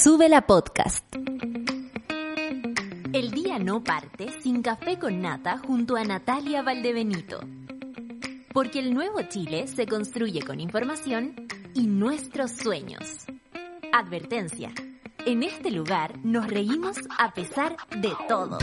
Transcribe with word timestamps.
Sube 0.00 0.28
la 0.28 0.46
podcast. 0.46 1.04
El 3.12 3.32
día 3.32 3.58
no 3.58 3.82
parte 3.82 4.28
sin 4.42 4.62
café 4.62 4.96
con 4.96 5.20
nata 5.20 5.58
junto 5.58 5.96
a 5.96 6.04
Natalia 6.04 6.62
Valdebenito. 6.62 7.40
Porque 8.52 8.78
el 8.78 8.94
nuevo 8.94 9.22
Chile 9.22 9.66
se 9.66 9.88
construye 9.88 10.42
con 10.42 10.60
información 10.60 11.34
y 11.74 11.88
nuestros 11.88 12.52
sueños. 12.52 13.24
Advertencia. 13.92 14.70
En 15.26 15.42
este 15.42 15.72
lugar 15.72 16.16
nos 16.22 16.46
reímos 16.46 16.96
a 17.18 17.34
pesar 17.34 17.76
de 17.90 18.12
todo. 18.28 18.58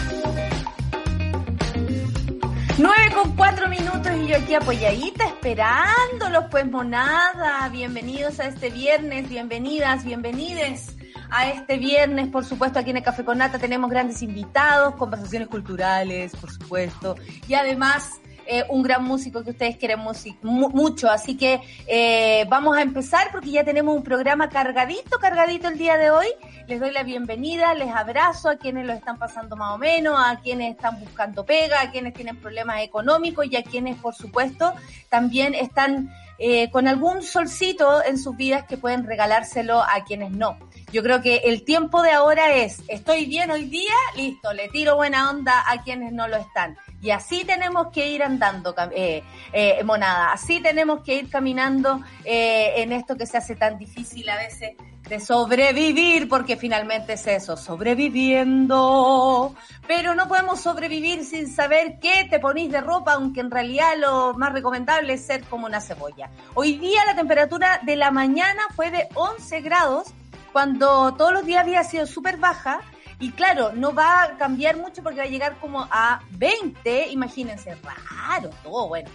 9 2.78 2.96
con 3.14 3.36
4 3.36 3.68
minutos 3.68 4.12
y 4.24 4.28
yo 4.28 4.38
aquí 4.38 4.54
apoyadita 4.54 5.26
esperándolos, 5.26 6.46
pues 6.50 6.66
monada. 6.72 7.68
Bienvenidos 7.68 8.40
a 8.40 8.48
este 8.48 8.70
viernes, 8.70 9.28
bienvenidas, 9.28 10.06
bienvenides 10.06 10.95
a 11.36 11.50
este 11.50 11.78
viernes. 11.78 12.30
Por 12.30 12.46
supuesto, 12.46 12.80
aquí 12.80 12.92
en 12.92 12.98
el 12.98 13.04
Café 13.04 13.26
con 13.26 13.38
Nata 13.38 13.60
tenemos 13.60 13.90
grandes 13.90 14.22
invitados, 14.22 14.96
conversaciones 14.96 15.50
culturales, 15.50 16.34
por 16.38 16.50
supuesto. 16.50 17.16
Y 17.48 17.56
además, 17.56 18.22
eh, 18.48 18.64
un 18.70 18.84
gran 18.84 19.04
músico 19.04 19.44
que 19.44 19.50
ustedes 19.50 19.76
quieren 19.76 20.00
mucho. 20.44 21.10
Así 21.10 21.36
que 21.36 21.60
eh, 21.88 22.46
vamos 22.48 22.78
a 22.78 22.82
empezar 22.82 23.30
porque 23.32 23.52
ya 23.52 23.64
tenemos 23.64 23.96
un 23.96 24.04
programa 24.04 24.50
cargadito, 24.50 25.20
cargadito 25.20 25.68
el 25.68 25.78
día 25.78 25.98
de 25.98 26.12
hoy. 26.12 26.28
Les 26.68 26.80
doy 26.80 26.92
la 26.92 27.04
bienvenida, 27.04 27.74
les 27.74 27.90
abrazo 27.90 28.50
a 28.50 28.56
quienes 28.56 28.86
lo 28.86 28.94
están 28.94 29.18
pasando 29.18 29.56
más 29.56 29.74
o 29.74 29.78
menos, 29.78 30.16
a 30.18 30.40
quienes 30.42 30.76
están 30.76 31.00
buscando 31.00 31.46
pega, 31.46 31.82
a 31.82 31.92
quienes 31.92 32.14
tienen 32.14 32.38
problemas 32.38 32.82
económicos 32.82 33.46
y 33.50 33.56
a 33.56 33.64
quienes, 33.64 33.98
por 33.98 34.16
supuesto, 34.16 34.74
también 35.10 35.54
están 35.54 36.12
eh, 36.38 36.70
con 36.70 36.88
algún 36.88 37.24
solcito 37.24 38.04
en 38.04 38.18
sus 38.18 38.36
vidas 38.36 38.66
que 38.66 38.78
pueden 38.78 39.06
regalárselo 39.06 39.82
a 39.82 40.04
quienes 40.06 40.32
no. 40.32 40.58
Yo 40.96 41.04
creo 41.04 41.22
que 41.22 41.42
el 41.44 41.66
tiempo 41.66 42.02
de 42.02 42.12
ahora 42.12 42.56
es, 42.56 42.82
estoy 42.88 43.26
bien 43.26 43.52
hoy 43.52 43.66
día, 43.66 43.94
listo, 44.16 44.54
le 44.54 44.70
tiro 44.70 44.96
buena 44.96 45.30
onda 45.30 45.66
a 45.68 45.84
quienes 45.84 46.14
no 46.14 46.30
lo 46.30 46.38
están. 46.38 46.78
Y 47.02 47.10
así 47.10 47.44
tenemos 47.44 47.88
que 47.92 48.08
ir 48.08 48.24
andando, 48.24 48.74
eh, 48.96 49.22
eh, 49.52 49.84
monada, 49.84 50.32
así 50.32 50.62
tenemos 50.62 51.04
que 51.04 51.16
ir 51.16 51.30
caminando 51.30 52.00
en 52.24 52.94
esto 52.94 53.18
que 53.18 53.26
se 53.26 53.38
hace 53.38 53.58
tan 53.58 53.78
difícil 53.78 54.30
a 54.30 54.38
veces 54.38 54.78
de 55.10 55.20
sobrevivir, 55.20 56.28
porque 56.28 56.58
finalmente 56.58 57.14
es 57.14 57.28
eso, 57.28 57.56
sobreviviendo. 57.58 59.54
Pero 59.88 60.16
no 60.16 60.28
podemos 60.28 60.62
sobrevivir 60.62 61.24
sin 61.24 61.48
saber 61.48 62.00
qué 62.02 62.26
te 62.30 62.40
ponís 62.40 62.72
de 62.72 62.82
ropa, 62.82 63.14
aunque 63.14 63.42
en 63.42 63.52
realidad 63.52 63.94
lo 63.98 64.34
más 64.34 64.52
recomendable 64.54 65.14
es 65.14 65.26
ser 65.26 65.44
como 65.44 65.68
una 65.68 65.80
cebolla. 65.82 66.32
Hoy 66.56 66.78
día 66.78 67.06
la 67.06 67.16
temperatura 67.16 67.80
de 67.84 67.96
la 67.96 68.12
mañana 68.12 68.64
fue 68.76 68.90
de 68.92 69.08
11 69.14 69.62
grados, 69.62 70.08
cuando 70.56 71.14
todos 71.16 71.34
los 71.34 71.46
días 71.46 71.64
había 71.64 71.84
sido 71.84 72.06
súper 72.06 72.38
baja. 72.38 72.80
Y 73.20 73.32
claro, 73.32 73.74
no 73.74 73.94
va 73.94 74.24
a 74.24 74.38
cambiar 74.38 74.78
mucho 74.78 75.04
porque 75.04 75.18
va 75.18 75.26
a 75.26 75.28
llegar 75.28 75.58
como 75.60 75.86
a 75.92 76.22
20, 76.32 77.10
imagínense, 77.10 77.76
raro, 77.84 78.52
todo 78.64 78.88
bueno. 78.88 79.10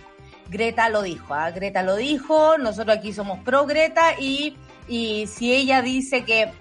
Greta 0.51 0.91
lo 0.91 1.01
dijo, 1.01 1.33
¿ah? 1.33 1.51
Greta 1.51 1.83
lo 1.83 1.97
dijo, 1.97 2.59
nosotros 2.59 2.99
aquí 2.99 3.15
somos 3.15 3.39
pro 3.39 3.65
Greta 3.65 4.21
y 4.21 4.55
y 4.87 5.29
si 5.29 5.55
ella 5.55 5.81
dice 5.81 6.27
que 6.27 6.53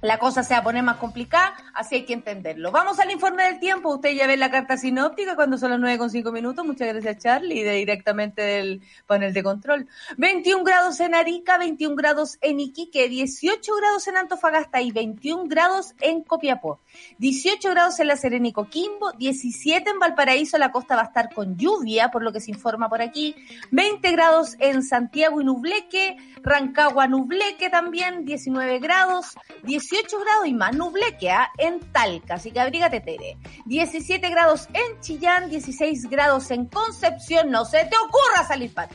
la 0.00 0.18
cosa 0.18 0.42
se 0.42 0.54
va 0.54 0.60
a 0.60 0.62
poner 0.62 0.82
más 0.82 0.96
complicada, 0.96 1.54
así 1.74 1.96
hay 1.96 2.04
que 2.04 2.12
entenderlo. 2.12 2.70
Vamos 2.70 2.98
al 3.00 3.10
informe 3.10 3.44
del 3.44 3.58
tiempo. 3.58 3.94
Usted 3.94 4.12
ya 4.12 4.26
ve 4.26 4.36
la 4.36 4.50
carta 4.50 4.76
sinóptica 4.76 5.36
cuando 5.36 5.58
son 5.58 5.70
las 5.70 5.80
9 5.80 5.98
con 5.98 6.10
5 6.10 6.32
minutos. 6.32 6.64
Muchas 6.64 6.88
gracias, 6.88 7.18
Charlie, 7.18 7.62
de 7.62 7.72
directamente 7.72 8.42
del 8.42 8.82
panel 9.06 9.32
de 9.32 9.42
control. 9.42 9.88
21 10.18 10.64
grados 10.64 11.00
en 11.00 11.14
Arica, 11.14 11.58
21 11.58 11.96
grados 11.96 12.38
en 12.40 12.60
Iquique, 12.60 13.08
18 13.08 13.76
grados 13.76 14.06
en 14.08 14.16
Antofagasta 14.16 14.80
y 14.80 14.92
21 14.92 15.44
grados 15.46 15.94
en 16.00 16.22
Copiapó. 16.22 16.80
18 17.18 17.70
grados 17.70 18.00
en 18.00 18.08
La 18.08 18.16
Serena 18.16 18.48
y 18.48 18.52
Coquimbo, 18.52 19.12
17 19.12 19.90
en 19.90 19.98
Valparaíso. 19.98 20.58
La 20.58 20.72
costa 20.72 20.96
va 20.96 21.02
a 21.02 21.06
estar 21.06 21.32
con 21.32 21.56
lluvia, 21.56 22.10
por 22.10 22.22
lo 22.22 22.32
que 22.32 22.40
se 22.40 22.50
informa 22.50 22.88
por 22.88 23.02
aquí. 23.02 23.34
20 23.70 24.10
grados 24.12 24.56
en 24.58 24.82
Santiago 24.82 25.40
y 25.40 25.44
Nubleque, 25.44 26.16
Rancagua, 26.42 27.06
Nubleque 27.06 27.70
también, 27.70 28.24
19 28.24 28.78
grados. 28.78 29.34
18 29.62 30.18
grados 30.20 30.46
y 30.46 30.54
más 30.54 30.74
nublequea 30.74 31.50
en 31.58 31.80
Talca, 31.92 32.34
así 32.34 32.50
que 32.50 32.60
abrígate 32.60 33.00
Tere. 33.00 33.36
17 33.66 34.28
grados 34.30 34.68
en 34.72 35.00
Chillán, 35.00 35.48
16 35.48 36.08
grados 36.10 36.50
en 36.50 36.66
Concepción, 36.66 37.50
no 37.50 37.64
se 37.64 37.84
te 37.84 37.96
ocurra 37.96 38.46
salir 38.46 38.72
para 38.72 38.88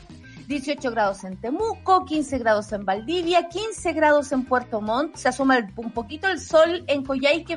18 0.49 0.89
grados 0.89 1.23
en 1.25 1.37
Temuco, 1.37 2.05
15 2.05 2.39
grados 2.39 2.73
en 2.73 2.83
Valdivia, 2.83 3.49
15 3.49 3.93
grados 3.93 4.31
en 4.31 4.45
Puerto 4.45 4.81
Montt, 4.81 5.15
se 5.15 5.29
asoma 5.29 5.71
un 5.75 5.91
poquito 5.91 6.27
el 6.27 6.39
sol 6.39 6.83
en 6.87 7.03
Coyhaique, 7.05 7.55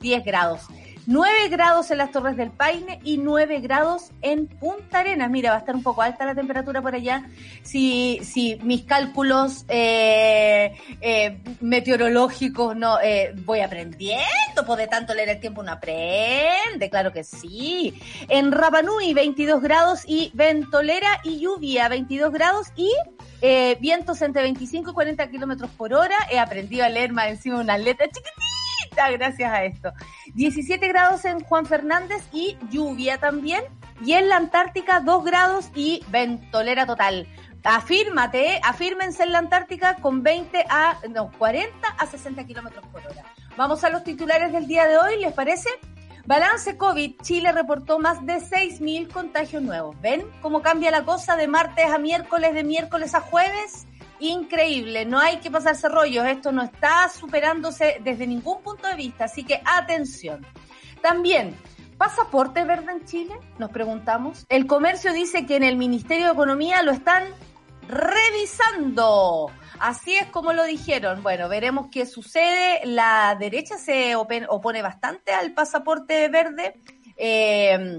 10 0.00 0.22
grados. 0.22 0.60
9 1.06 1.48
grados 1.50 1.90
en 1.92 1.98
las 1.98 2.10
Torres 2.10 2.36
del 2.36 2.50
Paine 2.50 2.98
y 3.04 3.18
9 3.18 3.60
grados 3.60 4.10
en 4.22 4.48
Punta 4.48 5.00
Arenas. 5.00 5.30
Mira, 5.30 5.50
va 5.50 5.56
a 5.56 5.58
estar 5.60 5.76
un 5.76 5.84
poco 5.84 6.02
alta 6.02 6.26
la 6.26 6.34
temperatura 6.34 6.82
por 6.82 6.96
allá. 6.96 7.28
Si, 7.62 8.18
si 8.24 8.56
mis 8.64 8.82
cálculos 8.82 9.64
eh, 9.68 10.76
eh, 11.00 11.38
meteorológicos 11.60 12.74
no 12.74 13.00
eh, 13.00 13.32
voy 13.44 13.60
aprendiendo, 13.60 14.66
pues 14.66 14.78
de 14.78 14.88
tanto 14.88 15.14
leer 15.14 15.28
el 15.28 15.40
tiempo 15.40 15.60
uno 15.60 15.72
aprende, 15.72 16.90
claro 16.90 17.12
que 17.12 17.22
sí. 17.22 17.94
En 18.28 18.50
Rapanui 18.50 19.14
22 19.14 19.62
grados 19.62 20.00
y 20.06 20.32
Ventolera 20.34 21.20
y 21.22 21.38
lluvia 21.38 21.88
22 21.88 22.32
grados 22.32 22.66
y 22.74 22.90
vientos 23.80 24.22
entre 24.22 24.42
25 24.42 24.90
y 24.90 24.94
40 24.94 25.30
kilómetros 25.30 25.70
por 25.70 25.94
hora. 25.94 26.16
He 26.32 26.40
aprendido 26.40 26.84
a 26.84 26.88
leer 26.88 27.12
más 27.12 27.28
encima 27.28 27.60
una 27.60 27.78
letra 27.78 28.06
chiquitita 28.06 28.55
gracias 29.12 29.52
a 29.52 29.64
esto. 29.64 29.92
17 30.34 30.88
grados 30.88 31.24
en 31.24 31.40
Juan 31.40 31.66
Fernández 31.66 32.22
y 32.32 32.56
lluvia 32.70 33.18
también. 33.18 33.62
Y 34.04 34.12
en 34.12 34.28
la 34.28 34.36
Antártica 34.36 35.00
2 35.00 35.24
grados 35.24 35.70
y 35.74 36.04
ventolera 36.08 36.86
total. 36.86 37.26
Afírmate, 37.64 38.60
afírmense 38.62 39.24
en 39.24 39.32
la 39.32 39.38
Antártica 39.38 39.96
con 39.96 40.22
20 40.22 40.66
a, 40.68 40.98
no, 41.10 41.32
40 41.38 41.88
a 41.98 42.06
60 42.06 42.44
kilómetros 42.44 42.86
por 42.88 43.04
hora. 43.04 43.24
Vamos 43.56 43.82
a 43.82 43.90
los 43.90 44.04
titulares 44.04 44.52
del 44.52 44.66
día 44.66 44.86
de 44.86 44.98
hoy, 44.98 45.18
¿les 45.18 45.32
parece? 45.32 45.70
Balance 46.26 46.76
COVID, 46.76 47.20
Chile 47.22 47.52
reportó 47.52 47.98
más 47.98 48.24
de 48.26 48.34
6.000 48.34 49.10
contagios 49.10 49.62
nuevos. 49.62 50.00
¿Ven 50.00 50.26
cómo 50.42 50.60
cambia 50.60 50.90
la 50.90 51.04
cosa 51.04 51.36
de 51.36 51.48
martes 51.48 51.86
a 51.86 51.98
miércoles, 51.98 52.52
de 52.52 52.64
miércoles 52.64 53.14
a 53.14 53.20
jueves? 53.20 53.86
Increíble, 54.20 55.04
no 55.04 55.18
hay 55.18 55.38
que 55.38 55.50
pasarse 55.50 55.88
rollos, 55.88 56.26
esto 56.26 56.52
no 56.52 56.62
está 56.62 57.08
superándose 57.08 57.98
desde 58.02 58.26
ningún 58.26 58.62
punto 58.62 58.88
de 58.88 58.94
vista, 58.94 59.24
así 59.24 59.44
que 59.44 59.60
atención. 59.64 60.46
También, 61.02 61.54
¿pasaporte 61.98 62.64
verde 62.64 62.92
en 62.92 63.04
Chile? 63.04 63.34
Nos 63.58 63.70
preguntamos. 63.70 64.44
El 64.48 64.66
comercio 64.66 65.12
dice 65.12 65.46
que 65.46 65.56
en 65.56 65.64
el 65.64 65.76
Ministerio 65.76 66.26
de 66.26 66.32
Economía 66.32 66.82
lo 66.82 66.92
están 66.92 67.24
revisando. 67.88 69.50
Así 69.78 70.14
es 70.16 70.26
como 70.26 70.52
lo 70.52 70.64
dijeron. 70.64 71.22
Bueno, 71.22 71.48
veremos 71.48 71.88
qué 71.92 72.06
sucede. 72.06 72.80
La 72.84 73.36
derecha 73.38 73.78
se 73.78 74.16
opone 74.16 74.82
bastante 74.82 75.32
al 75.32 75.52
pasaporte 75.52 76.28
verde. 76.28 76.80
Eh, 77.16 77.98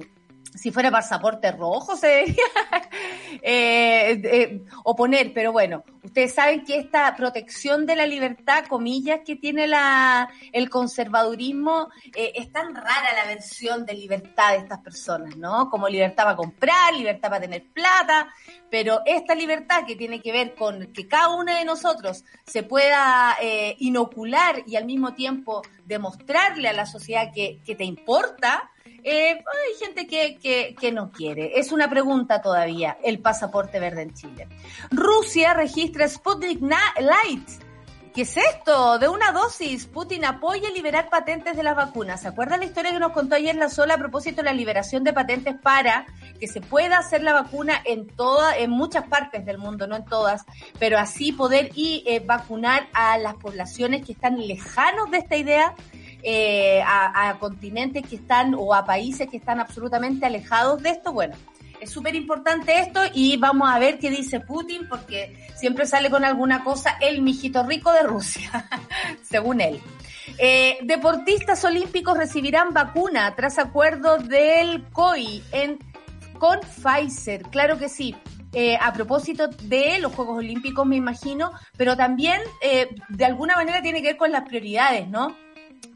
si 0.57 0.71
fuera 0.71 0.91
pasaporte 0.91 1.51
rojo 1.51 1.95
se 1.95 2.07
debería 2.07 2.43
eh, 3.41 4.21
eh, 4.23 4.61
oponer, 4.83 5.31
pero 5.33 5.51
bueno, 5.51 5.83
ustedes 6.03 6.33
saben 6.33 6.65
que 6.65 6.77
esta 6.77 7.15
protección 7.15 7.85
de 7.85 7.95
la 7.95 8.05
libertad, 8.05 8.65
comillas, 8.65 9.21
que 9.25 9.35
tiene 9.35 9.67
la, 9.67 10.29
el 10.51 10.69
conservadurismo, 10.69 11.89
eh, 12.15 12.33
es 12.35 12.51
tan 12.51 12.73
rara 12.73 13.13
la 13.15 13.25
versión 13.27 13.85
de 13.85 13.93
libertad 13.93 14.53
de 14.53 14.57
estas 14.57 14.79
personas, 14.79 15.35
¿no? 15.37 15.69
Como 15.69 15.87
libertad 15.87 16.23
para 16.23 16.35
comprar, 16.35 16.93
libertad 16.95 17.29
para 17.29 17.41
tener 17.41 17.63
plata, 17.71 18.33
pero 18.69 19.01
esta 19.05 19.35
libertad 19.35 19.85
que 19.85 19.95
tiene 19.95 20.21
que 20.21 20.31
ver 20.31 20.55
con 20.55 20.87
que 20.87 21.07
cada 21.07 21.29
uno 21.29 21.53
de 21.53 21.65
nosotros 21.65 22.25
se 22.45 22.63
pueda 22.63 23.37
inocular 23.77 24.63
y 24.65 24.75
al 24.75 24.85
mismo 24.85 25.13
tiempo 25.13 25.61
demostrarle 25.85 26.67
a 26.67 26.73
la 26.73 26.85
sociedad 26.85 27.31
que, 27.33 27.59
que 27.65 27.75
te 27.75 27.85
importa, 27.85 28.69
eh, 29.03 29.31
hay 29.31 29.85
gente 29.85 30.07
que, 30.07 30.75
que, 30.79 30.91
no 30.91 31.11
quiere. 31.11 31.59
Es 31.59 31.71
una 31.71 31.89
pregunta 31.89 32.41
todavía, 32.41 32.97
el 33.03 33.19
pasaporte 33.19 33.79
verde 33.79 34.03
en 34.03 34.13
Chile. 34.13 34.47
Rusia 34.91 35.53
registra 35.53 36.07
Sputnik 36.07 36.61
Light. 36.61 37.67
¿Qué 38.17 38.23
es 38.23 38.35
esto? 38.35 38.97
De 38.97 39.07
una 39.07 39.31
dosis, 39.31 39.85
Putin 39.85 40.25
apoya 40.25 40.71
liberar 40.71 41.07
patentes 41.07 41.55
de 41.55 41.61
las 41.61 41.75
vacunas. 41.75 42.19
¿Se 42.19 42.27
acuerdan 42.27 42.61
la 42.61 42.65
historia 42.65 42.91
que 42.91 42.99
nos 42.99 43.11
contó 43.11 43.35
ayer 43.35 43.55
la 43.55 43.69
sola 43.69 43.93
a 43.93 43.97
propósito 43.99 44.37
de 44.37 44.45
la 44.45 44.53
liberación 44.53 45.03
de 45.03 45.13
patentes 45.13 45.53
para 45.61 46.07
que 46.39 46.47
se 46.47 46.59
pueda 46.59 46.97
hacer 46.97 47.21
la 47.21 47.33
vacuna 47.33 47.79
en 47.85 48.07
toda, 48.07 48.57
en 48.57 48.71
muchas 48.71 49.07
partes 49.07 49.45
del 49.45 49.59
mundo, 49.59 49.85
no 49.85 49.95
en 49.95 50.05
todas, 50.05 50.45
pero 50.79 50.97
así 50.97 51.31
poder 51.31 51.69
y 51.75 52.03
eh, 52.07 52.19
vacunar 52.19 52.87
a 52.91 53.19
las 53.19 53.35
poblaciones 53.35 54.03
que 54.03 54.13
están 54.13 54.39
lejanos 54.39 55.11
de 55.11 55.19
esta 55.19 55.37
idea 55.37 55.75
eh, 56.23 56.81
a, 56.85 57.37
continentes 57.39 58.05
que 58.07 58.15
están 58.15 58.53
o 58.55 58.73
a 58.73 58.85
países 58.85 59.29
que 59.29 59.37
están 59.37 59.59
absolutamente 59.59 60.25
alejados 60.25 60.81
de 60.81 60.89
esto, 60.89 61.13
bueno, 61.13 61.35
Es 61.79 61.91
súper 61.91 62.15
importante 62.15 62.79
esto 62.79 63.01
y 63.13 63.37
vamos 63.37 63.69
a 63.71 63.77
ver 63.77 63.99
qué 63.99 64.09
dice 64.09 64.39
Putin 64.39 64.87
porque 64.89 65.37
siempre 65.55 65.85
sale 65.85 66.09
con 66.09 66.25
alguna 66.25 66.63
cosa 66.63 66.97
el 67.01 67.21
mijito 67.21 67.63
rico 67.63 67.91
de 67.93 68.03
Rusia, 68.03 68.67
según 69.21 69.61
él. 69.61 69.79
Eh, 70.37 70.79
deportistas 70.83 71.63
olímpicos 71.63 72.17
recibirán 72.17 72.73
vacuna 72.73 73.33
tras 73.35 73.57
acuerdo 73.59 74.17
del 74.17 74.83
COI 74.91 75.43
en, 75.51 75.79
con 76.37 76.59
Pfizer. 76.59 77.43
Claro 77.43 77.77
que 77.77 77.89
sí. 77.89 78.15
Eh, 78.53 78.77
a 78.79 78.93
propósito 78.93 79.47
de 79.47 79.99
los 79.99 80.13
Juegos 80.13 80.37
Olímpicos, 80.37 80.85
me 80.85 80.95
imagino, 80.95 81.51
pero 81.75 81.97
también 81.97 82.41
eh, 82.61 82.89
de 83.09 83.25
alguna 83.25 83.55
manera 83.55 83.81
tiene 83.81 84.01
que 84.01 84.09
ver 84.09 84.17
con 84.17 84.31
las 84.31 84.47
prioridades, 84.47 85.07
¿no? 85.07 85.35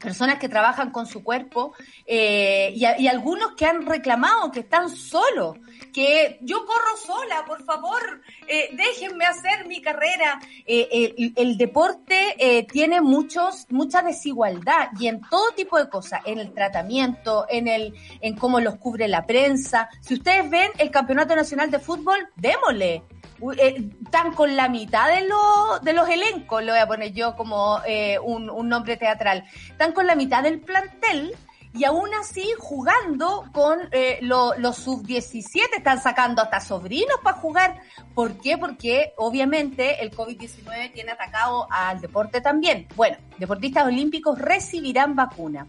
Personas 0.02 0.38
que 0.38 0.48
trabajan 0.48 0.90
con 0.90 1.06
su 1.06 1.22
cuerpo 1.22 1.74
eh, 2.06 2.72
y, 2.74 3.06
algunos 3.06 3.52
que 3.52 3.66
han 3.66 3.86
reclamado 3.86 4.50
que 4.50 4.60
están 4.60 4.90
solos, 4.90 5.56
que 5.92 6.38
yo 6.42 6.64
corro 6.66 6.96
sola, 6.96 7.44
por 7.46 7.64
favor, 7.64 8.22
eh, 8.48 8.70
déjenme 8.72 9.24
hacer 9.24 9.66
mi 9.66 9.80
carrera. 9.80 10.40
Eh, 10.66 11.32
el, 11.36 11.56
deporte 11.56 12.66
tiene 12.72 13.00
muchos, 13.00 13.66
mucha 13.70 14.02
desigualdad 14.02 14.88
y 14.98 15.06
en 15.06 15.20
todo 15.20 15.52
tipo 15.54 15.78
de 15.78 15.88
cosas, 15.88 16.20
en 16.24 16.38
el 16.38 16.52
tratamiento, 16.52 17.46
en, 17.48 17.68
el, 17.68 17.94
en 18.20 18.36
cómo 18.36 18.58
los 18.60 18.76
cubre 18.76 19.06
la 19.06 19.26
prensa. 19.26 19.88
Si 20.00 20.14
ustedes 20.14 20.48
ven 20.50 20.70
el 20.78 20.90
Campeonato 20.90 21.36
Nacional 21.36 21.70
de 21.70 21.78
Fútbol, 21.78 22.28
démosle 22.36 23.02
están 23.50 24.28
eh, 24.28 24.34
con 24.34 24.56
la 24.56 24.68
mitad 24.68 25.08
de, 25.08 25.26
los 25.26 25.82
de 25.82 25.92
los 25.92 26.08
elencos, 26.08 26.62
lo 26.62 26.72
voy 26.72 26.80
a 26.80 26.86
poner 26.86 27.12
yo 27.12 27.34
como 27.36 27.80
eh, 27.86 28.18
un, 28.18 28.48
un, 28.48 28.68
nombre 28.68 28.96
teatral, 28.96 29.44
están 29.68 29.92
con 29.92 30.06
la 30.06 30.14
mitad 30.14 30.42
del 30.42 30.60
plantel 30.60 31.34
y 31.74 31.84
aún 31.84 32.12
así 32.14 32.46
jugando 32.58 33.44
con 33.52 33.78
eh, 33.92 34.18
los 34.20 34.76
sub-17, 34.76 35.78
están 35.78 36.02
sacando 36.02 36.42
hasta 36.42 36.60
sobrinos 36.60 37.18
para 37.22 37.38
jugar. 37.38 37.80
¿Por 38.14 38.38
qué? 38.38 38.58
Porque 38.58 39.14
obviamente 39.16 40.02
el 40.02 40.10
COVID-19 40.10 40.92
tiene 40.92 41.12
atacado 41.12 41.66
al 41.70 42.00
deporte 42.00 42.40
también. 42.40 42.86
Bueno, 42.94 43.16
deportistas 43.38 43.86
olímpicos 43.86 44.38
recibirán 44.38 45.16
vacuna. 45.16 45.66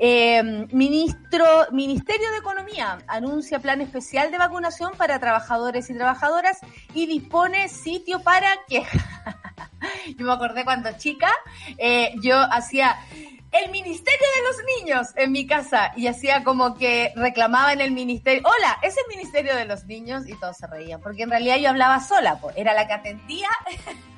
Eh, 0.00 0.66
ministro, 0.70 1.44
Ministerio 1.72 2.30
de 2.30 2.38
Economía 2.38 2.98
anuncia 3.08 3.58
plan 3.58 3.80
especial 3.80 4.30
de 4.30 4.38
vacunación 4.38 4.92
para 4.96 5.18
trabajadores 5.18 5.90
y 5.90 5.94
trabajadoras 5.94 6.58
y 6.94 7.06
dispone 7.06 7.68
sitio 7.68 8.20
para 8.20 8.48
que... 8.68 8.84
yo 10.16 10.24
me 10.24 10.32
acordé 10.32 10.64
cuando 10.64 10.90
chica, 10.96 11.30
eh, 11.78 12.12
yo 12.22 12.38
hacía 12.38 12.96
el 13.50 13.70
Ministerio 13.70 14.26
de 14.36 14.42
los 14.42 14.56
Niños 14.76 15.08
en 15.16 15.32
mi 15.32 15.46
casa 15.46 15.92
y 15.96 16.06
hacía 16.06 16.44
como 16.44 16.74
que 16.74 17.12
reclamaba 17.16 17.72
en 17.72 17.80
el 17.80 17.92
ministerio, 17.92 18.42
hola, 18.44 18.78
es 18.82 18.96
el 18.98 19.16
Ministerio 19.16 19.56
de 19.56 19.64
los 19.64 19.84
Niños 19.86 20.28
y 20.28 20.38
todos 20.38 20.58
se 20.58 20.66
reían, 20.66 21.00
porque 21.00 21.22
en 21.22 21.30
realidad 21.30 21.56
yo 21.56 21.70
hablaba 21.70 22.00
sola, 22.00 22.38
pues, 22.40 22.56
era 22.56 22.74
la 22.74 22.86
que 22.86 22.92
atendía 22.92 23.48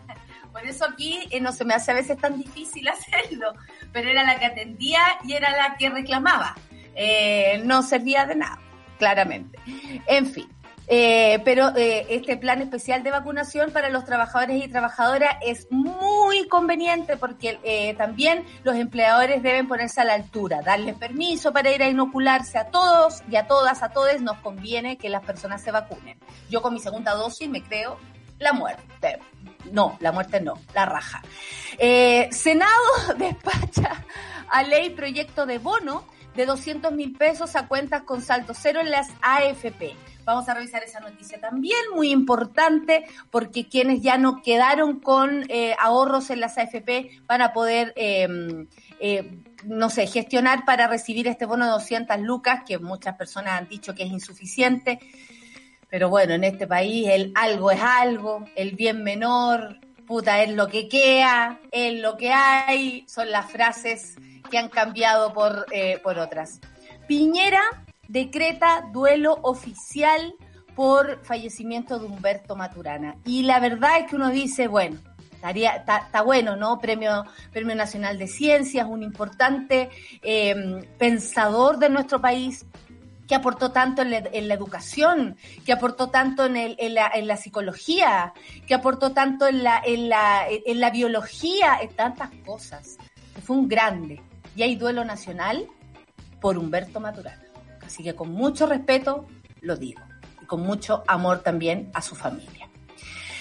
Por 0.52 0.66
eso 0.66 0.84
aquí 0.84 1.20
eh, 1.30 1.40
no 1.40 1.52
se 1.52 1.64
me 1.64 1.74
hace 1.74 1.90
a 1.90 1.94
veces 1.94 2.18
tan 2.18 2.38
difícil 2.38 2.88
hacerlo, 2.88 3.52
pero 3.92 4.10
era 4.10 4.24
la 4.24 4.38
que 4.38 4.46
atendía 4.46 5.00
y 5.24 5.32
era 5.34 5.50
la 5.50 5.76
que 5.76 5.90
reclamaba. 5.90 6.54
Eh, 6.94 7.62
no 7.64 7.82
servía 7.82 8.26
de 8.26 8.36
nada, 8.36 8.58
claramente. 8.98 9.58
En 10.06 10.26
fin. 10.26 10.48
Eh, 10.92 11.40
pero 11.44 11.72
este 11.76 12.36
plan 12.36 12.60
especial 12.62 13.04
de 13.04 13.12
vacunación 13.12 13.70
para 13.70 13.90
los 13.90 14.04
trabajadores 14.04 14.64
y 14.64 14.66
trabajadoras 14.66 15.36
es 15.40 15.68
muy 15.70 16.48
conveniente 16.48 17.16
porque 17.16 17.94
también 17.96 18.44
los 18.64 18.74
empleadores 18.74 19.40
deben 19.40 19.68
ponerse 19.68 20.00
a 20.00 20.04
la 20.04 20.14
altura, 20.14 20.62
darles 20.62 20.96
permiso 20.96 21.52
para 21.52 21.70
ir 21.70 21.80
a 21.84 21.88
inocularse 21.88 22.58
a 22.58 22.70
todos 22.72 23.22
y 23.30 23.36
a 23.36 23.46
todas, 23.46 23.84
a 23.84 23.90
todos 23.90 24.20
nos 24.20 24.38
conviene 24.38 24.98
que 24.98 25.08
las 25.10 25.24
personas 25.24 25.62
se 25.62 25.70
vacunen. 25.70 26.18
Yo 26.50 26.60
con 26.60 26.74
mi 26.74 26.80
segunda 26.80 27.14
dosis 27.14 27.48
me 27.48 27.62
creo 27.62 27.96
la 28.40 28.52
muerte. 28.52 29.20
No, 29.70 29.96
la 30.00 30.10
muerte 30.10 30.40
no, 30.40 30.54
la 30.74 30.86
raja. 30.86 31.22
Eh, 31.78 32.28
Senado 32.32 32.74
despacha 33.18 34.04
a 34.50 34.62
ley 34.64 34.90
proyecto 34.90 35.46
de 35.46 35.58
bono 35.58 36.04
de 36.34 36.46
200 36.46 36.92
mil 36.92 37.12
pesos 37.16 37.56
a 37.56 37.68
cuentas 37.68 38.02
con 38.02 38.22
salto 38.22 38.54
cero 38.54 38.80
en 38.80 38.90
las 38.90 39.08
AFP. 39.22 39.94
Vamos 40.24 40.48
a 40.48 40.54
revisar 40.54 40.82
esa 40.82 41.00
noticia 41.00 41.40
también, 41.40 41.78
muy 41.94 42.10
importante, 42.10 43.04
porque 43.30 43.68
quienes 43.68 44.00
ya 44.00 44.16
no 44.16 44.42
quedaron 44.42 45.00
con 45.00 45.44
eh, 45.48 45.74
ahorros 45.78 46.30
en 46.30 46.40
las 46.40 46.56
AFP 46.56 47.22
van 47.26 47.42
a 47.42 47.52
poder, 47.52 47.92
em, 47.96 48.68
eh, 49.00 49.38
no 49.64 49.90
sé, 49.90 50.06
gestionar 50.06 50.64
para 50.64 50.86
recibir 50.86 51.26
este 51.26 51.46
bono 51.46 51.64
de 51.64 51.72
200 51.72 52.20
lucas, 52.20 52.62
que 52.66 52.78
muchas 52.78 53.16
personas 53.16 53.58
han 53.58 53.68
dicho 53.68 53.94
que 53.94 54.04
es 54.04 54.10
insuficiente. 54.10 55.00
Pero 55.90 56.08
bueno, 56.08 56.34
en 56.34 56.44
este 56.44 56.66
país 56.66 57.08
el 57.08 57.32
algo 57.34 57.70
es 57.70 57.82
algo, 57.82 58.44
el 58.54 58.72
bien 58.72 59.02
menor, 59.02 59.78
puta, 60.06 60.42
es 60.42 60.54
lo 60.54 60.68
que 60.68 60.88
queda, 60.88 61.58
es 61.72 62.00
lo 62.00 62.16
que 62.16 62.32
hay, 62.32 63.04
son 63.08 63.30
las 63.30 63.50
frases 63.50 64.16
que 64.50 64.58
han 64.58 64.68
cambiado 64.68 65.32
por, 65.32 65.66
eh, 65.72 65.98
por 66.02 66.18
otras. 66.18 66.60
Piñera 67.06 67.62
decreta 68.08 68.88
duelo 68.92 69.38
oficial 69.42 70.34
por 70.74 71.24
fallecimiento 71.24 71.98
de 71.98 72.06
Humberto 72.06 72.56
Maturana. 72.56 73.16
Y 73.24 73.42
la 73.42 73.60
verdad 73.60 73.98
es 73.98 74.06
que 74.08 74.16
uno 74.16 74.30
dice, 74.30 74.66
bueno, 74.66 74.98
está, 75.42 76.22
bueno, 76.22 76.56
¿no? 76.56 76.78
Premio, 76.78 77.24
Premio 77.52 77.74
Nacional 77.74 78.18
de 78.18 78.26
Ciencias, 78.26 78.86
un 78.88 79.02
importante 79.02 79.90
eh, 80.22 80.82
pensador 80.98 81.78
de 81.78 81.88
nuestro 81.88 82.20
país, 82.20 82.66
que 83.30 83.36
aportó 83.36 83.70
tanto 83.70 84.02
en 84.02 84.10
la, 84.10 84.54
educación, 84.54 85.36
que 85.64 85.72
aportó 85.72 86.08
tanto 86.10 86.46
en, 86.46 86.94
la, 86.94 87.36
psicología, 87.36 88.34
que 88.66 88.74
aportó 88.74 89.12
tanto 89.12 89.46
en 89.46 89.62
la 89.62 90.90
biología, 90.92 91.78
en 91.80 91.94
tantas 91.94 92.30
cosas. 92.44 92.96
Fue 93.44 93.56
un 93.56 93.68
grande. 93.68 94.20
Y 94.56 94.64
hay 94.64 94.74
duelo 94.74 95.04
nacional 95.04 95.68
por 96.40 96.58
Humberto 96.58 96.98
Maturana. 96.98 97.44
Así 97.86 98.02
que 98.02 98.16
con 98.16 98.32
mucho 98.32 98.66
respeto 98.66 99.28
lo 99.60 99.76
digo. 99.76 100.02
Y 100.42 100.46
con 100.46 100.62
mucho 100.62 101.04
amor 101.06 101.38
también 101.44 101.88
a 101.94 102.02
su 102.02 102.16
familia. 102.16 102.68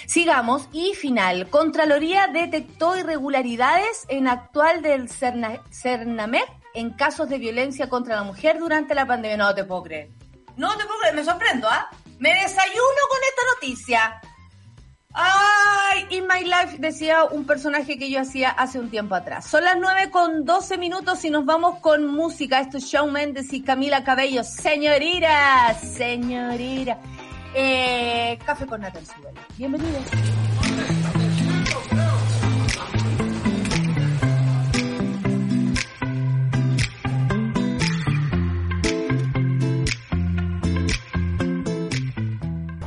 Sigamos. 0.06 0.68
Y 0.72 0.94
final. 0.94 1.48
Contraloría 1.48 2.28
detectó 2.28 2.96
irregularidades 2.96 4.06
en 4.06 4.28
actual 4.28 4.82
del 4.82 5.08
Cernamet 5.08 6.59
en 6.74 6.90
casos 6.90 7.28
de 7.28 7.38
violencia 7.38 7.88
contra 7.88 8.16
la 8.16 8.22
mujer 8.22 8.58
durante 8.58 8.94
la 8.94 9.06
pandemia. 9.06 9.36
No 9.36 9.54
te 9.54 9.64
puedo 9.64 9.82
creer. 9.82 10.10
No 10.56 10.76
te 10.76 10.84
puedo 10.84 11.00
creer, 11.00 11.14
me 11.14 11.24
sorprendo, 11.24 11.68
¿ah? 11.68 11.88
Me 12.18 12.30
desayuno 12.34 13.00
con 13.08 13.18
esta 13.28 13.42
noticia. 13.54 14.20
Ay, 15.12 16.06
In 16.10 16.26
My 16.26 16.44
Life 16.44 16.76
decía 16.78 17.24
un 17.24 17.44
personaje 17.44 17.98
que 17.98 18.10
yo 18.10 18.20
hacía 18.20 18.50
hace 18.50 18.78
un 18.78 18.90
tiempo 18.90 19.14
atrás. 19.14 19.46
Son 19.46 19.64
las 19.64 19.76
9 19.76 20.10
con 20.10 20.44
12 20.44 20.78
minutos 20.78 21.24
y 21.24 21.30
nos 21.30 21.44
vamos 21.44 21.78
con 21.80 22.06
música. 22.06 22.60
Esto 22.60 22.78
es 22.78 22.84
Shawn 22.84 23.12
Mendes 23.12 23.52
y 23.52 23.62
Camila 23.62 24.04
Cabello. 24.04 24.44
Señorita, 24.44 25.74
señorita. 25.74 26.98
Eh, 27.54 28.38
café 28.44 28.66
con 28.66 28.80
Nathan 28.80 29.04
Bienvenidos. 29.56 30.04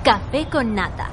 Café 0.03 0.45
con 0.51 0.75
nata. 0.75 1.09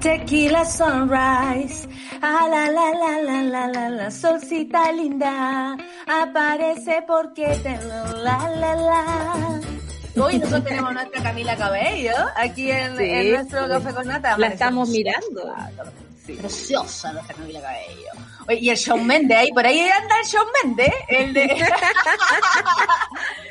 Tequila 0.00 0.64
sunrise, 0.64 1.88
ah 2.22 2.46
la 2.48 2.70
la 2.70 2.92
la 2.94 3.18
la 3.20 3.42
la 3.42 3.66
la 3.66 3.88
la, 3.88 4.10
solcita 4.12 4.92
linda, 4.92 5.76
aparece 6.06 7.02
porque 7.04 7.48
te 7.64 7.76
la 7.82 8.48
la 8.60 8.76
la. 8.76 9.60
Hoy 10.22 10.38
nosotros 10.38 10.62
tenemos 10.62 10.92
nuestra 10.94 11.20
Camila 11.20 11.56
Cabello 11.56 12.14
aquí 12.36 12.70
en, 12.70 12.94
nuestro 12.94 13.66
Café 13.68 13.92
con 13.92 14.06
Nata. 14.06 14.38
La 14.38 14.46
estamos 14.46 14.88
mirando. 14.90 15.52
Preciosa 16.24 17.12
nuestra 17.12 17.34
Camila 17.34 17.60
Cabello. 17.60 18.12
Oye, 18.46 18.58
y 18.60 18.70
el 18.70 18.76
Shawn 18.76 19.04
Mendes 19.04 19.36
ahí, 19.36 19.50
por 19.50 19.66
ahí 19.66 19.80
anda 19.80 20.14
el 20.20 20.26
Shawn 20.28 20.46
Mendes, 20.62 20.94
el 21.08 21.32
de 21.32 21.66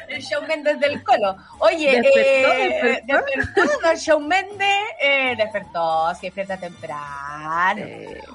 el 0.09 0.21
Shawn 0.21 0.47
Mendes 0.47 0.79
del 0.79 1.03
Colo. 1.03 1.35
Oye, 1.59 2.01
despertó, 2.01 2.53
eh, 2.53 3.03
despertó. 3.05 3.89
el 3.91 3.97
Shawn 3.97 4.27
Mendes 4.27 4.77
eh, 4.99 5.35
despertó, 5.37 6.13
se 6.15 6.27
despierta 6.27 6.57
temprano. 6.57 7.85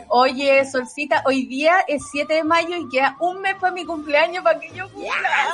Oye, 0.08 0.64
Solcita, 0.64 1.22
hoy 1.26 1.46
día 1.46 1.84
es 1.86 2.02
7 2.10 2.34
de 2.34 2.44
mayo 2.44 2.76
y 2.76 2.88
queda 2.88 3.16
un 3.20 3.40
mes 3.40 3.54
para 3.60 3.72
mi 3.72 3.84
cumpleaños 3.84 4.42
para 4.42 4.58
que 4.58 4.70
yo 4.74 4.90
cumpla. 4.92 5.52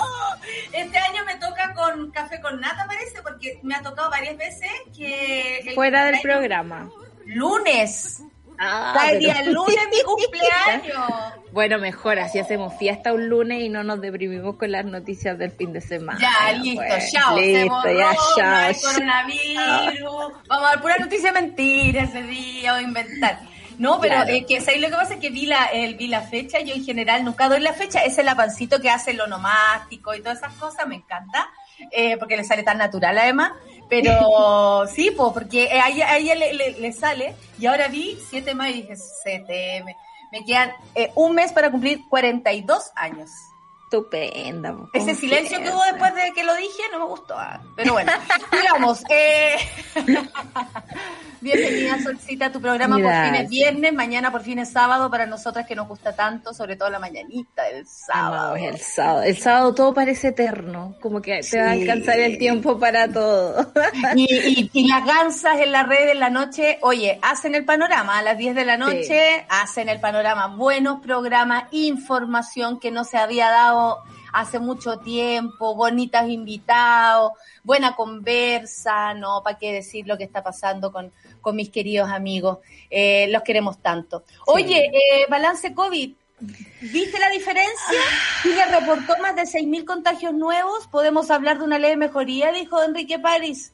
Este 0.72 0.98
año 0.98 1.24
me 1.24 1.36
toca 1.36 1.74
con 1.74 2.10
café 2.10 2.40
con 2.40 2.60
nata, 2.60 2.86
parece, 2.86 3.22
porque 3.22 3.58
me 3.62 3.74
ha 3.74 3.82
tocado 3.82 4.10
varias 4.10 4.36
veces 4.36 4.70
que... 4.96 5.72
Fuera 5.74 6.04
del 6.06 6.20
programa. 6.20 6.88
Lunes. 7.26 8.22
Ah, 8.58 9.08
el 9.10 9.18
día 9.18 9.42
lunes 9.44 9.78
mi 9.90 10.02
cumpleaños. 10.04 11.06
Bueno, 11.52 11.78
mejor, 11.78 12.18
así 12.18 12.38
hacemos 12.38 12.74
fiesta 12.74 13.12
un 13.12 13.28
lunes 13.28 13.62
y 13.62 13.68
no 13.68 13.82
nos 13.82 14.00
deprimimos 14.00 14.56
con 14.56 14.72
las 14.72 14.84
noticias 14.84 15.38
del 15.38 15.50
fin 15.52 15.72
de 15.72 15.80
semana. 15.80 16.18
Ya, 16.20 16.52
listo, 16.52 16.82
chao. 17.10 17.38
Listo, 17.38 17.90
ya, 17.90 18.14
chao. 18.36 18.92
coronavirus. 18.92 20.32
Vamos 20.48 20.66
a 20.66 20.70
dar 20.70 20.82
pura 20.82 20.98
noticia 20.98 21.32
mentira 21.32 22.02
ese 22.02 22.22
día 22.22 22.74
o 22.74 22.80
inventar. 22.80 23.38
No, 23.78 24.00
pero 24.00 24.22
es 24.22 24.46
que 24.46 24.60
¿sabes? 24.60 24.80
lo 24.80 24.88
que 24.88 24.94
pasa 24.94 25.14
es 25.14 25.20
que 25.20 25.30
vi 25.30 25.46
la, 25.46 25.66
el, 25.66 25.96
vi 25.96 26.08
la 26.08 26.22
fecha, 26.22 26.60
yo 26.60 26.74
en 26.74 26.84
general 26.84 27.24
nunca 27.24 27.48
doy 27.48 27.60
la 27.60 27.74
fecha, 27.74 28.00
es 28.00 28.16
el 28.18 28.28
avancito 28.28 28.80
que 28.80 28.88
hace 28.88 29.10
el 29.10 29.20
onomástico 29.20 30.14
y 30.14 30.20
todas 30.20 30.38
esas 30.38 30.54
cosas, 30.54 30.86
me 30.86 30.96
encanta, 30.96 31.50
eh, 31.90 32.16
porque 32.16 32.36
le 32.36 32.44
sale 32.44 32.62
tan 32.62 32.78
natural 32.78 33.18
además, 33.18 33.52
pero 33.88 34.86
sí, 34.88 35.12
pues, 35.16 35.32
porque 35.32 35.68
a 35.70 35.88
ella, 35.88 36.34
le, 36.34 36.72
le, 36.72 36.92
sale, 36.92 37.34
y 37.58 37.66
ahora 37.66 37.88
vi 37.88 38.18
7 38.30 38.54
más 38.54 38.70
y 38.70 38.82
dije, 38.82 38.94
CTM, 38.94 39.86
me 40.32 40.44
quedan 40.44 40.72
eh, 40.94 41.12
un 41.14 41.34
mes 41.34 41.52
para 41.52 41.70
cumplir 41.70 42.00
42 42.08 42.90
años. 42.96 43.30
Estupenda. 43.86 44.74
Ese 44.92 45.14
silencio 45.14 45.62
que 45.62 45.70
hubo 45.70 45.80
después 45.84 46.12
de 46.12 46.32
que 46.34 46.42
lo 46.42 46.56
dije 46.56 46.82
no 46.90 46.98
me 46.98 47.04
gustó. 47.04 47.34
Ah, 47.38 47.60
pero 47.76 47.92
bueno, 47.92 48.10
digamos. 48.52 49.04
Eh... 49.08 49.56
Bienvenida, 51.40 52.02
Solcita, 52.02 52.46
a 52.46 52.52
tu 52.52 52.60
programa 52.60 52.96
por 52.96 53.12
fines 53.12 53.48
viernes, 53.48 53.92
mañana 53.92 54.32
por 54.32 54.42
fines 54.42 54.72
sábado, 54.72 55.08
para 55.10 55.26
nosotras 55.26 55.66
que 55.66 55.76
nos 55.76 55.86
gusta 55.86 56.16
tanto, 56.16 56.52
sobre 56.52 56.74
todo 56.74 56.90
la 56.90 56.98
mañanita 56.98 57.68
el 57.68 57.86
sábado. 57.86 58.56
el 58.56 58.78
sábado. 58.78 59.22
El 59.22 59.36
sábado 59.36 59.74
todo 59.74 59.94
parece 59.94 60.28
eterno, 60.28 60.96
como 61.00 61.22
que 61.22 61.42
te 61.48 61.60
va 61.60 61.68
a 61.68 61.72
alcanzar 61.72 62.18
el 62.18 62.38
tiempo 62.38 62.80
para 62.80 63.06
todo. 63.12 63.70
Y, 64.16 64.88
las 64.88 65.06
gansas 65.06 65.60
en 65.60 65.70
la 65.70 65.84
red 65.84 66.08
en 66.08 66.20
la 66.20 66.30
noche, 66.30 66.78
oye, 66.80 67.20
hacen 67.22 67.54
el 67.54 67.64
panorama 67.64 68.18
a 68.18 68.22
las 68.22 68.38
10 68.38 68.54
de 68.54 68.64
la 68.64 68.76
noche, 68.76 69.46
hacen 69.48 69.88
el 69.88 70.00
panorama, 70.00 70.48
buenos 70.48 71.00
programas, 71.00 71.64
información 71.70 72.80
que 72.80 72.90
no 72.90 73.04
se 73.04 73.18
había 73.18 73.50
dado 73.50 73.75
hace 74.32 74.58
mucho 74.58 74.98
tiempo, 74.98 75.74
bonitas 75.74 76.28
invitados, 76.28 77.32
buena 77.62 77.96
conversa, 77.96 79.14
¿no? 79.14 79.42
¿Para 79.42 79.58
qué 79.58 79.72
decir 79.72 80.06
lo 80.06 80.18
que 80.18 80.24
está 80.24 80.42
pasando 80.42 80.92
con, 80.92 81.12
con 81.40 81.56
mis 81.56 81.70
queridos 81.70 82.10
amigos? 82.10 82.58
Eh, 82.90 83.28
los 83.30 83.42
queremos 83.42 83.80
tanto. 83.80 84.24
Oye, 84.46 84.86
eh, 84.86 85.26
balance 85.28 85.74
COVID. 85.74 86.14
¿Viste 86.38 87.18
la 87.18 87.30
diferencia? 87.30 87.98
Chile 88.42 88.62
reportó 88.66 89.16
más 89.22 89.34
de 89.36 89.42
6.000 89.42 89.84
contagios 89.86 90.34
nuevos. 90.34 90.86
Podemos 90.88 91.30
hablar 91.30 91.58
de 91.58 91.64
una 91.64 91.78
leve 91.78 91.96
mejoría, 91.96 92.52
dijo 92.52 92.82
Enrique 92.82 93.18
París. 93.18 93.72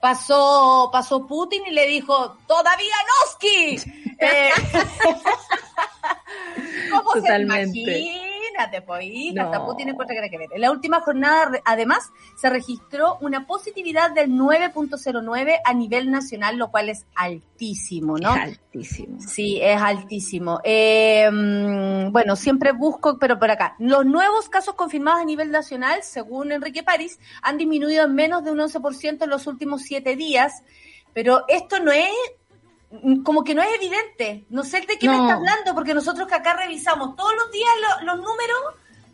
Pasó, 0.00 0.90
pasó 0.92 1.26
Putin 1.26 1.62
y 1.66 1.70
le 1.70 1.86
dijo, 1.86 2.36
todavía 2.46 2.94
Noski. 3.24 3.80
Eh, 4.16 4.50
¿Cómo 6.90 7.14
Totalmente. 7.14 7.84
se 7.84 7.98
imagínate, 8.54 8.82
pues, 8.82 10.08
que 10.30 10.38
ver. 10.38 10.48
En 10.52 10.60
la 10.60 10.70
última 10.70 11.00
jornada, 11.00 11.60
además, 11.64 12.10
se 12.36 12.50
registró 12.50 13.18
una 13.20 13.46
positividad 13.46 14.12
del 14.12 14.30
9.09 14.30 15.58
a 15.64 15.74
nivel 15.74 16.10
nacional, 16.10 16.56
lo 16.56 16.70
cual 16.70 16.88
es 16.88 17.06
altísimo, 17.14 18.18
¿no? 18.18 18.30
altísimo. 18.30 19.18
Sí, 19.20 19.60
es 19.60 19.80
altísimo. 19.80 20.60
Eh, 20.64 21.28
bueno, 22.10 22.36
siempre 22.36 22.72
busco, 22.72 23.18
pero 23.18 23.38
por 23.38 23.50
acá. 23.50 23.74
Los 23.78 24.04
nuevos 24.06 24.48
casos 24.48 24.74
confirmados 24.74 25.20
a 25.20 25.24
nivel 25.24 25.50
nacional, 25.50 26.02
según 26.02 26.52
Enrique 26.52 26.82
París, 26.82 27.18
han 27.42 27.58
disminuido 27.58 28.04
en 28.04 28.14
menos 28.14 28.44
de 28.44 28.52
un 28.52 28.58
11% 28.58 29.24
en 29.24 29.30
los 29.30 29.46
últimos 29.46 29.82
siete 29.82 30.16
días, 30.16 30.62
pero 31.12 31.44
esto 31.48 31.80
no 31.80 31.92
es 31.92 32.08
como 33.22 33.44
que 33.44 33.54
no 33.54 33.62
es 33.62 33.68
evidente. 33.74 34.46
No 34.50 34.64
sé 34.64 34.80
de 34.80 34.98
qué 34.98 35.08
me 35.08 35.16
está 35.16 35.34
hablando, 35.34 35.74
porque 35.74 35.94
nosotros 35.94 36.28
que 36.28 36.34
acá 36.34 36.54
revisamos 36.54 37.16
todos 37.16 37.32
los 37.36 37.50
días 37.50 37.70
los 38.02 38.16
números, 38.16 38.60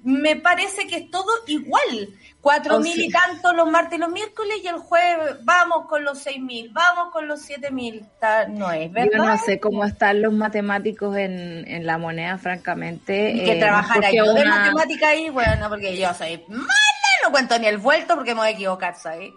me 0.03 0.37
parece 0.37 0.87
que 0.87 0.97
es 0.97 1.11
todo 1.11 1.31
igual. 1.47 2.09
Cuatro 2.41 2.81
mil 2.81 2.99
y 2.99 3.11
tanto 3.11 3.53
los 3.53 3.71
martes 3.71 3.99
y 3.99 4.01
los 4.01 4.11
miércoles 4.11 4.61
y 4.65 4.67
el 4.67 4.79
jueves 4.79 5.37
vamos 5.45 5.87
con 5.87 6.05
los 6.05 6.19
seis 6.21 6.41
mil, 6.41 6.71
vamos 6.73 7.13
con 7.13 7.29
los 7.29 7.43
siete 7.43 7.71
mil. 7.71 8.07
No 8.49 8.71
es, 8.73 8.91
¿verdad? 8.91 9.11
Yo 9.13 9.25
no 9.25 9.39
sé 9.39 9.61
cómo 9.61 9.85
están 9.85 10.23
los 10.23 10.33
matemáticos 10.33 11.15
en, 11.19 11.69
en 11.69 11.85
la 11.85 11.99
moneda, 11.99 12.39
francamente. 12.39 13.33
Y 13.33 13.45
que 13.45 13.59
eh, 13.59 13.61
trabajara 13.61 14.11
yo 14.11 14.33
de 14.33 14.47
matemática 14.47 15.09
ahí, 15.09 15.29
bueno, 15.29 15.69
porque 15.69 15.99
yo 15.99 16.15
soy 16.15 16.43
mala, 16.49 16.65
no 17.25 17.31
cuento 17.31 17.59
ni 17.59 17.67
el 17.67 17.77
vuelto 17.77 18.15
porque 18.15 18.35
me 18.35 18.41
voy 18.41 18.49
a 18.49 18.53
equivocar, 18.53 18.97
¿sabes? 18.97 19.33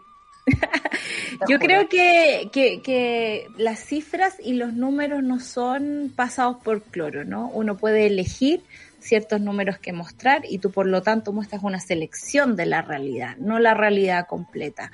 Yo 1.50 1.60
creo 1.60 1.88
que, 1.88 2.50
que, 2.52 2.82
que, 2.82 3.48
las 3.58 3.80
cifras 3.80 4.36
y 4.44 4.54
los 4.54 4.74
números 4.74 5.24
no 5.24 5.40
son 5.40 6.12
pasados 6.16 6.58
por 6.64 6.82
cloro, 6.84 7.24
¿no? 7.24 7.50
Uno 7.50 7.78
puede 7.78 8.08
elegir 8.08 8.62
ciertos 9.04 9.42
números 9.42 9.78
que 9.78 9.94
mostrar 9.94 10.44
y 10.48 10.58
tú 10.58 10.72
por 10.72 10.88
lo 10.88 11.02
tanto 11.02 11.34
muestras 11.34 11.64
una 11.64 11.80
selección 11.80 12.56
de 12.56 12.66
la 12.66 12.82
realidad, 12.82 13.36
no 13.38 13.60
la 13.60 13.74
realidad 13.74 14.28
completa. 14.28 14.92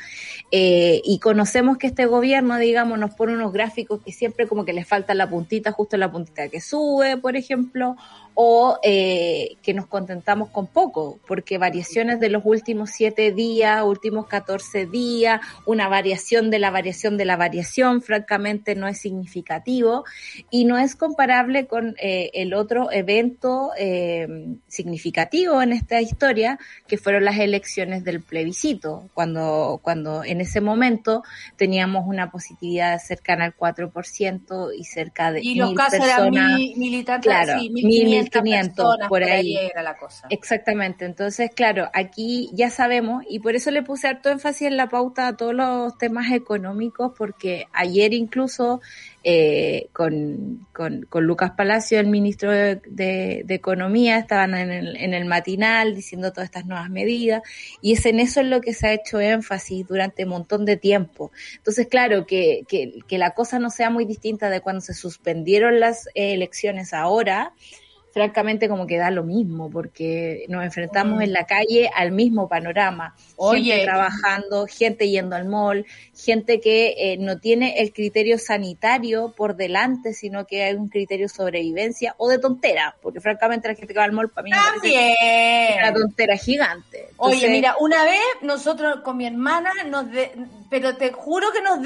Eh, 0.52 1.02
y 1.04 1.20
conocemos 1.20 1.78
que 1.78 1.88
este 1.88 2.06
gobierno, 2.06 2.58
digamos, 2.58 3.00
nos 3.00 3.12
pone 3.16 3.34
unos 3.34 3.54
gráficos 3.54 4.02
que 4.04 4.12
siempre 4.12 4.48
como 4.48 4.66
que 4.66 4.74
le 4.74 4.84
falta 4.84 5.14
la 5.14 5.30
puntita, 5.30 5.72
justo 5.72 5.98
la 5.98 6.12
puntita 6.12 6.50
que 6.50 6.62
sube, 6.62 7.18
por 7.18 7.36
ejemplo, 7.36 7.96
o 8.42 8.80
eh, 8.84 9.58
que 9.62 9.74
nos 9.74 9.88
contentamos 9.88 10.48
con 10.50 10.68
poco, 10.68 11.20
porque 11.28 11.58
variaciones 11.58 12.22
de 12.22 12.30
los 12.30 12.44
últimos 12.46 12.92
siete 12.92 13.34
días, 13.34 13.84
últimos 13.84 14.28
14 14.28 14.86
días, 14.86 15.42
una 15.66 15.90
variación 15.90 16.50
de 16.50 16.60
la 16.60 16.72
variación 16.72 17.18
de 17.18 17.26
la 17.26 17.36
variación, 17.36 18.02
francamente 18.02 18.76
no 18.76 18.88
es 18.88 19.00
significativo 19.00 20.06
y 20.50 20.64
no 20.64 20.78
es 20.78 20.96
comparable 20.96 21.68
con 21.68 21.96
eh, 22.02 22.32
el 22.34 22.54
otro 22.54 22.90
evento 22.94 23.72
significativo 24.68 25.62
en 25.62 25.74
esta 25.74 26.02
historia, 26.02 26.60
que 26.88 26.98
fueron 26.98 27.26
las 27.26 27.38
elecciones 27.38 28.04
del 28.04 28.22
plebiscito, 28.22 29.10
cuando, 29.14 29.80
cuando 29.82 30.24
en 30.24 30.42
ese 30.42 30.62
momento 30.62 31.24
teníamos 31.56 32.06
una 32.08 32.32
positividad 32.32 33.00
cercana 33.00 33.46
al 33.46 33.56
4% 33.56 34.72
y 34.78 34.84
cerca 34.84 35.32
de... 35.32 35.42
Y 35.42 35.56
los 35.56 35.74
casos 35.74 36.06
eran 36.06 36.32
militantes, 36.32 37.32
claro, 37.32 37.60
sí, 37.60 37.72
500 37.74 38.98
por 39.08 39.24
ahí. 39.24 39.58
era 39.58 39.84
la 39.84 39.98
cosa. 39.98 40.28
Exactamente. 40.30 41.06
Entonces, 41.06 41.52
claro, 41.54 41.90
aquí 41.94 42.50
ya 42.54 42.70
sabemos 42.70 43.24
y 43.30 43.40
por 43.40 43.56
eso 43.56 43.72
le 43.72 43.84
puse 43.84 44.08
harto 44.08 44.30
énfasis 44.30 44.68
en 44.68 44.78
la 44.78 44.90
pauta 44.90 45.28
a 45.28 45.38
todos 45.38 45.54
los 45.54 45.98
temas 45.98 46.32
económicos 46.32 47.14
porque 47.18 47.68
ayer 47.74 48.14
incluso 48.14 48.82
eh, 49.24 49.90
con, 49.92 50.66
con, 50.72 51.26
Lucas 51.26 51.52
Palacio, 51.52 52.00
el 52.00 52.08
ministro 52.08 52.52
de, 52.52 53.46
Economía, 53.50 54.18
estaban 54.18 54.56
en 54.56 54.72
el, 54.72 54.96
en 54.96 55.14
el, 55.14 55.26
matinal 55.26 55.94
diciendo 55.94 56.32
todas 56.32 56.46
estas 56.46 56.66
nuevas 56.66 56.90
medidas 56.90 57.44
y 57.82 57.94
es 57.94 58.06
en 58.06 58.20
eso 58.22 58.40
en 58.40 58.50
lo 58.50 58.62
que 58.62 58.74
se 58.74 58.88
ha 58.88 58.94
hecho 58.94 59.20
énfasis 59.20 59.86
durante 59.86 60.24
un 60.24 60.30
montón 60.30 60.64
de 60.64 60.78
tiempo. 60.78 61.32
Entonces, 61.58 61.88
claro, 61.88 62.26
que, 62.26 62.64
que, 62.68 63.00
que 63.08 63.18
la 63.18 63.32
cosa 63.32 63.60
no 63.60 63.70
sea 63.70 63.90
muy 63.90 64.06
distinta 64.06 64.50
de 64.50 64.62
cuando 64.62 64.82
se 64.82 64.94
suspendieron 64.94 65.82
las 65.82 66.08
elecciones 66.16 66.94
ahora, 66.94 67.54
francamente 68.14 68.68
como 68.68 68.88
que 68.88 68.98
da 68.98 69.12
lo 69.12 69.24
mismo, 69.24 69.70
porque 69.70 70.46
nos 70.50 70.64
enfrentamos 70.64 71.22
en 71.22 71.34
la 71.34 71.46
calle 71.46 71.90
al 71.96 72.12
mismo 72.12 72.48
panorama. 72.48 73.16
Oye, 73.36 73.72
gente 73.72 73.86
trabajando, 73.86 74.66
gente 74.68 75.10
yendo 75.10 75.36
al 75.36 75.46
mall, 75.46 75.86
gente 76.16 76.60
que 76.60 76.96
eh, 76.98 77.18
no 77.18 77.40
tiene 77.40 77.82
el 77.82 77.94
criterio 77.94 78.38
sanitario 78.38 79.34
por 79.36 79.56
delante, 79.56 80.14
sino 80.14 80.46
que 80.46 80.64
hay 80.64 80.76
un 80.76 80.90
criterio 80.90 81.26
de 81.26 81.34
sobrevivencia 81.34 82.16
o 82.18 82.30
de 82.30 82.40
tontera, 82.40 82.96
porque 83.02 83.22
francamente 83.22 83.68
la 83.68 83.76
gente 83.76 83.94
que 83.94 84.00
va 84.00 84.06
al 84.06 84.12
mall 84.12 84.30
para 84.30 84.44
mí 84.44 84.52
es 84.84 85.78
una 85.78 85.94
tontera 85.94 86.38
gigante. 86.38 87.10
Oye, 87.18 87.50
mira, 87.50 87.76
una 87.80 88.04
vez 88.04 88.20
nosotros 88.42 89.02
con 89.04 89.18
mi 89.18 89.26
hermana 89.26 89.72
nos 89.86 90.06
pero 90.70 90.96
te 90.98 91.12
juro 91.12 91.48
que 91.52 91.62
nos 91.62 91.80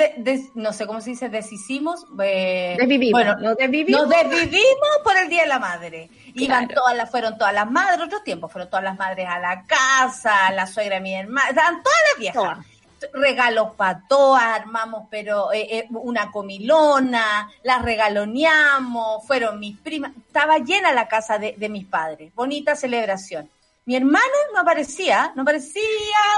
no 0.55 0.73
sé 0.73 0.85
cómo 0.85 0.99
se 1.01 1.11
dice, 1.11 1.29
deshicimos, 1.29 2.05
eh, 2.21 2.75
desvivimos, 2.77 3.11
bueno, 3.11 3.35
nos 3.39 3.57
desvivimos. 3.57 4.01
nos 4.01 4.09
desvivimos 4.09 4.89
por 5.03 5.17
el 5.17 5.29
Día 5.29 5.43
de 5.43 5.47
la 5.47 5.59
Madre. 5.59 6.09
Iban 6.35 6.67
todas 6.67 6.95
las, 6.95 7.09
fueron 7.09 7.37
todas 7.37 7.53
las 7.53 7.69
madres, 7.69 8.01
otro 8.05 8.21
tiempo, 8.21 8.47
fueron 8.47 8.69
todas 8.69 8.83
las 8.83 8.97
madres 8.97 9.27
a 9.27 9.39
la 9.39 9.65
casa, 9.65 10.51
la 10.51 10.65
suegra 10.65 10.95
de 10.95 11.01
mi 11.01 11.15
hermana, 11.15 11.49
estaban 11.49 11.83
todas 11.83 11.99
las 12.11 12.19
viejas. 12.19 12.65
Regalos 13.13 13.73
para 13.75 14.01
todas, 14.07 14.43
armamos 14.43 15.07
pero 15.11 15.51
eh, 15.51 15.67
eh, 15.69 15.87
una 15.89 16.31
comilona, 16.31 17.49
las 17.63 17.81
regaloneamos, 17.81 19.27
fueron 19.27 19.59
mis 19.59 19.77
primas, 19.77 20.13
estaba 20.15 20.59
llena 20.59 20.93
la 20.93 21.07
casa 21.09 21.37
de, 21.37 21.53
de 21.57 21.69
mis 21.69 21.85
padres, 21.85 22.33
bonita 22.33 22.75
celebración. 22.75 23.49
Mi 23.85 23.97
hermano 23.97 24.23
no 24.53 24.61
aparecía, 24.61 25.33
no 25.35 25.41
aparecía, 25.41 25.81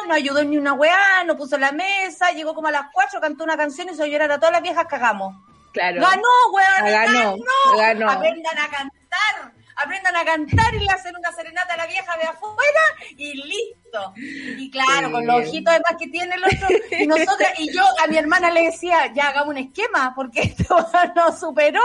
no 0.08 0.16
ayudó 0.16 0.44
ni 0.44 0.58
una 0.58 0.74
weá, 0.74 1.24
no 1.25 1.38
puso 1.38 1.60
la 1.60 1.72
mesa, 1.72 2.32
llegó 2.32 2.56
como 2.56 2.70
a 2.70 2.72
las 2.72 2.88
cuatro, 2.92 3.22
cantó 3.22 3.44
una 3.44 3.56
canción 3.56 3.88
y 3.90 3.94
se 3.94 4.10
llorar 4.10 4.32
a 4.32 4.40
todas 4.40 4.54
las 4.54 4.64
viejas 4.64 4.88
cagamos. 4.88 5.36
Claro. 5.72 6.02
Ganó, 6.02 6.24
weón, 6.52 6.92
ganó, 6.92 7.36
ganó. 7.78 8.10
Aprendan 8.10 8.58
a 8.58 8.70
cantar 8.70 9.54
aprendan 9.75 10.15
a 10.15 10.25
cantar 10.25 10.74
y 10.74 10.79
le 10.79 10.91
hacen 10.91 11.15
una 11.15 11.32
serenata 11.32 11.74
a 11.74 11.77
la 11.77 11.88
vieja 11.88 12.17
de 12.17 12.24
afuera 12.24 12.82
y 13.17 13.34
listo. 13.34 14.13
Y 14.15 14.70
claro, 14.72 15.12
con 15.12 15.25
los 15.25 15.48
ojitos 15.48 15.74
además 15.74 15.96
que 16.00 16.08
tiene 16.08 16.36
el 16.36 16.44
otro. 16.44 16.67
Y 17.00 17.08
nosotras, 17.08 17.53
y 17.58 17.74
yo 17.74 17.84
a 18.03 18.08
mi 18.08 18.17
hermana 18.17 18.51
le 18.51 18.63
decía, 18.63 19.12
ya 19.13 19.29
hagamos 19.29 19.50
un 19.50 19.58
esquema, 19.58 20.13
porque 20.15 20.41
esto 20.58 20.77
nos 21.15 21.39
superó, 21.39 21.82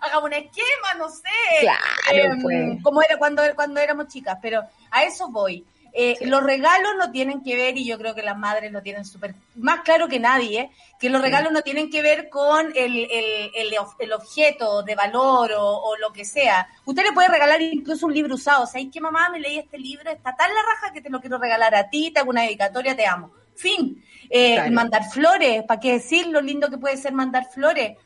hagamos 0.00 0.24
un 0.24 0.32
esquema, 0.34 0.94
no 0.98 1.08
sé. 1.08 1.22
Claro, 1.60 2.32
em, 2.32 2.42
pues. 2.42 2.82
como 2.82 3.02
era 3.02 3.16
cuando, 3.18 3.42
cuando 3.54 3.80
éramos 3.80 4.08
chicas, 4.08 4.38
pero 4.40 4.62
a 4.90 5.04
eso 5.04 5.28
voy. 5.28 5.64
Eh, 5.94 6.16
Los 6.22 6.42
regalos 6.42 6.92
no 6.98 7.10
tienen 7.10 7.42
que 7.42 7.54
ver, 7.56 7.76
y 7.76 7.84
yo 7.84 7.98
creo 7.98 8.14
que 8.14 8.22
las 8.22 8.36
madres 8.38 8.72
lo 8.72 8.82
tienen 8.82 9.04
súper 9.04 9.34
más 9.56 9.80
claro 9.80 10.08
que 10.08 10.18
nadie, 10.18 10.60
¿eh? 10.60 10.70
que 10.98 11.10
los 11.10 11.20
regalos 11.20 11.52
no 11.52 11.62
tienen 11.62 11.90
que 11.90 12.00
ver 12.00 12.30
con 12.30 12.72
el, 12.74 13.08
el, 13.10 13.50
el, 13.54 13.74
el 13.98 14.12
objeto 14.12 14.82
de 14.82 14.94
valor 14.94 15.52
o, 15.52 15.82
o, 15.82 15.96
lo 15.96 16.12
que 16.12 16.24
sea. 16.24 16.66
Usted 16.84 17.02
le 17.02 17.12
puede 17.12 17.28
regalar 17.28 17.60
incluso 17.60 18.06
un 18.06 18.14
libro 18.14 18.36
usado. 18.36 18.66
Sea, 18.66 18.80
que 18.90 19.00
mamá 19.00 19.28
me 19.30 19.40
leí 19.40 19.58
este 19.58 19.78
libro, 19.78 20.10
está 20.10 20.34
tan 20.34 20.48
la 20.54 20.62
raja 20.62 20.92
que 20.92 21.00
te 21.00 21.10
lo 21.10 21.20
quiero 21.20 21.38
regalar 21.38 21.74
a 21.74 21.90
ti, 21.90 22.10
te 22.10 22.20
hago 22.20 22.30
una 22.30 22.42
dedicatoria, 22.42 22.96
te 22.96 23.06
amo. 23.06 23.32
Fin. 23.54 24.02
Eh, 24.30 24.54
claro. 24.54 24.72
Mandar 24.72 25.10
flores, 25.10 25.62
¿para 25.64 25.78
qué 25.80 25.92
decir 25.92 26.26
lo 26.26 26.40
lindo 26.40 26.70
que 26.70 26.78
puede 26.78 26.96
ser 26.96 27.12
mandar 27.12 27.46
flores? 27.52 27.98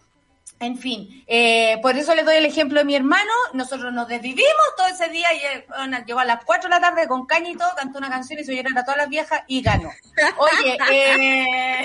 En 0.58 0.78
fin, 0.78 1.22
eh, 1.26 1.78
por 1.82 1.96
eso 1.96 2.14
le 2.14 2.22
doy 2.22 2.36
el 2.36 2.46
ejemplo 2.46 2.78
de 2.78 2.86
mi 2.86 2.96
hermano. 2.96 3.30
Nosotros 3.52 3.92
nos 3.92 4.08
desvivimos 4.08 4.66
todo 4.76 4.86
ese 4.86 5.08
día 5.10 5.28
y 5.34 5.54
él 5.54 5.64
bueno, 5.68 5.98
llegó 6.06 6.20
a 6.20 6.24
las 6.24 6.44
4 6.44 6.70
de 6.70 6.74
la 6.74 6.80
tarde 6.80 7.06
con 7.06 7.26
caña 7.26 7.50
y 7.50 7.56
todo, 7.56 7.68
cantó 7.76 7.98
una 7.98 8.08
canción 8.08 8.40
y 8.40 8.44
se 8.44 8.56
llorar 8.56 8.72
a 8.78 8.82
todas 8.82 8.96
las 8.96 9.08
viejas 9.10 9.42
y 9.48 9.60
ganó. 9.60 9.90
Oye, 10.38 10.78
eh, 10.90 11.84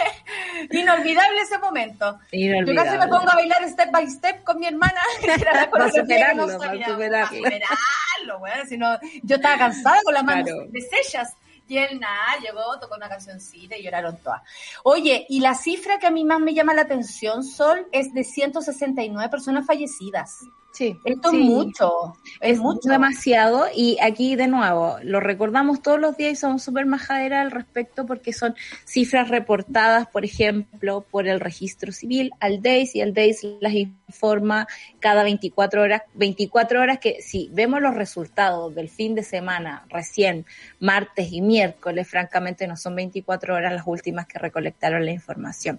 inolvidable 0.70 1.40
ese 1.40 1.56
momento. 1.58 2.18
Inolvidable. 2.32 2.74
Yo 2.74 2.84
casi 2.84 2.98
me 2.98 3.08
pongo 3.08 3.30
a 3.30 3.36
bailar 3.36 3.66
step 3.70 3.90
by 3.90 4.06
step 4.10 4.44
con 4.44 4.60
mi 4.60 4.66
hermana. 4.66 5.00
Para 5.70 5.90
superarlo, 5.90 6.46
no 6.46 6.58
para 6.58 6.84
superarlo. 6.84 7.36
superarlo 7.36 8.38
bueno, 8.38 8.64
si 8.66 8.76
no, 8.76 8.98
yo 9.22 9.36
estaba 9.36 9.58
cansada 9.58 10.00
con 10.04 10.14
las 10.14 10.24
manos 10.24 10.44
claro. 10.44 10.66
deshechas. 10.70 11.34
Y 11.66 11.78
él 11.78 11.98
nada, 11.98 12.38
llegó, 12.40 12.78
tocó 12.78 12.96
una 12.96 13.08
cancioncita 13.08 13.76
y 13.76 13.82
lloraron 13.82 14.16
todas. 14.18 14.42
Oye, 14.82 15.26
y 15.28 15.40
la 15.40 15.54
cifra 15.54 15.98
que 15.98 16.06
a 16.06 16.10
mí 16.10 16.24
más 16.24 16.40
me 16.40 16.54
llama 16.54 16.74
la 16.74 16.82
atención, 16.82 17.42
Sol, 17.42 17.86
es 17.90 18.12
de 18.12 18.24
169 18.24 19.30
personas 19.30 19.66
fallecidas. 19.66 20.40
Sí. 20.74 20.98
Esto 21.04 21.30
sí. 21.30 21.40
es 21.40 21.48
mucho. 21.48 22.14
Es, 22.40 22.52
es 22.54 22.58
mucho. 22.58 22.88
demasiado. 22.88 23.66
Y 23.74 23.96
aquí, 24.02 24.34
de 24.34 24.48
nuevo, 24.48 24.96
lo 25.04 25.20
recordamos 25.20 25.80
todos 25.82 26.00
los 26.00 26.16
días 26.16 26.32
y 26.32 26.36
somos 26.36 26.64
súper 26.64 26.84
majaderas 26.84 27.42
al 27.42 27.52
respecto 27.52 28.06
porque 28.06 28.32
son 28.32 28.56
cifras 28.84 29.28
reportadas, 29.28 30.08
por 30.08 30.24
ejemplo, 30.24 31.06
por 31.08 31.28
el 31.28 31.38
registro 31.38 31.92
civil 31.92 32.32
al 32.40 32.60
DEIS 32.60 32.96
y 32.96 33.00
el 33.02 33.14
DEIS 33.14 33.46
las 33.60 33.72
informa 33.72 34.66
cada 34.98 35.22
24 35.22 35.80
horas. 35.80 36.02
24 36.14 36.80
horas 36.80 36.98
que 36.98 37.22
si 37.22 37.48
vemos 37.52 37.80
los 37.80 37.94
resultados 37.94 38.74
del 38.74 38.88
fin 38.88 39.14
de 39.14 39.22
semana 39.22 39.86
recién, 39.88 40.44
martes 40.80 41.30
y 41.30 41.40
miércoles, 41.40 42.08
francamente 42.08 42.66
no 42.66 42.76
son 42.76 42.96
24 42.96 43.54
horas 43.54 43.72
las 43.72 43.86
últimas 43.86 44.26
que 44.26 44.40
recolectaron 44.40 45.04
la 45.04 45.12
información. 45.12 45.78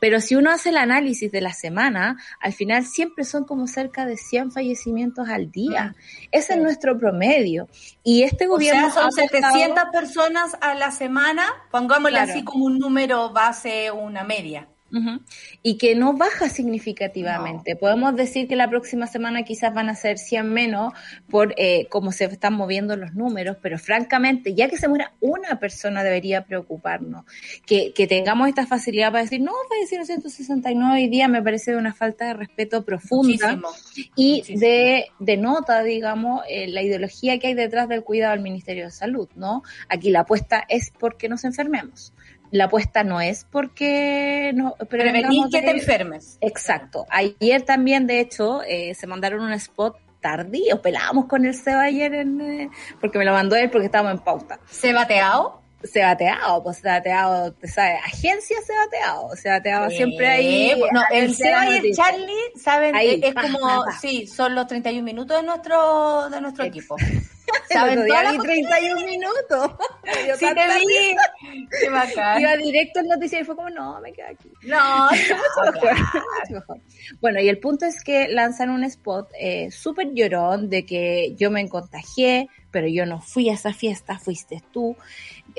Pero 0.00 0.20
si 0.20 0.34
uno 0.34 0.50
hace 0.50 0.70
el 0.70 0.78
análisis 0.78 1.30
de 1.30 1.40
la 1.40 1.52
semana, 1.52 2.16
al 2.40 2.52
final 2.52 2.86
siempre 2.86 3.24
son 3.24 3.44
como 3.44 3.68
cerca 3.68 4.04
de 4.04 4.16
100 4.32 4.50
fallecimientos 4.50 5.28
al 5.28 5.50
día. 5.50 5.94
Ese 6.30 6.54
sí. 6.54 6.58
es 6.58 6.62
nuestro 6.64 6.98
promedio. 6.98 7.68
Y 8.02 8.22
este 8.22 8.46
gobierno... 8.46 8.86
O 8.86 8.90
sea, 8.90 9.02
son 9.02 9.12
700 9.12 9.60
estado... 9.60 9.90
personas 9.92 10.56
a 10.62 10.74
la 10.74 10.90
semana, 10.90 11.44
pongámosle 11.70 12.16
claro. 12.16 12.32
así 12.32 12.42
como 12.42 12.64
un 12.64 12.78
número 12.78 13.30
base, 13.30 13.90
una 13.90 14.24
media. 14.24 14.68
Uh 14.92 14.96
-huh. 14.96 15.20
Y 15.62 15.78
que 15.78 15.94
no 15.94 16.12
baja 16.12 16.48
significativamente. 16.48 17.74
No. 17.74 17.80
Podemos 17.80 18.14
decir 18.14 18.46
que 18.46 18.56
la 18.56 18.68
próxima 18.68 19.06
semana 19.06 19.42
quizás 19.42 19.72
van 19.72 19.88
a 19.88 19.94
ser 19.94 20.18
100 20.18 20.52
menos 20.52 20.92
por 21.30 21.54
eh, 21.56 21.86
cómo 21.88 22.12
se 22.12 22.24
están 22.26 22.54
moviendo 22.54 22.96
los 22.96 23.14
números, 23.14 23.56
pero 23.62 23.78
francamente, 23.78 24.54
ya 24.54 24.68
que 24.68 24.76
se 24.76 24.88
muera 24.88 25.12
una 25.20 25.58
persona 25.58 26.04
debería 26.04 26.44
preocuparnos. 26.44 27.24
Que, 27.66 27.92
que 27.94 28.06
tengamos 28.06 28.48
esta 28.48 28.66
facilidad 28.66 29.10
para 29.10 29.24
decir, 29.24 29.40
no, 29.40 29.52
fallecieron 29.68 30.06
169 30.06 30.94
hoy 30.94 31.08
día, 31.08 31.28
me 31.28 31.42
parece 31.42 31.72
de 31.72 31.78
una 31.78 31.94
falta 31.94 32.26
de 32.26 32.34
respeto 32.34 32.84
profunda 32.84 33.56
Muchísimo. 33.56 34.12
y 34.16 34.36
Muchísimo. 34.38 34.60
de, 34.60 35.06
de 35.18 35.36
nota, 35.36 35.82
digamos, 35.82 36.42
eh, 36.48 36.68
la 36.68 36.82
ideología 36.82 37.38
que 37.38 37.48
hay 37.48 37.54
detrás 37.54 37.88
del 37.88 38.02
cuidado 38.02 38.32
del 38.32 38.42
Ministerio 38.42 38.84
de 38.84 38.90
Salud, 38.90 39.28
¿no? 39.36 39.62
Aquí 39.88 40.10
la 40.10 40.20
apuesta 40.20 40.64
es 40.68 40.92
porque 40.98 41.28
nos 41.28 41.44
enfermemos 41.44 42.12
la 42.52 42.64
apuesta 42.64 43.02
no 43.02 43.20
es 43.20 43.44
porque 43.50 44.52
no 44.54 44.76
prevenir 44.88 45.24
que 45.50 45.62
te 45.62 45.70
enfermes. 45.70 46.36
Exacto. 46.40 47.06
Ayer 47.08 47.62
también, 47.62 48.06
de 48.06 48.20
hecho, 48.20 48.62
eh, 48.62 48.94
se 48.94 49.06
mandaron 49.06 49.40
un 49.40 49.52
spot 49.54 49.96
tardío, 50.20 50.80
pelábamos 50.80 51.26
con 51.26 51.46
el 51.46 51.54
Seba 51.54 51.84
ayer 51.84 52.14
en, 52.14 52.40
eh, 52.40 52.70
porque 53.00 53.18
me 53.18 53.24
lo 53.24 53.32
mandó 53.32 53.56
él 53.56 53.70
porque 53.70 53.86
estábamos 53.86 54.12
en 54.12 54.18
pauta. 54.20 54.60
¿Se 54.70 54.92
bateado? 54.92 55.62
Se 55.82 56.00
bateado, 56.02 56.62
pues 56.62 56.76
se 56.76 56.88
bateado, 56.88 57.54
¿sabes? 57.64 57.98
Agencia 58.04 58.56
se 58.64 58.72
bateado, 58.76 59.34
se 59.34 59.48
bateado 59.48 59.90
sí. 59.90 59.96
siempre 59.96 60.28
ahí. 60.28 60.80
No, 60.92 61.02
el 61.10 61.34
Seba 61.34 61.66
y 61.70 61.86
el 61.86 61.96
Charlie, 61.96 62.52
¿saben? 62.62 62.94
Ahí, 62.94 63.20
es 63.20 63.34
como, 63.34 63.84
sí, 64.00 64.26
son 64.26 64.54
los 64.54 64.66
31 64.66 65.02
minutos 65.02 65.38
de 65.38 65.42
nuestro, 65.42 66.28
de 66.28 66.40
nuestro 66.40 66.64
equipo. 66.64 66.96
¿Saben 67.72 68.04
vi 68.04 68.38
31 68.38 69.06
minutos. 69.06 69.70
sí, 70.38 70.46
te 70.46 70.78
vi. 70.78 71.68
Qué 71.80 71.90
bacán. 71.90 72.40
Iba 72.40 72.56
directo 72.56 73.00
al 73.00 73.06
noticiero 73.06 73.42
y 73.42 73.46
fue 73.46 73.56
como, 73.56 73.70
no, 73.70 74.00
me 74.00 74.12
quedo 74.12 74.28
aquí. 74.28 74.50
No, 74.64 75.08
no 75.64 75.72
claro. 75.80 76.80
Bueno, 77.20 77.40
y 77.40 77.48
el 77.48 77.58
punto 77.58 77.86
es 77.86 78.02
que 78.02 78.28
lanzan 78.28 78.70
un 78.70 78.84
spot 78.84 79.30
eh, 79.38 79.70
súper 79.70 80.12
llorón 80.12 80.68
de 80.68 80.84
que 80.84 81.34
yo 81.36 81.50
me 81.50 81.68
contagié, 81.68 82.48
pero 82.70 82.88
yo 82.88 83.06
no 83.06 83.20
fui 83.20 83.48
a 83.50 83.54
esa 83.54 83.72
fiesta, 83.72 84.18
fuiste 84.18 84.62
tú. 84.72 84.96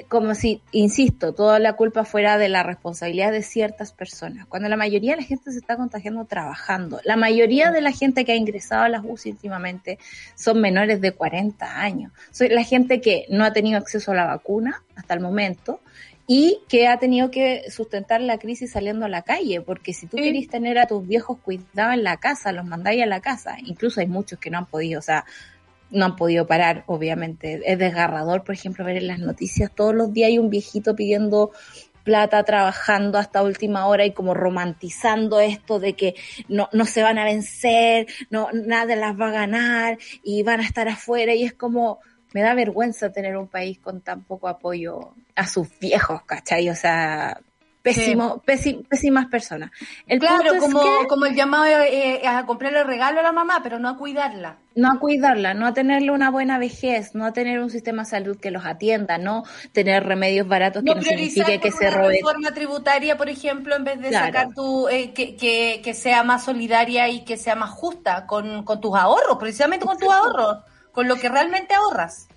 Como 0.10 0.34
si, 0.34 0.60
insisto, 0.72 1.34
toda 1.34 1.60
la 1.60 1.74
culpa 1.74 2.04
fuera 2.04 2.40
de 2.40 2.50
la 2.50 2.64
responsabilidad 2.64 3.32
de 3.32 3.44
ciertas 3.44 3.94
personas, 3.94 4.48
cuando 4.48 4.68
la 4.68 4.76
mayoría 4.76 5.12
de 5.12 5.22
la 5.22 5.28
gente 5.28 5.52
se 5.52 5.60
está 5.60 5.78
contagiando 5.78 6.26
trabajando. 6.26 7.00
La 7.04 7.16
mayoría 7.16 7.72
de 7.72 7.82
la 7.82 7.92
gente 7.92 8.26
que 8.26 8.32
ha 8.32 8.36
ingresado 8.36 8.84
a 8.84 8.90
las 8.90 9.04
UCI 9.06 9.32
últimamente 9.32 10.00
son 10.36 10.62
menores 10.62 11.00
de 11.00 11.12
40 11.12 11.73
años. 11.82 12.12
Soy 12.32 12.50
la 12.50 12.64
gente 12.64 13.02
que 13.02 13.26
no 13.30 13.44
ha 13.44 13.54
tenido 13.54 13.78
acceso 13.78 14.12
a 14.12 14.16
la 14.16 14.26
vacuna 14.26 14.84
hasta 14.96 15.14
el 15.14 15.20
momento 15.20 15.80
y 16.26 16.60
que 16.70 16.88
ha 16.88 16.98
tenido 17.00 17.32
que 17.32 17.70
sustentar 17.70 18.22
la 18.22 18.38
crisis 18.38 18.72
saliendo 18.72 19.06
a 19.06 19.10
la 19.10 19.24
calle, 19.24 19.62
porque 19.62 19.94
si 19.94 20.08
tú 20.08 20.18
sí. 20.18 20.24
querís 20.24 20.48
tener 20.48 20.78
a 20.78 20.88
tus 20.88 21.06
viejos 21.06 21.38
cuidados 21.40 21.94
en 21.96 22.04
la 22.04 22.18
casa, 22.18 22.54
los 22.54 22.66
mandáis 22.66 23.04
a 23.04 23.06
la 23.06 23.20
casa, 23.20 23.58
incluso 23.64 24.00
hay 24.00 24.08
muchos 24.08 24.40
que 24.40 24.50
no 24.50 24.60
han 24.60 24.66
podido, 24.66 25.00
o 25.00 25.02
sea, 25.02 25.26
no 25.92 26.06
han 26.06 26.16
podido 26.16 26.48
parar, 26.48 26.84
obviamente. 26.88 27.62
Es 27.66 27.78
desgarrador, 27.78 28.44
por 28.44 28.56
ejemplo, 28.56 28.84
ver 28.84 28.98
en 28.98 29.08
las 29.08 29.20
noticias 29.20 29.72
todos 29.74 29.94
los 29.94 30.12
días 30.12 30.30
hay 30.30 30.40
un 30.40 30.50
viejito 30.50 30.96
pidiendo 30.96 31.52
plata, 32.04 32.44
trabajando 32.44 33.18
hasta 33.18 33.42
última 33.42 33.88
hora 33.88 34.06
y 34.06 34.12
como 34.12 34.34
romantizando 34.34 35.40
esto 35.40 35.80
de 35.80 35.94
que 35.94 36.16
no, 36.48 36.70
no 36.74 36.86
se 36.86 37.02
van 37.02 37.18
a 37.18 37.26
vencer, 37.26 38.08
no, 38.30 38.50
nada 38.54 38.96
las 38.96 39.20
va 39.20 39.30
a 39.30 39.32
ganar 39.32 39.98
y 40.24 40.44
van 40.44 40.60
a 40.60 40.64
estar 40.64 40.88
afuera 40.88 41.34
y 41.34 41.44
es 41.44 41.54
como, 41.54 42.00
me 42.34 42.42
da 42.42 42.54
vergüenza 42.54 43.12
tener 43.12 43.38
un 43.38 43.48
país 43.48 43.80
con 43.80 44.02
tan 44.02 44.24
poco 44.24 44.48
apoyo 44.48 45.14
a 45.36 45.48
sus 45.48 45.68
viejos, 45.80 46.24
¿cachai? 46.24 46.70
O 46.70 46.76
sea, 46.76 47.40
pésimo, 47.84 48.36
sí. 48.36 48.42
pésim, 48.46 48.84
pésimas 48.84 49.28
personas. 49.28 49.70
El 50.08 50.20
claro, 50.20 50.58
como, 50.60 50.82
que, 50.82 51.08
como 51.08 51.26
el 51.26 51.36
llamado 51.36 51.66
eh, 51.66 52.26
a 52.26 52.46
comprarle 52.46 52.84
regalo 52.84 53.20
a 53.20 53.24
la 53.24 53.34
mamá, 53.34 53.60
pero 53.62 53.78
no 53.78 53.90
a 53.90 53.98
cuidarla. 53.98 54.58
No 54.74 54.90
a 54.90 55.00
cuidarla, 55.00 55.54
no 55.54 55.68
a 55.68 55.74
tenerle 55.74 56.10
una 56.10 56.32
buena 56.32 56.58
vejez, 56.58 57.14
no 57.14 57.26
a 57.26 57.34
tener 57.34 57.60
un 57.60 57.70
sistema 57.70 58.04
de 58.04 58.10
salud 58.10 58.40
que 58.40 58.52
los 58.52 58.66
atienda, 58.66 59.18
no 59.18 59.44
tener 59.74 60.06
remedios 60.06 60.48
baratos 60.48 60.84
no 60.84 60.94
que 60.94 61.00
no 61.02 61.06
signifique 61.06 61.60
que 61.60 61.72
se 61.72 61.92
robe. 61.92 62.06
Una 62.06 62.14
reforma 62.14 62.54
tributaria, 62.54 63.18
por 63.18 63.30
ejemplo, 63.30 63.76
en 63.76 63.84
vez 63.84 64.00
de 64.00 64.10
claro. 64.10 64.26
sacar 64.26 64.54
tu, 64.56 64.88
eh, 64.88 65.12
que, 65.14 65.36
que, 65.36 65.82
que, 65.84 65.94
sea 65.94 66.24
más 66.24 66.46
solidaria 66.46 67.10
y 67.10 67.26
que 67.26 67.38
sea 67.38 67.56
más 67.56 67.70
justa 67.70 68.26
con, 68.26 68.64
con 68.64 68.80
tus 68.80 68.96
ahorros, 68.96 69.38
precisamente 69.38 69.86
con 69.86 69.98
tus 69.98 70.10
ahorros, 70.10 70.60
con 70.94 71.08
lo 71.08 71.18
que 71.18 71.28
realmente 71.28 71.76
ahorras. 71.76 72.28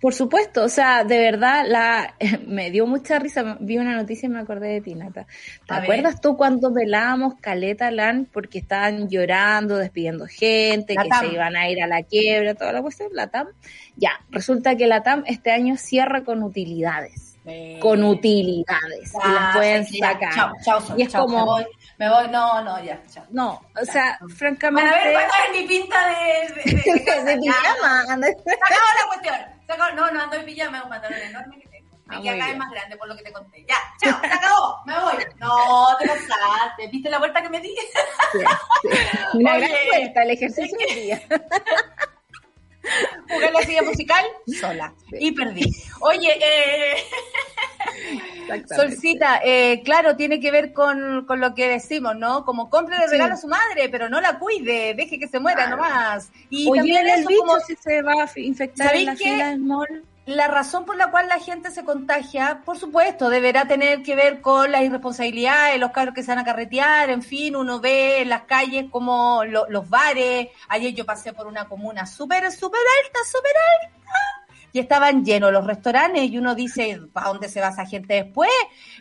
Por 0.00 0.14
supuesto, 0.14 0.64
o 0.64 0.68
sea, 0.68 1.04
de 1.04 1.18
verdad, 1.18 1.64
la 1.66 2.14
me 2.46 2.70
dio 2.70 2.86
mucha 2.86 3.18
risa. 3.18 3.56
Vi 3.60 3.78
una 3.78 3.94
noticia 3.94 4.26
y 4.26 4.30
me 4.30 4.40
acordé 4.40 4.68
de 4.68 4.80
ti, 4.80 4.94
Nata. 4.94 5.26
¿Te 5.66 5.74
A 5.74 5.78
acuerdas 5.78 6.14
ver. 6.14 6.20
tú 6.20 6.36
cuando 6.36 6.72
velábamos 6.72 7.34
Caleta 7.40 7.90
Lan 7.90 8.28
porque 8.32 8.58
estaban 8.58 9.08
llorando, 9.08 9.76
despidiendo 9.76 10.26
gente, 10.26 10.94
la 10.94 11.02
que 11.02 11.08
TAM. 11.08 11.20
se 11.26 11.32
iban 11.34 11.56
a 11.56 11.68
ir 11.68 11.82
a 11.82 11.86
la 11.86 12.02
quiebra, 12.02 12.54
toda 12.54 12.72
la 12.72 12.82
cuestión? 12.82 13.10
La 13.12 13.28
TAM. 13.28 13.48
Ya, 13.96 14.12
resulta 14.30 14.76
que 14.76 14.86
la 14.86 15.02
TAM 15.02 15.24
este 15.26 15.50
año 15.52 15.76
cierra 15.76 16.24
con 16.24 16.42
utilidades. 16.42 17.38
Eh. 17.46 17.78
Con 17.80 18.04
utilidades. 18.04 19.12
Ah, 19.22 19.26
y 19.26 19.32
las 19.32 19.56
pueden 19.56 19.86
sí, 19.86 19.98
sacar. 19.98 20.34
Chao, 20.34 20.52
chao, 20.62 20.82
y 20.96 21.02
es 21.02 21.08
chao, 21.08 21.24
como. 21.24 21.38
Me 21.38 21.44
voy, 21.44 21.64
me 21.98 22.08
voy, 22.10 22.28
no, 22.28 22.62
no, 22.62 22.84
ya, 22.84 23.00
chao. 23.10 23.24
No, 23.30 23.62
o 23.80 23.84
sea, 23.84 24.18
francamente. 24.36 24.90
Bueno, 24.90 25.04
a 25.04 25.20
ver, 25.20 25.28
¿cuál 25.28 25.54
es 25.54 25.62
mi 25.62 25.66
pinta 25.66 25.96
de. 26.06 26.70
de, 26.70 26.82
de, 26.82 26.92
de, 26.92 27.24
de 27.24 27.36
pijama. 27.38 28.16
La 28.18 28.26
cuestión. 29.08 29.59
No, 29.76 30.10
no 30.10 30.20
ando 30.20 30.36
en 30.36 30.44
pijama, 30.44 30.78
es 30.78 30.84
un 30.84 30.90
pantalón 30.90 31.20
enorme 31.20 31.60
que 31.60 31.68
tengo. 31.68 31.90
Me 32.06 32.16
ah, 32.16 32.20
cada 32.22 32.46
vez 32.48 32.56
más 32.56 32.70
grande 32.70 32.96
por 32.96 33.08
lo 33.08 33.16
que 33.16 33.22
te 33.22 33.32
conté. 33.32 33.64
Ya, 33.68 33.76
chao, 34.02 34.20
se 34.20 34.26
acabó, 34.26 34.82
me 34.84 34.98
voy. 34.98 35.24
No, 35.38 35.96
te 35.98 36.08
pasaste. 36.08 36.88
¿Viste 36.90 37.08
la 37.08 37.18
vuelta 37.18 37.40
que 37.40 37.48
me 37.48 37.60
di? 37.60 37.68
Sí, 38.32 38.38
sí. 38.82 38.88
Una 39.34 39.52
Oye, 39.54 39.68
gran 39.68 39.86
vuelta 39.88 40.22
el 40.22 40.30
ejercicio 40.30 40.78
del 40.78 40.94
día. 40.96 41.22
Jugué 43.28 43.50
la 43.52 43.60
silla 43.60 43.82
musical 43.82 44.24
sola 44.60 44.94
y 45.12 45.32
perdí. 45.32 45.70
Oye, 46.00 46.38
eh... 46.40 46.96
Solcita, 48.74 49.40
eh, 49.44 49.82
claro, 49.84 50.16
tiene 50.16 50.40
que 50.40 50.50
ver 50.50 50.72
con, 50.72 51.24
con, 51.26 51.40
lo 51.40 51.54
que 51.54 51.68
decimos, 51.68 52.16
¿no? 52.16 52.44
Como 52.44 52.68
compre 52.68 52.98
de 52.98 53.06
regalo 53.06 53.34
a 53.34 53.36
su 53.36 53.48
madre, 53.48 53.88
pero 53.88 54.08
no 54.08 54.20
la 54.20 54.38
cuide, 54.38 54.94
deje 54.94 55.18
que 55.18 55.28
se 55.28 55.38
muera 55.38 55.68
nomás. 55.68 56.30
Y 56.48 56.70
también 56.70 57.06
el 57.06 57.26
bicho 57.26 57.40
como... 57.40 57.60
si 57.60 57.76
se 57.76 58.02
va 58.02 58.24
a 58.24 58.30
infectar 58.36 58.94
en 58.96 59.06
la 59.06 59.16
fila 59.16 59.50
del 59.50 59.60
mall 59.60 60.04
la 60.30 60.48
razón 60.48 60.84
por 60.84 60.96
la 60.96 61.10
cual 61.10 61.28
la 61.28 61.38
gente 61.38 61.70
se 61.70 61.84
contagia, 61.84 62.62
por 62.64 62.78
supuesto, 62.78 63.28
deberá 63.28 63.66
tener 63.66 64.02
que 64.02 64.14
ver 64.14 64.40
con 64.40 64.70
la 64.70 64.82
irresponsabilidad 64.82 65.72
de 65.72 65.78
los 65.78 65.90
carros 65.90 66.14
que 66.14 66.22
se 66.22 66.30
van 66.30 66.38
a 66.38 66.44
carretear, 66.44 67.10
en 67.10 67.22
fin, 67.22 67.56
uno 67.56 67.80
ve 67.80 68.22
en 68.22 68.28
las 68.28 68.42
calles 68.42 68.86
como 68.90 69.44
los 69.44 69.88
bares, 69.88 70.48
ayer 70.68 70.94
yo 70.94 71.04
pasé 71.04 71.32
por 71.32 71.46
una 71.46 71.68
comuna 71.68 72.06
súper, 72.06 72.50
súper 72.52 72.80
alta, 73.04 73.18
súper 73.24 73.52
alta, 73.82 74.00
y 74.72 74.78
estaban 74.78 75.24
llenos 75.24 75.52
los 75.52 75.66
restaurantes 75.66 76.30
y 76.30 76.38
uno 76.38 76.54
dice, 76.54 77.00
¿para 77.12 77.28
dónde 77.28 77.48
se 77.48 77.60
va 77.60 77.68
esa 77.68 77.86
gente 77.86 78.14
después? 78.14 78.50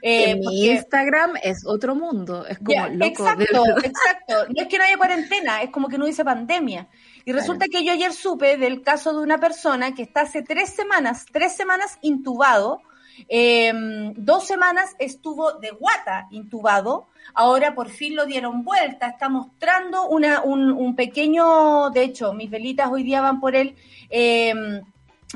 Eh, 0.02 0.36
mi 0.36 0.68
Instagram 0.68 1.34
es 1.44 1.64
otro 1.66 1.96
mundo, 1.96 2.46
es 2.48 2.58
como 2.58 2.88
loco. 2.88 3.06
Exacto, 3.06 3.64
exacto. 3.84 4.54
No 4.56 4.64
es 4.64 4.68
que 4.68 4.78
no 4.78 4.84
haya 4.84 4.98
cuarentena, 4.98 5.62
es 5.62 5.70
como 5.70 5.88
que 5.88 5.98
no 5.98 6.06
dice 6.06 6.26
pandemia. 6.26 6.88
Y 7.26 7.32
resulta 7.32 7.66
que 7.72 7.84
yo 7.84 7.92
ayer 7.92 8.14
supe 8.14 8.58
del 8.58 8.82
caso 8.82 9.14
de 9.14 9.20
una 9.20 9.40
persona 9.40 9.94
que 9.94 10.04
está 10.04 10.22
hace 10.22 10.42
tres 10.42 10.70
semanas, 10.70 11.26
tres 11.32 11.56
semanas 11.56 11.98
intubado, 12.02 12.82
em, 13.28 14.14
dos 14.16 14.46
semanas 14.48 14.96
estuvo 15.00 15.54
de 15.54 15.72
guata 15.72 16.28
intubado, 16.32 17.08
ahora 17.34 17.76
por 17.76 17.90
fin 17.90 18.16
lo 18.16 18.26
dieron 18.26 18.64
vuelta, 18.64 19.08
está 19.08 19.30
mostrando 19.30 20.08
una, 20.08 20.42
un, 20.42 20.96
pequeño, 20.96 21.90
de 21.90 22.04
hecho, 22.04 22.34
mis 22.34 22.50
velitas 22.50 22.90
hoy 22.92 23.04
día 23.04 23.22
van 23.22 23.40
por 23.40 23.56
él, 23.56 23.76
eh, 24.10 24.82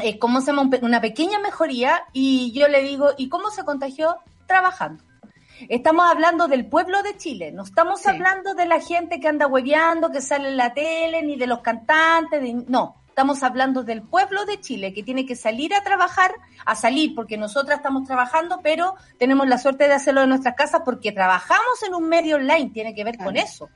eh, 0.01 0.17
¿cómo 0.17 0.41
se 0.41 0.47
llama? 0.47 0.69
Una 0.81 1.01
pequeña 1.01 1.39
mejoría 1.39 2.03
y 2.13 2.51
yo 2.53 2.67
le 2.67 2.81
digo, 2.81 3.11
¿y 3.17 3.29
cómo 3.29 3.51
se 3.51 3.63
contagió? 3.63 4.17
Trabajando. 4.47 5.03
Estamos 5.69 6.09
hablando 6.09 6.47
del 6.47 6.65
pueblo 6.65 7.03
de 7.03 7.17
Chile, 7.17 7.51
no 7.51 7.63
estamos 7.63 8.05
hablando 8.05 8.53
de 8.53 8.65
la 8.65 8.79
gente 8.79 9.19
que 9.19 9.27
anda 9.27 9.47
hueveando, 9.47 10.11
que 10.11 10.21
sale 10.21 10.49
en 10.49 10.57
la 10.57 10.73
tele, 10.73 11.21
ni 11.23 11.35
de 11.35 11.47
los 11.47 11.59
cantantes, 11.59 12.41
no, 12.67 13.03
estamos 13.07 13.43
hablando 13.43 13.83
del 13.83 14.01
pueblo 14.01 14.45
de 14.45 14.59
Chile 14.59 14.93
que 14.93 15.03
tiene 15.03 15.25
que 15.25 15.35
salir 15.35 15.73
a 15.75 15.83
trabajar, 15.83 16.33
a 16.65 16.75
salir, 16.75 17.13
porque 17.13 17.37
nosotras 17.37 17.77
estamos 17.77 18.07
trabajando, 18.07 18.59
pero 18.63 18.95
tenemos 19.19 19.47
la 19.47 19.59
suerte 19.59 19.87
de 19.87 19.93
hacerlo 19.93 20.23
en 20.23 20.29
nuestras 20.29 20.55
casas 20.55 20.81
porque 20.83 21.11
trabajamos 21.11 21.83
en 21.87 21.93
un 21.93 22.09
medio 22.09 22.37
online, 22.37 22.71
tiene 22.71 22.95
que 22.95 23.03
ver 23.03 23.17
con 23.17 23.37
eso. 23.37 23.69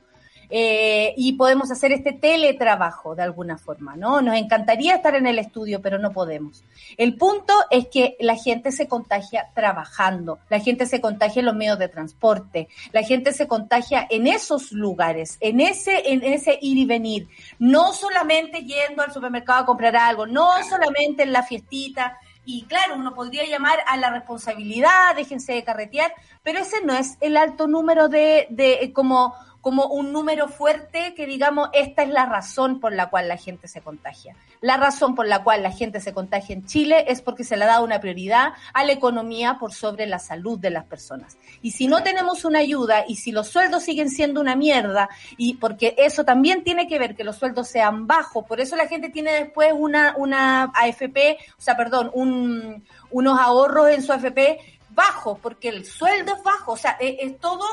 Eh, 0.50 1.12
y 1.16 1.34
podemos 1.34 1.70
hacer 1.70 1.92
este 1.92 2.12
teletrabajo 2.12 3.14
de 3.14 3.22
alguna 3.22 3.58
forma, 3.58 3.96
¿no? 3.96 4.22
Nos 4.22 4.36
encantaría 4.36 4.96
estar 4.96 5.14
en 5.14 5.26
el 5.26 5.38
estudio, 5.38 5.82
pero 5.82 5.98
no 5.98 6.12
podemos. 6.12 6.64
El 6.96 7.16
punto 7.16 7.52
es 7.70 7.88
que 7.88 8.16
la 8.18 8.36
gente 8.36 8.72
se 8.72 8.88
contagia 8.88 9.50
trabajando, 9.54 10.38
la 10.48 10.60
gente 10.60 10.86
se 10.86 11.00
contagia 11.00 11.40
en 11.40 11.46
los 11.46 11.54
medios 11.54 11.78
de 11.78 11.88
transporte, 11.88 12.68
la 12.92 13.02
gente 13.02 13.32
se 13.32 13.46
contagia 13.46 14.06
en 14.08 14.26
esos 14.26 14.72
lugares, 14.72 15.36
en 15.40 15.60
ese, 15.60 16.12
en 16.12 16.24
ese 16.24 16.58
ir 16.62 16.78
y 16.78 16.86
venir, 16.86 17.28
no 17.58 17.92
solamente 17.92 18.64
yendo 18.64 19.02
al 19.02 19.12
supermercado 19.12 19.60
a 19.60 19.66
comprar 19.66 19.96
algo, 19.96 20.26
no 20.26 20.50
solamente 20.64 21.24
en 21.24 21.32
la 21.32 21.42
fiestita, 21.42 22.18
y 22.50 22.62
claro, 22.62 22.94
uno 22.96 23.14
podría 23.14 23.44
llamar 23.44 23.78
a 23.86 23.98
la 23.98 24.10
responsabilidad, 24.10 25.14
déjense 25.14 25.52
de 25.52 25.64
carretear, 25.64 26.14
pero 26.42 26.60
ese 26.60 26.82
no 26.82 26.94
es 26.94 27.18
el 27.20 27.36
alto 27.36 27.66
número 27.66 28.08
de, 28.08 28.46
de 28.48 28.90
como 28.94 29.34
como 29.60 29.86
un 29.86 30.12
número 30.12 30.48
fuerte 30.48 31.14
que 31.14 31.26
digamos, 31.26 31.68
esta 31.72 32.02
es 32.02 32.08
la 32.08 32.26
razón 32.26 32.80
por 32.80 32.92
la 32.92 33.10
cual 33.10 33.28
la 33.28 33.36
gente 33.36 33.68
se 33.68 33.80
contagia. 33.80 34.36
La 34.60 34.76
razón 34.76 35.14
por 35.14 35.26
la 35.26 35.42
cual 35.42 35.62
la 35.62 35.72
gente 35.72 36.00
se 36.00 36.12
contagia 36.12 36.54
en 36.54 36.66
Chile 36.66 37.04
es 37.08 37.22
porque 37.22 37.44
se 37.44 37.56
le 37.56 37.64
ha 37.64 37.68
dado 37.68 37.84
una 37.84 38.00
prioridad 38.00 38.52
a 38.72 38.84
la 38.84 38.92
economía 38.92 39.58
por 39.58 39.72
sobre 39.72 40.06
la 40.06 40.18
salud 40.18 40.58
de 40.58 40.70
las 40.70 40.84
personas. 40.84 41.36
Y 41.62 41.72
si 41.72 41.86
no 41.86 42.02
tenemos 42.02 42.44
una 42.44 42.60
ayuda 42.60 43.04
y 43.06 43.16
si 43.16 43.32
los 43.32 43.48
sueldos 43.48 43.82
siguen 43.84 44.10
siendo 44.10 44.40
una 44.40 44.56
mierda, 44.56 45.08
y 45.36 45.54
porque 45.54 45.94
eso 45.98 46.24
también 46.24 46.62
tiene 46.64 46.86
que 46.86 46.98
ver 46.98 47.14
que 47.14 47.24
los 47.24 47.36
sueldos 47.36 47.68
sean 47.68 48.06
bajos, 48.06 48.44
por 48.44 48.60
eso 48.60 48.76
la 48.76 48.88
gente 48.88 49.10
tiene 49.10 49.32
después 49.32 49.72
una, 49.76 50.14
una 50.16 50.72
AFP, 50.74 51.38
o 51.58 51.60
sea, 51.60 51.76
perdón, 51.76 52.10
un, 52.14 52.84
unos 53.10 53.38
ahorros 53.38 53.90
en 53.90 54.02
su 54.02 54.12
AFP 54.12 54.78
bajos, 54.90 55.38
porque 55.40 55.68
el 55.68 55.84
sueldo 55.84 56.34
es 56.34 56.42
bajo, 56.42 56.72
o 56.72 56.76
sea, 56.76 56.96
es, 56.98 57.16
es 57.20 57.38
todo 57.38 57.64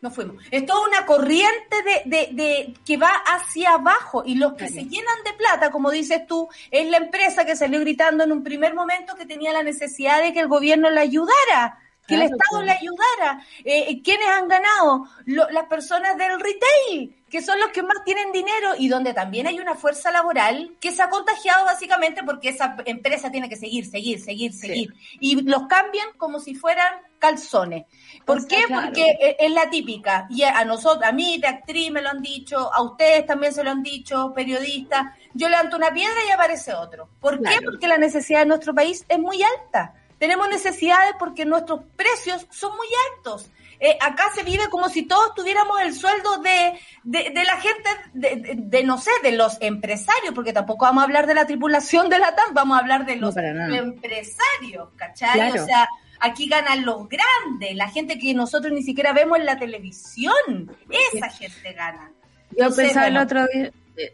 nos 0.00 0.14
fuimos. 0.14 0.42
Es 0.50 0.64
toda 0.64 0.86
una 0.86 1.04
corriente 1.06 1.76
de, 1.84 2.02
de, 2.04 2.28
de, 2.32 2.74
que 2.86 2.96
va 2.96 3.10
hacia 3.10 3.72
abajo. 3.72 4.22
Y 4.24 4.36
los 4.36 4.54
que 4.54 4.68
se 4.68 4.84
llenan 4.84 5.24
de 5.24 5.32
plata, 5.32 5.70
como 5.70 5.90
dices 5.90 6.26
tú, 6.26 6.48
es 6.70 6.88
la 6.88 6.98
empresa 6.98 7.44
que 7.44 7.56
salió 7.56 7.80
gritando 7.80 8.22
en 8.24 8.32
un 8.32 8.44
primer 8.44 8.74
momento 8.74 9.16
que 9.16 9.26
tenía 9.26 9.52
la 9.52 9.62
necesidad 9.62 10.22
de 10.22 10.32
que 10.32 10.40
el 10.40 10.48
gobierno 10.48 10.90
le 10.90 11.00
ayudara, 11.00 11.80
que 12.08 12.14
el 12.14 12.22
Estado 12.22 12.62
le 12.62 12.72
ayudara. 12.72 13.46
Eh, 13.64 13.84
eh, 13.88 14.02
¿Quiénes 14.02 14.26
han 14.28 14.48
ganado? 14.48 15.04
las 15.26 15.66
personas 15.66 16.16
del 16.16 16.40
retail, 16.40 17.14
que 17.30 17.42
son 17.42 17.60
los 17.60 17.68
que 17.68 17.82
más 17.82 18.02
tienen 18.04 18.32
dinero 18.32 18.70
y 18.78 18.88
donde 18.88 19.12
también 19.12 19.46
hay 19.46 19.60
una 19.60 19.74
fuerza 19.74 20.10
laboral 20.10 20.74
que 20.80 20.90
se 20.90 21.02
ha 21.02 21.10
contagiado 21.10 21.66
básicamente 21.66 22.22
porque 22.24 22.48
esa 22.48 22.76
empresa 22.86 23.30
tiene 23.30 23.48
que 23.50 23.56
seguir, 23.56 23.84
seguir, 23.84 24.20
seguir, 24.20 24.54
seguir. 24.54 24.94
Y 25.20 25.42
los 25.42 25.66
cambian 25.66 26.08
como 26.16 26.40
si 26.40 26.54
fueran 26.54 26.88
calzones. 27.18 27.84
¿Por 28.24 28.46
qué? 28.46 28.62
Porque 28.68 29.10
e, 29.20 29.36
es 29.38 29.52
la 29.52 29.68
típica. 29.68 30.26
Y 30.30 30.44
a 30.44 30.64
nosotros, 30.64 31.04
a 31.04 31.12
mí 31.12 31.38
de 31.38 31.48
actriz 31.48 31.90
me 31.90 32.00
lo 32.00 32.08
han 32.08 32.22
dicho, 32.22 32.72
a 32.72 32.82
ustedes 32.82 33.26
también 33.26 33.52
se 33.52 33.62
lo 33.62 33.70
han 33.70 33.82
dicho, 33.82 34.32
periodistas. 34.34 35.14
Yo 35.34 35.50
levanto 35.50 35.76
una 35.76 35.92
piedra 35.92 36.24
y 36.26 36.30
aparece 36.30 36.72
otro. 36.72 37.10
¿Por 37.20 37.42
qué? 37.42 37.60
Porque 37.62 37.86
la 37.86 37.98
necesidad 37.98 38.40
de 38.40 38.46
nuestro 38.46 38.74
país 38.74 39.04
es 39.08 39.18
muy 39.18 39.42
alta. 39.42 39.94
Tenemos 40.18 40.48
necesidades 40.48 41.14
porque 41.18 41.44
nuestros 41.44 41.80
precios 41.96 42.46
son 42.50 42.76
muy 42.76 42.86
altos. 43.14 43.50
Eh, 43.80 43.96
acá 44.00 44.24
se 44.34 44.42
vive 44.42 44.68
como 44.70 44.88
si 44.88 45.06
todos 45.06 45.34
tuviéramos 45.34 45.80
el 45.80 45.94
sueldo 45.94 46.38
de, 46.38 46.78
de, 47.04 47.44
la 47.44 47.56
gente, 47.60 47.88
de, 48.12 48.54
de, 48.56 48.82
no 48.82 48.98
sé, 48.98 49.12
de 49.22 49.32
los 49.32 49.56
empresarios, 49.60 50.34
porque 50.34 50.52
tampoco 50.52 50.84
vamos 50.84 51.02
a 51.02 51.04
hablar 51.04 51.28
de 51.28 51.34
la 51.34 51.46
tripulación 51.46 52.08
de 52.08 52.18
la 52.18 52.34
TAM, 52.34 52.54
vamos 52.54 52.76
a 52.76 52.80
hablar 52.80 53.06
de 53.06 53.16
los 53.16 53.36
empresarios, 53.36 54.88
¿cachai? 54.96 55.52
O 55.52 55.64
sea, 55.64 55.88
Aquí 56.20 56.48
ganan 56.48 56.84
los 56.84 57.08
grandes, 57.08 57.76
la 57.76 57.88
gente 57.88 58.18
que 58.18 58.34
nosotros 58.34 58.72
ni 58.72 58.82
siquiera 58.82 59.12
vemos 59.12 59.38
en 59.38 59.46
la 59.46 59.58
televisión. 59.58 60.76
Esa 61.12 61.28
gente 61.28 61.72
gana. 61.72 62.10
Yo 62.56 62.74
pensaba 62.74 63.06
el 63.06 63.16
otro 63.16 63.46
día, 63.46 63.70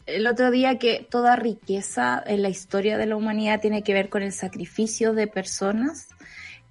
el 0.06 0.26
otro 0.26 0.50
día 0.50 0.78
que 0.78 1.06
toda 1.08 1.36
riqueza 1.36 2.22
en 2.26 2.42
la 2.42 2.48
historia 2.48 2.98
de 2.98 3.06
la 3.06 3.16
humanidad 3.16 3.60
tiene 3.60 3.82
que 3.82 3.94
ver 3.94 4.08
con 4.08 4.22
el 4.22 4.32
sacrificio 4.32 5.12
de 5.12 5.26
personas 5.26 6.08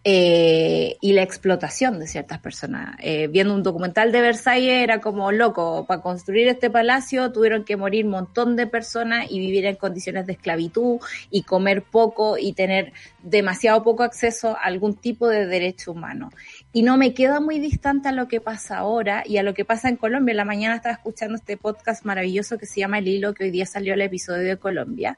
eh, 0.06 0.98
y 1.00 1.14
la 1.14 1.22
explotación 1.22 1.98
de 1.98 2.08
ciertas 2.08 2.40
personas. 2.40 2.98
Eh, 3.00 3.28
viendo 3.28 3.54
un 3.54 3.64
documental 3.64 4.12
de 4.12 4.20
Versalles 4.20 4.84
era 4.84 5.00
como 5.00 5.32
loco, 5.32 5.86
para 5.86 6.02
construir 6.02 6.50
este 6.50 6.70
palacio 6.70 7.32
tuvieron 7.32 7.64
que 7.64 7.78
morir 7.78 8.04
un 8.04 8.12
montón 8.12 8.58
de 8.58 8.68
personas 8.68 9.28
y 9.30 9.40
vivir 9.40 9.66
en 9.66 9.78
condiciones 9.78 10.26
de 10.26 10.34
esclavitud 10.34 11.00
y 11.32 11.44
comer 11.44 11.84
poco 11.84 12.38
y 12.38 12.52
tener 12.52 12.92
demasiado 13.22 13.82
poco 13.82 14.04
acceso 14.04 14.58
a 14.58 14.64
algún 14.64 14.96
tipo 14.96 15.30
de 15.30 15.46
derecho 15.46 15.94
humano. 15.94 16.32
Y 16.74 16.82
no 16.82 16.98
me 16.98 17.14
queda 17.14 17.40
muy 17.40 17.60
distante 17.60 18.10
a 18.10 18.12
lo 18.12 18.28
que 18.28 18.42
pasa 18.42 18.80
ahora 18.80 19.24
y 19.26 19.38
a 19.38 19.44
lo 19.44 19.54
que 19.54 19.64
pasa 19.64 19.90
en 19.90 19.96
Colombia. 19.96 20.34
En 20.34 20.38
la 20.38 20.46
mañana 20.46 20.76
estaba 20.76 20.96
escuchando 20.96 21.36
este 21.36 21.56
podcast 21.56 22.04
maravilloso 22.04 22.58
que 22.58 22.66
se 22.66 22.80
llama 22.82 22.98
El 23.00 23.08
Hilo, 23.08 23.34
que 23.34 23.46
hoy 23.46 23.52
día 23.52 23.66
salió 23.66 23.94
el 23.94 24.02
episodio 24.02 24.44
de 24.48 24.58
Colombia. 24.58 25.18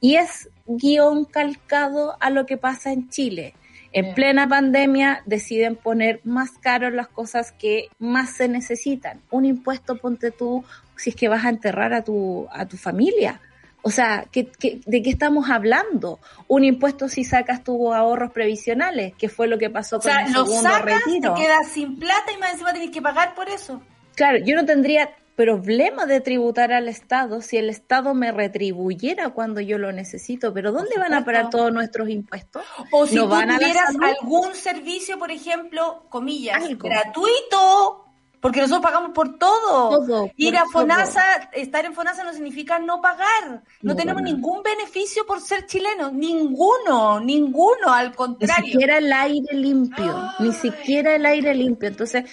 Y 0.00 0.16
es 0.16 0.50
guion 0.66 1.24
calcado 1.24 2.16
a 2.20 2.30
lo 2.30 2.46
que 2.46 2.58
pasa 2.58 2.92
en 2.92 3.08
Chile 3.08 3.54
en 3.92 4.14
plena 4.14 4.48
pandemia 4.48 5.22
deciden 5.26 5.74
poner 5.74 6.20
más 6.22 6.52
caro 6.52 6.90
las 6.90 7.08
cosas 7.08 7.52
que 7.52 7.88
más 7.98 8.30
se 8.30 8.46
necesitan. 8.46 9.20
Un 9.30 9.44
impuesto, 9.44 9.96
ponte 9.96 10.30
tú, 10.30 10.64
si 10.96 11.10
es 11.10 11.16
que 11.16 11.28
vas 11.28 11.44
a 11.44 11.48
enterrar 11.48 11.92
a 11.92 12.04
tu, 12.04 12.46
a 12.52 12.66
tu 12.66 12.76
familia. 12.76 13.40
O 13.82 13.90
sea, 13.90 14.26
¿qué, 14.30 14.50
de 14.60 15.02
qué 15.02 15.10
estamos 15.10 15.50
hablando? 15.50 16.18
Un 16.48 16.64
impuesto 16.64 17.08
si 17.08 17.24
sacas 17.24 17.64
tus 17.64 17.94
ahorros 17.94 18.32
previsionales, 18.32 19.14
que 19.16 19.28
fue 19.28 19.48
lo 19.48 19.58
que 19.58 19.70
pasó 19.70 20.00
con 20.00 20.10
el 20.10 20.26
segundo 20.26 20.60
sacas, 20.60 21.04
retiro. 21.04 21.34
Te 21.34 21.42
quedas 21.42 21.68
sin 21.68 21.98
plata 21.98 22.32
y 22.32 22.38
más 22.38 22.52
encima 22.52 22.72
tienes 22.72 22.90
que 22.90 23.02
pagar 23.02 23.34
por 23.34 23.48
eso. 23.48 23.80
Claro, 24.14 24.38
yo 24.44 24.54
no 24.54 24.66
tendría 24.66 25.10
problema 25.34 26.04
de 26.04 26.20
tributar 26.20 26.70
al 26.70 26.86
Estado 26.88 27.40
si 27.40 27.56
el 27.56 27.70
Estado 27.70 28.12
me 28.12 28.30
retribuyera 28.30 29.30
cuando 29.30 29.62
yo 29.62 29.78
lo 29.78 29.90
necesito, 29.90 30.52
pero 30.52 30.70
¿dónde 30.70 30.98
van 30.98 31.14
a 31.14 31.24
parar 31.24 31.48
todos 31.48 31.72
nuestros 31.72 32.10
impuestos? 32.10 32.62
O 32.92 33.06
si 33.06 33.16
¿No 33.16 33.22
tú 33.22 33.30
tuvieras 33.30 33.94
algún 34.02 34.54
servicio, 34.54 35.18
por 35.18 35.30
ejemplo, 35.30 36.04
comillas, 36.10 36.62
gratuito, 36.76 38.09
porque 38.40 38.60
nosotros 38.60 38.82
pagamos 38.82 39.10
por 39.12 39.38
todo. 39.38 40.30
Ir 40.36 40.56
a 40.56 40.64
FONASA, 40.66 41.50
estar 41.52 41.84
en 41.84 41.94
FONASA 41.94 42.24
no 42.24 42.32
significa 42.32 42.78
no 42.78 43.00
pagar. 43.00 43.62
No, 43.82 43.94
tenemos 43.94 44.22
ningún 44.22 44.62
beneficio 44.62 45.26
por 45.26 45.40
ser 45.40 45.66
chilenos, 45.66 46.12
ninguno, 46.12 47.20
ninguno, 47.20 47.92
al 47.92 48.14
contrario. 48.14 48.64
Ni 48.64 48.70
siquiera 48.72 48.98
el 48.98 49.12
aire 49.12 49.54
limpio, 49.54 50.14
ni 50.38 50.52
siquiera 50.52 51.14
el 51.14 51.26
aire 51.26 51.54
limpio. 51.54 51.88
Entonces, 51.88 52.24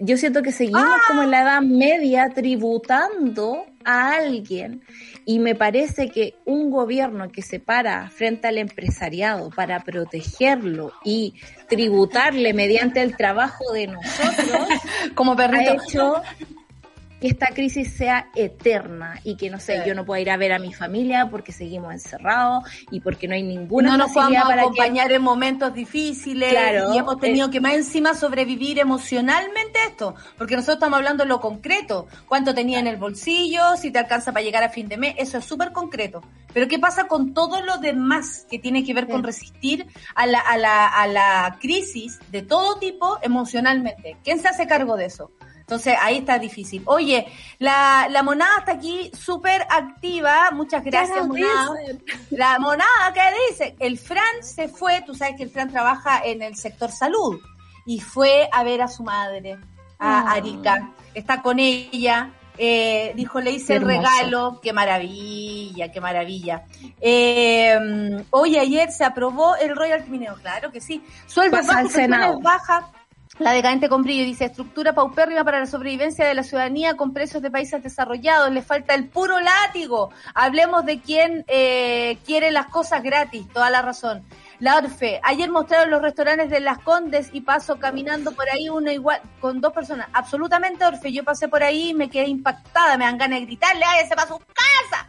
yo 0.00 0.16
siento 0.16 0.42
que 0.42 0.52
seguimos 0.52 1.00
como 1.06 1.22
en 1.22 1.30
la 1.30 1.42
Edad 1.42 1.62
Media 1.62 2.30
tributando 2.34 3.64
a 3.84 4.14
alguien 4.14 4.82
y 5.28 5.40
me 5.40 5.54
parece 5.54 6.08
que 6.08 6.36
un 6.46 6.70
gobierno 6.70 7.30
que 7.30 7.42
se 7.42 7.60
para 7.60 8.08
frente 8.08 8.48
al 8.48 8.56
empresariado 8.56 9.50
para 9.50 9.84
protegerlo 9.84 10.92
y 11.04 11.34
tributarle 11.68 12.54
mediante 12.54 13.02
el 13.02 13.14
trabajo 13.14 13.70
de 13.74 13.88
nosotros, 13.88 14.68
como 15.14 15.36
perrito. 15.36 15.72
ha 15.72 15.74
hecho 15.74 16.14
que 17.20 17.28
esta 17.28 17.48
crisis 17.48 17.92
sea 17.92 18.30
eterna 18.34 19.20
y 19.24 19.36
que 19.36 19.50
no 19.50 19.58
sé, 19.58 19.82
yo 19.86 19.94
no 19.94 20.04
pueda 20.04 20.20
ir 20.20 20.30
a 20.30 20.36
ver 20.36 20.52
a 20.52 20.58
mi 20.58 20.72
familia 20.72 21.28
porque 21.30 21.52
seguimos 21.52 21.92
encerrados 21.92 22.64
y 22.90 23.00
porque 23.00 23.26
no 23.26 23.34
hay 23.34 23.42
ninguna 23.42 23.90
no 23.90 23.98
nos 23.98 24.12
podemos 24.12 24.42
para 24.44 24.62
acompañar 24.62 25.10
en 25.12 25.22
momentos 25.22 25.74
difíciles 25.74 26.54
y 26.94 26.98
hemos 26.98 27.18
tenido 27.18 27.50
que 27.50 27.60
más 27.60 27.74
encima 27.74 28.14
sobrevivir 28.14 28.78
emocionalmente 28.78 29.78
esto, 29.88 30.14
porque 30.36 30.54
nosotros 30.54 30.76
estamos 30.76 30.98
hablando 30.98 31.24
de 31.24 31.28
lo 31.28 31.40
concreto, 31.40 32.06
cuánto 32.26 32.54
tenía 32.54 32.78
en 32.78 32.86
el 32.86 32.96
bolsillo, 32.96 33.76
si 33.76 33.90
te 33.90 33.98
alcanza 33.98 34.32
para 34.32 34.44
llegar 34.44 34.62
a 34.62 34.68
fin 34.68 34.88
de 34.88 34.96
mes, 34.96 35.14
eso 35.18 35.38
es 35.38 35.44
súper 35.44 35.72
concreto. 35.72 36.22
Pero 36.52 36.68
¿qué 36.68 36.78
pasa 36.78 37.08
con 37.08 37.34
todo 37.34 37.62
lo 37.62 37.78
demás 37.78 38.46
que 38.50 38.58
tiene 38.58 38.84
que 38.84 38.94
ver 38.94 39.08
con 39.08 39.22
resistir 39.22 39.86
a 40.14 40.26
la, 40.26 40.38
a 40.40 40.56
la, 40.56 40.86
a 40.86 41.06
la 41.06 41.58
crisis 41.60 42.18
de 42.30 42.42
todo 42.42 42.78
tipo 42.78 43.18
emocionalmente? 43.22 44.16
¿Quién 44.24 44.40
se 44.40 44.48
hace 44.48 44.66
cargo 44.66 44.96
de 44.96 45.06
eso? 45.06 45.30
Entonces 45.68 45.96
ahí 46.00 46.16
está 46.16 46.38
difícil. 46.38 46.82
Oye, 46.86 47.26
la, 47.58 48.08
la 48.10 48.22
monada 48.22 48.56
está 48.60 48.72
aquí 48.72 49.10
súper 49.12 49.66
activa. 49.68 50.48
Muchas 50.50 50.82
gracias, 50.82 51.28
monada. 51.28 51.74
La 52.30 52.58
monada, 52.58 53.12
¿qué 53.12 53.20
dice? 53.50 53.76
El 53.78 53.98
Fran 53.98 54.42
se 54.42 54.68
fue, 54.68 55.02
tú 55.02 55.14
sabes 55.14 55.36
que 55.36 55.42
el 55.42 55.50
Fran 55.50 55.70
trabaja 55.70 56.22
en 56.24 56.40
el 56.40 56.56
sector 56.56 56.90
salud 56.90 57.38
y 57.84 58.00
fue 58.00 58.48
a 58.50 58.64
ver 58.64 58.80
a 58.80 58.88
su 58.88 59.02
madre, 59.02 59.58
a 59.98 60.20
ah. 60.20 60.32
Arica. 60.32 60.90
Está 61.12 61.42
con 61.42 61.58
ella. 61.58 62.30
Eh, 62.56 63.12
dijo, 63.14 63.38
le 63.38 63.50
hice 63.50 63.76
el 63.76 63.82
regalo, 63.82 64.60
qué 64.62 64.72
maravilla, 64.72 65.92
qué 65.92 66.00
maravilla. 66.00 66.64
Eh, 66.98 68.24
hoy 68.30 68.56
ayer 68.56 68.90
se 68.90 69.04
aprobó 69.04 69.54
el 69.56 69.76
Royal 69.76 70.08
Mineo, 70.08 70.34
claro 70.36 70.72
que 70.72 70.80
sí. 70.80 71.04
Sueldo 71.26 71.58
bajo, 71.58 72.40
baja, 72.40 72.90
la 73.38 73.52
decadente 73.52 73.88
con 73.88 74.02
brillo 74.02 74.24
dice, 74.24 74.46
estructura 74.46 74.92
paupérrima 74.92 75.44
para 75.44 75.60
la 75.60 75.66
sobrevivencia 75.66 76.26
de 76.26 76.34
la 76.34 76.42
ciudadanía 76.42 76.96
con 76.96 77.12
precios 77.12 77.42
de 77.42 77.50
países 77.50 77.82
desarrollados, 77.82 78.50
le 78.50 78.62
falta 78.62 78.94
el 78.94 79.08
puro 79.08 79.38
látigo. 79.40 80.10
Hablemos 80.34 80.84
de 80.84 81.00
quién 81.00 81.44
eh, 81.46 82.18
quiere 82.26 82.50
las 82.50 82.66
cosas 82.66 83.02
gratis, 83.02 83.48
toda 83.52 83.70
la 83.70 83.82
razón. 83.82 84.24
La 84.58 84.76
Orfe, 84.76 85.20
ayer 85.22 85.48
mostraron 85.50 85.90
los 85.90 86.02
restaurantes 86.02 86.50
de 86.50 86.58
Las 86.58 86.78
Condes 86.80 87.30
y 87.32 87.42
paso 87.42 87.78
caminando 87.78 88.32
por 88.32 88.50
ahí 88.50 88.68
uno 88.68 88.90
igual, 88.90 89.20
con 89.40 89.60
dos 89.60 89.72
personas. 89.72 90.08
Absolutamente 90.12 90.84
Orfe, 90.84 91.12
yo 91.12 91.22
pasé 91.22 91.46
por 91.46 91.62
ahí 91.62 91.90
y 91.90 91.94
me 91.94 92.10
quedé 92.10 92.26
impactada, 92.26 92.96
me 92.96 93.04
dan 93.04 93.18
ganas 93.18 93.38
de 93.38 93.46
gritarle, 93.46 93.84
¡ay, 93.86 94.08
para 94.08 94.26
su 94.26 94.38
casa! 94.38 95.08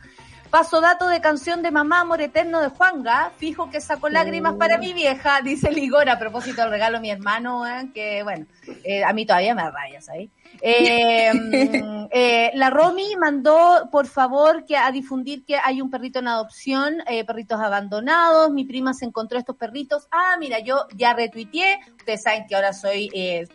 Paso 0.50 0.82
dato 0.82 1.08
de 1.08 1.22
canción 1.22 1.62
de 1.62 1.70
Mamá 1.70 2.00
Amor 2.00 2.22
Eterno 2.22 2.60
de 2.60 2.70
Juanga. 2.70 3.32
Fijo 3.38 3.70
que 3.70 3.80
sacó 3.80 4.10
lágrimas 4.10 4.56
para 4.56 4.80
mi 4.80 4.94
vieja, 4.94 5.42
dice 5.44 5.72
Ligor 5.72 6.10
a 6.10 6.18
propósito 6.18 6.62
del 6.62 6.72
regalo 6.72 7.00
mi 7.00 7.12
hermano, 7.12 7.68
eh, 7.68 7.90
que 7.94 8.24
bueno, 8.24 8.48
eh, 8.84 9.04
a 9.04 9.14
mí 9.14 9.28
todavía 9.28 9.54
me 9.54 9.70
rayas 9.70 10.10
ahí. 10.10 10.28
Eh, 10.62 11.32
eh, 12.12 12.52
la 12.56 12.72
Romy 12.72 13.16
mandó, 13.16 13.90
por 13.92 14.08
favor, 14.08 14.66
que 14.66 14.76
a 14.76 14.92
difundir 14.92 15.46
que 15.46 15.56
hay 15.56 15.82
un 15.82 15.92
perrito 15.92 16.18
en 16.18 16.28
adopción, 16.28 16.98
perritos 17.28 17.60
abandonados. 17.60 18.50
Mi 18.50 18.66
prima 18.66 18.96
se 18.96 19.06
encontró 19.06 19.38
estos 19.38 19.56
perritos. 19.56 20.08
Ah, 20.10 20.36
mira, 20.40 20.58
yo 20.60 20.88
ya 20.96 21.14
retuiteé. 21.14 21.80
Ustedes 22.00 22.24
saben 22.24 22.48
que 22.48 22.56
ahora 22.56 22.74
soy 22.74 23.10
eh, 23.14 23.46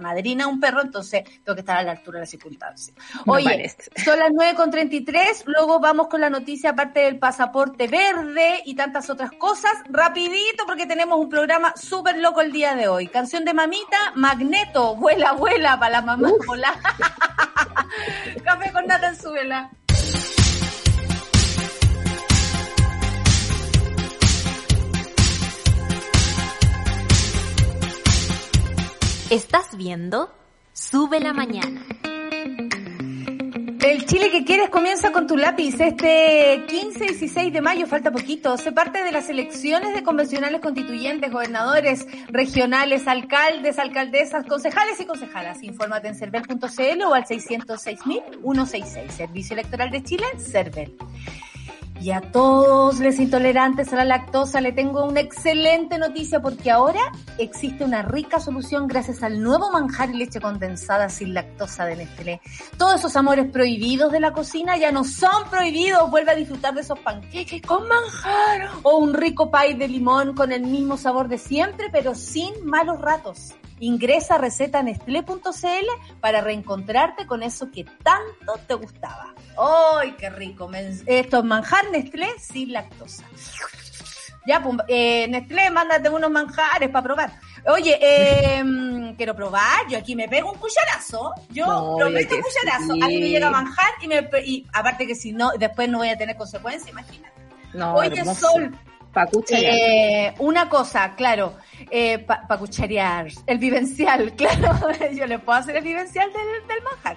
madrina 0.00 0.46
un 0.46 0.60
perro, 0.60 0.82
entonces 0.82 1.24
tengo 1.44 1.54
que 1.54 1.60
estar 1.60 1.78
a 1.78 1.82
la 1.82 1.92
altura 1.92 2.18
de 2.18 2.22
la 2.22 2.26
circunstancia. 2.26 2.94
Oye, 3.26 3.74
son 4.04 4.18
las 4.18 4.30
9.33, 4.30 5.44
luego 5.46 5.80
vamos 5.80 6.08
con 6.08 6.20
la 6.20 6.30
noticia 6.30 6.70
aparte 6.70 7.00
del 7.00 7.18
pasaporte 7.18 7.88
verde 7.88 8.62
y 8.64 8.74
tantas 8.74 9.10
otras 9.10 9.32
cosas. 9.32 9.72
Rapidito, 9.88 10.64
porque 10.66 10.86
tenemos 10.86 11.18
un 11.18 11.28
programa 11.28 11.74
súper 11.76 12.18
loco 12.18 12.40
el 12.40 12.52
día 12.52 12.74
de 12.74 12.86
hoy. 12.86 13.08
Canción 13.08 13.44
de 13.44 13.54
mamita, 13.54 13.96
Magneto, 14.14 14.94
vuela, 14.96 15.32
vuela 15.32 15.78
para 15.78 15.92
la 15.92 16.02
mamá. 16.02 16.30
Hola. 16.48 16.74
Café 18.44 18.72
con 18.72 18.86
nata 18.86 19.08
en 19.08 19.16
su 19.16 19.32
vela. 19.32 19.70
¿Estás 29.30 29.76
viendo? 29.76 30.32
Sube 30.72 31.18
la 31.18 31.32
mañana. 31.32 31.84
El 33.80 34.06
Chile 34.06 34.30
que 34.30 34.44
quieres 34.44 34.70
comienza 34.70 35.10
con 35.10 35.26
tu 35.26 35.36
lápiz. 35.36 35.80
Este 35.80 36.64
15 36.68 37.04
y 37.04 37.08
16 37.08 37.52
de 37.52 37.60
mayo, 37.60 37.88
falta 37.88 38.12
poquito. 38.12 38.56
Se 38.56 38.70
parte 38.70 39.02
de 39.02 39.10
las 39.10 39.28
elecciones 39.28 39.94
de 39.94 40.04
convencionales 40.04 40.60
constituyentes, 40.60 41.32
gobernadores 41.32 42.06
regionales, 42.28 43.08
alcaldes, 43.08 43.80
alcaldesas, 43.80 44.46
concejales 44.46 45.00
y 45.00 45.06
concejalas. 45.06 45.60
Infórmate 45.64 46.06
en 46.06 46.14
cervel.cl 46.14 47.02
o 47.02 47.14
al 47.14 47.24
606.166. 47.24 49.10
Servicio 49.10 49.54
Electoral 49.54 49.90
de 49.90 50.04
Chile, 50.04 50.24
Cervel. 50.38 50.96
Y 52.00 52.10
a 52.10 52.20
todos 52.20 53.00
los 53.00 53.18
intolerantes 53.18 53.92
a 53.92 53.96
la 53.96 54.04
lactosa 54.04 54.60
le 54.60 54.72
tengo 54.72 55.04
una 55.04 55.20
excelente 55.20 55.98
noticia 55.98 56.40
porque 56.40 56.70
ahora 56.70 57.00
existe 57.38 57.84
una 57.84 58.02
rica 58.02 58.38
solución 58.38 58.86
gracias 58.86 59.22
al 59.22 59.42
nuevo 59.42 59.70
manjar 59.72 60.10
y 60.10 60.18
leche 60.18 60.40
condensada 60.40 61.08
sin 61.08 61.32
lactosa 61.32 61.86
de 61.86 61.96
Nestlé. 61.96 62.40
Todos 62.76 63.00
esos 63.00 63.16
amores 63.16 63.50
prohibidos 63.50 64.12
de 64.12 64.20
la 64.20 64.32
cocina 64.32 64.76
ya 64.76 64.92
no 64.92 65.04
son 65.04 65.48
prohibidos. 65.50 66.10
Vuelve 66.10 66.32
a 66.32 66.34
disfrutar 66.34 66.74
de 66.74 66.82
esos 66.82 66.98
panqueques 66.98 67.62
con 67.62 67.88
manjar 67.88 68.70
o 68.82 68.98
un 68.98 69.14
rico 69.14 69.50
pie 69.50 69.74
de 69.74 69.88
limón 69.88 70.34
con 70.34 70.52
el 70.52 70.62
mismo 70.62 70.96
sabor 70.96 71.28
de 71.28 71.38
siempre 71.38 71.88
pero 71.90 72.14
sin 72.14 72.52
malos 72.64 73.00
ratos. 73.00 73.54
Ingresa 73.80 74.36
a 74.36 74.38
recetanestlé.cl 74.38 75.86
para 76.20 76.40
reencontrarte 76.40 77.26
con 77.26 77.42
eso 77.42 77.70
que 77.70 77.84
tanto 77.84 78.60
te 78.66 78.74
gustaba. 78.74 79.34
¡Ay, 79.58 80.12
qué 80.12 80.30
rico! 80.30 80.70
Esto 81.06 81.38
es 81.38 81.44
manjar 81.44 81.90
Nestlé 81.90 82.28
sin 82.38 82.72
lactosa. 82.72 83.24
Ya, 84.46 84.62
pues, 84.62 84.76
eh, 84.88 85.26
Nestlé, 85.28 85.70
mándate 85.70 86.08
unos 86.08 86.30
manjares 86.30 86.88
para 86.88 87.02
probar. 87.02 87.32
Oye, 87.68 87.98
eh, 88.00 88.62
quiero 89.16 89.34
probar, 89.34 89.88
yo 89.88 89.98
aquí 89.98 90.14
me 90.14 90.28
pego 90.28 90.52
un 90.52 90.58
cucharazo, 90.58 91.32
yo 91.50 91.96
prometo 91.98 92.36
un 92.36 92.42
cucharazo, 92.42 92.92
a 92.92 93.08
mí 93.08 93.18
me 93.18 93.28
llega 93.28 93.48
a 93.48 93.50
manjar 93.50 93.90
y, 94.00 94.06
me, 94.06 94.28
y 94.44 94.66
aparte 94.72 95.04
que 95.04 95.16
si 95.16 95.32
no, 95.32 95.50
después 95.58 95.88
no 95.88 95.98
voy 95.98 96.10
a 96.10 96.16
tener 96.16 96.36
consecuencias, 96.36 96.88
imagínate. 96.88 97.34
No, 97.74 97.94
Oye, 97.94 98.24
Sol, 98.34 98.72
para 99.16 99.30
eh, 99.48 100.34
una 100.40 100.68
cosa, 100.68 101.14
claro, 101.14 101.54
eh, 101.90 102.18
para 102.18 102.58
cucharear, 102.58 103.28
el 103.46 103.56
vivencial, 103.56 104.32
claro, 104.36 104.92
yo 105.10 105.26
le 105.26 105.38
puedo 105.38 105.58
hacer 105.58 105.76
el 105.76 105.84
vivencial 105.84 106.30
del, 106.34 106.68
del 106.68 106.82
manjar. 106.82 107.16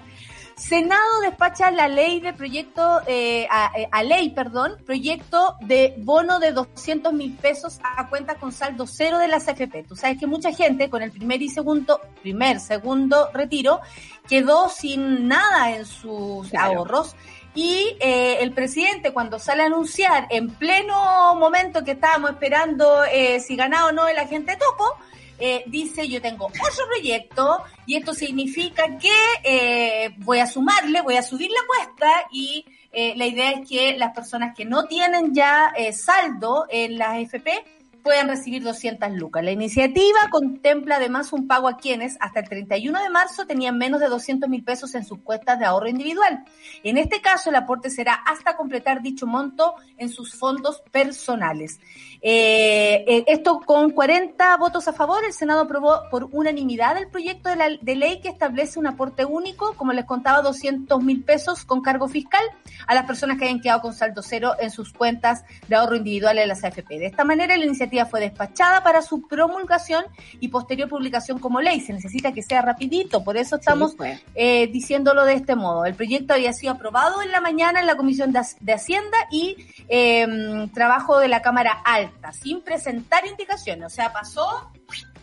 Senado 0.56 1.20
despacha 1.22 1.70
la 1.70 1.88
ley 1.88 2.20
de 2.20 2.34
proyecto, 2.34 3.00
eh, 3.06 3.48
eh, 3.76 3.88
a, 3.90 4.02
ley, 4.02 4.30
perdón, 4.30 4.76
proyecto 4.84 5.56
de 5.62 5.94
bono 5.98 6.38
de 6.38 6.52
200 6.52 7.14
mil 7.14 7.34
pesos 7.34 7.80
a 7.82 8.08
cuenta 8.10 8.34
con 8.34 8.52
saldo 8.52 8.86
cero 8.86 9.18
de 9.18 9.28
las 9.28 9.48
AFP. 9.48 9.84
Tú 9.84 9.96
sabes 9.96 10.18
que 10.18 10.26
mucha 10.26 10.52
gente 10.52 10.90
con 10.90 11.02
el 11.02 11.12
primer 11.12 11.40
y 11.40 11.48
segundo, 11.48 12.00
primer, 12.22 12.60
segundo 12.60 13.30
retiro 13.32 13.80
quedó 14.28 14.68
sin 14.68 15.28
nada 15.28 15.74
en 15.74 15.86
sus 15.86 16.54
ahorros. 16.54 17.16
Y 17.54 17.96
eh, 18.00 18.38
el 18.40 18.52
presidente 18.52 19.12
cuando 19.12 19.38
sale 19.38 19.62
a 19.62 19.66
anunciar 19.66 20.26
en 20.30 20.50
pleno 20.50 21.34
momento 21.34 21.84
que 21.84 21.92
estábamos 21.92 22.30
esperando 22.30 23.02
si 23.40 23.56
ganaba 23.56 23.88
o 23.88 23.92
no 23.92 24.06
el 24.06 24.18
agente 24.18 24.56
topo, 24.56 24.96
eh, 25.42 25.64
dice 25.66 26.06
yo 26.06 26.20
tengo 26.20 26.46
otro 26.48 26.86
proyecto 26.86 27.64
y 27.86 27.96
esto 27.96 28.12
significa 28.12 28.98
que 28.98 29.10
eh, 29.42 30.10
voy 30.18 30.38
a 30.38 30.46
sumarle, 30.46 31.00
voy 31.00 31.16
a 31.16 31.22
subir 31.22 31.50
la 31.50 31.66
cuesta 31.66 32.26
y 32.30 32.66
eh, 32.92 33.14
la 33.16 33.24
idea 33.24 33.52
es 33.52 33.66
que 33.66 33.96
las 33.96 34.14
personas 34.14 34.54
que 34.54 34.66
no 34.66 34.84
tienen 34.84 35.34
ya 35.34 35.72
saldo 35.92 36.66
en 36.68 36.98
las 36.98 37.20
FP 37.20 37.64
puedan 38.02 38.28
recibir 38.28 38.62
200 38.62 39.12
lucas. 39.12 39.44
La 39.44 39.50
iniciativa 39.50 40.18
contempla 40.30 40.96
además 40.96 41.32
un 41.32 41.46
pago 41.46 41.68
a 41.68 41.76
quienes 41.76 42.16
hasta 42.20 42.40
el 42.40 42.48
31 42.48 43.02
de 43.02 43.10
marzo 43.10 43.46
tenían 43.46 43.78
menos 43.78 44.00
de 44.00 44.08
200 44.08 44.48
mil 44.48 44.62
pesos 44.64 44.94
en 44.94 45.04
sus 45.04 45.20
cuestas 45.20 45.58
de 45.58 45.64
ahorro 45.64 45.88
individual. 45.88 46.44
En 46.82 46.98
este 46.98 47.20
caso, 47.20 47.50
el 47.50 47.56
aporte 47.56 47.90
será 47.90 48.14
hasta 48.14 48.56
completar 48.56 49.02
dicho 49.02 49.26
monto 49.26 49.74
en 49.96 50.08
sus 50.08 50.34
fondos 50.34 50.82
personales. 50.90 51.80
Eh, 52.22 53.04
eh, 53.06 53.24
esto 53.28 53.60
con 53.64 53.90
40 53.90 54.56
votos 54.58 54.86
a 54.88 54.92
favor, 54.92 55.24
el 55.24 55.32
Senado 55.32 55.62
aprobó 55.62 56.02
por 56.10 56.28
unanimidad 56.32 56.98
el 56.98 57.08
proyecto 57.08 57.48
de, 57.48 57.56
la, 57.56 57.68
de 57.80 57.96
ley 57.96 58.20
que 58.20 58.28
establece 58.28 58.78
un 58.78 58.86
aporte 58.86 59.24
único, 59.24 59.74
como 59.74 59.92
les 59.92 60.04
contaba, 60.04 60.42
200 60.42 61.02
mil 61.02 61.22
pesos 61.22 61.64
con 61.64 61.80
cargo 61.80 62.08
fiscal 62.08 62.44
a 62.86 62.94
las 62.94 63.06
personas 63.06 63.38
que 63.38 63.44
hayan 63.44 63.60
quedado 63.60 63.80
con 63.80 63.94
saldo 63.94 64.22
cero 64.22 64.54
en 64.58 64.70
sus 64.70 64.92
cuentas 64.92 65.44
de 65.68 65.76
ahorro 65.76 65.96
individual 65.96 66.38
en 66.38 66.48
las 66.48 66.64
AFP. 66.64 66.98
De 66.98 67.06
esta 67.06 67.24
manera, 67.24 67.56
la 67.56 67.64
iniciativa 67.64 68.04
fue 68.04 68.20
despachada 68.20 68.82
para 68.82 69.02
su 69.02 69.26
promulgación 69.26 70.04
y 70.40 70.48
posterior 70.48 70.88
publicación 70.88 71.38
como 71.38 71.60
ley. 71.60 71.80
Se 71.80 71.92
necesita 71.92 72.32
que 72.32 72.42
sea 72.42 72.62
rapidito, 72.62 73.24
por 73.24 73.36
eso 73.36 73.56
estamos 73.56 73.96
eh, 74.34 74.66
diciéndolo 74.68 75.24
de 75.24 75.34
este 75.34 75.54
modo. 75.54 75.84
El 75.84 75.94
proyecto 75.94 76.34
había 76.34 76.52
sido 76.52 76.72
aprobado 76.72 77.22
en 77.22 77.30
la 77.30 77.40
mañana 77.40 77.80
en 77.80 77.86
la 77.86 77.96
Comisión 77.96 78.32
de, 78.32 78.72
Hacienda 78.72 79.18
y 79.30 79.56
em, 79.88 80.68
trabajo 80.70 81.18
de 81.18 81.28
la 81.28 81.42
Cámara 81.42 81.72
Alta, 81.84 82.09
sin 82.32 82.62
presentar 82.62 83.26
indicaciones. 83.26 83.86
O 83.86 83.90
sea, 83.90 84.12
pasó 84.12 84.70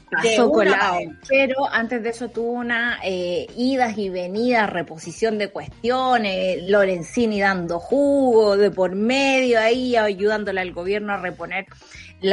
pasó 0.10 0.52
colado. 0.52 1.00
Pero 1.28 1.70
antes 1.72 2.02
de 2.02 2.10
eso 2.10 2.30
tuvo 2.30 2.52
una 2.52 3.00
eh, 3.04 3.48
idas 3.58 3.98
y 3.98 4.10
venidas, 4.10 4.70
reposición 4.70 5.38
de 5.38 5.50
cuestiones, 5.50 6.70
Lorenzini 6.70 7.42
dando 7.42 7.80
jugo 7.80 8.58
de 8.58 8.72
por 8.72 8.96
medio 8.96 9.60
ahí, 9.60 9.96
ayudándole 9.96 10.62
al 10.62 10.72
gobierno 10.72 11.14
a 11.14 11.18
reponer 11.18 11.66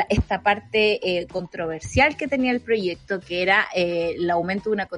esta 0.08 0.42
parte 0.42 1.00
eh, 1.02 1.26
controversial 1.26 2.16
que 2.16 2.26
tenía 2.26 2.52
el 2.52 2.60
proyecto, 2.60 3.20
que 3.20 3.42
era 3.42 3.66
eh, 3.74 4.14
el 4.16 4.30
aumento 4.30 4.70
de 4.70 4.74
una 4.74 4.88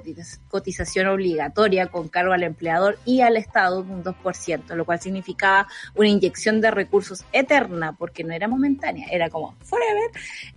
cotización 0.48 1.08
obligatoria 1.08 1.86
con 1.86 2.08
cargo 2.08 2.32
al 2.32 2.42
empleador 2.42 2.98
y 3.04 3.20
al 3.20 3.36
Estado 3.36 3.82
de 3.82 3.92
un 3.92 4.04
2%, 4.04 4.74
lo 4.74 4.84
cual 4.84 5.00
significaba 5.00 5.66
una 5.94 6.08
inyección 6.08 6.60
de 6.60 6.70
recursos 6.70 7.24
eterna, 7.32 7.96
porque 7.98 8.24
no 8.24 8.32
era 8.32 8.48
momentánea, 8.48 9.08
era 9.10 9.28
como 9.28 9.56
forever, 9.64 10.10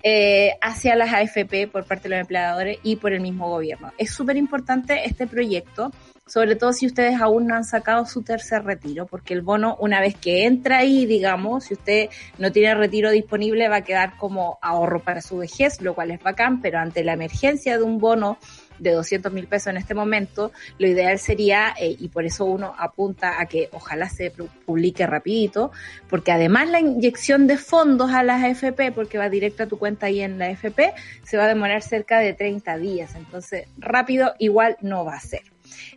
eh, 0.03 0.51
hacia 0.61 0.95
las 0.95 1.13
AFP 1.13 1.67
por 1.67 1.85
parte 1.85 2.09
de 2.09 2.15
los 2.15 2.21
empleadores 2.21 2.77
y 2.83 2.97
por 2.97 3.13
el 3.13 3.21
mismo 3.21 3.49
gobierno. 3.49 3.91
Es 3.97 4.11
súper 4.11 4.37
importante 4.37 5.05
este 5.05 5.27
proyecto 5.27 5.91
sobre 6.29 6.55
todo 6.55 6.73
si 6.73 6.85
ustedes 6.85 7.19
aún 7.19 7.47
no 7.47 7.55
han 7.55 7.65
sacado 7.65 8.05
su 8.05 8.21
tercer 8.21 8.63
retiro, 8.63 9.07
porque 9.07 9.33
el 9.33 9.41
bono, 9.41 9.75
una 9.79 9.99
vez 9.99 10.15
que 10.15 10.45
entra 10.45 10.77
ahí, 10.77 11.07
digamos, 11.07 11.65
si 11.65 11.73
usted 11.73 12.09
no 12.37 12.51
tiene 12.51 12.75
retiro 12.75 13.09
disponible, 13.09 13.67
va 13.67 13.77
a 13.77 13.83
quedar 13.83 14.15
como 14.15 14.59
ahorro 14.61 15.01
para 15.01 15.21
su 15.21 15.37
vejez, 15.37 15.81
lo 15.81 15.95
cual 15.95 16.11
es 16.11 16.21
bacán, 16.21 16.61
pero 16.61 16.77
ante 16.77 17.03
la 17.03 17.13
emergencia 17.13 17.77
de 17.77 17.83
un 17.83 17.97
bono 17.97 18.37
de 18.77 18.91
200 18.91 19.33
mil 19.33 19.47
pesos 19.47 19.67
en 19.67 19.77
este 19.77 19.95
momento, 19.95 20.51
lo 20.77 20.87
ideal 20.87 21.17
sería, 21.19 21.73
eh, 21.79 21.95
y 21.97 22.09
por 22.09 22.25
eso 22.25 22.45
uno 22.45 22.75
apunta 22.77 23.41
a 23.41 23.47
que 23.47 23.69
ojalá 23.73 24.07
se 24.07 24.31
publique 24.65 25.05
rapidito, 25.07 25.71
porque 26.09 26.31
además 26.31 26.69
la 26.69 26.79
inyección 26.79 27.47
de 27.47 27.57
fondos 27.57 28.11
a 28.11 28.23
las 28.23 28.43
AFP, 28.43 28.91
porque 28.93 29.17
va 29.17 29.29
directo 29.29 29.63
a 29.63 29.67
tu 29.67 29.79
cuenta 29.79 30.05
ahí 30.05 30.21
en 30.21 30.37
la 30.37 30.45
AFP, 30.45 30.93
se 31.23 31.37
va 31.37 31.45
a 31.45 31.47
demorar 31.47 31.81
cerca 31.81 32.19
de 32.19 32.33
30 32.33 32.77
días, 32.77 33.15
entonces 33.15 33.67
rápido 33.77 34.33
igual 34.37 34.77
no 34.81 35.03
va 35.03 35.15
a 35.15 35.19
ser. 35.19 35.41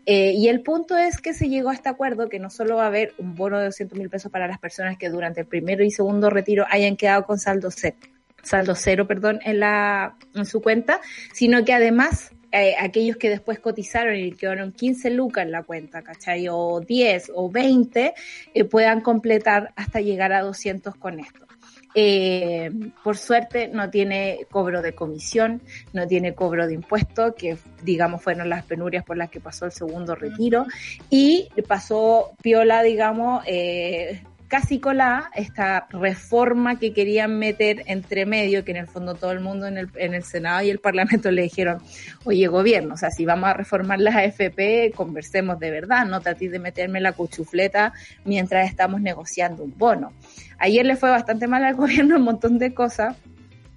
Eh, 0.06 0.32
y 0.32 0.48
el 0.48 0.62
punto 0.62 0.96
es 0.96 1.20
que 1.20 1.34
se 1.34 1.48
llegó 1.48 1.70
a 1.70 1.74
este 1.74 1.88
acuerdo 1.88 2.28
que 2.28 2.38
no 2.38 2.50
solo 2.50 2.76
va 2.76 2.84
a 2.84 2.88
haber 2.88 3.14
un 3.18 3.34
bono 3.34 3.58
de 3.58 3.66
200 3.66 3.98
mil 3.98 4.10
pesos 4.10 4.30
para 4.30 4.46
las 4.46 4.58
personas 4.58 4.96
que 4.98 5.08
durante 5.08 5.40
el 5.40 5.46
primero 5.46 5.84
y 5.84 5.90
segundo 5.90 6.30
retiro 6.30 6.64
hayan 6.70 6.96
quedado 6.96 7.24
con 7.24 7.38
saldo 7.38 7.70
cero, 7.70 7.96
saldo 8.42 8.74
cero, 8.74 9.06
perdón, 9.06 9.40
en 9.44 9.60
la, 9.60 10.16
en 10.34 10.46
su 10.46 10.60
cuenta, 10.60 11.00
sino 11.32 11.64
que 11.64 11.72
además 11.72 12.32
eh, 12.54 12.74
aquellos 12.78 13.16
que 13.16 13.30
después 13.30 13.58
cotizaron 13.60 14.14
y 14.14 14.32
quedaron 14.32 14.72
15 14.72 15.10
lucas 15.10 15.44
en 15.44 15.52
la 15.52 15.62
cuenta, 15.62 16.02
¿cachai? 16.02 16.48
O 16.50 16.80
10 16.80 17.32
o 17.34 17.50
20, 17.50 18.14
eh, 18.52 18.64
puedan 18.64 19.00
completar 19.00 19.72
hasta 19.74 20.00
llegar 20.02 20.34
a 20.34 20.42
200 20.42 20.94
con 20.96 21.18
esto. 21.18 21.46
Eh, 21.94 22.70
por 23.04 23.18
suerte 23.18 23.68
no 23.68 23.90
tiene 23.90 24.46
cobro 24.50 24.80
de 24.80 24.94
comisión, 24.94 25.60
no 25.92 26.06
tiene 26.06 26.34
cobro 26.34 26.66
de 26.66 26.74
impuestos, 26.74 27.34
que 27.34 27.56
digamos 27.82 28.22
fueron 28.22 28.48
las 28.48 28.64
penurias 28.64 29.04
por 29.04 29.16
las 29.16 29.30
que 29.30 29.40
pasó 29.40 29.66
el 29.66 29.72
segundo 29.72 30.14
retiro, 30.14 30.66
y 31.10 31.48
pasó 31.68 32.32
piola, 32.42 32.82
digamos, 32.82 33.44
eh, 33.46 34.22
casi 34.52 34.80
colada 34.80 35.30
esta 35.34 35.86
reforma 35.88 36.78
que 36.78 36.92
querían 36.92 37.38
meter 37.38 37.84
entre 37.86 38.26
medio, 38.26 38.66
que 38.66 38.72
en 38.72 38.76
el 38.76 38.86
fondo 38.86 39.14
todo 39.14 39.32
el 39.32 39.40
mundo 39.40 39.66
en 39.66 39.78
el, 39.78 39.88
en 39.94 40.12
el 40.12 40.24
Senado 40.24 40.62
y 40.62 40.68
el 40.68 40.78
Parlamento 40.78 41.30
le 41.30 41.40
dijeron, 41.40 41.78
oye 42.24 42.48
gobierno, 42.48 42.92
o 42.92 42.96
sea, 42.98 43.10
si 43.10 43.24
vamos 43.24 43.48
a 43.48 43.54
reformar 43.54 43.98
las 43.98 44.14
AFP, 44.14 44.92
conversemos 44.94 45.58
de 45.58 45.70
verdad, 45.70 46.04
no 46.04 46.20
tratéis 46.20 46.52
de 46.52 46.58
meterme 46.58 47.00
la 47.00 47.12
cuchufleta 47.12 47.94
mientras 48.26 48.68
estamos 48.68 49.00
negociando 49.00 49.64
un 49.64 49.72
bono. 49.78 50.12
Ayer 50.58 50.84
le 50.84 50.96
fue 50.96 51.08
bastante 51.08 51.46
mal 51.46 51.64
al 51.64 51.74
gobierno 51.82 52.16
un 52.16 52.22
montón 52.22 52.58
de 52.58 52.74
cosas 52.74 53.16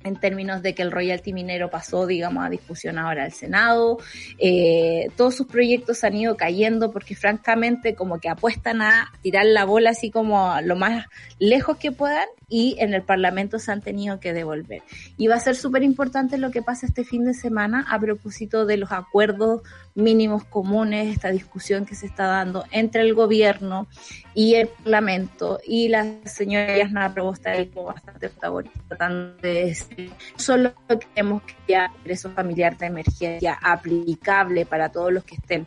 en 0.05 0.15
términos 0.15 0.61
de 0.61 0.73
que 0.75 0.83
el 0.83 0.91
royalty 0.91 1.33
minero 1.33 1.69
pasó, 1.69 2.05
digamos, 2.05 2.45
a 2.45 2.49
discusión 2.49 2.97
ahora 2.97 3.25
al 3.25 3.33
Senado. 3.33 3.97
Eh, 4.37 5.07
todos 5.17 5.35
sus 5.35 5.47
proyectos 5.47 6.03
han 6.03 6.15
ido 6.15 6.37
cayendo 6.37 6.91
porque 6.91 7.15
francamente 7.15 7.95
como 7.95 8.19
que 8.19 8.29
apuestan 8.29 8.81
a 8.81 9.11
tirar 9.21 9.45
la 9.45 9.65
bola 9.65 9.89
así 9.89 10.11
como 10.11 10.55
lo 10.61 10.75
más 10.75 11.07
lejos 11.39 11.77
que 11.77 11.91
puedan 11.91 12.27
y 12.47 12.75
en 12.79 12.93
el 12.93 13.01
Parlamento 13.01 13.57
se 13.57 13.71
han 13.71 13.81
tenido 13.81 14.19
que 14.19 14.31
devolver. 14.31 14.83
Y 15.17 15.27
va 15.27 15.35
a 15.35 15.39
ser 15.39 15.55
súper 15.55 15.81
importante 15.83 16.37
lo 16.37 16.51
que 16.51 16.61
pasa 16.61 16.85
este 16.85 17.03
fin 17.03 17.25
de 17.25 17.33
semana 17.33 17.85
a 17.89 17.99
propósito 17.99 18.65
de 18.65 18.77
los 18.77 18.91
acuerdos 18.91 19.61
mínimos 19.95 20.43
comunes, 20.43 21.08
esta 21.08 21.29
discusión 21.29 21.86
que 21.86 21.95
se 21.95 22.05
está 22.05 22.25
dando 22.27 22.65
entre 22.71 23.01
el 23.01 23.13
gobierno 23.13 23.88
y 24.34 24.55
el 24.55 24.67
Parlamento 24.67 25.60
y 25.65 25.88
la 25.88 26.05
señora 26.25 26.77
Yasna 26.77 27.13
Probosta 27.13 27.51
ahí 27.51 27.67
como 27.67 27.88
bastante 27.88 28.27
favorita, 28.29 28.77
tratando 28.89 29.38
de 29.38 29.65
decir, 29.65 30.12
solo 30.36 30.73
queremos 30.88 31.41
que 31.43 31.75
haya 31.75 31.91
ingreso 31.99 32.29
familiar 32.31 32.77
de 32.77 32.88
emergencia 32.88 33.58
aplicable 33.62 34.65
para 34.65 34.89
todos 34.89 35.13
los 35.13 35.23
que 35.23 35.36
estén 35.36 35.65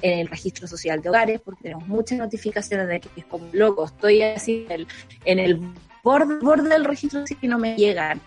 en 0.00 0.20
el 0.20 0.28
registro 0.28 0.66
social 0.66 1.02
de 1.02 1.10
hogares, 1.10 1.40
porque 1.40 1.64
tenemos 1.64 1.86
muchas 1.86 2.18
notificaciones 2.18 2.88
de 2.88 3.00
que 3.00 3.08
es 3.16 3.26
como 3.26 3.48
loco, 3.52 3.84
estoy 3.84 4.22
así 4.22 4.64
en 4.66 4.72
el, 4.72 4.86
en 5.26 5.38
el 5.38 5.60
borde, 6.02 6.38
borde 6.40 6.70
del 6.70 6.86
registro 6.86 7.26
si 7.26 7.36
no 7.46 7.58
me 7.58 7.76
llegan 7.76 8.18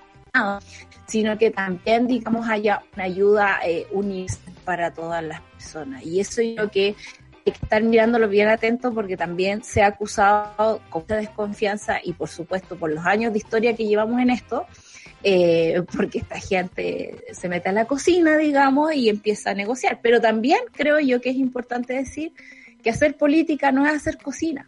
sino 1.07 1.37
que 1.37 1.51
también, 1.51 2.07
digamos, 2.07 2.47
haya 2.47 2.83
una 2.95 3.03
ayuda 3.03 3.59
eh, 3.65 3.87
para 4.63 4.93
todas 4.93 5.23
las 5.23 5.41
personas. 5.41 6.05
Y 6.05 6.19
eso 6.19 6.41
yo 6.41 6.55
creo 6.55 6.71
que 6.71 6.95
hay 7.45 7.51
que 7.53 7.59
estar 7.63 7.83
mirándolo 7.83 8.29
bien 8.29 8.47
atento 8.47 8.93
porque 8.93 9.17
también 9.17 9.63
se 9.63 9.81
ha 9.81 9.87
acusado 9.87 10.81
con 10.89 11.01
mucha 11.01 11.15
desconfianza 11.15 11.99
y 12.03 12.13
por 12.13 12.29
supuesto 12.29 12.77
por 12.77 12.91
los 12.91 13.05
años 13.05 13.33
de 13.33 13.39
historia 13.39 13.75
que 13.75 13.87
llevamos 13.87 14.21
en 14.21 14.29
esto, 14.29 14.67
eh, 15.23 15.81
porque 15.95 16.19
esta 16.19 16.39
gente 16.39 17.23
se 17.33 17.49
mete 17.49 17.69
a 17.69 17.73
la 17.73 17.85
cocina, 17.85 18.37
digamos, 18.37 18.93
y 18.93 19.09
empieza 19.09 19.51
a 19.51 19.53
negociar. 19.53 19.99
Pero 20.01 20.21
también 20.21 20.59
creo 20.71 20.99
yo 20.99 21.19
que 21.19 21.31
es 21.31 21.35
importante 21.35 21.93
decir 21.93 22.33
que 22.83 22.89
hacer 22.89 23.17
política 23.17 23.71
no 23.71 23.85
es 23.85 23.93
hacer 23.93 24.17
cocina. 24.17 24.67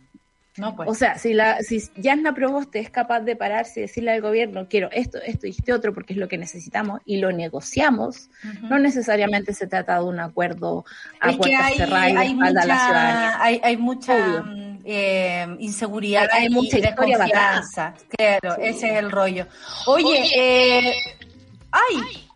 No, 0.57 0.75
pues. 0.75 0.89
O 0.89 0.93
sea, 0.93 1.17
si 1.17 1.33
la 1.33 1.61
si 1.61 1.81
Yasna 1.95 2.33
Proboste 2.33 2.79
es 2.79 2.89
capaz 2.89 3.21
de 3.21 3.35
pararse 3.35 3.79
y 3.79 3.83
decirle 3.83 4.11
al 4.11 4.21
gobierno, 4.21 4.67
quiero 4.69 4.89
esto, 4.91 5.17
esto 5.25 5.47
y 5.47 5.51
este 5.51 5.73
otro 5.73 5.93
porque 5.93 6.13
es 6.13 6.19
lo 6.19 6.27
que 6.27 6.37
necesitamos 6.37 7.01
y 7.05 7.17
lo 7.17 7.31
negociamos, 7.31 8.29
no 8.61 8.77
necesariamente 8.77 9.53
se 9.53 9.67
trata 9.67 9.99
de 9.99 10.05
un 10.05 10.19
acuerdo 10.19 10.85
a 11.19 11.31
puertas 11.31 11.75
cerradas 11.75 12.11
y 12.11 12.17
hay 12.17 12.35
mucha, 12.35 12.51
la 12.51 12.63
ciudadanía. 12.63 13.43
Hay, 13.43 13.61
hay 13.63 13.77
mucha 13.77 14.45
eh, 14.85 15.47
inseguridad 15.59 16.27
hay, 16.31 16.49
mucha 16.49 16.77
desconfianza. 16.77 17.93
Claro, 18.09 18.57
ese 18.57 18.91
es 18.91 18.99
el 18.99 19.11
rollo. 19.11 19.47
Oye, 19.87 20.23
eh, 20.35 20.93
¡ay! 21.71 22.29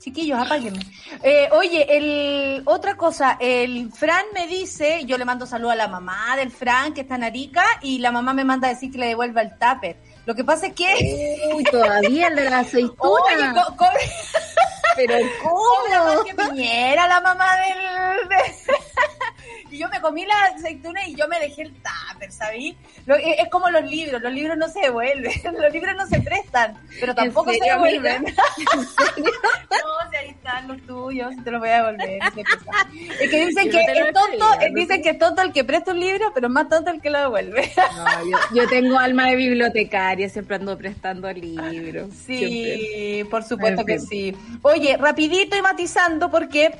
Chiquillos, 0.00 0.40
apáguenme. 0.40 0.80
Eh, 1.22 1.50
oye, 1.52 1.86
el, 1.96 2.62
otra 2.64 2.96
cosa, 2.96 3.36
el 3.38 3.92
Fran 3.92 4.24
me 4.32 4.46
dice, 4.46 5.04
yo 5.04 5.18
le 5.18 5.26
mando 5.26 5.44
saludo 5.44 5.72
a 5.72 5.76
la 5.76 5.88
mamá 5.88 6.36
del 6.36 6.50
Fran, 6.50 6.94
que 6.94 7.02
está 7.02 7.16
en 7.16 7.24
Arica, 7.24 7.62
y 7.82 7.98
la 7.98 8.10
mamá 8.10 8.32
me 8.32 8.42
manda 8.42 8.68
a 8.68 8.70
decir 8.70 8.90
que 8.90 8.96
le 8.96 9.08
devuelva 9.08 9.42
el 9.42 9.50
tupper. 9.58 9.98
Lo 10.24 10.34
que 10.34 10.42
pasa 10.42 10.68
es 10.68 10.72
que... 10.72 11.50
Uy, 11.54 11.64
todavía 11.64 12.28
el 12.28 12.36
de 12.36 12.48
la 12.48 12.60
aceituna. 12.60 13.10
Oye, 13.10 13.62
Pero 14.96 15.16
¿cómo? 15.42 16.24
que 16.24 16.34
piñera 16.34 17.06
la 17.06 17.20
mamá 17.20 17.56
del... 17.56 18.28
y 19.70 19.78
yo 19.78 19.88
me 19.88 20.00
comí 20.00 20.26
la 20.26 20.56
aceituna 20.56 21.06
y 21.06 21.14
yo 21.14 21.28
me 21.28 21.38
dejé 21.38 21.62
el 21.62 21.72
tupper, 21.72 22.32
¿sabí? 22.32 22.76
Eh, 23.06 23.36
es 23.38 23.48
como 23.48 23.70
los 23.70 23.84
libros, 23.84 24.20
los 24.20 24.32
libros 24.32 24.56
no 24.56 24.68
se 24.68 24.80
devuelven, 24.80 25.32
los 25.60 25.72
libros 25.72 25.94
no 25.96 26.06
se 26.06 26.20
prestan, 26.20 26.76
pero 26.98 27.14
tampoco 27.14 27.52
se 27.52 27.64
devuelven. 27.64 28.24
no, 28.24 30.10
si 30.10 30.16
ahí 30.16 30.30
están 30.30 30.68
los 30.68 30.80
tuyos, 30.82 31.32
te 31.44 31.50
los 31.50 31.60
voy 31.60 31.68
a 31.68 31.84
devolver. 31.84 32.20
Es 33.20 33.30
que 33.30 33.46
dicen 33.46 33.70
que 33.70 33.80
es 33.80 34.12
tonto, 34.12 34.46
dicen 34.74 35.02
que 35.02 35.10
es 35.10 35.18
tonto 35.18 35.42
el 35.42 35.52
que 35.52 35.64
presta 35.64 35.92
un 35.92 36.00
libro, 36.00 36.32
pero 36.34 36.48
más 36.48 36.68
tonto 36.68 36.90
el 36.90 37.00
que 37.00 37.10
lo 37.10 37.20
devuelve. 37.20 37.72
no, 37.76 38.56
yo, 38.56 38.68
tengo 38.68 38.98
alma 38.98 39.28
de 39.28 39.36
bibliotecaria, 39.36 40.28
siempre 40.28 40.56
ando 40.56 40.76
prestando 40.76 41.30
libros. 41.32 42.10
Sí, 42.26 43.24
por 43.30 43.44
supuesto 43.44 43.84
que 43.84 43.98
sí. 43.98 44.36
Oye, 44.62 44.96
rapidito 44.96 45.56
y 45.56 45.62
matizando 45.62 46.30
porque 46.30 46.72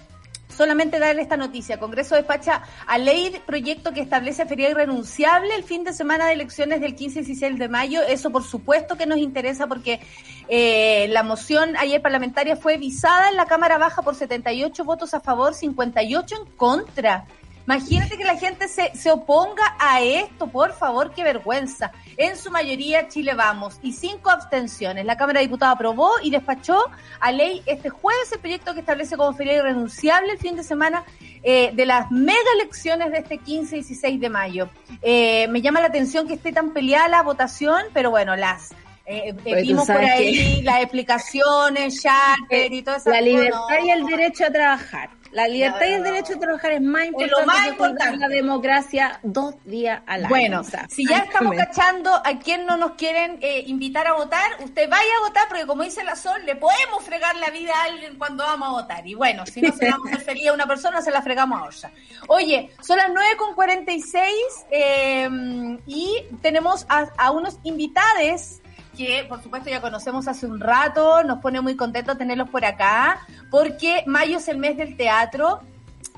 solamente 0.61 0.99
darle 0.99 1.23
esta 1.23 1.39
noticia. 1.39 1.79
Congreso 1.79 2.17
despacha 2.17 2.61
a 2.87 2.99
ley 2.99 3.35
proyecto 3.47 3.95
que 3.95 4.03
establece 4.03 4.45
feriado 4.45 4.73
irrenunciable 4.73 5.55
el 5.55 5.65
fin 5.65 5.85
de 5.85 5.95
semana 5.95 6.27
de 6.27 6.35
elecciones 6.35 6.83
del 6.83 6.95
15 6.95 7.21
y 7.21 7.23
16 7.23 7.59
de 7.59 7.69
mayo. 7.71 8.03
Eso 8.03 8.31
por 8.31 8.45
supuesto 8.45 8.99
que 8.99 9.07
nos 9.07 9.17
interesa 9.17 9.67
porque 9.69 10.01
eh, 10.49 11.09
la 11.09 11.23
moción 11.23 11.79
ayer 11.79 12.03
parlamentaria 12.03 12.57
fue 12.57 12.77
visada 12.77 13.31
en 13.31 13.37
la 13.37 13.47
Cámara 13.47 13.79
Baja 13.79 14.03
por 14.03 14.15
78 14.15 14.85
votos 14.85 15.15
a 15.15 15.21
favor, 15.21 15.55
58 15.55 16.37
en 16.37 16.53
contra. 16.57 17.25
Imagínate 17.71 18.19
que 18.19 18.25
la 18.25 18.37
gente 18.37 18.67
se, 18.67 18.91
se 18.97 19.13
oponga 19.13 19.77
a 19.79 20.01
esto, 20.01 20.49
por 20.49 20.73
favor, 20.73 21.13
qué 21.15 21.23
vergüenza. 21.23 21.93
En 22.17 22.37
su 22.37 22.51
mayoría, 22.51 23.07
Chile 23.07 23.35
Vamos 23.35 23.79
y 23.81 23.93
cinco 23.93 24.31
abstenciones. 24.31 25.05
La 25.05 25.17
Cámara 25.17 25.39
de 25.39 25.47
Diputados 25.47 25.77
aprobó 25.77 26.11
y 26.21 26.33
despachó 26.33 26.83
a 27.21 27.31
ley 27.31 27.63
este 27.67 27.89
jueves 27.89 28.33
el 28.33 28.41
proyecto 28.41 28.75
que 28.75 28.81
establece 28.81 29.17
como 29.17 29.35
feriado 29.35 29.61
irrenunciable 29.61 30.33
el 30.33 30.39
fin 30.39 30.57
de 30.57 30.65
semana 30.65 31.05
eh, 31.45 31.71
de 31.73 31.87
las 31.87 32.11
mega 32.11 32.41
elecciones 32.57 33.13
de 33.13 33.19
este 33.19 33.39
15 33.39 33.77
y 33.77 33.83
16 33.83 34.21
de 34.21 34.29
mayo. 34.29 34.69
Eh, 35.01 35.47
me 35.47 35.63
llama 35.63 35.81
la 35.81 35.87
atención 35.87 36.27
que 36.27 36.35
esté 36.35 36.51
tan 36.51 36.73
peleada 36.73 37.07
la 37.07 37.23
votación, 37.23 37.85
pero 37.95 38.11
bueno, 38.11 38.35
las 38.35 38.75
eh, 39.11 39.35
eh 39.45 39.63
vimos 39.63 39.87
por 39.87 39.97
ahí 39.97 40.63
las 40.63 40.83
explicaciones, 40.83 42.01
charter 42.01 42.73
y 42.73 42.83
todo 42.83 42.97
eso. 42.97 43.11
La 43.11 43.21
libertad 43.21 43.79
y 43.85 43.91
el 43.91 44.07
derecho 44.07 44.47
a 44.47 44.51
trabajar. 44.51 45.11
La 45.33 45.47
libertad 45.47 45.87
y 45.87 45.93
el 45.93 46.03
derecho 46.03 46.35
a 46.35 46.39
trabajar 46.39 46.73
es 46.73 46.81
más 46.81 47.07
importante, 47.07 47.47
más 47.47 47.69
importante. 47.69 48.17
la 48.19 48.29
democracia 48.29 49.21
dos 49.23 49.55
días 49.65 50.03
al 50.07 50.25
año. 50.25 50.29
Bueno, 50.29 50.63
si 50.89 51.07
ya 51.07 51.19
estamos 51.19 51.55
cachando 51.57 52.11
a 52.13 52.39
quien 52.41 52.67
no 52.67 52.77
nos 52.77 52.93
quieren 52.93 53.39
eh, 53.41 53.63
invitar 53.67 54.09
a 54.09 54.15
votar, 54.15 54.51
usted 54.59 54.89
vaya 54.89 55.11
a 55.21 55.29
votar 55.29 55.45
porque 55.49 55.67
como 55.67 55.85
dice 55.85 56.03
la 56.03 56.17
Sol, 56.17 56.45
le 56.45 56.57
podemos 56.57 57.05
fregar 57.05 57.37
la 57.37 57.51
vida 57.51 57.73
a 57.77 57.85
alguien 57.85 58.19
cuando 58.19 58.43
vamos 58.43 58.69
a 58.69 58.73
votar. 58.83 59.07
Y 59.07 59.15
bueno, 59.15 59.47
si 59.47 59.61
no 59.61 59.73
se 59.73 59.85
la 59.85 59.91
vamos 59.99 60.11
a 60.13 60.51
a 60.51 60.53
una 60.53 60.67
persona, 60.67 61.01
se 61.01 61.13
la 61.13 61.23
fregamos 61.23 61.61
a 61.61 61.65
otra. 61.65 61.93
Oye, 62.27 62.71
son 62.81 62.97
las 62.97 63.09
9.46 63.11 64.25
eh, 64.71 65.79
y 65.87 66.25
tenemos 66.43 66.87
a, 66.89 67.07
a 67.17 67.31
unos 67.31 67.59
invitados 67.63 68.61
que 69.01 69.25
por 69.25 69.43
supuesto 69.43 69.71
ya 69.71 69.81
conocemos 69.81 70.29
hace 70.29 70.45
un 70.45 70.61
rato, 70.61 71.25
nos 71.25 71.39
pone 71.39 71.63
muy 71.63 71.75
contentos 71.75 72.19
tenerlos 72.19 72.51
por 72.51 72.67
acá, 72.67 73.27
porque 73.51 74.05
mayo 74.07 74.37
es 74.37 74.49
el 74.49 74.59
mes 74.59 74.77
del 74.77 74.95
teatro 74.95 75.63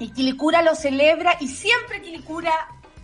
y 0.00 0.10
Quilicura 0.10 0.62
lo 0.62 0.74
celebra 0.74 1.36
y 1.38 1.46
siempre 1.46 2.02
Quilicura 2.02 2.50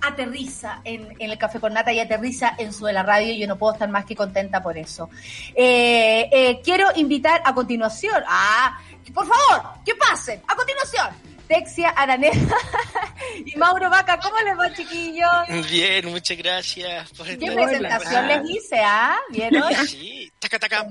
aterriza 0.01 0.81
en, 0.83 1.14
el 1.20 1.39
Café 1.39 1.61
con 1.61 1.74
Nata 1.74 1.93
y 1.93 2.01
aterriza 2.01 2.57
en 2.59 2.72
su 2.72 2.87
de 2.87 2.93
la 2.93 3.05
radio 3.05 3.33
y 3.33 3.39
yo 3.39 3.47
no 3.47 3.57
puedo 3.57 3.72
estar 3.72 3.89
más 3.89 4.05
que 4.05 4.16
contenta 4.16 4.61
por 4.64 4.76
eso. 4.76 5.11
Eh, 5.55 6.29
eh, 6.33 6.61
quiero 6.64 6.89
invitar 6.97 7.41
a 7.45 7.55
continuación, 7.55 8.20
ah, 8.26 8.81
por 9.14 9.29
favor, 9.29 9.74
que 9.85 9.95
pasen, 9.95 10.43
a 10.49 10.57
continuación, 10.57 11.07
Texia 11.49 11.89
Araneda 11.91 12.57
y 13.45 13.57
Mauro 13.57 13.91
Vaca. 13.91 14.19
¿Cómo 14.21 14.37
les 14.41 14.59
va, 14.59 14.73
chiquillos? 14.73 15.71
Bien, 15.71 16.07
muchas 16.07 16.37
gracias 16.37 17.11
por 17.11 17.27
¿Qué 17.27 17.51
presentación 17.51 18.29
les 18.29 18.51
hice, 18.51 18.79
ah? 18.85 19.17
¿Vieron? 19.31 19.63
Sí, 19.87 20.31
taca, 20.39 20.59
taca. 20.59 20.87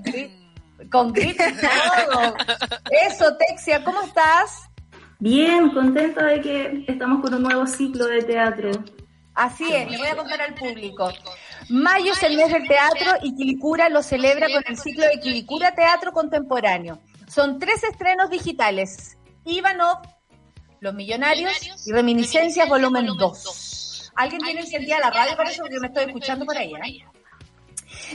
Con 0.92 1.14
grito 1.14 1.44
y 1.48 1.54
todo. 1.54 2.36
Eso, 3.08 3.38
Texia, 3.38 3.84
¿cómo 3.84 4.02
estás? 4.02 4.68
Bien, 5.20 5.70
contenta 5.70 6.26
de 6.26 6.42
que 6.42 6.86
estamos 6.88 7.22
con 7.22 7.34
un 7.34 7.44
nuevo 7.44 7.66
ciclo 7.66 8.06
de 8.06 8.24
teatro. 8.24 8.72
Así 9.34 9.72
es, 9.72 9.90
le 9.90 9.98
voy 9.98 10.08
a 10.08 10.16
contar 10.16 10.42
al 10.42 10.56
público. 10.56 11.12
Mayo 11.70 12.14
es 12.14 12.24
el 12.24 12.38
mes 12.38 12.52
del 12.52 12.68
teatro 12.68 13.12
y 13.22 13.36
Quilicura 13.36 13.90
lo 13.90 14.02
celebra 14.02 14.48
con 14.48 14.64
el 14.68 14.78
ciclo 14.78 15.06
de 15.06 15.20
Quilicura 15.20 15.76
Teatro 15.76 16.12
Contemporáneo. 16.12 17.00
Son 17.28 17.60
tres 17.60 17.84
estrenos 17.84 18.30
digitales. 18.30 19.18
Ivanov, 19.46 20.00
los 20.80 20.94
Millonarios 20.94 21.54
y 21.86 21.92
Reminiscencias 21.92 22.68
Volumen 22.68 23.06
2. 23.06 24.12
¿Alguien 24.16 24.42
tiene 24.42 24.62
encendida 24.62 25.00
la 25.00 25.12
radio 25.12 25.36
para 25.36 25.50
eso? 25.50 25.62
Porque 25.62 25.80
me 25.80 25.88
estoy 25.88 26.06
escuchando 26.06 26.46
por 26.46 26.58
ahí. 26.58 26.74
¿eh? 26.74 27.06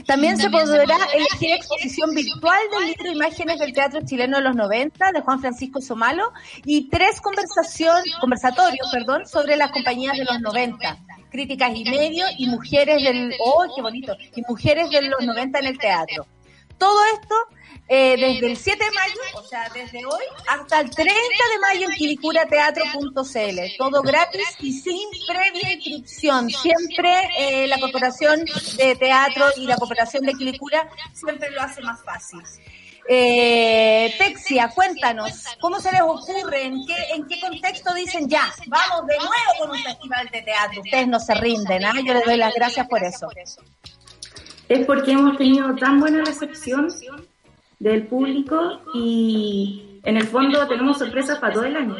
También 0.05 0.37
se 0.37 0.49
podrá 0.49 0.97
elegir 1.13 1.55
exposición 1.55 2.13
virtual 2.13 2.59
del 2.71 2.87
libro 2.87 3.11
Imágenes 3.11 3.59
del 3.59 3.73
Teatro 3.73 4.01
Chileno 4.05 4.37
de 4.37 4.43
los 4.43 4.55
90 4.55 5.11
de 5.11 5.21
Juan 5.21 5.39
Francisco 5.39 5.81
Somalo 5.81 6.31
y 6.65 6.89
tres 6.89 7.21
conversación, 7.21 8.01
conversatorios 8.19 8.89
perdón, 8.91 9.25
sobre 9.27 9.55
las 9.55 9.71
compañías 9.71 10.17
de 10.17 10.25
los 10.25 10.41
90, 10.41 10.97
críticas 11.31 11.71
y 11.75 11.83
medio 11.85 12.25
y 12.37 12.47
mujeres 12.47 13.03
del... 13.03 13.33
¡Oh, 13.39 13.65
qué 13.75 13.81
bonito! 13.81 14.15
Y 14.35 14.41
mujeres 14.47 14.89
de 14.89 15.01
los 15.03 15.21
90 15.21 15.59
en 15.59 15.65
el 15.65 15.77
teatro. 15.77 16.25
Todo 16.77 16.99
esto 17.13 17.35
eh, 17.89 18.15
desde 18.17 18.47
el 18.47 18.57
7 18.57 18.83
de 18.83 18.91
mayo, 18.91 19.19
o 19.35 19.43
sea, 19.43 19.69
desde 19.73 20.05
hoy, 20.05 20.23
hasta 20.47 20.79
el 20.79 20.89
30 20.89 21.13
de 21.13 21.59
mayo 21.59 21.89
en 21.89 21.95
quilicurateatro.cl. 21.95 23.77
Todo 23.77 24.01
gratis 24.01 24.47
y 24.59 24.71
sin 24.71 25.09
previa 25.27 25.73
inscripción. 25.73 26.49
Siempre 26.49 27.29
eh, 27.37 27.67
la 27.67 27.77
Corporación 27.79 28.45
de 28.77 28.95
Teatro 28.95 29.45
y 29.57 29.67
la 29.67 29.75
Corporación 29.75 30.25
de 30.25 30.33
Quilicura 30.33 30.89
siempre 31.13 31.51
lo 31.51 31.61
hace 31.61 31.81
más 31.81 32.01
fácil. 32.03 32.41
Eh, 33.09 34.15
Texia, 34.17 34.69
cuéntanos, 34.69 35.43
¿cómo 35.59 35.77
se 35.81 35.91
les 35.91 36.01
ocurre? 36.01 36.63
¿En 36.63 36.85
qué, 36.85 36.95
¿En 37.13 37.27
qué 37.27 37.39
contexto 37.41 37.93
dicen 37.93 38.29
ya? 38.29 38.49
Vamos 38.67 39.05
de 39.07 39.17
nuevo 39.17 39.59
con 39.59 39.71
un 39.71 39.83
festival 39.83 40.29
de 40.31 40.41
teatro. 40.41 40.81
Ustedes 40.81 41.07
no 41.09 41.19
se 41.19 41.35
rinden, 41.35 41.83
¿ah? 41.83 41.93
Yo 42.05 42.13
les 42.13 42.23
doy 42.23 42.37
las 42.37 42.53
gracias 42.53 42.87
por 42.87 43.03
eso. 43.03 43.27
Es 44.69 44.85
porque 44.85 45.11
hemos 45.11 45.37
tenido 45.37 45.75
tan 45.75 45.99
buena 45.99 46.23
recepción 46.23 46.89
del 47.83 48.07
público 48.07 48.79
y 48.93 49.99
en 50.03 50.15
el 50.15 50.23
fondo 50.23 50.65
tenemos 50.67 50.99
sorpresas 50.99 51.37
para 51.39 51.53
todo 51.53 51.65
el 51.65 51.75
año. 51.75 51.97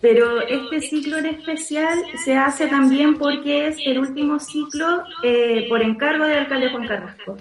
Pero 0.00 0.40
este 0.40 0.80
ciclo 0.80 1.18
en 1.18 1.26
especial 1.26 1.98
se 2.24 2.36
hace 2.36 2.66
también 2.68 3.18
porque 3.18 3.68
es 3.68 3.76
el 3.84 3.98
último 3.98 4.38
ciclo 4.40 5.04
eh, 5.22 5.66
por 5.68 5.82
encargo 5.82 6.24
del 6.24 6.38
alcalde 6.38 6.70
Juan 6.70 6.88
Carrasco. 6.88 7.36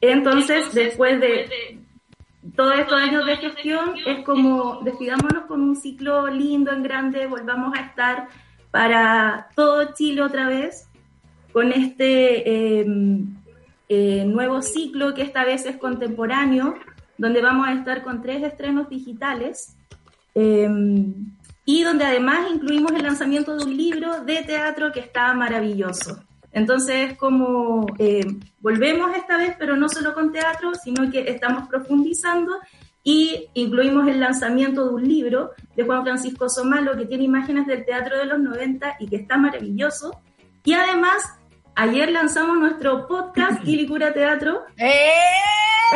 Entonces, 0.00 0.72
después 0.72 1.20
de 1.20 1.78
todos 2.56 2.78
estos 2.78 2.98
años 2.98 3.26
de 3.26 3.36
gestión, 3.36 3.96
es 4.06 4.24
como 4.24 4.80
despidámonos 4.82 5.44
con 5.46 5.60
un 5.60 5.76
ciclo 5.76 6.28
lindo, 6.28 6.72
en 6.72 6.82
grande, 6.82 7.26
volvamos 7.26 7.76
a 7.76 7.82
estar 7.82 8.28
para 8.70 9.48
todo 9.54 9.92
Chile 9.94 10.22
otra 10.22 10.48
vez, 10.48 10.88
con 11.52 11.72
este 11.72 12.80
eh, 12.80 12.86
eh, 13.88 14.24
nuevo 14.26 14.62
ciclo 14.62 15.14
que 15.14 15.22
esta 15.22 15.44
vez 15.44 15.64
es 15.66 15.76
contemporáneo, 15.76 16.74
donde 17.16 17.40
vamos 17.40 17.68
a 17.68 17.72
estar 17.72 18.02
con 18.02 18.22
tres 18.22 18.42
estrenos 18.42 18.88
digitales 18.88 19.76
em, 20.34 21.14
y 21.64 21.82
donde 21.82 22.04
además 22.04 22.50
incluimos 22.52 22.92
el 22.92 23.02
lanzamiento 23.02 23.56
de 23.56 23.64
un 23.64 23.76
libro 23.76 24.24
de 24.24 24.42
teatro 24.42 24.92
que 24.92 25.00
está 25.00 25.32
maravilloso. 25.34 26.22
Entonces, 26.52 27.16
como 27.18 27.86
eh, 27.98 28.26
volvemos 28.60 29.14
esta 29.16 29.36
vez, 29.36 29.54
pero 29.58 29.76
no 29.76 29.88
solo 29.88 30.14
con 30.14 30.32
teatro, 30.32 30.72
sino 30.74 31.10
que 31.10 31.30
estamos 31.30 31.68
profundizando 31.68 32.52
y 33.02 33.48
incluimos 33.54 34.06
el 34.08 34.20
lanzamiento 34.20 34.86
de 34.86 34.94
un 34.94 35.08
libro 35.08 35.52
de 35.76 35.84
Juan 35.84 36.02
Francisco 36.02 36.48
Somalo 36.48 36.96
que 36.96 37.06
tiene 37.06 37.24
imágenes 37.24 37.66
del 37.66 37.84
teatro 37.84 38.18
de 38.18 38.26
los 38.26 38.38
90 38.38 38.96
y 39.00 39.08
que 39.08 39.16
está 39.16 39.36
maravilloso. 39.36 40.20
Y 40.64 40.74
además 40.74 41.37
Ayer 41.80 42.10
lanzamos 42.10 42.58
nuestro 42.58 43.06
podcast 43.06 43.62
Quilicura 43.64 44.12
Teatro. 44.12 44.64
¡Eso! 44.76 45.94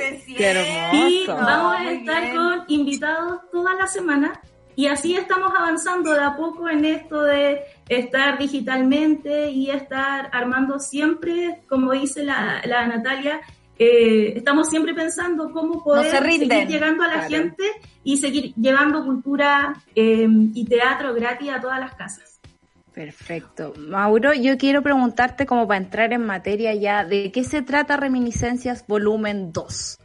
¡Eh! 0.00 0.24
y 0.92 1.24
vamos 1.28 1.76
a 1.78 1.92
estar 1.92 2.34
con 2.34 2.64
invitados 2.66 3.42
toda 3.52 3.74
la 3.74 3.86
semana. 3.86 4.40
Y 4.74 4.88
así 4.88 5.14
estamos 5.14 5.52
avanzando 5.56 6.12
de 6.12 6.20
a 6.20 6.34
poco 6.34 6.68
en 6.68 6.84
esto 6.84 7.22
de 7.22 7.60
estar 7.88 8.38
digitalmente 8.38 9.50
y 9.50 9.70
estar 9.70 10.30
armando 10.32 10.80
siempre, 10.80 11.62
como 11.68 11.92
dice 11.92 12.24
la, 12.24 12.60
Natalia, 12.88 13.40
eh, 13.78 14.32
estamos 14.34 14.68
siempre 14.68 14.94
pensando 14.94 15.52
cómo 15.52 15.84
poder 15.84 16.10
seguir 16.10 16.48
llegando 16.66 17.04
a 17.04 17.06
la 17.06 17.22
gente 17.28 17.62
y 18.02 18.16
seguir 18.16 18.52
llevando 18.56 19.04
cultura 19.04 19.80
eh, 19.94 20.26
y 20.28 20.64
teatro 20.64 21.14
gratis 21.14 21.50
a 21.50 21.60
todas 21.60 21.78
las 21.78 21.94
casas. 21.94 22.35
Perfecto. 22.96 23.74
Mauro, 23.76 24.32
yo 24.32 24.56
quiero 24.56 24.82
preguntarte 24.82 25.44
como 25.44 25.68
para 25.68 25.84
entrar 25.84 26.14
en 26.14 26.24
materia 26.24 26.74
ya, 26.74 27.04
¿de 27.04 27.30
qué 27.30 27.44
se 27.44 27.60
trata 27.60 27.98
Reminiscencias 27.98 28.86
Volumen 28.86 29.52
2? 29.52 29.98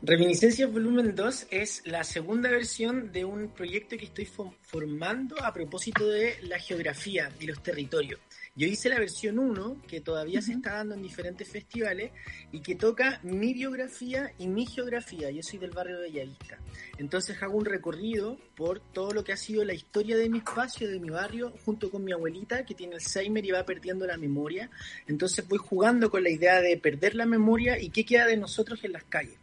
Reminiscencias 0.00 0.72
Volumen 0.72 1.14
2 1.14 1.48
es 1.50 1.82
la 1.84 2.02
segunda 2.02 2.48
versión 2.48 3.12
de 3.12 3.26
un 3.26 3.50
proyecto 3.50 3.98
que 3.98 4.06
estoy 4.06 4.26
formando 4.62 5.44
a 5.44 5.52
propósito 5.52 6.08
de 6.08 6.36
la 6.44 6.58
geografía 6.58 7.28
y 7.38 7.46
los 7.46 7.62
territorios. 7.62 8.18
Yo 8.60 8.66
hice 8.66 8.90
la 8.90 8.98
versión 8.98 9.38
1, 9.38 9.80
que 9.88 10.02
todavía 10.02 10.42
se 10.42 10.52
está 10.52 10.74
dando 10.74 10.94
en 10.94 11.00
diferentes 11.00 11.48
festivales, 11.48 12.12
y 12.52 12.60
que 12.60 12.74
toca 12.74 13.18
mi 13.22 13.54
biografía 13.54 14.34
y 14.36 14.48
mi 14.48 14.66
geografía. 14.66 15.30
Yo 15.30 15.42
soy 15.42 15.58
del 15.58 15.70
barrio 15.70 15.96
de 15.96 16.10
Bellavista. 16.10 16.58
Entonces 16.98 17.42
hago 17.42 17.56
un 17.56 17.64
recorrido 17.64 18.36
por 18.54 18.80
todo 18.92 19.12
lo 19.12 19.24
que 19.24 19.32
ha 19.32 19.38
sido 19.38 19.64
la 19.64 19.72
historia 19.72 20.18
de 20.18 20.28
mi 20.28 20.36
espacio, 20.36 20.90
de 20.90 21.00
mi 21.00 21.08
barrio, 21.08 21.54
junto 21.64 21.90
con 21.90 22.04
mi 22.04 22.12
abuelita, 22.12 22.66
que 22.66 22.74
tiene 22.74 22.96
Alzheimer 22.96 23.42
y 23.46 23.50
va 23.50 23.64
perdiendo 23.64 24.06
la 24.06 24.18
memoria. 24.18 24.70
Entonces 25.06 25.48
voy 25.48 25.58
jugando 25.58 26.10
con 26.10 26.22
la 26.22 26.28
idea 26.28 26.60
de 26.60 26.76
perder 26.76 27.14
la 27.14 27.24
memoria 27.24 27.80
y 27.80 27.88
qué 27.88 28.04
queda 28.04 28.26
de 28.26 28.36
nosotros 28.36 28.84
en 28.84 28.92
las 28.92 29.04
calles. 29.04 29.38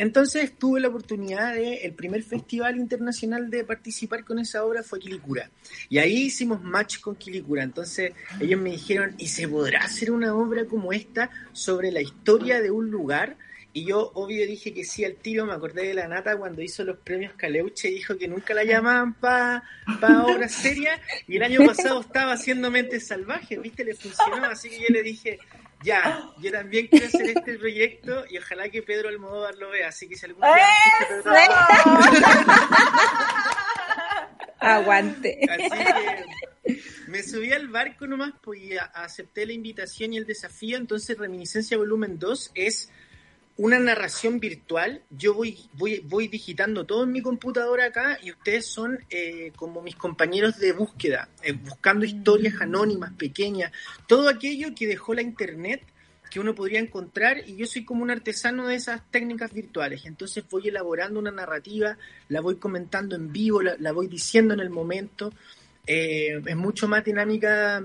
Entonces 0.00 0.56
tuve 0.56 0.80
la 0.80 0.88
oportunidad 0.88 1.54
de, 1.54 1.74
el 1.84 1.92
primer 1.92 2.22
festival 2.22 2.78
internacional 2.78 3.50
de 3.50 3.64
participar 3.64 4.24
con 4.24 4.38
esa 4.38 4.64
obra 4.64 4.82
fue 4.82 4.98
Quilicura. 4.98 5.50
Y 5.90 5.98
ahí 5.98 6.22
hicimos 6.22 6.62
match 6.62 7.00
con 7.00 7.16
Quilicura. 7.16 7.62
Entonces 7.62 8.14
ellos 8.40 8.58
me 8.58 8.70
dijeron, 8.70 9.14
¿y 9.18 9.28
se 9.28 9.46
podrá 9.46 9.80
hacer 9.80 10.10
una 10.10 10.34
obra 10.34 10.64
como 10.64 10.94
esta 10.94 11.30
sobre 11.52 11.92
la 11.92 12.00
historia 12.00 12.62
de 12.62 12.70
un 12.70 12.90
lugar? 12.90 13.36
Y 13.74 13.84
yo, 13.84 14.10
obvio, 14.14 14.46
dije 14.46 14.72
que 14.72 14.84
sí 14.84 15.04
al 15.04 15.16
tiro. 15.16 15.44
Me 15.44 15.52
acordé 15.52 15.88
de 15.88 15.92
la 15.92 16.08
Nata 16.08 16.34
cuando 16.38 16.62
hizo 16.62 16.82
los 16.82 16.96
premios 16.96 17.34
Caleuche 17.34 17.88
dijo 17.88 18.16
que 18.16 18.26
nunca 18.26 18.54
la 18.54 18.64
llamaban 18.64 19.12
para 19.12 19.64
pa 20.00 20.24
obras 20.24 20.52
serias. 20.52 20.98
Y 21.28 21.36
el 21.36 21.42
año 21.42 21.66
pasado 21.66 22.00
estaba 22.00 22.32
haciendo 22.32 22.70
Mentes 22.70 23.06
Salvajes, 23.06 23.60
¿viste? 23.60 23.84
Le 23.84 23.94
funcionó. 23.94 24.46
Así 24.46 24.70
que 24.70 24.80
yo 24.80 24.88
le 24.88 25.02
dije, 25.02 25.38
ya, 25.82 26.30
yo 26.38 26.52
también 26.52 26.86
quiero 26.88 27.06
hacer 27.06 27.30
este 27.36 27.58
proyecto 27.58 28.24
y 28.28 28.38
ojalá 28.38 28.68
que 28.68 28.82
Pedro 28.82 29.08
Almodóvar 29.08 29.54
lo 29.56 29.70
vea. 29.70 29.88
Así 29.88 30.08
que 30.08 30.16
si 30.16 30.26
algún 30.26 30.42
día. 30.42 30.66
Aguante. 34.58 35.40
Así 35.48 35.70
que 35.70 36.76
me 37.08 37.22
subí 37.22 37.52
al 37.52 37.68
barco 37.68 38.06
nomás 38.06 38.32
pues, 38.42 38.60
y 38.60 38.76
acepté 38.76 39.46
la 39.46 39.52
invitación 39.52 40.12
y 40.12 40.18
el 40.18 40.26
desafío. 40.26 40.76
Entonces, 40.76 41.16
Reminiscencia 41.16 41.76
Volumen 41.78 42.18
2 42.18 42.52
es 42.54 42.90
una 43.60 43.78
narración 43.78 44.40
virtual. 44.40 45.02
Yo 45.10 45.34
voy, 45.34 45.58
voy, 45.74 46.00
voy 46.00 46.28
digitando 46.28 46.86
todo 46.86 47.04
en 47.04 47.12
mi 47.12 47.20
computadora 47.20 47.84
acá 47.84 48.18
y 48.22 48.30
ustedes 48.30 48.66
son 48.66 48.98
eh, 49.10 49.52
como 49.54 49.82
mis 49.82 49.96
compañeros 49.96 50.58
de 50.58 50.72
búsqueda, 50.72 51.28
eh, 51.42 51.52
buscando 51.52 52.06
historias 52.06 52.54
anónimas, 52.58 53.12
pequeñas, 53.12 53.70
todo 54.06 54.30
aquello 54.30 54.74
que 54.74 54.86
dejó 54.86 55.12
la 55.12 55.20
internet 55.20 55.82
que 56.30 56.40
uno 56.40 56.54
podría 56.54 56.80
encontrar 56.80 57.46
y 57.46 57.56
yo 57.56 57.66
soy 57.66 57.84
como 57.84 58.02
un 58.02 58.10
artesano 58.10 58.66
de 58.66 58.76
esas 58.76 59.02
técnicas 59.10 59.52
virtuales. 59.52 60.06
Entonces 60.06 60.42
voy 60.48 60.68
elaborando 60.68 61.20
una 61.20 61.30
narrativa, 61.30 61.98
la 62.28 62.40
voy 62.40 62.56
comentando 62.56 63.14
en 63.14 63.30
vivo, 63.30 63.60
la, 63.60 63.92
voy 63.92 64.06
diciendo 64.06 64.54
en 64.54 64.60
el 64.60 64.70
momento. 64.70 65.34
Eh, 65.86 66.40
es 66.46 66.56
mucho 66.56 66.88
más 66.88 67.04
dinámica 67.04 67.82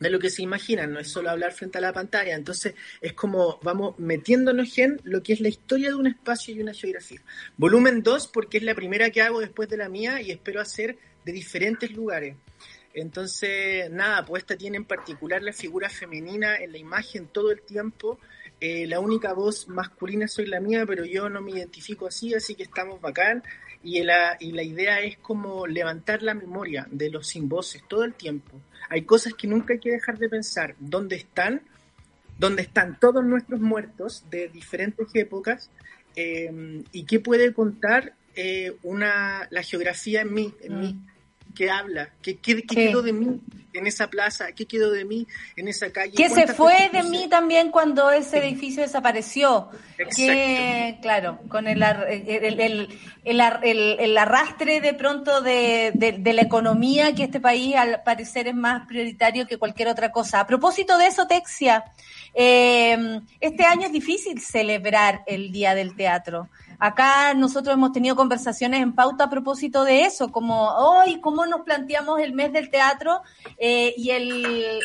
de 0.00 0.10
lo 0.10 0.18
que 0.18 0.30
se 0.30 0.42
imaginan, 0.42 0.92
no 0.92 1.00
es 1.00 1.08
solo 1.08 1.30
hablar 1.30 1.52
frente 1.52 1.78
a 1.78 1.80
la 1.80 1.92
pantalla. 1.92 2.34
Entonces 2.34 2.74
es 3.00 3.12
como 3.12 3.60
vamos 3.62 3.98
metiéndonos 3.98 4.76
en 4.78 5.00
lo 5.04 5.22
que 5.22 5.32
es 5.32 5.40
la 5.40 5.48
historia 5.48 5.90
de 5.90 5.94
un 5.94 6.06
espacio 6.06 6.54
y 6.54 6.60
una 6.60 6.74
geografía. 6.74 7.20
Volumen 7.56 8.02
2 8.02 8.28
porque 8.28 8.58
es 8.58 8.64
la 8.64 8.74
primera 8.74 9.10
que 9.10 9.22
hago 9.22 9.40
después 9.40 9.68
de 9.68 9.76
la 9.76 9.88
mía 9.88 10.20
y 10.20 10.30
espero 10.30 10.60
hacer 10.60 10.98
de 11.24 11.32
diferentes 11.32 11.92
lugares. 11.92 12.36
Entonces, 12.94 13.90
nada, 13.90 14.24
pues 14.24 14.42
esta 14.42 14.56
tiene 14.56 14.76
en 14.76 14.84
particular 14.84 15.42
la 15.42 15.52
figura 15.52 15.88
femenina 15.88 16.56
en 16.56 16.72
la 16.72 16.78
imagen 16.78 17.26
todo 17.26 17.50
el 17.50 17.62
tiempo. 17.62 18.18
Eh, 18.64 18.86
la 18.86 19.00
única 19.00 19.32
voz 19.32 19.66
masculina 19.66 20.28
soy 20.28 20.46
la 20.46 20.60
mía, 20.60 20.84
pero 20.86 21.04
yo 21.04 21.28
no 21.28 21.42
me 21.42 21.50
identifico 21.50 22.06
así, 22.06 22.32
así 22.32 22.54
que 22.54 22.62
estamos 22.62 23.00
bacán. 23.00 23.42
Y 23.82 24.00
la, 24.04 24.36
y 24.38 24.52
la 24.52 24.62
idea 24.62 25.00
es 25.00 25.18
como 25.18 25.66
levantar 25.66 26.22
la 26.22 26.32
memoria 26.32 26.86
de 26.88 27.10
los 27.10 27.26
sin 27.26 27.48
voces 27.48 27.82
todo 27.88 28.04
el 28.04 28.14
tiempo. 28.14 28.60
Hay 28.88 29.02
cosas 29.02 29.34
que 29.34 29.48
nunca 29.48 29.74
hay 29.74 29.80
que 29.80 29.90
dejar 29.90 30.16
de 30.16 30.28
pensar. 30.28 30.76
¿Dónde 30.78 31.16
están? 31.16 31.62
¿Dónde 32.38 32.62
están 32.62 33.00
todos 33.00 33.24
nuestros 33.24 33.58
muertos 33.58 34.26
de 34.30 34.46
diferentes 34.46 35.08
épocas? 35.14 35.68
Eh, 36.14 36.84
¿Y 36.92 37.02
qué 37.02 37.18
puede 37.18 37.52
contar 37.52 38.14
eh, 38.36 38.76
una, 38.84 39.48
la 39.50 39.64
geografía 39.64 40.20
en 40.20 40.34
mí, 40.34 40.54
en 40.60 40.78
mí 40.78 40.96
qué 41.54 41.70
habla, 41.70 42.10
qué, 42.22 42.36
quedó 42.36 43.02
de 43.02 43.12
mí 43.12 43.40
en 43.74 43.86
esa 43.86 44.08
plaza, 44.08 44.52
qué 44.52 44.66
quedó 44.66 44.90
de 44.90 45.04
mí 45.04 45.26
en 45.56 45.68
esa 45.68 45.90
calle. 45.90 46.12
¿Qué 46.14 46.28
se 46.28 46.46
fue 46.46 46.90
de 46.92 47.02
mí 47.04 47.28
también 47.28 47.70
cuando 47.70 48.10
ese 48.10 48.38
edificio 48.38 48.82
desapareció? 48.82 49.70
Que, 50.16 50.98
claro, 51.00 51.38
con 51.48 51.66
el, 51.68 51.82
el, 51.82 52.88
el, 53.24 54.18
arrastre 54.18 54.80
de 54.80 54.94
pronto 54.94 55.40
de, 55.40 55.92
de, 55.94 56.32
la 56.32 56.42
economía, 56.42 57.14
que 57.14 57.24
este 57.24 57.40
país 57.40 57.74
al 57.76 58.02
parecer 58.02 58.48
es 58.48 58.54
más 58.54 58.86
prioritario 58.86 59.46
que 59.46 59.58
cualquier 59.58 59.88
otra 59.88 60.10
cosa. 60.10 60.40
A 60.40 60.46
propósito 60.46 60.98
de 60.98 61.06
eso, 61.06 61.26
Texia, 61.26 61.84
eh, 62.34 63.20
este 63.40 63.64
año 63.64 63.86
es 63.86 63.92
difícil 63.92 64.40
celebrar 64.40 65.22
el 65.26 65.52
Día 65.52 65.74
del 65.74 65.94
Teatro. 65.94 66.48
Acá 66.84 67.32
nosotros 67.34 67.74
hemos 67.74 67.92
tenido 67.92 68.16
conversaciones 68.16 68.82
en 68.82 68.92
pauta 68.92 69.22
a 69.22 69.30
propósito 69.30 69.84
de 69.84 70.04
eso, 70.04 70.32
como 70.32 70.68
hoy, 70.70 71.20
cómo 71.20 71.46
nos 71.46 71.60
planteamos 71.60 72.18
el 72.18 72.32
mes 72.32 72.52
del 72.52 72.70
teatro 72.70 73.22
eh, 73.56 73.94
y, 73.96 74.10
el, 74.10 74.80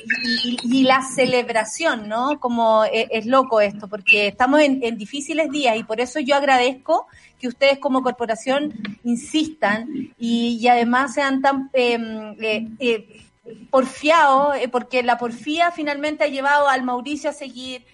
y, 0.62 0.84
la 0.84 1.02
celebración, 1.02 2.08
¿no? 2.08 2.40
Como 2.40 2.86
eh, 2.86 3.08
es, 3.10 3.26
loco 3.26 3.62
esto, 3.62 3.88
porque 3.88 4.28
estamos 4.28 4.60
en, 4.62 4.96
difíciles 4.96 5.50
días 5.50 5.76
y 5.76 5.84
por 5.84 6.00
eso 6.00 6.20
yo 6.20 6.36
agradezco 6.36 7.08
que 7.40 7.48
ustedes 7.48 7.80
como 7.80 8.04
corporación 8.04 8.76
insistan 9.04 9.90
y, 10.20 10.68
además 10.68 11.16
sean 11.16 11.42
tan... 11.42 11.72
Em, 11.74 12.36
eh, 12.40 13.24
porfiados, 13.72 14.58
porque 14.72 15.02
la 15.02 15.18
porfía 15.18 15.72
finalmente 15.72 16.26
ha 16.26 16.28
llevado 16.28 16.68
al 16.68 16.84
Mauricio 16.84 17.30
a 17.30 17.34
seguir, 17.34 17.86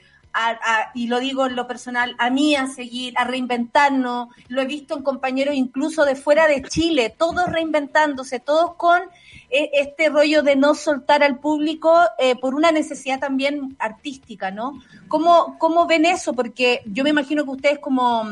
y 0.93 1.07
lo 1.07 1.19
digo 1.19 1.45
en 1.45 1.55
lo 1.55 1.67
personal, 1.67 2.15
a 2.17 2.29
mí 2.29 2.55
a 2.55 2.67
seguir, 2.67 3.13
a 3.17 3.23
reinventarnos. 3.23 4.29
Lo 4.47 4.61
he 4.61 4.65
visto 4.65 4.97
en 4.97 5.03
compañeros 5.03 5.55
incluso 5.55 6.05
de 6.05 6.15
fuera 6.15 6.47
de 6.47 6.63
Chile, 6.63 7.13
todos 7.15 7.47
reinventándose, 7.47 8.39
todos 8.39 8.75
con 8.75 9.01
eh, 9.49 9.69
este 9.73 10.09
rollo 10.09 10.41
de 10.41 10.55
no 10.55 10.73
soltar 10.73 11.21
al 11.23 11.37
público 11.37 11.95
eh, 12.17 12.35
por 12.35 12.55
una 12.55 12.71
necesidad 12.71 13.19
también 13.19 13.75
artística, 13.77 14.49
¿no? 14.49 14.81
¿Cómo, 15.07 15.57
¿Cómo 15.59 15.85
ven 15.85 16.05
eso? 16.05 16.33
Porque 16.33 16.81
yo 16.85 17.03
me 17.03 17.11
imagino 17.11 17.43
que 17.43 17.51
ustedes 17.51 17.79
como, 17.79 18.27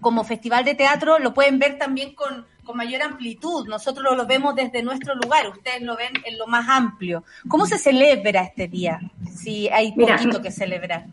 como 0.00 0.24
festival 0.24 0.64
de 0.64 0.74
teatro 0.74 1.18
lo 1.18 1.34
pueden 1.34 1.58
ver 1.58 1.76
también 1.76 2.14
con, 2.14 2.46
con 2.64 2.76
mayor 2.76 3.02
amplitud. 3.02 3.66
Nosotros 3.68 4.16
lo 4.16 4.26
vemos 4.26 4.54
desde 4.54 4.82
nuestro 4.82 5.14
lugar, 5.14 5.48
ustedes 5.48 5.82
lo 5.82 5.96
ven 5.96 6.12
en 6.24 6.38
lo 6.38 6.46
más 6.46 6.66
amplio. 6.68 7.24
¿Cómo 7.48 7.66
se 7.66 7.78
celebra 7.78 8.44
este 8.44 8.66
día? 8.66 9.00
Si 9.34 9.68
hay 9.68 9.92
poquito 9.92 10.40
que 10.40 10.50
celebrar. 10.50 11.06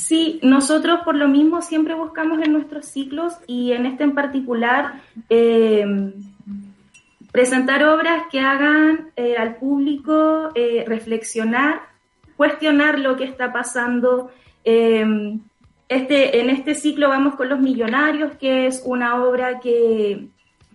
Sí, 0.00 0.40
nosotros 0.42 1.00
por 1.04 1.14
lo 1.14 1.28
mismo 1.28 1.60
siempre 1.60 1.92
buscamos 1.94 2.40
en 2.42 2.54
nuestros 2.54 2.86
ciclos 2.86 3.34
y 3.46 3.72
en 3.72 3.84
este 3.84 4.02
en 4.02 4.14
particular 4.14 4.94
eh, 5.28 5.84
presentar 7.30 7.84
obras 7.84 8.22
que 8.32 8.40
hagan 8.40 9.10
eh, 9.14 9.36
al 9.36 9.56
público 9.56 10.52
eh, 10.54 10.84
reflexionar, 10.86 11.82
cuestionar 12.38 12.98
lo 12.98 13.18
que 13.18 13.24
está 13.24 13.52
pasando. 13.52 14.30
este, 14.64 16.40
en 16.40 16.48
este 16.48 16.74
ciclo 16.74 17.10
vamos 17.10 17.34
con 17.34 17.50
Los 17.50 17.60
Millonarios, 17.60 18.32
que 18.38 18.66
es 18.68 18.82
una 18.86 19.22
obra 19.22 19.60
que, 19.60 20.28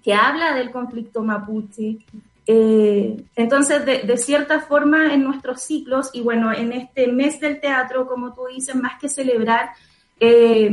que 0.04 0.14
habla 0.14 0.54
del 0.54 0.70
conflicto 0.70 1.24
mapuche, 1.24 1.98
eh, 2.48 3.26
entonces, 3.36 3.86
de, 3.86 4.18
cierta 4.18 4.60
forma, 4.60 5.14
en 5.14 5.24
nuestros 5.24 5.62
ciclos, 5.62 6.12
y 6.14 6.22
bueno, 6.22 6.54
en 6.54 6.74
este 6.74 7.08
mes 7.08 7.40
del 7.40 7.60
teatro, 7.60 8.08
como 8.08 8.34
tú 8.34 8.42
dices, 8.54 8.76
más 8.76 9.00
que 9.00 9.10
celebrar, 9.10 9.72
eh, 10.20 10.70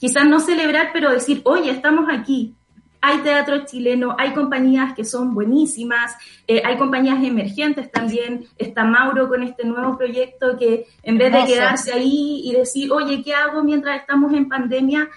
quizás 0.00 0.26
no 0.26 0.40
celebrar, 0.40 0.90
pero 0.92 1.12
decir, 1.12 1.40
oye, 1.44 1.70
estamos 1.70 2.06
aquí, 2.10 2.54
hay 3.00 3.18
teatro 3.18 3.64
chileno, 3.66 4.14
hay 4.18 4.32
compañías 4.32 4.94
que 4.94 5.04
son 5.04 5.34
buenísimas, 5.34 6.16
eh, 6.46 6.62
hay 6.64 6.76
compañías 6.76 7.22
emergentes 7.22 7.90
también, 7.90 8.46
está 8.56 8.84
Mauro 8.84 9.28
con 9.28 9.42
este 9.42 9.64
nuevo 9.64 9.98
proyecto 9.98 10.56
que 10.56 10.86
en 11.02 11.18
vez 11.18 11.32
de 11.32 11.44
quedarse 11.44 11.92
ahí 11.92 12.42
y 12.44 12.52
decir, 12.52 12.92
oye, 12.92 13.22
¿qué 13.24 13.34
hago 13.34 13.64
mientras 13.64 14.00
estamos 14.00 14.32
en 14.32 14.48
pandemia? 14.48 15.08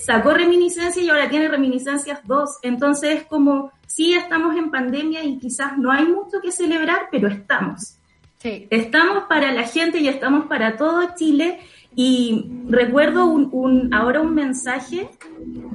Sacó 0.00 0.32
reminiscencias 0.32 1.04
y 1.04 1.08
ahora 1.08 1.28
tiene 1.28 1.48
reminiscencias 1.48 2.20
dos. 2.24 2.58
Entonces, 2.62 3.24
como 3.24 3.72
sí 3.86 4.14
estamos 4.14 4.56
en 4.56 4.70
pandemia 4.70 5.24
y 5.24 5.38
quizás 5.38 5.78
no 5.78 5.90
hay 5.90 6.04
mucho 6.04 6.40
que 6.42 6.52
celebrar, 6.52 7.08
pero 7.10 7.28
estamos. 7.28 7.98
Sí. 8.38 8.66
Estamos 8.70 9.24
para 9.24 9.52
la 9.52 9.64
gente 9.64 9.98
y 9.98 10.08
estamos 10.08 10.46
para 10.46 10.76
todo 10.76 11.14
Chile. 11.16 11.60
Y 11.98 12.50
recuerdo 12.68 13.24
un, 13.24 13.88
ahora 13.94 14.20
un 14.20 14.34
mensaje 14.34 15.08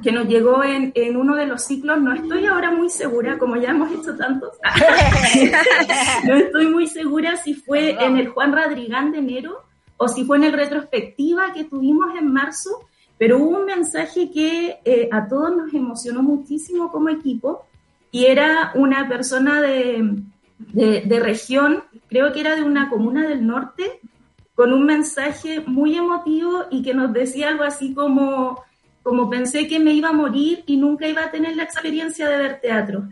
que 0.04 0.12
nos 0.12 0.28
llegó 0.28 0.62
en, 0.62 0.92
en, 0.94 1.16
uno 1.16 1.34
de 1.34 1.46
los 1.46 1.64
ciclos, 1.64 2.00
no 2.00 2.14
estoy 2.14 2.46
ahora 2.46 2.70
muy 2.70 2.90
segura, 2.90 3.38
como 3.38 3.56
ya 3.56 3.70
hemos 3.70 3.90
hecho 3.90 4.16
tantos, 4.16 4.50
no 6.24 6.36
estoy 6.36 6.68
muy 6.68 6.86
segura 6.86 7.36
si 7.38 7.54
fue 7.54 7.96
en 8.00 8.18
el 8.18 8.28
Juan 8.28 8.52
Radrigán 8.52 9.10
de 9.10 9.18
enero 9.18 9.64
o 9.96 10.06
si 10.06 10.24
fue 10.24 10.36
en 10.36 10.44
el 10.44 10.52
retrospectiva 10.52 11.52
que 11.52 11.64
tuvimos 11.64 12.14
en 12.16 12.32
marzo, 12.32 12.88
pero 13.22 13.38
hubo 13.38 13.60
un 13.60 13.66
mensaje 13.66 14.32
que 14.32 14.80
eh, 14.84 15.08
a 15.12 15.28
todos 15.28 15.56
nos 15.56 15.72
emocionó 15.72 16.24
muchísimo 16.24 16.90
como 16.90 17.08
equipo, 17.08 17.64
y 18.10 18.24
era 18.24 18.72
una 18.74 19.08
persona 19.08 19.62
de, 19.62 20.24
de, 20.58 21.20
región, 21.20 21.84
creo 22.08 22.32
que 22.32 22.40
era 22.40 22.56
de 22.56 22.64
una 22.64 22.90
comuna 22.90 23.28
del 23.28 23.46
norte, 23.46 24.00
con 24.56 24.72
un 24.72 24.84
mensaje 24.86 25.60
muy 25.64 25.94
emotivo 25.94 26.64
y 26.68 26.82
que 26.82 26.94
nos 26.94 27.12
decía 27.12 27.50
algo 27.50 27.62
así 27.62 27.94
como, 27.94 28.60
como 29.04 29.30
pensé 29.30 29.68
que 29.68 29.78
me 29.78 29.92
iba 29.92 30.08
a 30.08 30.12
morir 30.12 30.64
y 30.66 30.76
nunca 30.76 31.06
iba 31.06 31.22
a 31.22 31.30
tener 31.30 31.54
la 31.54 31.62
experiencia 31.62 32.28
de 32.28 32.38
ver 32.38 32.60
teatro. 32.60 33.04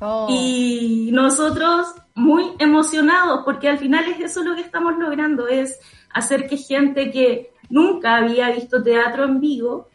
Oh. 0.00 0.26
Y 0.28 1.10
nosotros 1.12 1.86
muy 2.16 2.50
emocionados, 2.58 3.42
porque 3.44 3.68
al 3.68 3.78
final 3.78 4.06
es 4.08 4.18
eso 4.18 4.42
lo 4.42 4.56
que 4.56 4.62
estamos 4.62 4.98
logrando, 4.98 5.46
es 5.46 5.78
hacer 6.12 6.48
que 6.48 6.56
gente 6.56 7.12
que 7.12 7.52
nunca 7.70 8.16
había 8.16 8.50
visto 8.50 8.82
teatro 8.82 9.24
en 9.24 9.40
vivo 9.40 9.88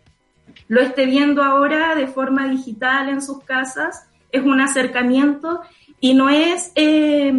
lo 0.67 0.81
esté 0.81 1.05
viendo 1.05 1.43
ahora 1.43 1.95
de 1.95 2.07
forma 2.07 2.47
digital 2.47 3.09
en 3.09 3.21
sus 3.21 3.43
casas, 3.43 4.07
es 4.31 4.43
un 4.43 4.59
acercamiento 4.61 5.61
y 5.99 6.13
no 6.13 6.29
es, 6.29 6.71
eh, 6.75 7.33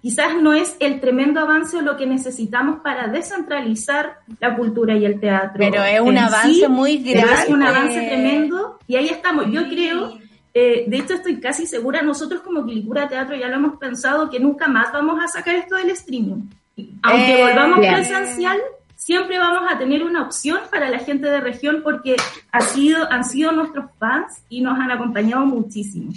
quizás 0.00 0.40
no 0.40 0.52
es 0.52 0.76
el 0.80 1.00
tremendo 1.00 1.40
avance 1.40 1.82
lo 1.82 1.96
que 1.96 2.06
necesitamos 2.06 2.80
para 2.80 3.08
descentralizar 3.08 4.18
la 4.40 4.56
cultura 4.56 4.96
y 4.96 5.04
el 5.04 5.20
teatro. 5.20 5.58
Pero 5.58 5.82
es 5.82 6.00
un 6.00 6.16
avance 6.16 6.68
muy 6.68 6.98
grande. 6.98 7.34
es 7.34 7.48
un 7.48 7.62
avance 7.62 8.00
tremendo 8.00 8.78
y 8.86 8.96
ahí 8.96 9.08
estamos. 9.08 9.46
Yo 9.50 9.68
creo, 9.68 10.18
eh, 10.54 10.84
de 10.86 10.96
hecho 10.96 11.14
estoy 11.14 11.40
casi 11.40 11.66
segura, 11.66 12.02
nosotros 12.02 12.42
como 12.42 12.64
Quilicura 12.64 13.08
Teatro 13.08 13.34
ya 13.36 13.48
lo 13.48 13.56
hemos 13.56 13.78
pensado 13.78 14.30
que 14.30 14.40
nunca 14.40 14.68
más 14.68 14.92
vamos 14.92 15.18
a 15.22 15.28
sacar 15.28 15.54
esto 15.56 15.76
del 15.76 15.90
streaming. 15.90 16.48
Aunque 17.02 17.40
eh, 17.40 17.44
volvamos 17.44 17.78
presencial, 17.80 18.56
siempre 18.98 19.38
vamos 19.38 19.70
a 19.72 19.78
tener 19.78 20.02
una 20.02 20.22
opción 20.22 20.58
para 20.70 20.90
la 20.90 20.98
gente 20.98 21.28
de 21.28 21.40
región 21.40 21.82
porque 21.82 22.16
ha 22.50 22.60
sido, 22.60 23.10
han 23.10 23.24
sido 23.24 23.52
nuestros 23.52 23.86
fans 23.98 24.42
y 24.48 24.60
nos 24.60 24.78
han 24.78 24.90
acompañado 24.90 25.46
muchísimo. 25.46 26.12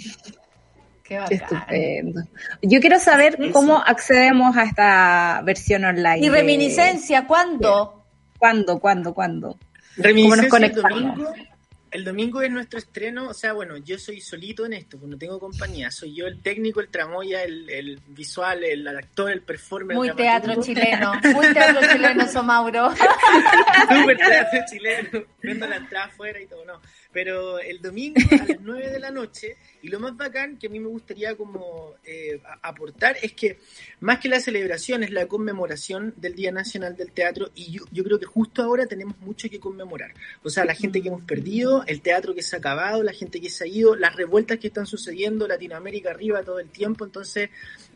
Qué, 1.04 1.20
estupendo. 1.30 2.22
Yo 2.60 2.80
quiero 2.80 2.98
saber 2.98 3.38
cómo 3.52 3.78
accedemos 3.78 4.56
a 4.56 4.64
esta 4.64 5.42
versión 5.44 5.84
online. 5.84 6.26
¿Y 6.26 6.28
reminiscencia 6.28 7.26
cuándo? 7.26 8.04
¿Cuándo, 8.36 8.80
cuándo, 8.80 9.14
cuándo? 9.14 9.58
Reminiscencia 9.96 10.48
¿Cómo 10.48 10.66
nos 10.66 10.82
conectamos? 10.82 11.51
El 11.92 12.04
domingo 12.04 12.40
es 12.40 12.50
nuestro 12.50 12.78
estreno, 12.78 13.28
o 13.28 13.34
sea, 13.34 13.52
bueno, 13.52 13.76
yo 13.76 13.98
soy 13.98 14.20
solito 14.20 14.64
en 14.64 14.72
esto, 14.72 14.98
pues 14.98 15.10
no 15.10 15.18
tengo 15.18 15.38
compañía, 15.38 15.90
soy 15.90 16.14
yo 16.14 16.26
el 16.26 16.40
técnico, 16.40 16.80
el 16.80 16.88
tramoya, 16.88 17.42
el, 17.44 18.00
visual, 18.08 18.64
el, 18.64 18.88
actor, 18.88 19.30
el 19.30 19.42
performer. 19.42 19.96
Muy 19.96 20.10
teatro 20.14 20.60
chileno, 20.62 21.12
muy 21.34 21.52
teatro 21.52 21.80
chileno, 21.92 22.22
eso 22.24 22.42
Mauro. 22.42 22.90
Súper 22.90 24.16
teatro 24.16 24.60
chileno, 24.70 25.24
viendo 25.42 25.66
la 25.66 25.76
entrada 25.76 26.06
afuera 26.06 26.40
y 26.40 26.46
todo, 26.46 26.64
no. 26.64 26.80
Pero 27.12 27.58
el 27.58 27.80
domingo 27.80 28.20
a 28.30 28.46
las 28.46 28.60
9 28.60 28.90
de 28.90 28.98
la 28.98 29.10
noche, 29.10 29.56
y 29.82 29.88
lo 29.88 30.00
más 30.00 30.16
bacán 30.16 30.56
que 30.56 30.66
a 30.66 30.70
mí 30.70 30.80
me 30.80 30.88
gustaría 30.88 31.36
como 31.36 31.94
eh, 32.04 32.40
aportar 32.62 33.16
es 33.22 33.32
que 33.32 33.58
más 34.00 34.18
que 34.18 34.28
la 34.28 34.40
celebración 34.40 35.02
es 35.02 35.10
la 35.10 35.26
conmemoración 35.26 36.14
del 36.16 36.34
Día 36.34 36.52
Nacional 36.52 36.96
del 36.96 37.12
Teatro 37.12 37.50
y 37.54 37.72
yo, 37.72 37.84
yo 37.90 38.04
creo 38.04 38.18
que 38.18 38.26
justo 38.26 38.62
ahora 38.62 38.86
tenemos 38.86 39.18
mucho 39.18 39.48
que 39.50 39.60
conmemorar. 39.60 40.14
O 40.42 40.50
sea, 40.50 40.64
la 40.64 40.74
gente 40.74 41.02
que 41.02 41.08
hemos 41.08 41.24
perdido, 41.24 41.84
el 41.86 42.00
teatro 42.00 42.34
que 42.34 42.42
se 42.42 42.56
ha 42.56 42.58
acabado, 42.58 43.02
la 43.02 43.12
gente 43.12 43.40
que 43.40 43.50
se 43.50 43.64
ha 43.64 43.66
ido, 43.66 43.94
las 43.96 44.16
revueltas 44.16 44.58
que 44.58 44.68
están 44.68 44.86
sucediendo, 44.86 45.46
Latinoamérica 45.46 46.10
arriba 46.10 46.42
todo 46.42 46.58
el 46.58 46.70
tiempo. 46.70 47.04
Entonces, 47.04 47.50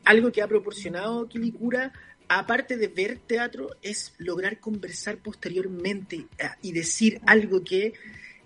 algo 0.05 0.33
que 0.33 0.43
ha 0.43 0.49
proporcionado 0.49 1.29
Quilicura 1.29 1.93
aparte 2.29 2.77
de 2.77 2.89
ver 2.89 3.19
teatro, 3.19 3.71
es 3.83 4.15
lograr 4.19 4.59
conversar 4.59 5.19
posteriormente 5.19 6.27
eh, 6.39 6.49
y 6.63 6.73
decir 6.73 7.21
algo 7.27 7.63
que 7.63 7.95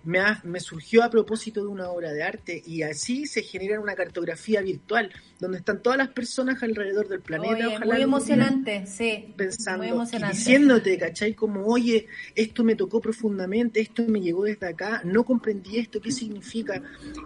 me, 0.03 0.19
me, 0.43 0.59
surgió 0.59 1.03
a 1.03 1.09
propósito 1.09 1.61
de 1.61 1.67
una 1.67 1.89
obra 1.89 2.11
de 2.11 2.23
arte 2.23 2.61
y 2.65 2.81
así 2.81 3.25
se 3.25 3.43
genera 3.43 3.79
una 3.79 3.95
cartografía 3.95 4.61
virtual 4.61 5.11
donde 5.39 5.57
están 5.57 5.81
todas 5.81 5.97
las 5.97 6.09
personas 6.09 6.61
alrededor 6.63 7.07
del 7.07 7.21
planeta. 7.21 7.79
muy 7.85 8.01
emocionante, 8.01 8.85
sí. 8.85 9.33
Pensando, 9.35 9.85
Y 9.85 10.27
diciéndote, 10.31 10.97
¿cachai? 10.97 11.33
Como, 11.33 11.65
oye, 11.65 12.07
esto 12.35 12.63
me 12.63 12.75
tocó 12.75 13.01
profundamente, 13.01 13.79
esto 13.79 14.03
me 14.07 14.21
llegó 14.21 14.43
desde 14.43 14.67
acá, 14.67 15.01
no 15.03 15.23
comprendí 15.23 15.77
esto, 15.77 16.01
¿qué 16.01 16.11
significa? 16.11 16.81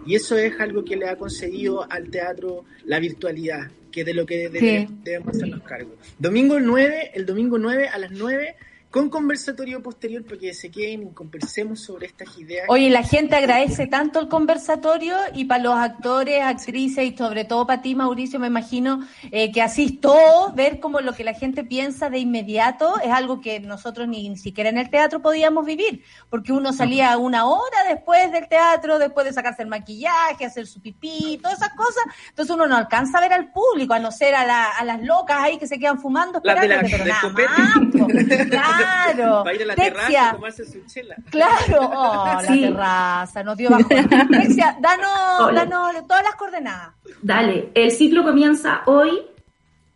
Y 0.06 0.14
eso 0.14 0.36
es 0.36 0.58
algo 0.60 0.84
que 0.84 0.96
le 0.96 1.08
ha 1.08 1.16
concedido 1.16 1.90
al 1.90 2.10
teatro 2.10 2.64
la 2.84 2.98
virtualidad, 2.98 3.70
que 3.90 4.04
de 4.04 4.14
lo 4.14 4.26
que 4.26 4.48
debemos 4.48 5.36
hacernos 5.36 5.62
cargo. 5.62 5.94
Domingo 6.18 6.58
9, 6.58 7.12
el 7.14 7.26
domingo 7.26 7.58
9 7.58 7.88
a 7.88 7.98
las 7.98 8.10
9 8.12 8.56
con 8.90 9.10
conversatorio 9.10 9.82
posterior 9.82 10.24
porque 10.26 10.54
se 10.54 10.70
queden 10.70 11.02
y 11.02 11.12
conversemos 11.12 11.80
sobre 11.80 12.06
estas 12.06 12.38
ideas. 12.38 12.66
Oye, 12.68 12.88
la 12.88 13.02
gente 13.02 13.36
agradece 13.36 13.86
tanto 13.86 14.20
el 14.20 14.28
conversatorio 14.28 15.16
y 15.34 15.44
para 15.44 15.62
los 15.62 15.74
actores, 15.74 16.42
actrices 16.42 17.04
y 17.04 17.16
sobre 17.16 17.44
todo 17.44 17.66
para 17.66 17.82
ti, 17.82 17.94
Mauricio, 17.94 18.38
me 18.38 18.46
imagino 18.46 19.06
eh, 19.30 19.52
que 19.52 19.60
así 19.60 19.92
todo, 19.92 20.52
ver 20.54 20.80
como 20.80 21.00
lo 21.00 21.12
que 21.12 21.24
la 21.24 21.34
gente 21.34 21.64
piensa 21.64 22.08
de 22.08 22.18
inmediato 22.18 22.98
es 23.00 23.10
algo 23.10 23.40
que 23.40 23.60
nosotros 23.60 24.08
ni, 24.08 24.36
siquiera 24.36 24.70
en 24.70 24.78
el 24.78 24.88
teatro 24.88 25.20
podíamos 25.20 25.66
vivir, 25.66 26.02
porque 26.30 26.52
uno 26.52 26.72
salía 26.72 27.18
una 27.18 27.44
hora 27.46 27.84
después 27.88 28.32
del 28.32 28.48
teatro, 28.48 28.98
después 28.98 29.26
de 29.26 29.32
sacarse 29.32 29.62
el 29.62 29.68
maquillaje, 29.68 30.46
hacer 30.46 30.66
su 30.66 30.80
pipí, 30.80 31.38
todas 31.42 31.58
esas 31.58 31.74
cosas, 31.74 32.04
entonces 32.30 32.54
uno 32.54 32.66
no 32.66 32.76
alcanza 32.76 33.18
a 33.18 33.20
ver 33.20 33.32
al 33.32 33.50
público, 33.52 33.94
a 33.94 33.98
no 33.98 34.10
ser 34.10 34.34
a, 34.34 34.84
las 34.84 35.02
locas 35.02 35.38
ahí 35.40 35.58
que 35.58 35.66
se 35.66 35.78
quedan 35.78 36.00
fumando, 36.00 36.38
esperando, 36.38 36.88
pero 36.90 37.04
nada 37.04 38.46
Claro. 38.46 38.85
Va 39.18 39.50
a 39.50 39.54
ir 39.54 39.62
a 39.62 39.66
la 39.66 39.74
terraza 39.74 40.30
a 40.30 40.32
tomarse 40.32 40.64
su 40.64 40.84
chela. 40.86 41.16
Claro, 41.30 41.90
oh, 41.94 42.24
la 42.42 42.46
terraza, 42.46 43.42
nos 43.42 43.56
dio 43.56 43.70
bajo. 43.70 43.88
Texia, 43.88 44.76
danos, 44.80 45.54
danos 45.54 46.06
todas 46.06 46.22
las 46.22 46.34
coordenadas. 46.34 46.94
Dale, 47.22 47.70
el 47.74 47.90
ciclo 47.90 48.22
comienza 48.24 48.82
hoy 48.86 49.22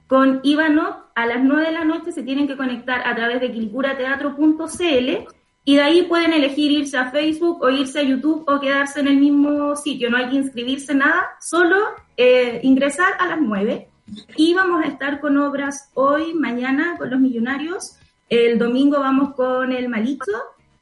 con 0.06 0.40
Ivanov 0.42 1.10
a 1.14 1.26
las 1.26 1.42
9 1.42 1.66
de 1.66 1.72
la 1.72 1.84
noche 1.84 2.12
se 2.12 2.22
tienen 2.22 2.48
que 2.48 2.56
conectar 2.56 3.06
a 3.06 3.14
través 3.14 3.40
de 3.40 3.52
quilcurateatro.cl 3.52 5.28
y 5.64 5.76
de 5.76 5.82
ahí 5.82 6.02
pueden 6.02 6.32
elegir 6.32 6.70
irse 6.70 6.96
a 6.96 7.10
Facebook 7.10 7.62
o 7.62 7.70
irse 7.70 8.00
a 8.00 8.02
YouTube 8.02 8.44
o 8.48 8.58
quedarse 8.58 9.00
en 9.00 9.08
el 9.08 9.18
mismo 9.18 9.76
sitio. 9.76 10.10
No 10.10 10.16
hay 10.16 10.30
que 10.30 10.36
inscribirse 10.36 10.94
nada, 10.94 11.28
solo 11.40 11.76
eh, 12.16 12.60
ingresar 12.62 13.12
a 13.18 13.26
las 13.26 13.38
9. 13.40 13.88
Y 14.36 14.54
vamos 14.54 14.82
a 14.82 14.88
estar 14.88 15.20
con 15.20 15.36
obras 15.36 15.90
hoy, 15.94 16.34
mañana, 16.34 16.96
con 16.98 17.10
los 17.10 17.20
millonarios. 17.20 17.99
El 18.30 18.58
domingo 18.58 18.98
vamos 19.00 19.34
con 19.34 19.72
El 19.72 19.88
Malito. 19.88 20.32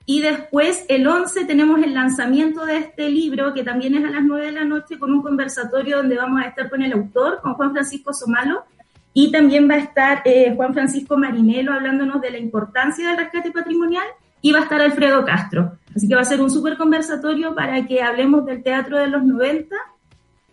Y 0.07 0.21
después, 0.21 0.85
el 0.89 1.07
11, 1.07 1.45
tenemos 1.47 1.83
el 1.83 1.95
lanzamiento 1.95 2.65
de 2.65 2.77
este 2.77 3.11
libro, 3.11 3.53
que 3.53 3.65
también 3.65 3.95
es 3.95 4.05
a 4.05 4.11
las 4.11 4.23
9 4.23 4.47
de 4.47 4.53
la 4.53 4.65
noche, 4.65 4.99
con 4.99 5.13
un 5.13 5.23
conversatorio 5.23 5.97
donde 5.97 6.17
vamos 6.17 6.41
a 6.41 6.49
estar 6.49 6.71
con 6.71 6.83
el 6.83 6.93
autor, 6.93 7.41
con 7.43 7.55
Juan 7.55 7.73
Francisco 7.73 8.13
Somalo. 8.13 8.65
Y 9.13 9.33
también 9.33 9.69
va 9.69 9.75
a 9.75 9.79
estar 9.79 10.23
eh, 10.25 10.55
Juan 10.55 10.73
Francisco 10.73 11.17
Marinelo 11.17 11.73
hablándonos 11.73 12.21
de 12.21 12.31
la 12.31 12.39
importancia 12.39 13.09
del 13.09 13.17
rescate 13.17 13.51
patrimonial. 13.51 14.07
Y 14.41 14.53
va 14.53 14.61
a 14.61 14.63
estar 14.63 14.81
Alfredo 14.81 15.25
Castro. 15.25 15.73
Así 15.97 16.07
que 16.07 16.15
va 16.15 16.21
a 16.21 16.25
ser 16.25 16.41
un 16.41 16.51
súper 16.51 16.77
conversatorio 16.77 17.55
para 17.55 17.85
que 17.87 18.03
hablemos 18.03 18.47
del 18.47 18.63
teatro 18.63 18.99
de 18.99 19.09
los 19.09 19.25
90 19.25 19.75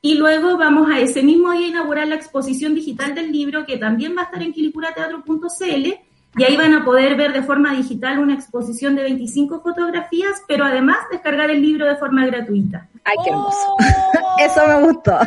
y 0.05 0.13
luego 0.13 0.55
vamos 0.55 0.87
a 0.91 0.99
ese 0.99 1.23
mismo 1.23 1.51
día 1.51 1.65
inaugurar 1.65 2.07
la 2.07 2.13
exposición 2.13 2.75
digital 2.75 3.15
del 3.15 3.31
libro, 3.31 3.65
que 3.65 3.77
también 3.77 4.15
va 4.15 4.21
a 4.21 4.25
estar 4.25 4.43
en 4.43 4.53
quilipurateatro.cl, 4.53 5.93
y 6.37 6.43
ahí 6.43 6.57
van 6.57 6.73
a 6.73 6.83
poder 6.83 7.15
ver 7.15 7.31
de 7.33 7.43
forma 7.43 7.73
digital 7.73 8.19
una 8.19 8.33
exposición 8.33 8.95
de 8.95 9.03
25 9.03 9.61
fotografías, 9.61 10.43
pero 10.47 10.65
además 10.65 10.97
descargar 11.11 11.49
el 11.49 11.61
libro 11.61 11.85
de 11.85 11.95
forma 11.95 12.25
gratuita. 12.25 12.87
¡Ay, 13.05 13.15
qué 13.23 13.29
hermoso! 13.29 13.75
Oh. 13.79 14.35
Eso 14.39 14.67
me 14.67 14.87
gustó. 14.87 15.17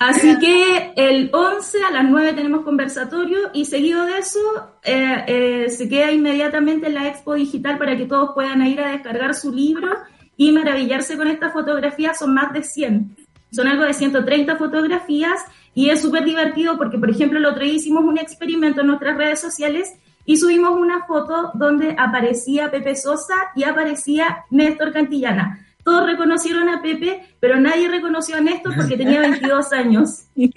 Así 0.00 0.36
que 0.38 0.92
el 0.96 1.30
11 1.32 1.78
a 1.84 1.90
las 1.92 2.04
9 2.04 2.32
tenemos 2.32 2.62
conversatorio 2.64 3.50
y 3.52 3.66
seguido 3.66 4.04
de 4.04 4.18
eso 4.18 4.40
eh, 4.82 5.24
eh, 5.28 5.70
se 5.70 5.88
queda 5.88 6.10
inmediatamente 6.10 6.88
en 6.88 6.94
la 6.94 7.06
expo 7.06 7.34
digital 7.34 7.78
para 7.78 7.96
que 7.96 8.06
todos 8.06 8.30
puedan 8.34 8.66
ir 8.66 8.80
a 8.80 8.90
descargar 8.90 9.34
su 9.34 9.52
libro 9.52 9.90
y 10.36 10.50
maravillarse 10.50 11.16
con 11.16 11.28
estas 11.28 11.52
fotografías. 11.52 12.18
Son 12.18 12.34
más 12.34 12.52
de 12.52 12.64
100. 12.64 13.16
Son 13.52 13.68
algo 13.68 13.84
de 13.84 13.94
130 13.94 14.56
fotografías 14.56 15.40
y 15.74 15.90
es 15.90 16.02
súper 16.02 16.24
divertido 16.24 16.76
porque, 16.76 16.98
por 16.98 17.10
ejemplo, 17.10 17.38
el 17.38 17.46
otro 17.46 17.62
día 17.62 17.74
hicimos 17.74 18.02
un 18.04 18.18
experimento 18.18 18.80
en 18.80 18.88
nuestras 18.88 19.16
redes 19.16 19.40
sociales 19.40 19.92
y 20.24 20.36
subimos 20.38 20.70
una 20.72 21.04
foto 21.04 21.50
donde 21.54 21.94
aparecía 21.98 22.70
Pepe 22.70 22.96
Sosa 22.96 23.34
y 23.54 23.64
aparecía 23.64 24.44
Néstor 24.50 24.92
Cantillana. 24.92 25.66
Todos 25.84 26.06
reconocieron 26.06 26.68
a 26.68 26.80
Pepe, 26.80 27.26
pero 27.40 27.58
nadie 27.58 27.88
reconoció 27.88 28.36
a 28.36 28.40
Néstor 28.40 28.76
porque 28.76 28.96
tenía 28.96 29.20
22 29.20 29.72
años. 29.72 30.26
y 30.36 30.48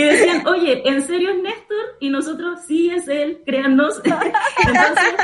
decían, 0.00 0.46
oye, 0.46 0.88
¿en 0.88 1.04
serio 1.04 1.30
es 1.30 1.42
Néstor? 1.42 1.96
Y 1.98 2.10
nosotros, 2.10 2.60
sí, 2.66 2.90
es 2.90 3.08
él, 3.08 3.42
créannos. 3.44 4.00
Entonces, 4.04 5.14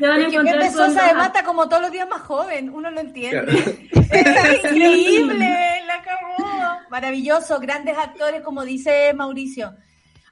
se 0.00 0.08
van 0.08 0.22
a 0.22 0.26
encontrar 0.26 0.58
Pepe 0.60 0.70
Sosa 0.70 1.06
de 1.08 1.14
mata 1.14 1.44
como 1.44 1.68
todos 1.68 1.82
los 1.82 1.92
días 1.92 2.08
más 2.08 2.22
joven, 2.22 2.70
uno 2.70 2.90
lo 2.90 3.00
entiende. 3.00 3.88
Es 4.10 4.64
increíble, 4.64 5.82
la 5.86 5.94
acabó. 5.94 6.80
Maravilloso, 6.90 7.60
grandes 7.60 7.96
actores, 7.96 8.40
como 8.40 8.64
dice 8.64 9.12
Mauricio. 9.14 9.74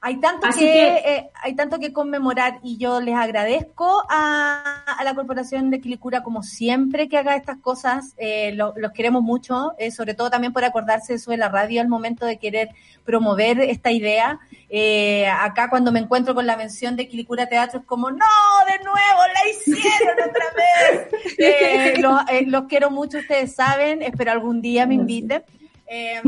Hay 0.01 0.21
tanto 0.21 0.47
que, 0.57 0.87
eh, 0.87 1.29
hay 1.41 1.55
tanto 1.55 1.77
que 1.77 1.91
conmemorar 1.91 2.59
y 2.63 2.77
yo 2.77 3.01
les 3.01 3.15
agradezco 3.15 4.03
a, 4.09 4.85
la 5.03 5.13
Corporación 5.13 5.69
de 5.71 5.81
Quilicura 5.81 6.23
como 6.23 6.41
siempre 6.41 7.09
que 7.09 7.17
haga 7.17 7.35
estas 7.35 7.57
cosas. 7.57 8.13
Eh, 8.17 8.53
los 8.53 8.91
queremos 8.93 9.21
mucho, 9.21 9.73
eh, 9.77 9.91
sobre 9.91 10.13
todo 10.13 10.29
también 10.29 10.53
por 10.53 10.63
acordarse 10.63 11.17
de 11.17 11.37
la 11.37 11.49
radio 11.49 11.81
al 11.81 11.89
momento 11.89 12.25
de 12.25 12.37
querer 12.37 12.69
promover 13.03 13.59
esta 13.59 13.91
idea. 13.91 14.39
acá 15.41 15.69
cuando 15.69 15.91
me 15.91 15.99
encuentro 15.99 16.33
con 16.33 16.47
la 16.47 16.55
mención 16.55 16.95
de 16.95 17.07
Quilicura 17.07 17.47
Teatro 17.47 17.79
es 17.79 17.85
como, 17.85 18.09
no, 18.09 18.25
de 18.67 18.83
nuevo, 18.83 19.21
la 19.33 19.49
hicieron 19.49 20.17
otra 20.29 20.45
vez. 21.35 21.99
los, 21.99 22.47
los 22.47 22.63
quiero 22.63 22.89
mucho, 22.89 23.17
ustedes 23.17 23.53
saben, 23.53 24.01
espero 24.01 24.31
algún 24.31 24.61
día 24.61 24.85
me 24.85 24.95
inviten. 24.95 25.43
Eh, 25.91 26.21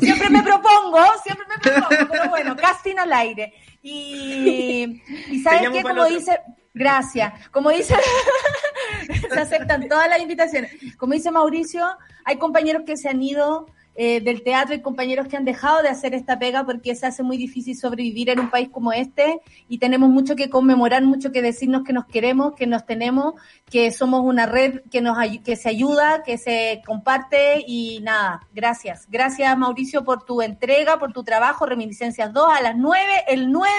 siempre, 0.00 0.30
me 0.30 0.42
propongo, 0.42 0.98
siempre 1.22 1.46
me 1.46 1.58
propongo, 1.58 2.08
pero 2.10 2.28
bueno, 2.28 2.56
casting 2.56 2.96
al 2.98 3.12
aire. 3.12 3.54
Y, 3.82 5.00
y 5.28 5.42
¿sabes 5.42 5.70
qué? 5.70 5.82
Como 5.82 6.04
dice, 6.06 6.40
gracias, 6.74 7.48
como 7.50 7.70
dice, 7.70 7.94
se 9.32 9.40
aceptan 9.40 9.88
todas 9.88 10.08
las 10.08 10.20
invitaciones. 10.20 10.72
Como 10.96 11.14
dice 11.14 11.30
Mauricio, 11.30 11.86
hay 12.24 12.36
compañeros 12.36 12.82
que 12.84 12.96
se 12.96 13.08
han 13.08 13.22
ido 13.22 13.66
eh, 13.96 14.20
del 14.20 14.42
teatro 14.42 14.74
y 14.74 14.80
compañeros 14.80 15.26
que 15.28 15.36
han 15.36 15.44
dejado 15.44 15.82
de 15.82 15.88
hacer 15.88 16.14
esta 16.14 16.38
pega 16.38 16.64
porque 16.64 16.94
se 16.94 17.06
hace 17.06 17.22
muy 17.22 17.36
difícil 17.36 17.76
sobrevivir 17.76 18.30
en 18.30 18.40
un 18.40 18.50
país 18.50 18.68
como 18.70 18.92
este 18.92 19.40
y 19.68 19.78
tenemos 19.78 20.08
mucho 20.08 20.36
que 20.36 20.48
conmemorar, 20.48 21.02
mucho 21.02 21.32
que 21.32 21.42
decirnos 21.42 21.82
que 21.82 21.92
nos 21.92 22.06
queremos, 22.06 22.54
que 22.54 22.66
nos 22.66 22.86
tenemos, 22.86 23.34
que 23.66 23.90
somos 23.90 24.22
una 24.24 24.46
red 24.46 24.80
que 24.90 25.00
nos 25.00 25.18
que 25.44 25.56
se 25.56 25.68
ayuda, 25.68 26.22
que 26.22 26.38
se 26.38 26.82
comparte 26.86 27.64
y 27.66 28.00
nada, 28.02 28.46
gracias. 28.54 29.06
Gracias 29.10 29.58
Mauricio 29.58 30.04
por 30.04 30.24
tu 30.24 30.40
entrega, 30.40 30.98
por 30.98 31.12
tu 31.12 31.24
trabajo, 31.24 31.66
Reminiscencias 31.66 32.32
2 32.32 32.46
a 32.58 32.62
las 32.62 32.76
9, 32.76 33.02
el 33.28 33.50
9 33.50 33.70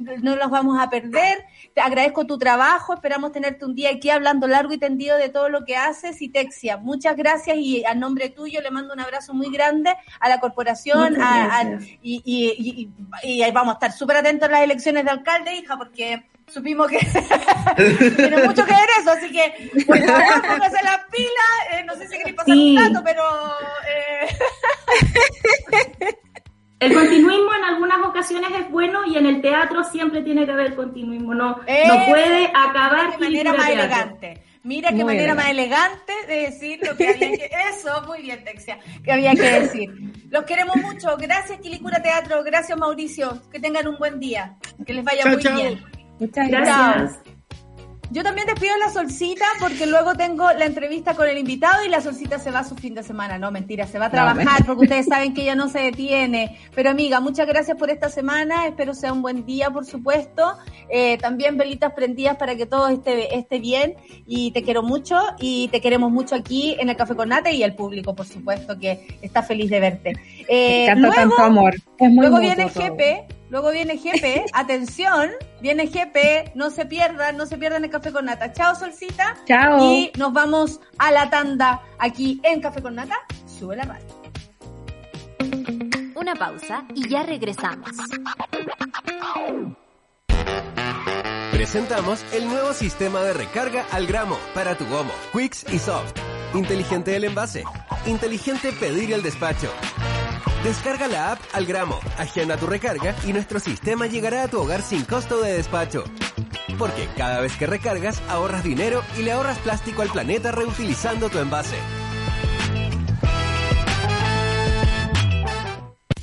no 0.00 0.36
los 0.36 0.50
vamos 0.50 0.80
a 0.80 0.88
perder. 0.88 1.44
Te 1.74 1.80
agradezco 1.80 2.26
tu 2.26 2.38
trabajo, 2.38 2.94
esperamos 2.94 3.32
tenerte 3.32 3.64
un 3.64 3.74
día 3.74 3.90
aquí 3.90 4.10
hablando 4.10 4.46
largo 4.46 4.72
y 4.72 4.78
tendido 4.78 5.16
de 5.16 5.28
todo 5.28 5.48
lo 5.48 5.64
que 5.64 5.76
haces. 5.76 6.20
Y 6.22 6.28
Texia, 6.28 6.76
muchas 6.78 7.16
gracias. 7.16 7.56
Y 7.58 7.84
a 7.84 7.94
nombre 7.94 8.30
tuyo 8.30 8.60
le 8.60 8.70
mando 8.70 8.94
un 8.94 9.00
abrazo 9.00 9.34
muy 9.34 9.50
grande 9.50 9.94
a 10.18 10.28
la 10.28 10.40
corporación 10.40 11.16
y, 12.02 12.22
y, 12.24 12.90
y, 13.22 13.50
vamos 13.52 13.72
a 13.72 13.74
estar 13.74 13.92
súper 13.92 14.16
atentos 14.18 14.48
a 14.48 14.52
las 14.52 14.62
elecciones 14.62 15.04
de 15.04 15.10
alcalde, 15.10 15.54
hija, 15.54 15.76
porque 15.76 16.24
supimos 16.46 16.88
que 16.88 16.98
tiene 18.16 18.44
mucho 18.44 18.64
que 18.64 18.72
ver 18.72 18.88
eso, 19.00 19.10
así 19.10 19.30
que 19.30 19.70
por 19.86 19.98
favor 19.98 20.42
póngase 20.48 20.82
las 20.82 21.04
pilas, 21.10 21.54
eh, 21.72 21.84
no 21.84 21.94
sé 21.94 22.08
si 22.08 22.18
queréis 22.18 22.36
pasar 22.36 22.56
un 22.56 22.74
dato, 22.74 23.02
pero... 23.04 23.22
Eh... 23.88 24.28
El 26.80 26.94
continuismo 26.94 27.54
en 27.54 27.64
algunas 27.64 27.98
ocasiones 28.06 28.50
es 28.58 28.70
bueno 28.70 29.04
y 29.06 29.16
en 29.16 29.26
el 29.26 29.42
teatro 29.42 29.84
siempre 29.84 30.22
tiene 30.22 30.46
que 30.46 30.52
haber 30.52 30.74
continuismo. 30.74 31.34
No, 31.34 31.56
no 31.56 31.62
eh, 31.66 32.06
puede 32.08 32.46
acabar 32.46 33.12
de 33.12 33.18
manera 33.18 33.52
más 33.52 33.68
elegante. 33.68 34.42
Mira 34.62 34.90
qué 34.90 35.04
manera 35.04 35.34
más 35.34 35.48
elegante 35.48 36.12
de 36.26 36.34
decir 36.42 36.80
lo 36.82 36.94
que 36.96 37.08
había 37.08 37.30
que... 37.30 37.50
Eso, 37.70 38.02
muy 38.06 38.22
bien, 38.22 38.44
Texia, 38.44 38.78
que 39.02 39.12
había 39.12 39.34
que 39.34 39.60
decir. 39.60 39.90
Los 40.28 40.44
queremos 40.44 40.76
mucho. 40.76 41.16
Gracias, 41.16 41.60
Quilicura 41.60 42.02
Teatro. 42.02 42.42
Gracias, 42.44 42.76
Mauricio. 42.78 43.40
Que 43.50 43.58
tengan 43.58 43.88
un 43.88 43.98
buen 43.98 44.20
día. 44.20 44.56
Que 44.84 44.92
les 44.92 45.04
vaya 45.04 45.24
muy 45.26 45.36
bien. 45.36 45.82
Muchas 46.18 46.48
gracias. 46.48 47.20
Yo 48.12 48.24
también 48.24 48.48
despido 48.48 48.76
la 48.78 48.90
solcita 48.90 49.44
porque 49.60 49.86
luego 49.86 50.14
tengo 50.14 50.50
la 50.52 50.64
entrevista 50.64 51.14
con 51.14 51.28
el 51.28 51.38
invitado 51.38 51.84
y 51.84 51.88
la 51.88 52.00
solcita 52.00 52.40
se 52.40 52.50
va 52.50 52.60
a 52.60 52.64
su 52.64 52.74
fin 52.74 52.92
de 52.92 53.04
semana. 53.04 53.38
No, 53.38 53.52
mentira, 53.52 53.86
se 53.86 54.00
va 54.00 54.06
a 54.06 54.10
trabajar 54.10 54.66
porque 54.66 54.84
ustedes 54.86 55.06
saben 55.06 55.32
que 55.32 55.42
ella 55.42 55.54
no 55.54 55.68
se 55.68 55.78
detiene. 55.78 56.58
Pero 56.74 56.90
amiga, 56.90 57.20
muchas 57.20 57.46
gracias 57.46 57.76
por 57.78 57.88
esta 57.88 58.08
semana. 58.08 58.66
Espero 58.66 58.94
sea 58.94 59.12
un 59.12 59.22
buen 59.22 59.46
día, 59.46 59.70
por 59.70 59.86
supuesto. 59.86 60.56
Eh, 60.88 61.18
también 61.18 61.56
velitas 61.56 61.92
prendidas 61.92 62.36
para 62.36 62.56
que 62.56 62.66
todo 62.66 62.88
esté, 62.88 63.36
esté 63.36 63.60
bien. 63.60 63.94
Y 64.26 64.50
te 64.50 64.64
quiero 64.64 64.82
mucho 64.82 65.16
y 65.38 65.68
te 65.68 65.80
queremos 65.80 66.10
mucho 66.10 66.34
aquí 66.34 66.76
en 66.80 66.88
el 66.88 66.96
Café 66.96 67.14
con 67.14 67.28
Nate 67.28 67.52
y 67.52 67.62
el 67.62 67.76
público, 67.76 68.16
por 68.16 68.26
supuesto, 68.26 68.76
que 68.76 69.06
está 69.22 69.44
feliz 69.44 69.70
de 69.70 69.78
verte. 69.78 70.12
Eh, 70.48 70.92
luego, 70.96 71.14
tanto 71.14 71.38
amor. 71.38 71.74
luego 72.00 72.40
viene 72.40 72.64
GP 72.66 73.39
Luego 73.50 73.72
viene 73.72 73.96
GP, 73.96 74.46
atención, 74.54 75.30
viene 75.60 75.86
GP, 75.86 76.54
no 76.54 76.70
se 76.70 76.86
pierdan, 76.86 77.36
no 77.36 77.46
se 77.46 77.58
pierdan 77.58 77.84
el 77.84 77.90
Café 77.90 78.12
con 78.12 78.24
Nata. 78.24 78.52
Chao, 78.52 78.74
Solcita. 78.74 79.36
Chao. 79.46 79.78
Y 79.92 80.12
nos 80.16 80.32
vamos 80.32 80.80
a 80.98 81.10
la 81.10 81.28
tanda 81.28 81.82
aquí 81.98 82.40
en 82.44 82.60
Café 82.60 82.80
con 82.80 82.94
Nata. 82.94 83.16
Sube 83.46 83.76
la 83.76 83.84
radio. 83.84 84.06
Una 86.14 86.34
pausa 86.34 86.84
y 86.94 87.08
ya 87.08 87.24
regresamos. 87.24 87.90
Presentamos 91.50 92.24
el 92.32 92.46
nuevo 92.46 92.72
sistema 92.72 93.20
de 93.20 93.32
recarga 93.32 93.84
al 93.90 94.06
gramo 94.06 94.38
para 94.54 94.76
tu 94.76 94.86
gomo, 94.86 95.12
Quicks 95.32 95.66
y 95.72 95.78
Soft. 95.78 96.12
Inteligente 96.54 97.14
el 97.16 97.24
envase, 97.24 97.64
inteligente 98.06 98.72
pedir 98.72 99.12
el 99.12 99.22
despacho. 99.22 99.70
Descarga 100.64 101.08
la 101.08 101.32
app 101.32 101.40
al 101.54 101.64
gramo, 101.64 101.98
agenda 102.18 102.58
tu 102.58 102.66
recarga 102.66 103.16
y 103.26 103.32
nuestro 103.32 103.58
sistema 103.60 104.06
llegará 104.06 104.42
a 104.42 104.48
tu 104.48 104.60
hogar 104.60 104.82
sin 104.82 105.04
costo 105.04 105.40
de 105.40 105.54
despacho. 105.54 106.04
Porque 106.78 107.08
cada 107.16 107.40
vez 107.40 107.56
que 107.56 107.66
recargas 107.66 108.20
ahorras 108.28 108.62
dinero 108.62 109.02
y 109.18 109.22
le 109.22 109.32
ahorras 109.32 109.58
plástico 109.58 110.02
al 110.02 110.10
planeta 110.10 110.52
reutilizando 110.52 111.30
tu 111.30 111.38
envase. 111.38 111.76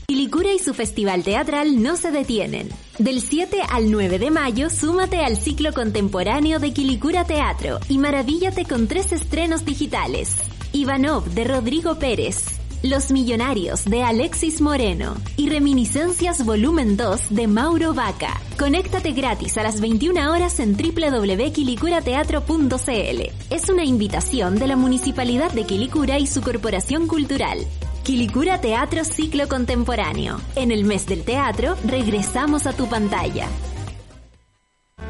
Quilicura 0.05 0.53
y 0.53 0.59
su 0.59 0.75
festival 0.75 1.23
teatral 1.23 1.81
no 1.81 1.97
se 1.97 2.11
detienen. 2.11 2.69
Del 2.99 3.21
7 3.21 3.61
al 3.67 3.91
9 3.91 4.19
de 4.19 4.29
mayo, 4.29 4.69
súmate 4.69 5.17
al 5.17 5.37
ciclo 5.37 5.73
contemporáneo 5.73 6.59
de 6.59 6.73
Quilicura 6.73 7.25
Teatro 7.25 7.79
y 7.89 7.97
maravíllate 7.97 8.65
con 8.65 8.87
tres 8.87 9.11
estrenos 9.11 9.65
digitales. 9.65 10.35
Ivanov 10.73 11.25
de 11.25 11.43
Rodrigo 11.43 11.97
Pérez, 11.97 12.57
los 12.83 13.11
Millonarios 13.11 13.85
de 13.85 14.03
Alexis 14.03 14.61
Moreno 14.61 15.15
y 15.35 15.49
Reminiscencias 15.49 16.45
Volumen 16.45 16.95
2 16.97 17.29
de 17.31 17.47
Mauro 17.47 17.93
Vaca. 17.93 18.39
Conéctate 18.59 19.13
gratis 19.13 19.57
a 19.57 19.63
las 19.63 19.81
21 19.81 20.31
horas 20.31 20.59
en 20.59 20.77
www.quilicurateatro.cl. 20.77 23.21
Es 23.49 23.69
una 23.69 23.83
invitación 23.83 24.59
de 24.59 24.67
la 24.67 24.75
Municipalidad 24.75 25.51
de 25.51 25.63
Quilicura 25.65 26.19
y 26.19 26.27
su 26.27 26.41
Corporación 26.41 27.07
Cultural. 27.07 27.65
Quilicura 28.03 28.61
Teatro 28.61 29.03
Ciclo 29.03 29.47
Contemporáneo. 29.47 30.39
En 30.55 30.71
el 30.71 30.83
mes 30.83 31.07
del 31.07 31.23
teatro, 31.23 31.75
regresamos 31.83 32.67
a 32.67 32.73
tu 32.73 32.87
pantalla. 32.87 33.47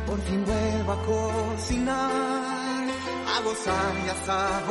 Por 0.05 0.21
fin 0.21 0.45
a 0.87 0.95
cocinar, 1.05 2.87
a 3.27 3.41
a 4.29 4.61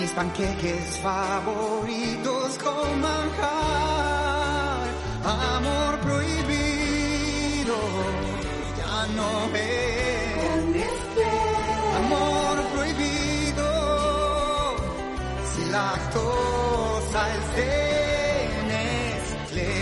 mis 0.00 0.10
panqueques 0.12 0.96
favoritos 1.02 2.58
con 2.64 3.00
manjar, 3.00 4.88
amor 5.24 5.98
prohibido, 6.00 7.76
ya 8.78 9.06
no 9.18 9.30
es 9.54 11.00
amor 12.02 12.56
prohibido, 12.72 13.68
si 15.52 15.62
lactosa 15.70 17.20
es 17.36 17.44
de 17.56 17.72
Nestlé. 18.70 19.76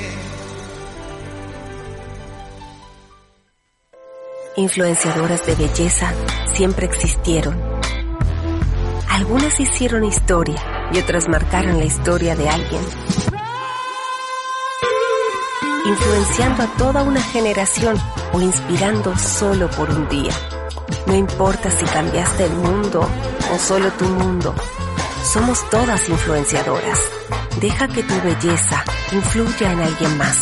Influenciadoras 4.56 5.46
de 5.46 5.54
belleza 5.54 6.12
siempre 6.56 6.86
existieron 6.86 7.77
algunas 9.18 9.58
hicieron 9.58 10.04
historia 10.04 10.54
y 10.92 10.98
otras 10.98 11.28
marcaron 11.28 11.76
la 11.78 11.84
historia 11.84 12.36
de 12.36 12.48
alguien, 12.48 12.80
influenciando 15.84 16.62
a 16.62 16.66
toda 16.76 17.02
una 17.02 17.20
generación 17.20 17.96
o 18.32 18.40
inspirando 18.40 19.18
solo 19.18 19.68
por 19.70 19.90
un 19.90 20.08
día. 20.08 20.32
No 21.06 21.16
importa 21.16 21.68
si 21.68 21.84
cambiaste 21.86 22.44
el 22.44 22.52
mundo 22.52 23.08
o 23.52 23.58
solo 23.58 23.90
tu 23.92 24.04
mundo, 24.04 24.54
somos 25.24 25.68
todas 25.68 26.08
influenciadoras. 26.08 27.00
Deja 27.60 27.88
que 27.88 28.04
tu 28.04 28.14
belleza 28.22 28.84
influya 29.10 29.72
en 29.72 29.80
alguien 29.80 30.16
más. 30.16 30.38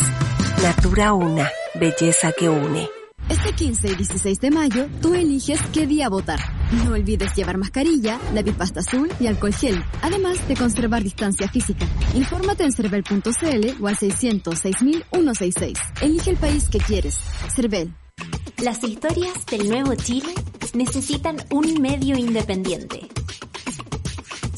Natura 0.62 1.14
Una, 1.14 1.50
belleza 1.76 2.30
que 2.32 2.50
une. 2.50 2.90
Este 3.30 3.52
15 3.54 3.88
y 3.88 3.94
16 3.94 4.38
de 4.38 4.50
mayo, 4.50 4.86
tú 5.00 5.14
eliges 5.14 5.60
qué 5.72 5.86
día 5.86 6.10
votar. 6.10 6.55
No 6.72 6.92
olvides 6.92 7.34
llevar 7.34 7.58
mascarilla, 7.58 8.18
lápiz 8.34 8.54
pasta 8.54 8.80
azul 8.80 9.08
y 9.20 9.28
alcohol 9.28 9.54
gel, 9.54 9.84
además 10.02 10.46
de 10.48 10.56
conservar 10.56 11.02
distancia 11.02 11.48
física. 11.48 11.86
Infórmate 12.14 12.64
en 12.64 12.72
cervel.cl 12.72 13.82
o 13.82 13.86
al 13.86 13.96
606.166. 13.96 15.78
Elige 16.00 16.30
el 16.30 16.36
país 16.36 16.68
que 16.68 16.78
quieres. 16.78 17.18
Cervel. 17.54 17.94
Las 18.62 18.82
historias 18.82 19.46
del 19.46 19.68
nuevo 19.68 19.94
Chile 19.94 20.32
necesitan 20.74 21.36
un 21.50 21.80
medio 21.80 22.16
independiente. 22.16 23.00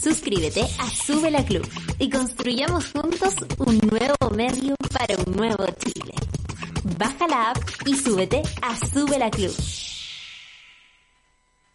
Suscríbete 0.01 0.63
a 0.63 0.89
Sube 0.89 1.31
la 1.31 1.45
Club 1.45 1.69
y 1.99 2.09
construyamos 2.09 2.93
juntos 2.93 3.35
un 3.59 3.79
nuevo 3.91 4.31
medio 4.35 4.75
para 4.93 5.17
un 5.27 5.37
nuevo 5.37 5.67
Chile. 5.85 6.15
Baja 6.97 7.27
la 7.29 7.51
app 7.51 7.59
y 7.85 7.95
súbete 7.95 8.43
a 8.63 8.75
Sube 8.87 9.19
la 9.19 9.31
Club. 9.31 9.53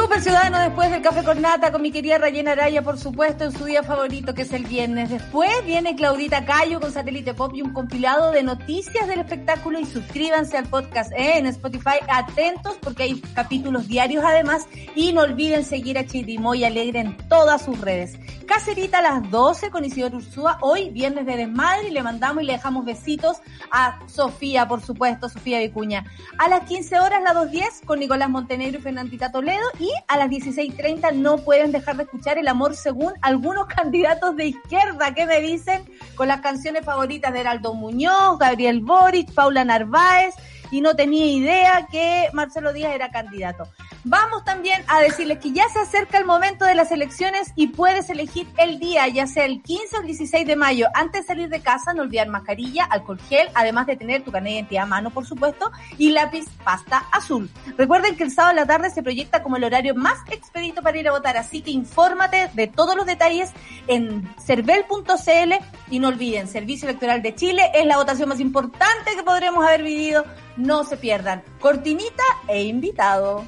Super 0.00 0.22
Ciudadano 0.22 0.58
después 0.58 0.90
del 0.90 1.02
Café 1.02 1.22
con 1.22 1.42
Nata 1.42 1.70
con 1.70 1.82
mi 1.82 1.92
querida 1.92 2.16
Rayena 2.16 2.52
Araya, 2.52 2.80
por 2.80 2.98
supuesto, 2.98 3.44
en 3.44 3.52
su 3.52 3.66
día 3.66 3.82
favorito 3.82 4.34
que 4.34 4.42
es 4.42 4.52
el 4.54 4.64
viernes. 4.64 5.10
Después 5.10 5.50
viene 5.66 5.94
Claudita 5.94 6.46
Cayo 6.46 6.80
con 6.80 6.90
Satélite 6.90 7.34
Pop 7.34 7.52
y 7.54 7.60
un 7.60 7.74
compilado 7.74 8.30
de 8.30 8.42
noticias 8.42 9.06
del 9.06 9.20
espectáculo 9.20 9.78
y 9.78 9.84
suscríbanse 9.84 10.56
al 10.56 10.68
podcast 10.68 11.12
¿eh? 11.12 11.36
en 11.36 11.44
Spotify. 11.44 11.98
Atentos 12.08 12.78
porque 12.80 13.02
hay 13.02 13.20
capítulos 13.34 13.88
diarios 13.88 14.24
además 14.24 14.66
y 14.94 15.12
no 15.12 15.20
olviden 15.20 15.66
seguir 15.66 15.98
a 15.98 16.06
Chirimoy 16.06 16.64
Alegre 16.64 17.00
en 17.00 17.18
todas 17.28 17.62
sus 17.62 17.78
redes. 17.78 18.18
Cacerita 18.46 18.98
a 18.98 19.02
las 19.02 19.30
12 19.30 19.70
con 19.70 19.84
Isidoro 19.84 20.16
Ursúa. 20.16 20.58
Hoy, 20.60 20.90
viernes 20.90 21.24
de 21.24 21.36
desmadre, 21.36 21.88
y 21.88 21.92
le 21.92 22.02
mandamos 22.02 22.42
y 22.42 22.46
le 22.46 22.54
dejamos 22.54 22.84
besitos 22.84 23.36
a 23.70 24.00
Sofía, 24.08 24.66
por 24.66 24.82
supuesto, 24.82 25.28
Sofía 25.28 25.60
Vicuña. 25.60 26.04
A 26.36 26.48
las 26.48 26.64
15 26.64 26.98
horas, 26.98 27.22
la 27.22 27.32
2.10 27.32 27.84
con 27.84 28.00
Nicolás 28.00 28.28
Montenegro 28.28 28.80
y 28.80 28.82
Fernandita 28.82 29.30
Toledo. 29.30 29.64
Y 29.78 29.89
a 30.08 30.16
las 30.16 30.28
16.30 30.28 31.14
no 31.14 31.38
pueden 31.38 31.72
dejar 31.72 31.96
de 31.96 32.04
escuchar 32.04 32.38
El 32.38 32.48
Amor 32.48 32.74
según 32.74 33.12
algunos 33.22 33.66
candidatos 33.76 34.36
de 34.36 34.46
izquierda 34.46 35.14
que 35.14 35.26
me 35.26 35.40
dicen 35.40 35.84
con 36.14 36.28
las 36.28 36.40
canciones 36.40 36.84
favoritas 36.84 37.32
de 37.32 37.40
Heraldo 37.40 37.74
Muñoz, 37.74 38.38
Gabriel 38.38 38.80
Boric, 38.80 39.32
Paula 39.32 39.64
Narváez 39.64 40.34
y 40.70 40.80
no 40.80 40.94
tenía 40.94 41.26
idea 41.26 41.88
que 41.90 42.28
Marcelo 42.32 42.72
Díaz 42.72 42.94
era 42.94 43.10
candidato. 43.10 43.68
Vamos 44.04 44.44
también 44.44 44.82
a 44.88 45.00
decirles 45.00 45.38
que 45.40 45.52
ya 45.52 45.68
se 45.68 45.78
acerca 45.78 46.16
el 46.16 46.24
momento 46.24 46.64
de 46.64 46.74
las 46.74 46.90
elecciones 46.90 47.52
y 47.54 47.66
puedes 47.66 48.08
elegir 48.08 48.48
el 48.56 48.78
día, 48.78 49.06
ya 49.08 49.26
sea 49.26 49.44
el 49.44 49.60
15 49.60 49.98
o 49.98 50.00
el 50.00 50.06
16 50.06 50.46
de 50.46 50.56
mayo. 50.56 50.86
Antes 50.94 51.22
de 51.22 51.26
salir 51.26 51.48
de 51.50 51.60
casa, 51.60 51.92
no 51.92 52.00
olvidar 52.00 52.28
mascarilla, 52.28 52.84
alcohol 52.84 53.20
gel, 53.28 53.48
además 53.54 53.86
de 53.86 53.96
tener 53.96 54.22
tu 54.22 54.32
carnet 54.32 54.52
de 54.52 54.56
identidad 54.56 54.84
a 54.84 54.86
mano, 54.86 55.10
por 55.10 55.26
supuesto, 55.26 55.70
y 55.98 56.12
lápiz 56.12 56.46
pasta 56.64 57.04
azul. 57.12 57.50
Recuerden 57.76 58.16
que 58.16 58.24
el 58.24 58.30
sábado 58.30 58.52
a 58.52 58.60
la 58.62 58.66
tarde 58.66 58.88
se 58.88 59.02
proyecta 59.02 59.42
como 59.42 59.58
el 59.58 59.64
horario 59.64 59.94
más 59.94 60.18
expedito 60.30 60.80
para 60.82 60.98
ir 60.98 61.06
a 61.06 61.12
votar, 61.12 61.36
así 61.36 61.60
que 61.60 61.70
infórmate 61.70 62.50
de 62.54 62.68
todos 62.68 62.96
los 62.96 63.04
detalles 63.04 63.50
en 63.86 64.26
cervel.cl 64.38 65.52
y 65.90 65.98
no 65.98 66.08
olviden, 66.08 66.48
Servicio 66.48 66.88
Electoral 66.88 67.20
de 67.20 67.34
Chile 67.34 67.70
es 67.74 67.84
la 67.84 67.98
votación 67.98 68.30
más 68.30 68.40
importante 68.40 69.14
que 69.14 69.22
podremos 69.22 69.62
haber 69.62 69.82
vivido. 69.82 70.24
No 70.56 70.84
se 70.84 70.96
pierdan. 70.96 71.42
Cortinita 71.58 72.24
e 72.48 72.64
invitado. 72.64 73.44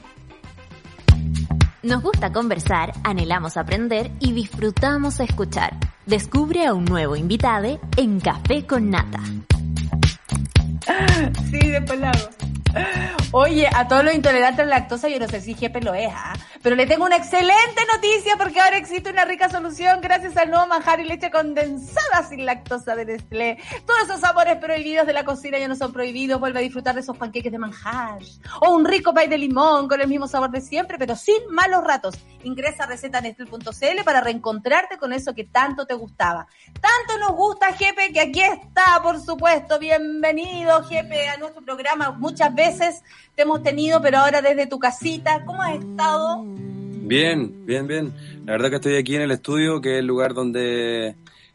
Nos 1.82 2.00
gusta 2.00 2.32
conversar, 2.32 2.92
anhelamos 3.02 3.56
aprender 3.56 4.12
y 4.20 4.32
disfrutamos 4.32 5.18
escuchar. 5.18 5.76
Descubre 6.06 6.64
a 6.64 6.74
un 6.74 6.84
nuevo 6.84 7.16
invitado 7.16 7.80
en 7.96 8.20
Café 8.20 8.64
con 8.64 8.88
Nata. 8.88 9.18
Sí, 11.50 11.58
después 11.58 11.98
la. 11.98 12.12
Oye, 13.32 13.68
a 13.74 13.88
todos 13.88 14.04
los 14.04 14.14
intolerantes 14.14 14.60
a 14.60 14.68
la 14.68 14.78
lactosa, 14.78 15.08
yo 15.08 15.18
no 15.18 15.26
sé 15.26 15.40
si 15.40 15.54
Pero 16.62 16.76
le 16.76 16.86
tengo 16.86 17.04
una 17.04 17.16
excelente 17.16 17.82
noticia 17.92 18.36
porque 18.38 18.60
ahora 18.60 18.76
existe 18.76 19.10
una 19.10 19.24
rica 19.24 19.48
solución 19.48 20.00
gracias 20.00 20.36
al 20.36 20.48
nuevo 20.48 20.68
manjar 20.68 21.00
y 21.00 21.04
leche 21.04 21.28
condensada 21.28 22.22
sin 22.28 22.46
lactosa 22.46 22.94
de 22.94 23.04
Nestlé. 23.04 23.58
Todos 23.84 24.02
esos 24.04 24.20
sabores 24.20 24.58
prohibidos 24.58 25.04
de 25.04 25.12
la 25.12 25.24
cocina 25.24 25.58
ya 25.58 25.66
no 25.66 25.74
son 25.74 25.92
prohibidos. 25.92 26.38
Vuelve 26.38 26.60
a 26.60 26.62
disfrutar 26.62 26.94
de 26.94 27.00
esos 27.00 27.16
panqueques 27.16 27.50
de 27.50 27.58
manjar. 27.58 28.20
O 28.60 28.70
un 28.70 28.84
rico 28.84 29.12
pay 29.12 29.26
de 29.26 29.38
limón 29.38 29.88
con 29.88 30.00
el 30.00 30.06
mismo 30.06 30.28
sabor 30.28 30.52
de 30.52 30.60
siempre, 30.60 30.98
pero 30.98 31.16
sin 31.16 31.48
malos 31.50 31.82
ratos. 31.82 32.14
Ingresa 32.44 32.84
a 32.84 32.86
recetanestlé.cl 32.86 34.04
para 34.04 34.20
reencontrarte 34.20 34.98
con 34.98 35.12
eso 35.12 35.34
que 35.34 35.42
tanto 35.42 35.84
te 35.84 35.94
gustaba. 35.94 36.46
Tanto 36.80 37.18
nos 37.18 37.36
gusta, 37.36 37.72
Jepe, 37.72 38.12
que 38.12 38.20
aquí 38.20 38.40
está, 38.40 39.00
por 39.02 39.20
supuesto. 39.20 39.80
Bienvenido, 39.80 40.84
Jepe, 40.84 41.28
a 41.28 41.38
nuestro 41.38 41.62
programa. 41.62 42.12
Muchas 42.12 42.54
veces 42.54 43.02
te 43.34 43.42
hemos 43.42 43.64
tenido, 43.64 44.00
pero 44.00 44.18
ahora 44.18 44.40
desde 44.42 44.68
tu 44.68 44.78
casita. 44.78 45.44
¿Cómo 45.44 45.60
has 45.60 45.74
estado? 45.74 46.51
Bien, 46.56 47.66
bien, 47.66 47.86
bien. 47.86 48.12
La 48.46 48.52
verdad 48.52 48.70
que 48.70 48.76
estoy 48.76 48.96
aquí 48.96 49.16
en 49.16 49.22
el 49.22 49.30
estudio, 49.30 49.80
que 49.80 49.94
es 49.94 49.98
el 50.00 50.06
lugar 50.06 50.34
donde 50.34 51.14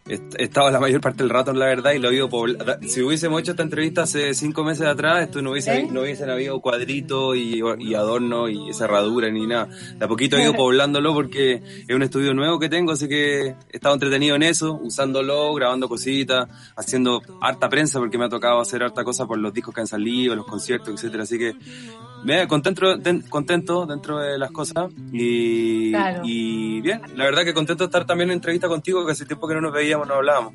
he 0.09 0.21
estado 0.41 0.71
la 0.71 0.79
mayor 0.79 1.01
parte 1.01 1.23
del 1.23 1.29
rato, 1.29 1.51
la 1.51 1.65
verdad, 1.65 1.91
y 1.91 1.99
lo 1.99 2.09
he 2.09 2.15
ido 2.15 2.29
pobla- 2.29 2.79
Si 2.87 3.01
hubiésemos 3.01 3.41
hecho 3.41 3.51
esta 3.51 3.63
entrevista 3.63 4.03
hace 4.03 4.33
cinco 4.33 4.63
meses 4.63 4.87
atrás, 4.87 5.23
esto 5.23 5.41
no 5.41 5.51
hubiese, 5.51 5.79
¿Eh? 5.79 5.87
no 5.91 6.01
hubiesen 6.01 6.29
habido 6.29 6.61
cuadritos 6.61 7.35
y, 7.35 7.59
y 7.79 7.93
adornos 7.93 8.49
y 8.49 8.73
cerradura 8.73 9.29
ni 9.29 9.45
nada. 9.47 9.67
De 9.97 10.05
a 10.05 10.07
poquito 10.07 10.37
he 10.37 10.43
ido 10.43 10.53
poblándolo 10.53 11.13
porque 11.13 11.61
es 11.87 11.93
un 11.93 12.03
estudio 12.03 12.33
nuevo 12.33 12.57
que 12.57 12.69
tengo, 12.69 12.93
así 12.93 13.09
que 13.09 13.47
he 13.47 13.55
estado 13.69 13.95
entretenido 13.95 14.35
en 14.37 14.43
eso, 14.43 14.79
usándolo, 14.81 15.53
grabando 15.55 15.89
cositas, 15.89 16.47
haciendo 16.77 17.21
harta 17.41 17.67
prensa 17.67 17.99
porque 17.99 18.17
me 18.17 18.25
ha 18.25 18.29
tocado 18.29 18.61
hacer 18.61 18.83
harta 18.83 19.03
cosa 19.03 19.25
por 19.27 19.37
los 19.39 19.53
discos 19.53 19.73
que 19.75 19.81
han 19.81 19.87
salido, 19.87 20.35
los 20.37 20.45
conciertos, 20.45 20.93
etcétera. 20.93 21.23
Así 21.23 21.37
que 21.37 21.53
me 22.24 22.47
contento, 22.47 22.97
contento 23.30 23.86
dentro 23.86 24.18
de 24.20 24.38
las 24.38 24.51
cosas 24.51 24.91
y, 25.11 25.91
Claro. 25.91 26.22
y 26.24 26.82
bien, 26.82 27.01
la 27.15 27.26
verdad 27.26 27.43
que 27.43 27.53
contento 27.53 27.84
de 27.84 27.88
estar 27.88 28.05
también 28.05 28.30
en 28.30 28.36
entrevista 28.36 28.68
contigo, 28.68 29.05
que 29.05 29.11
hace 29.13 29.26
tiempo 29.26 29.47
que 29.47 29.53
no 29.53 29.61
nos 29.61 29.74
veíamos, 29.74 30.07
no 30.07 30.15
hablábamos. 30.15 30.53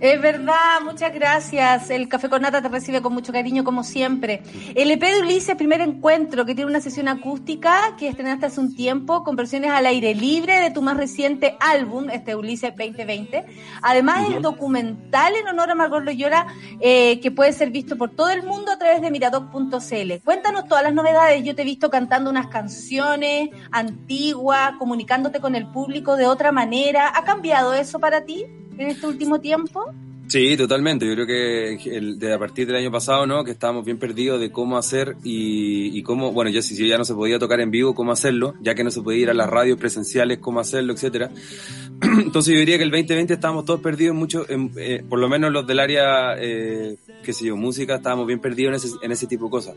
Es 0.00 0.18
verdad, 0.18 0.80
muchas 0.82 1.12
gracias. 1.12 1.90
El 1.90 2.08
Café 2.08 2.30
con 2.30 2.40
Nata 2.40 2.62
te 2.62 2.70
recibe 2.70 3.02
con 3.02 3.12
mucho 3.12 3.34
cariño, 3.34 3.64
como 3.64 3.84
siempre. 3.84 4.42
El 4.74 4.90
EP 4.90 4.98
de 4.98 5.20
Ulises, 5.20 5.56
primer 5.56 5.82
encuentro, 5.82 6.46
que 6.46 6.54
tiene 6.54 6.70
una 6.70 6.80
sesión 6.80 7.06
acústica 7.06 7.96
que 7.98 8.08
estrenaste 8.08 8.46
hace 8.46 8.60
un 8.60 8.74
tiempo, 8.74 9.22
con 9.22 9.36
versiones 9.36 9.70
al 9.70 9.84
aire 9.84 10.14
libre 10.14 10.58
de 10.58 10.70
tu 10.70 10.80
más 10.80 10.96
reciente 10.96 11.58
álbum, 11.60 12.08
este 12.08 12.34
Ulises 12.34 12.74
2020. 12.74 13.44
Además, 13.82 14.26
el 14.30 14.40
documental 14.40 15.34
en 15.36 15.46
honor 15.48 15.70
a 15.70 15.74
Margot 15.74 16.02
Loyola, 16.02 16.46
eh, 16.80 17.20
que 17.20 17.30
puede 17.30 17.52
ser 17.52 17.68
visto 17.68 17.98
por 17.98 18.16
todo 18.16 18.30
el 18.30 18.42
mundo 18.42 18.72
a 18.72 18.78
través 18.78 19.02
de 19.02 19.10
miradoc.cl. 19.10 20.24
Cuéntanos 20.24 20.66
todas 20.66 20.82
las 20.82 20.94
novedades. 20.94 21.44
Yo 21.44 21.54
te 21.54 21.60
he 21.60 21.66
visto 21.66 21.90
cantando 21.90 22.30
unas 22.30 22.46
canciones 22.46 23.50
antiguas, 23.70 24.72
comunicándote 24.78 25.40
con 25.40 25.54
el 25.54 25.66
público 25.66 26.16
de 26.16 26.26
otra 26.26 26.52
manera. 26.52 27.12
¿Ha 27.14 27.22
cambiado 27.24 27.74
eso 27.74 28.00
para 28.00 28.24
ti 28.24 28.46
en 28.80 28.88
este 28.88 29.06
último 29.06 29.40
tiempo? 29.40 29.92
Sí, 30.30 30.56
totalmente. 30.56 31.04
Yo 31.08 31.14
creo 31.14 31.26
que 31.26 31.96
el, 31.96 32.16
de 32.20 32.32
a 32.32 32.38
partir 32.38 32.64
del 32.64 32.76
año 32.76 32.92
pasado, 32.92 33.26
¿no? 33.26 33.42
Que 33.42 33.50
estábamos 33.50 33.84
bien 33.84 33.98
perdidos 33.98 34.40
de 34.40 34.52
cómo 34.52 34.78
hacer 34.78 35.16
y, 35.24 36.00
cómo, 36.04 36.30
bueno, 36.30 36.52
ya 36.52 36.62
si 36.62 36.76
si 36.76 36.86
ya 36.86 36.96
no 36.98 37.04
se 37.04 37.14
podía 37.14 37.40
tocar 37.40 37.58
en 37.60 37.72
vivo, 37.72 37.96
cómo 37.96 38.12
hacerlo, 38.12 38.54
ya 38.60 38.76
que 38.76 38.84
no 38.84 38.92
se 38.92 39.02
podía 39.02 39.22
ir 39.22 39.30
a 39.30 39.34
las 39.34 39.50
radios 39.50 39.76
presenciales, 39.76 40.38
cómo 40.38 40.60
hacerlo, 40.60 40.92
etcétera. 40.92 41.32
Entonces 42.00 42.54
yo 42.54 42.60
diría 42.60 42.78
que 42.78 42.84
el 42.84 42.92
2020 42.92 43.34
estábamos 43.34 43.64
todos 43.64 43.80
perdidos 43.80 44.14
mucho, 44.14 44.48
en, 44.48 44.70
eh, 44.76 45.02
por 45.08 45.18
lo 45.18 45.28
menos 45.28 45.50
los 45.50 45.66
del 45.66 45.80
área, 45.80 46.36
eh, 46.38 46.96
qué 47.24 47.32
sé 47.32 47.46
yo, 47.46 47.56
música, 47.56 47.96
estábamos 47.96 48.28
bien 48.28 48.38
perdidos 48.38 48.70
en 48.70 48.88
ese, 48.88 48.96
en 49.02 49.10
ese 49.10 49.26
tipo 49.26 49.46
de 49.46 49.50
cosas. 49.50 49.74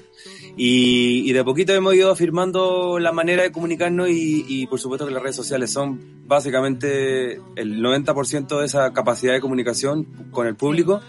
Y, 0.56 1.28
y 1.28 1.34
de 1.34 1.40
a 1.40 1.44
poquito 1.44 1.74
hemos 1.74 1.96
ido 1.96 2.12
afirmando 2.12 3.00
la 3.00 3.12
manera 3.12 3.42
de 3.42 3.52
comunicarnos 3.52 4.08
y, 4.08 4.46
y 4.48 4.68
por 4.68 4.80
supuesto 4.80 5.08
que 5.08 5.14
las 5.14 5.24
redes 5.24 5.36
sociales 5.36 5.72
son 5.72 6.00
básicamente 6.28 7.42
el 7.56 7.82
90% 7.82 8.60
de 8.60 8.66
esa 8.66 8.94
capacidad 8.94 9.34
de 9.34 9.42
comunicación 9.42 10.06
con 10.32 10.43
el 10.48 10.56
público. 10.56 11.02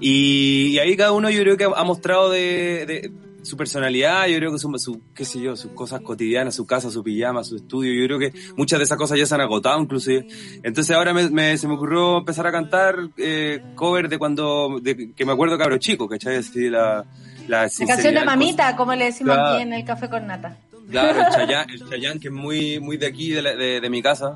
Y, 0.00 0.68
y 0.72 0.78
ahí 0.78 0.96
cada 0.96 1.12
uno 1.12 1.30
yo 1.30 1.40
creo 1.42 1.56
que 1.56 1.64
ha 1.64 1.84
mostrado 1.84 2.30
de, 2.30 2.86
de 2.86 3.12
su 3.42 3.56
personalidad, 3.56 4.26
yo 4.26 4.36
creo 4.38 4.52
que 4.52 4.58
su, 4.58 4.72
su, 4.78 5.00
qué 5.14 5.24
sé 5.24 5.40
yo, 5.40 5.56
sus 5.56 5.72
cosas 5.72 6.00
cotidianas, 6.00 6.54
su 6.54 6.66
casa, 6.66 6.90
su 6.90 7.02
pijama, 7.02 7.44
su 7.44 7.56
estudio, 7.56 7.92
yo 7.92 8.06
creo 8.06 8.18
que 8.18 8.32
muchas 8.56 8.78
de 8.78 8.84
esas 8.84 8.98
cosas 8.98 9.18
ya 9.18 9.26
se 9.26 9.34
han 9.34 9.40
agotado 9.40 9.80
inclusive. 9.80 10.26
Entonces 10.62 10.94
ahora 10.96 11.12
me, 11.12 11.28
me- 11.30 11.56
se 11.58 11.68
me 11.68 11.74
ocurrió 11.74 12.18
empezar 12.18 12.46
a 12.46 12.52
cantar 12.52 12.96
eh, 13.16 13.60
cover 13.74 14.08
de 14.08 14.18
cuando, 14.18 14.78
de, 14.82 15.12
que 15.14 15.24
me 15.24 15.32
acuerdo 15.32 15.56
cabro 15.58 15.78
chico, 15.78 16.08
¿cachai? 16.08 16.36
Así 16.36 16.68
la, 16.68 17.04
la, 17.48 17.62
La 17.64 17.86
canción 17.86 18.14
de 18.14 18.24
mamita, 18.24 18.74
como 18.76 18.94
le 18.94 19.06
decimos 19.06 19.34
Claro. 19.36 19.54
aquí 19.54 19.62
en 19.62 19.72
el 19.72 19.84
Café 19.84 20.08
con 20.08 20.26
Nata. 20.26 20.56
Claro, 20.90 21.20
el 21.20 21.26
Chayán, 21.34 21.70
el 21.70 21.88
Chayán, 21.88 22.18
que 22.20 22.28
es 22.28 22.34
muy, 22.34 22.80
muy 22.80 22.96
de 22.96 23.06
aquí, 23.06 23.30
de, 23.30 23.42
la- 23.42 23.54
de, 23.54 23.80
de 23.80 23.90
mi 23.90 24.02
casa. 24.02 24.34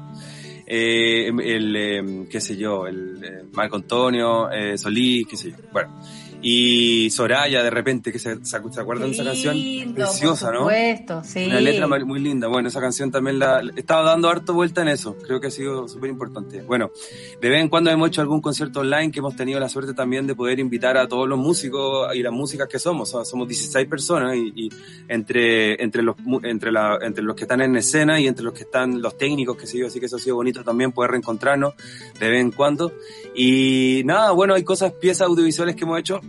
Eh, 0.67 1.29
el, 1.29 1.77
eh, 1.77 2.27
qué 2.29 2.41
sé 2.41 2.57
yo, 2.57 2.87
el 2.87 3.23
eh, 3.23 3.45
Marco 3.53 3.77
Antonio, 3.77 4.51
eh, 4.51 4.77
Solís, 4.77 5.27
qué 5.29 5.37
sé 5.37 5.51
yo. 5.51 5.57
Bueno. 5.73 6.01
Y 6.49 7.11
Soraya, 7.11 7.61
de 7.61 7.71
repente, 7.71 8.13
que 8.13 8.21
se, 8.21 8.37
se, 8.45 8.61
¿se 8.71 8.81
acuerdan 8.81 9.09
de 9.09 9.15
esa 9.15 9.25
canción? 9.25 9.57
Preciosa, 9.93 10.47
por 10.47 10.55
¿no? 10.55 10.61
supuesto, 10.61 11.25
sí. 11.25 11.47
Una 11.47 11.61
letra 11.61 11.89
muy 11.89 12.21
linda. 12.21 12.47
Bueno, 12.47 12.69
esa 12.69 12.81
canción 12.81 13.11
también 13.11 13.41
la 13.41 13.65
estaba 13.75 14.03
dando 14.03 14.29
harto 14.29 14.55
vuelta 14.55 14.83
en 14.83 14.87
eso. 14.87 15.17
Creo 15.27 15.41
que 15.41 15.49
ha 15.49 15.51
sido 15.51 15.89
súper 15.89 16.09
importante. 16.09 16.63
Bueno, 16.63 16.93
de 17.41 17.49
vez 17.49 17.61
en 17.61 17.69
cuando 17.69 17.91
hemos 17.91 18.11
hecho 18.11 18.21
algún 18.21 18.41
concierto 18.41 18.79
online 18.79 19.11
que 19.11 19.19
hemos 19.19 19.35
tenido 19.35 19.59
la 19.59 19.69
suerte 19.69 19.93
también 19.93 20.29
de 20.29 20.37
poder 20.37 20.61
invitar 20.61 20.97
a 20.97 21.09
todos 21.09 21.29
los 21.29 21.37
músicos 21.37 22.15
y 22.15 22.23
las 22.23 22.33
músicas 22.33 22.69
que 22.69 22.79
somos. 22.79 23.13
O 23.13 23.19
sea, 23.19 23.25
somos 23.25 23.49
16 23.49 23.89
personas 23.89 24.37
y, 24.37 24.53
y 24.55 24.69
entre, 25.09 25.83
entre 25.83 26.05
los, 26.05 26.15
entre 26.45 26.71
la, 26.71 26.97
entre 27.03 27.25
los 27.25 27.35
que 27.35 27.43
están 27.43 27.61
en 27.61 27.75
escena 27.75 28.21
y 28.21 28.29
entre 28.29 28.45
los 28.45 28.55
que 28.55 28.63
están 28.63 29.03
los 29.03 29.19
técnicos, 29.19 29.57
que 29.57 29.67
sé 29.67 29.79
yo, 29.79 29.89
así 29.89 29.99
que 29.99 30.07
eso 30.07 30.15
ha 30.15 30.21
sido 30.21 30.37
bonito 30.37 30.63
también 30.63 30.93
poder 30.93 31.11
reencontrarnos 31.11 31.75
de 32.21 32.31
vez 32.31 32.41
en 32.41 32.53
cuando. 32.53 32.93
Y 33.35 34.03
nada, 34.05 34.31
bueno, 34.31 34.55
hay 34.55 34.63
cosas, 34.63 34.93
piezas 34.93 35.27
audiovisuales 35.27 35.75
que 35.75 35.83
hemos 35.83 35.99
hecho. 35.99 36.21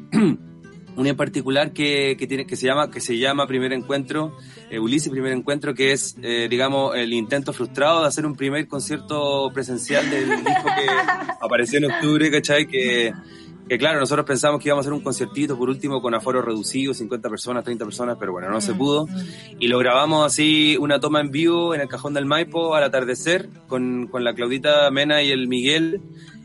Una 0.98 1.10
en 1.10 1.16
particular 1.16 1.74
que, 1.74 2.16
que 2.18 2.28
tiene 2.28 2.46
que 2.46 2.56
se 2.56 2.66
llama 2.66 2.90
que 2.90 3.00
se 3.00 3.18
llama 3.18 3.48
primer 3.48 3.72
encuentro 3.72 4.36
eh, 4.70 4.80
Ulises 4.80 5.10
primer 5.10 5.32
encuentro 5.32 5.74
que 5.74 5.92
es 5.92 6.16
eh, 6.24 6.48
digamos 6.50 6.96
el 6.96 7.14
intento 7.14 7.54
frustrado 7.54 8.02
de 8.02 8.08
hacer 8.08 8.26
un 8.26 8.36
primer 8.36 8.68
concierto 8.68 9.52
presencial 9.54 10.10
del 10.10 10.30
disco 10.30 10.66
que 10.66 10.88
apareció 11.42 11.78
en 11.78 11.86
octubre 11.86 12.32
¿cachai? 12.32 12.68
que 12.68 13.14
que 13.68 13.78
claro, 13.78 14.00
nosotros 14.00 14.26
pensamos 14.26 14.62
que 14.62 14.70
íbamos 14.70 14.86
a 14.86 14.88
hacer 14.88 14.94
un 14.94 15.02
conciertito 15.02 15.58
por 15.58 15.70
último 15.70 16.02
con 16.02 16.14
aforo 16.14 16.42
reducido, 16.42 16.94
50 16.94 17.30
personas, 17.30 17.66
30 17.66 17.84
personas, 17.84 18.18
pero 18.18 18.32
bueno, 18.32 18.50
no 18.50 18.62
se 18.62 18.74
pudo. 18.74 19.08
Y 19.60 19.68
lo 19.68 19.78
grabamos 19.78 20.26
así, 20.26 20.78
una 20.80 21.02
toma 21.02 21.20
en 21.20 21.32
vivo 21.32 21.76
en 21.76 21.82
el 21.82 21.90
Cajón 21.90 22.14
del 22.14 22.26
Maipo 22.26 22.76
al 22.76 22.84
atardecer 22.86 23.50
con, 23.68 24.08
con 24.08 24.24
la 24.24 24.34
Claudita 24.34 24.90
Mena 24.90 25.22
y 25.22 25.32
el 25.32 25.50
Miguel. 25.50 26.02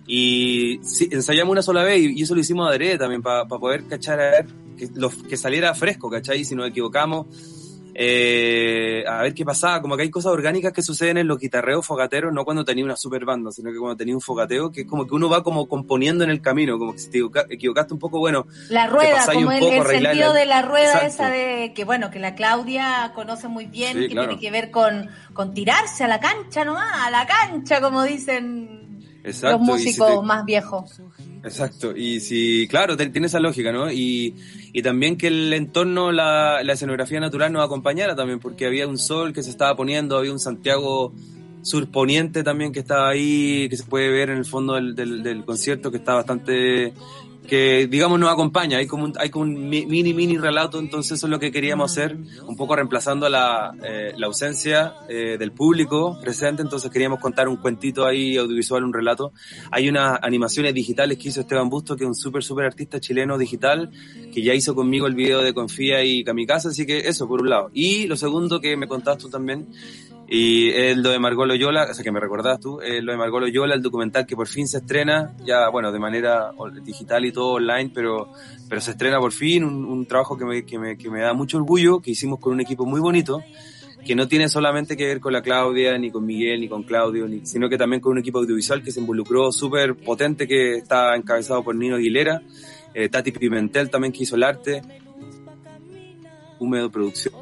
Y 0.06 0.80
sí, 0.82 1.08
ensayamos 1.12 1.52
una 1.52 1.62
sola 1.62 1.82
vez 1.84 2.00
y, 2.00 2.18
y 2.18 2.22
eso 2.22 2.34
lo 2.34 2.40
hicimos 2.40 2.68
adrede 2.68 2.98
también 2.98 3.22
para 3.22 3.46
poder 3.46 3.84
cachar 3.86 4.20
a 4.20 4.30
ver 4.30 4.46
que, 4.76 4.88
que 5.28 5.36
saliera 5.36 5.74
fresco, 5.74 6.10
¿cachai? 6.10 6.40
Y 6.40 6.44
si 6.44 6.54
nos 6.56 6.68
equivocamos, 6.68 7.26
eh, 7.94 9.04
a 9.06 9.22
ver 9.22 9.34
qué 9.34 9.44
pasaba, 9.44 9.80
como 9.82 9.96
que 9.96 10.02
hay 10.02 10.10
cosas 10.10 10.32
orgánicas 10.32 10.72
que 10.72 10.82
suceden 10.82 11.18
en 11.18 11.28
los 11.28 11.38
guitarreos 11.38 11.86
fogateros, 11.86 12.32
no 12.32 12.44
cuando 12.44 12.64
tenía 12.64 12.84
una 12.84 12.96
super 12.96 13.24
banda, 13.24 13.52
sino 13.52 13.70
que 13.70 13.78
cuando 13.78 13.96
tenía 13.96 14.14
un 14.14 14.20
fogateo, 14.20 14.72
que 14.72 14.80
es 14.82 14.86
como 14.86 15.06
que 15.06 15.14
uno 15.14 15.28
va 15.28 15.42
como 15.42 15.68
componiendo 15.68 16.24
en 16.24 16.30
el 16.30 16.40
camino, 16.40 16.78
como 16.78 16.92
que 16.94 16.98
si 16.98 17.10
te 17.10 17.18
equivoca- 17.18 17.46
equivocaste 17.50 17.92
un 17.94 18.00
poco, 18.00 18.18
bueno, 18.18 18.46
La 18.70 18.86
rueda, 18.86 19.24
como 19.32 19.46
un 19.46 19.52
el, 19.52 19.60
poco, 19.60 19.72
el 19.74 19.86
sentido 20.02 20.32
la- 20.32 20.38
de 20.40 20.46
la 20.46 20.62
rueda 20.62 20.92
Exacto. 21.04 21.06
esa 21.06 21.30
de 21.30 21.72
que 21.74 21.84
bueno, 21.84 22.10
que 22.10 22.18
la 22.18 22.34
Claudia 22.34 23.12
conoce 23.14 23.46
muy 23.48 23.66
bien, 23.66 23.92
Sí, 23.94 24.00
que 24.04 24.08
claro. 24.08 24.28
tiene 24.28 24.40
que 24.40 24.50
ver 24.50 24.70
con, 24.70 25.10
con 25.34 25.52
tirarse 25.54 26.02
a 26.04 26.08
la 26.08 26.18
cancha 26.18 26.64
nomás, 26.64 26.90
a 27.06 27.10
la 27.10 27.26
cancha, 27.26 27.80
como 27.80 28.02
dicen 28.04 28.81
Exacto, 29.24 29.58
los 29.58 29.80
si 29.80 29.86
músicos 29.88 30.20
te- 30.20 30.26
más 30.26 30.44
viejos. 30.44 31.00
Exacto, 31.44 31.96
y 31.96 32.20
si, 32.20 32.66
claro, 32.68 32.96
tiene 32.96 33.26
esa 33.26 33.40
lógica, 33.40 33.72
¿no? 33.72 33.90
Y, 33.90 34.34
y 34.72 34.82
también 34.82 35.16
que 35.16 35.26
el 35.28 35.52
entorno, 35.52 36.12
la, 36.12 36.62
la 36.62 36.72
escenografía 36.72 37.18
natural 37.20 37.52
nos 37.52 37.64
acompañara 37.64 38.14
también, 38.14 38.38
porque 38.38 38.66
había 38.66 38.86
un 38.86 38.98
sol 38.98 39.32
que 39.32 39.42
se 39.42 39.50
estaba 39.50 39.76
poniendo, 39.76 40.16
había 40.18 40.32
un 40.32 40.38
Santiago 40.40 41.12
surponiente 41.62 42.42
también 42.42 42.72
que 42.72 42.80
estaba 42.80 43.08
ahí, 43.08 43.68
que 43.68 43.76
se 43.76 43.84
puede 43.84 44.08
ver 44.10 44.30
en 44.30 44.38
el 44.38 44.44
fondo 44.44 44.74
del, 44.74 44.94
del, 44.94 45.22
del 45.22 45.44
concierto, 45.44 45.90
que 45.90 45.98
está 45.98 46.14
bastante, 46.14 46.92
que 47.46 47.86
digamos 47.88 48.18
nos 48.20 48.30
acompaña, 48.30 48.78
hay 48.78 48.86
como 48.86 49.04
un, 49.04 49.12
hay 49.18 49.28
como 49.30 49.44
un 49.44 49.68
mi- 49.68 49.84
mini, 49.86 50.14
mini 50.14 50.38
relato, 50.38 50.78
entonces 50.78 51.12
eso 51.18 51.26
es 51.26 51.30
lo 51.30 51.38
que 51.38 51.50
queríamos 51.50 51.90
hacer, 51.90 52.16
un 52.46 52.56
poco 52.56 52.76
reemplazando 52.76 53.28
la, 53.28 53.74
eh, 53.82 54.12
la 54.16 54.26
ausencia 54.26 54.94
eh, 55.08 55.36
del 55.38 55.52
público 55.52 56.18
presente, 56.20 56.62
entonces 56.62 56.90
queríamos 56.90 57.18
contar 57.20 57.48
un 57.48 57.56
cuentito 57.56 58.06
ahí 58.06 58.36
audiovisual, 58.36 58.84
un 58.84 58.92
relato. 58.92 59.32
Hay 59.70 59.88
unas 59.88 60.18
animaciones 60.22 60.72
digitales 60.72 61.18
que 61.18 61.28
hizo 61.28 61.40
Esteban 61.40 61.68
Busto, 61.68 61.96
que 61.96 62.04
es 62.04 62.08
un 62.08 62.14
súper, 62.14 62.42
súper 62.44 62.64
artista 62.66 63.00
chileno 63.00 63.36
digital, 63.36 63.90
que 64.32 64.42
ya 64.42 64.54
hizo 64.54 64.74
conmigo 64.74 65.06
el 65.06 65.14
video 65.14 65.42
de 65.42 65.52
Confía 65.52 66.04
y 66.04 66.24
Kamikaze, 66.24 66.68
así 66.68 66.86
que 66.86 66.98
eso 67.08 67.26
por 67.26 67.40
un 67.42 67.50
lado. 67.50 67.70
Y 67.74 68.06
lo 68.06 68.16
segundo 68.16 68.60
que 68.60 68.76
me 68.76 68.86
contaste 68.86 69.22
tú 69.22 69.30
también, 69.30 69.66
y 70.34 70.70
es 70.70 70.96
lo 70.96 71.10
de 71.10 71.18
Margot 71.18 71.46
Loyola, 71.46 71.88
o 71.90 71.92
sea 71.92 72.02
que 72.02 72.10
me 72.10 72.18
recordás 72.18 72.58
tú, 72.58 72.80
es 72.80 73.04
lo 73.04 73.12
de 73.12 73.18
Margot 73.18 73.38
Loyola, 73.38 73.74
el 73.74 73.82
documental 73.82 74.24
que 74.24 74.34
por 74.34 74.48
fin 74.48 74.66
se 74.66 74.78
estrena, 74.78 75.36
ya 75.44 75.68
bueno, 75.68 75.92
de 75.92 75.98
manera 75.98 76.52
digital 76.82 77.26
y 77.26 77.32
todo 77.32 77.56
online, 77.56 77.90
pero, 77.94 78.32
pero 78.66 78.80
se 78.80 78.92
estrena 78.92 79.18
por 79.20 79.32
fin, 79.32 79.62
un, 79.62 79.84
un 79.84 80.06
trabajo 80.06 80.38
que 80.38 80.46
me, 80.46 80.64
que, 80.64 80.78
me, 80.78 80.96
que 80.96 81.10
me 81.10 81.20
da 81.20 81.34
mucho 81.34 81.58
orgullo, 81.58 82.00
que 82.00 82.12
hicimos 82.12 82.40
con 82.40 82.54
un 82.54 82.62
equipo 82.62 82.86
muy 82.86 82.98
bonito, 82.98 83.42
que 84.06 84.14
no 84.14 84.26
tiene 84.26 84.48
solamente 84.48 84.96
que 84.96 85.04
ver 85.04 85.20
con 85.20 85.34
la 85.34 85.42
Claudia, 85.42 85.98
ni 85.98 86.10
con 86.10 86.24
Miguel, 86.24 86.62
ni 86.62 86.68
con 86.68 86.82
Claudio, 86.84 87.28
ni, 87.28 87.44
sino 87.44 87.68
que 87.68 87.76
también 87.76 88.00
con 88.00 88.12
un 88.12 88.18
equipo 88.18 88.38
audiovisual 88.38 88.82
que 88.82 88.90
se 88.90 89.00
involucró 89.00 89.52
súper 89.52 89.96
potente, 89.96 90.48
que 90.48 90.76
está 90.76 91.14
encabezado 91.14 91.62
por 91.62 91.76
Nino 91.76 91.96
Aguilera, 91.96 92.40
eh, 92.94 93.10
Tati 93.10 93.32
Pimentel 93.32 93.90
también 93.90 94.14
que 94.14 94.22
hizo 94.22 94.36
el 94.36 94.44
arte, 94.44 94.80
Húmedo 96.58 96.90
Producción. 96.90 97.41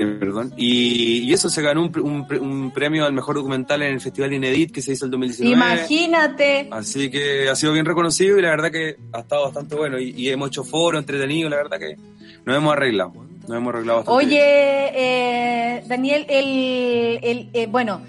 Eh, 0.00 0.16
Perdón. 0.18 0.52
Y, 0.56 1.18
y 1.28 1.32
eso 1.32 1.50
se 1.50 1.60
ganó 1.62 1.82
un, 1.82 1.92
un 2.00 2.26
un 2.40 2.70
premio 2.70 3.04
al 3.04 3.12
mejor 3.12 3.34
documental 3.36 3.82
en 3.82 3.92
el 3.94 4.00
Festival 4.00 4.32
Inedit 4.32 4.72
que 4.72 4.80
se 4.82 4.92
hizo 4.92 5.04
el 5.04 5.10
2019. 5.10 5.52
Imagínate. 5.54 6.68
Así 6.70 7.10
que 7.10 7.48
ha 7.48 7.54
sido 7.54 7.72
bien 7.72 7.84
reconocido 7.84 8.38
y 8.38 8.42
la 8.42 8.50
verdad 8.50 8.70
que 8.70 8.96
ha 9.12 9.20
estado 9.20 9.44
bastante 9.44 9.74
bueno. 9.74 9.98
Y, 9.98 10.10
y 10.16 10.28
hemos 10.30 10.48
hecho 10.48 10.64
foro, 10.64 10.98
entretenido, 10.98 11.48
la 11.50 11.56
verdad 11.56 11.78
que 11.78 11.96
nos 12.44 12.56
hemos 12.56 12.72
arreglado. 12.72 13.12
Nos 13.46 13.56
hemos 13.58 13.74
arreglado 13.74 13.98
bastante. 13.98 14.24
Oye, 14.26 14.40
eh, 14.40 15.84
Daniel, 15.86 16.24
el, 16.28 17.18
el, 17.22 17.50
eh, 17.52 17.66
bueno, 17.66 18.00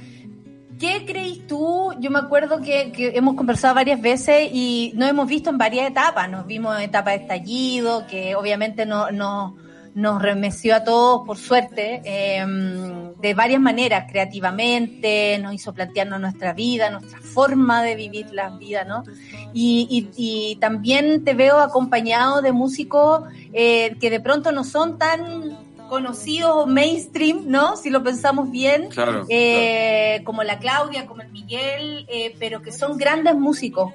¿qué 0.80 1.04
crees 1.06 1.46
tú? 1.48 1.92
Yo 2.00 2.10
me 2.12 2.20
acuerdo 2.20 2.62
que, 2.62 2.92
que 2.92 3.10
hemos 3.16 3.36
conversado 3.36 3.76
varias 3.76 4.02
veces 4.02 4.50
y 4.54 4.92
nos 4.96 5.10
hemos 5.10 5.28
visto 5.28 5.50
en 5.50 5.58
varias 5.58 5.90
etapas. 5.90 6.30
Nos 6.30 6.46
vimos 6.48 6.76
en 6.78 6.84
etapa 6.84 7.12
de 7.12 7.18
estallido, 7.18 8.06
que 8.08 8.36
obviamente 8.36 8.86
no, 8.86 9.12
no- 9.12 9.56
nos 9.94 10.22
remeció 10.22 10.76
a 10.76 10.84
todos, 10.84 11.26
por 11.26 11.38
suerte, 11.38 12.02
eh, 12.06 12.46
de 13.20 13.34
varias 13.34 13.60
maneras, 13.62 14.06
creativamente, 14.10 15.38
nos 15.40 15.54
hizo 15.54 15.74
plantearnos 15.74 16.20
nuestra 16.20 16.54
vida, 16.54 16.90
nuestra 16.90 17.20
forma 17.20 17.84
de 17.84 17.96
vivir 17.96 18.28
la 18.32 18.50
vida, 18.52 18.84
¿no? 18.86 19.04
Y, 19.54 19.88
y- 19.90 20.52
y 20.52 20.56
también 20.58 21.24
te 21.24 21.34
veo 21.34 21.60
acompañado 21.60 22.42
de 22.42 22.52
músicos 22.52 23.24
eh, 23.54 23.96
que 24.00 24.10
de 24.10 24.20
pronto 24.20 24.52
no 24.52 24.64
son 24.64 24.98
tan 24.98 25.58
conocidos 25.90 26.52
o 26.56 26.66
mainstream, 26.68 27.44
¿no? 27.48 27.76
Si 27.76 27.90
lo 27.90 28.02
pensamos 28.02 28.50
bien, 28.50 28.88
Claro, 28.90 29.26
eh, 29.28 30.22
como 30.24 30.42
la 30.44 30.58
Claudia, 30.58 31.06
como 31.06 31.22
el 31.22 31.30
Miguel, 31.32 32.06
eh, 32.08 32.34
pero 32.40 32.62
que 32.62 32.72
son 32.72 32.98
grandes 32.98 33.36
músicos. 33.36 33.94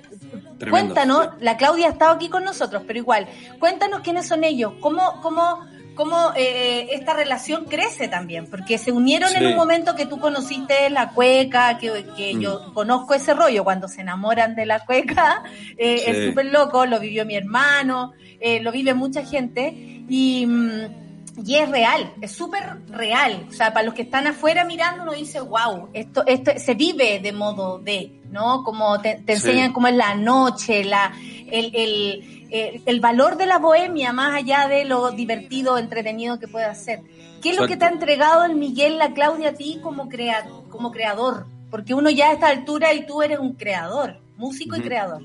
Tremendo. 0.59 0.71
Cuéntanos, 0.71 1.29
la 1.41 1.57
Claudia 1.57 1.87
ha 1.87 1.91
estado 1.93 2.13
aquí 2.13 2.29
con 2.29 2.45
nosotros, 2.45 2.83
pero 2.87 2.99
igual, 2.99 3.27
cuéntanos 3.59 4.01
quiénes 4.01 4.27
son 4.29 4.45
ellos, 4.45 4.75
cómo, 4.81 5.21
cómo, 5.23 5.65
cómo 5.97 6.31
eh, 6.37 6.89
esta 6.93 7.15
relación 7.15 7.65
crece 7.65 8.07
también, 8.07 8.47
porque 8.49 8.79
se 8.79 8.93
unieron 8.93 9.35
en 9.35 9.47
un 9.49 9.57
momento 9.57 9.97
que 9.97 10.07
tú 10.07 10.21
conociste 10.21 10.89
la 10.91 11.09
cueca, 11.11 11.79
que, 11.79 12.07
que 12.17 12.35
Mm. 12.35 12.41
yo 12.41 12.73
conozco 12.75 13.15
ese 13.15 13.35
rollo, 13.35 13.65
cuando 13.65 13.89
se 13.89 14.03
enamoran 14.03 14.55
de 14.55 14.67
la 14.67 14.85
cueca, 14.85 15.43
eh, 15.79 15.99
Sí. 16.05 16.11
es 16.11 16.29
súper 16.29 16.47
loco, 16.47 16.87
lo 16.87 17.01
vivió 17.01 17.27
mi 17.27 17.35
hermano, 17.35 18.13
eh, 18.39 18.61
lo 18.61 18.71
vive 18.71 18.95
mucha 18.95 19.25
gente, 19.25 19.73
y... 20.09 20.47
mm, 20.47 21.07
y 21.45 21.57
es 21.57 21.69
real, 21.69 22.15
es 22.23 22.33
súper 22.33 22.63
real. 22.89 23.45
O 23.51 23.53
sea, 23.53 23.71
para 23.75 23.85
los 23.85 23.93
que 23.95 24.01
están 24.01 24.27
afuera 24.27 24.65
mirando, 24.65 25.03
uno 25.03 25.13
dice, 25.13 25.39
wow, 25.39 25.91
esto, 25.93 26.25
esto 26.27 26.53
se 26.57 26.73
vive 26.75 27.21
de 27.21 27.31
modo 27.33 27.79
de, 27.79 28.11
¿no? 28.31 28.65
Como 28.65 28.99
te, 29.03 29.17
te 29.17 29.37
Sí. 29.37 29.49
enseñan 29.49 29.75
cómo 29.75 29.87
es 29.89 29.97
la 29.97 30.15
noche, 30.15 30.83
la, 30.85 31.13
el, 31.51 31.71
el, 31.75 32.36
el, 32.51 32.83
el 32.87 33.01
valor 33.01 33.37
de 33.37 33.47
la 33.47 33.59
bohemia, 33.59 34.13
más 34.13 34.35
allá 34.35 34.69
de 34.69 34.85
lo 34.85 35.11
divertido, 35.13 35.79
entretenido 35.79 36.39
que 36.39 36.49
pueda 36.49 36.75
ser. 36.75 37.01
¿Qué 37.43 37.51
es 37.51 37.57
lo 37.57 37.67
que 37.67 37.77
te 37.77 37.85
ha 37.85 37.89
entregado 37.91 38.45
el 38.45 38.57
Miguel, 38.57 38.99
la 38.99 39.13
Claudia 39.13 39.51
a 39.51 39.53
ti 39.53 39.79
como, 39.83 40.09
crea, 40.09 40.49
como 40.71 40.91
creador? 40.91 41.47
Porque 41.71 41.95
uno 41.95 42.11
ya 42.11 42.31
a 42.31 42.33
esta 42.33 42.49
altura 42.49 42.95
y 42.95 43.07
tú 43.07 43.23
eres 43.23 43.39
un 43.39 43.55
creador, 43.55 44.17
músico 44.37 44.77
y 44.77 44.81
creador. 44.81 45.23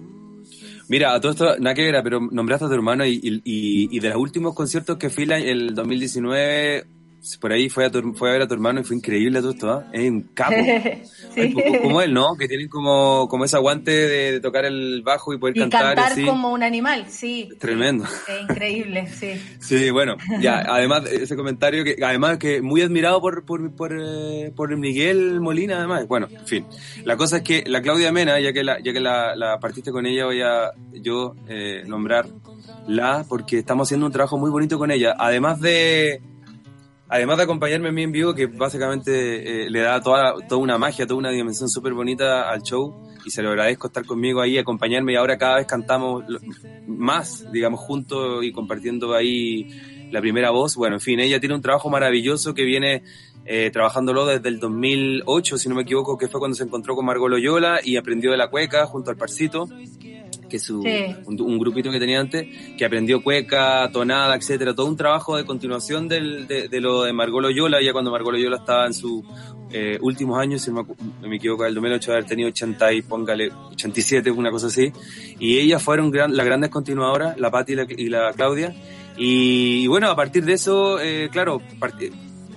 Mira, 0.90 1.14
a 1.14 1.22
todo 1.22 1.32
esto, 1.32 1.58
nada 1.60 1.74
que 1.74 1.90
ver, 1.90 2.04
pero 2.04 2.20
nombraste 2.20 2.66
a 2.66 2.68
tu 2.68 2.74
hermano 2.74 3.06
y, 3.06 3.12
y, 3.24 3.36
y- 3.46 3.96
y 3.96 4.00
de 4.00 4.10
los 4.10 4.18
últimos 4.18 4.54
conciertos 4.54 4.98
que 4.98 5.10
fui 5.10 5.24
el 5.24 5.74
2019, 5.74 6.86
por 7.40 7.52
ahí 7.54 7.70
fue 7.70 7.86
a, 7.86 7.92
tu- 7.92 8.14
fue 8.14 8.30
a 8.30 8.34
ver 8.34 8.42
a 8.42 8.48
tu 8.48 8.54
hermano 8.56 8.80
y 8.82 8.84
fue 8.84 8.96
increíble 8.96 9.40
todo 9.42 9.52
esto, 9.52 9.72
¿ah? 9.72 9.86
Es 9.92 10.10
un 10.10 10.22
capo. 10.34 10.56
Sí. 11.32 11.40
Ay, 11.40 11.54
como- 11.54 11.82
como 11.82 12.02
él, 12.02 12.14
¿no? 12.14 12.36
Que 12.36 12.46
tienen 12.50 12.68
como, 12.68 13.30
como 13.30 13.46
ese 13.46 13.56
aguante 13.56 13.90
de, 13.92 14.32
de 14.34 14.40
tocar 14.42 14.66
el 14.66 15.02
bajo 15.02 15.34
y 15.34 15.38
poder 15.38 15.56
Y 15.56 15.60
cantar, 15.62 15.96
cantar 15.96 16.12
así. 16.12 16.26
como 16.26 16.52
un 16.52 16.62
animal, 16.62 17.06
sí. 17.08 17.48
Tremendo. 17.58 18.04
Es 18.04 18.42
increíble, 18.42 19.08
sí. 19.08 19.32
Sí, 19.62 19.90
bueno, 19.92 20.18
ya, 20.42 20.60
además 20.68 21.06
de 21.06 21.16
ese 21.24 21.38
comentario 21.38 21.86
que 21.86 21.96
además 22.04 22.38
que 22.38 22.62
muy 22.62 22.82
admirado 22.82 23.22
por, 23.22 23.46
por, 23.46 23.72
por, 23.76 23.98
eh, 23.98 24.52
por 24.54 24.76
Miguel 24.76 25.40
Molina, 25.40 25.78
además. 25.78 26.06
Bueno, 26.06 26.28
en 26.30 26.46
fin. 26.46 26.66
La 27.06 27.16
cosa 27.16 27.38
es 27.38 27.44
que 27.44 27.64
la 27.66 27.82
Claudia 27.82 28.12
Mena, 28.12 28.38
ya 28.42 28.52
que 28.52 28.64
la, 28.66 28.80
ya 28.84 28.92
que 28.92 29.00
la, 29.00 29.34
la 29.38 29.58
partiste 29.60 29.92
con 29.94 30.06
ella, 30.06 30.26
voy 30.26 30.42
a 30.42 30.72
yo 30.92 31.36
eh, 31.48 31.84
nombrarla 31.86 33.26
porque 33.30 33.60
estamos 33.60 33.88
haciendo 33.88 34.06
un 34.08 34.12
trabajo 34.12 34.38
muy 34.38 34.50
bonito 34.50 34.78
con 34.78 34.92
ella. 34.92 35.16
Además 35.18 35.62
de 35.62 36.22
además 37.12 37.38
de 37.38 37.44
acompañarme 37.44 37.90
a 37.90 37.92
mí 37.92 38.04
en 38.04 38.12
vivo, 38.14 38.34
que 38.34 38.48
básicamente 38.48 39.66
eh, 39.66 39.70
le 39.70 39.82
da 39.82 40.00
toda, 40.02 40.36
toda 40.48 40.62
una 40.62 40.78
magia, 40.78 41.06
toda 41.06 41.20
una 41.20 41.30
dimensión 41.30 41.68
súper 41.68 41.94
bonita 41.94 42.50
al 42.50 42.64
show, 42.64 42.96
y 43.26 43.30
se 43.32 43.44
lo 43.44 43.50
agradezco 43.50 43.88
estar 43.88 44.06
conmigo 44.06 44.40
ahí, 44.40 44.58
acompañarme, 44.58 45.12
y 45.12 45.16
ahora 45.18 45.38
cada 45.38 45.58
vez 45.58 45.68
cantamos 45.68 46.24
más, 46.88 47.52
digamos, 47.52 47.82
juntos 47.82 48.46
y 48.46 48.54
compartiendo 48.54 49.14
ahí 49.14 49.68
la 50.10 50.22
primera 50.22 50.52
voz. 50.52 50.78
Bueno, 50.78 50.96
en 50.96 51.02
fin, 51.02 51.20
ella 51.20 51.42
tiene 51.42 51.54
un 51.54 51.62
trabajo 51.62 51.90
maravilloso 51.90 52.54
que 52.54 52.64
viene 52.64 53.04
eh, 53.44 53.72
trabajándolo 53.72 54.26
desde 54.26 54.48
el 54.48 54.60
2008, 54.62 55.58
si 55.58 55.68
no 55.68 55.76
me 55.76 55.82
equivoco, 55.82 56.18
que 56.18 56.30
fue 56.30 56.40
cuando 56.40 56.56
se 56.56 56.64
encontró 56.64 56.96
con 56.96 57.06
Margot 57.06 57.30
Loyola 57.30 57.82
y 57.84 57.98
aprendió 57.98 58.32
de 58.32 58.38
la 58.38 58.50
cueca 58.50 58.86
junto 58.86 59.12
al 59.12 59.18
Parcito 59.18 59.68
que 60.52 60.60
su, 60.60 60.84
Sí. 60.84 61.16
un, 61.26 61.42
un 61.42 61.58
grupito 61.58 61.90
que 61.90 61.98
tenía 62.00 62.20
antes, 62.20 62.46
que 62.78 62.86
aprendió 62.86 63.24
cueca, 63.24 63.90
tonada, 63.92 64.36
etcétera, 64.36 64.76
todo 64.76 64.86
un 64.88 64.98
trabajo 64.98 65.38
de 65.38 65.46
continuación 65.46 66.08
del, 66.08 66.46
de, 66.48 66.68
de 66.68 66.82
lo 66.82 67.04
de 67.04 67.14
Margot 67.14 67.42
Loyola, 67.42 67.82
ya 67.82 67.94
cuando 67.94 68.12
Margot 68.12 68.34
Loyola 68.34 68.58
estaba 68.58 68.86
en 68.86 68.94
sus 68.94 69.24
eh, 69.72 69.98
últimos 70.02 70.38
años, 70.38 70.62
si 70.62 70.70
no 70.72 70.86
me, 71.22 71.38
equivoco, 71.38 71.66
el 71.66 71.74
2008 71.74 72.12
haber 72.12 72.26
tenido 72.26 72.50
80 72.50 72.92
y 72.94 73.02
póngale 73.04 73.50
87, 73.72 74.30
una 74.30 74.52
cosa 74.52 74.68
así, 74.68 74.92
y 75.40 75.58
ellas 75.60 75.82
fueron 75.82 76.12
gran, 76.12 76.36
las 76.36 76.46
grandes 76.46 76.70
continuadoras, 76.70 77.40
la 77.40 77.50
Patti 77.50 77.72
y 77.72 77.76
la, 77.78 77.86
y 77.90 78.10
la 78.10 78.34
Claudia, 78.34 78.76
y, 79.18 79.88
bueno, 79.88 80.10
a 80.10 80.16
partir 80.16 80.44
de 80.46 80.54
eso, 80.54 81.00
eh, 81.00 81.30
claro, 81.32 81.62
part- 81.80 82.12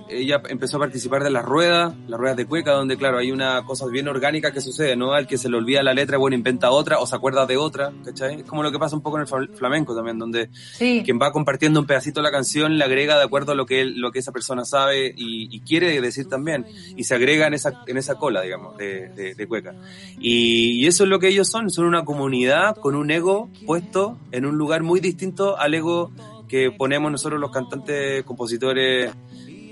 ella 0.09 0.41
empezó 0.49 0.77
a 0.77 0.81
participar 0.81 1.23
de 1.23 1.29
las 1.31 1.43
ruedas, 1.43 1.93
las 2.07 2.19
ruedas 2.19 2.37
de 2.37 2.45
cueca, 2.45 2.71
donde 2.71 2.97
claro, 2.97 3.17
hay 3.17 3.31
una 3.31 3.63
cosa 3.65 3.85
bien 3.87 4.07
orgánica 4.07 4.51
que 4.51 4.61
sucede, 4.61 4.95
¿no? 4.95 5.13
Al 5.13 5.27
que 5.27 5.37
se 5.37 5.49
le 5.49 5.57
olvida 5.57 5.81
la 5.83 5.93
letra, 5.93 6.17
bueno, 6.17 6.35
inventa 6.35 6.69
otra 6.71 6.99
o 6.99 7.07
se 7.07 7.15
acuerda 7.15 7.45
de 7.45 7.57
otra, 7.57 7.91
¿cachai? 8.03 8.41
Es 8.41 8.45
como 8.45 8.61
lo 8.63 8.71
que 8.71 8.77
pasa 8.79 8.95
un 8.95 9.01
poco 9.01 9.17
en 9.17 9.21
el 9.23 9.27
fla- 9.27 9.49
flamenco 9.55 9.95
también, 9.95 10.19
donde 10.19 10.49
Sí. 10.53 11.01
quien 11.03 11.19
va 11.19 11.31
compartiendo 11.31 11.79
un 11.79 11.85
pedacito 11.87 12.19
de 12.19 12.23
la 12.23 12.31
canción 12.31 12.77
le 12.77 12.83
agrega 12.83 13.17
de 13.17 13.23
acuerdo 13.23 13.53
a 13.53 13.55
lo 13.55 13.65
que 13.65 13.81
él- 13.81 13.95
lo 13.99 14.11
que 14.11 14.19
esa 14.19 14.31
persona 14.31 14.63
sabe 14.65 15.07
y, 15.15 15.47
y 15.55 15.59
quiere 15.61 15.99
decir 16.01 16.27
también, 16.29 16.65
y 16.95 17.03
se 17.05 17.15
agrega 17.15 17.47
en 17.47 17.53
esa, 17.55 17.81
en 17.87 17.97
esa 17.97 18.15
cola, 18.15 18.41
digamos, 18.41 18.77
de, 18.77 19.09
de- 19.09 19.35
de 19.35 19.47
cueca. 19.47 19.73
Y, 20.19 20.83
y 20.83 20.87
eso 20.87 21.03
es 21.03 21.09
lo 21.09 21.19
que 21.19 21.27
ellos 21.29 21.47
son, 21.49 21.69
son 21.69 21.85
una 21.85 22.05
comunidad 22.05 22.75
con 22.77 22.95
un 22.95 23.09
ego 23.11 23.49
puesto 23.65 24.17
en 24.31 24.45
un 24.45 24.57
lugar 24.57 24.83
muy 24.83 24.99
distinto 24.99 25.57
al 25.57 25.73
ego 25.73 26.11
que 26.47 26.69
ponemos 26.71 27.11
nosotros 27.11 27.39
los 27.41 27.49
cantantes, 27.51 28.23
compositores, 28.23 29.11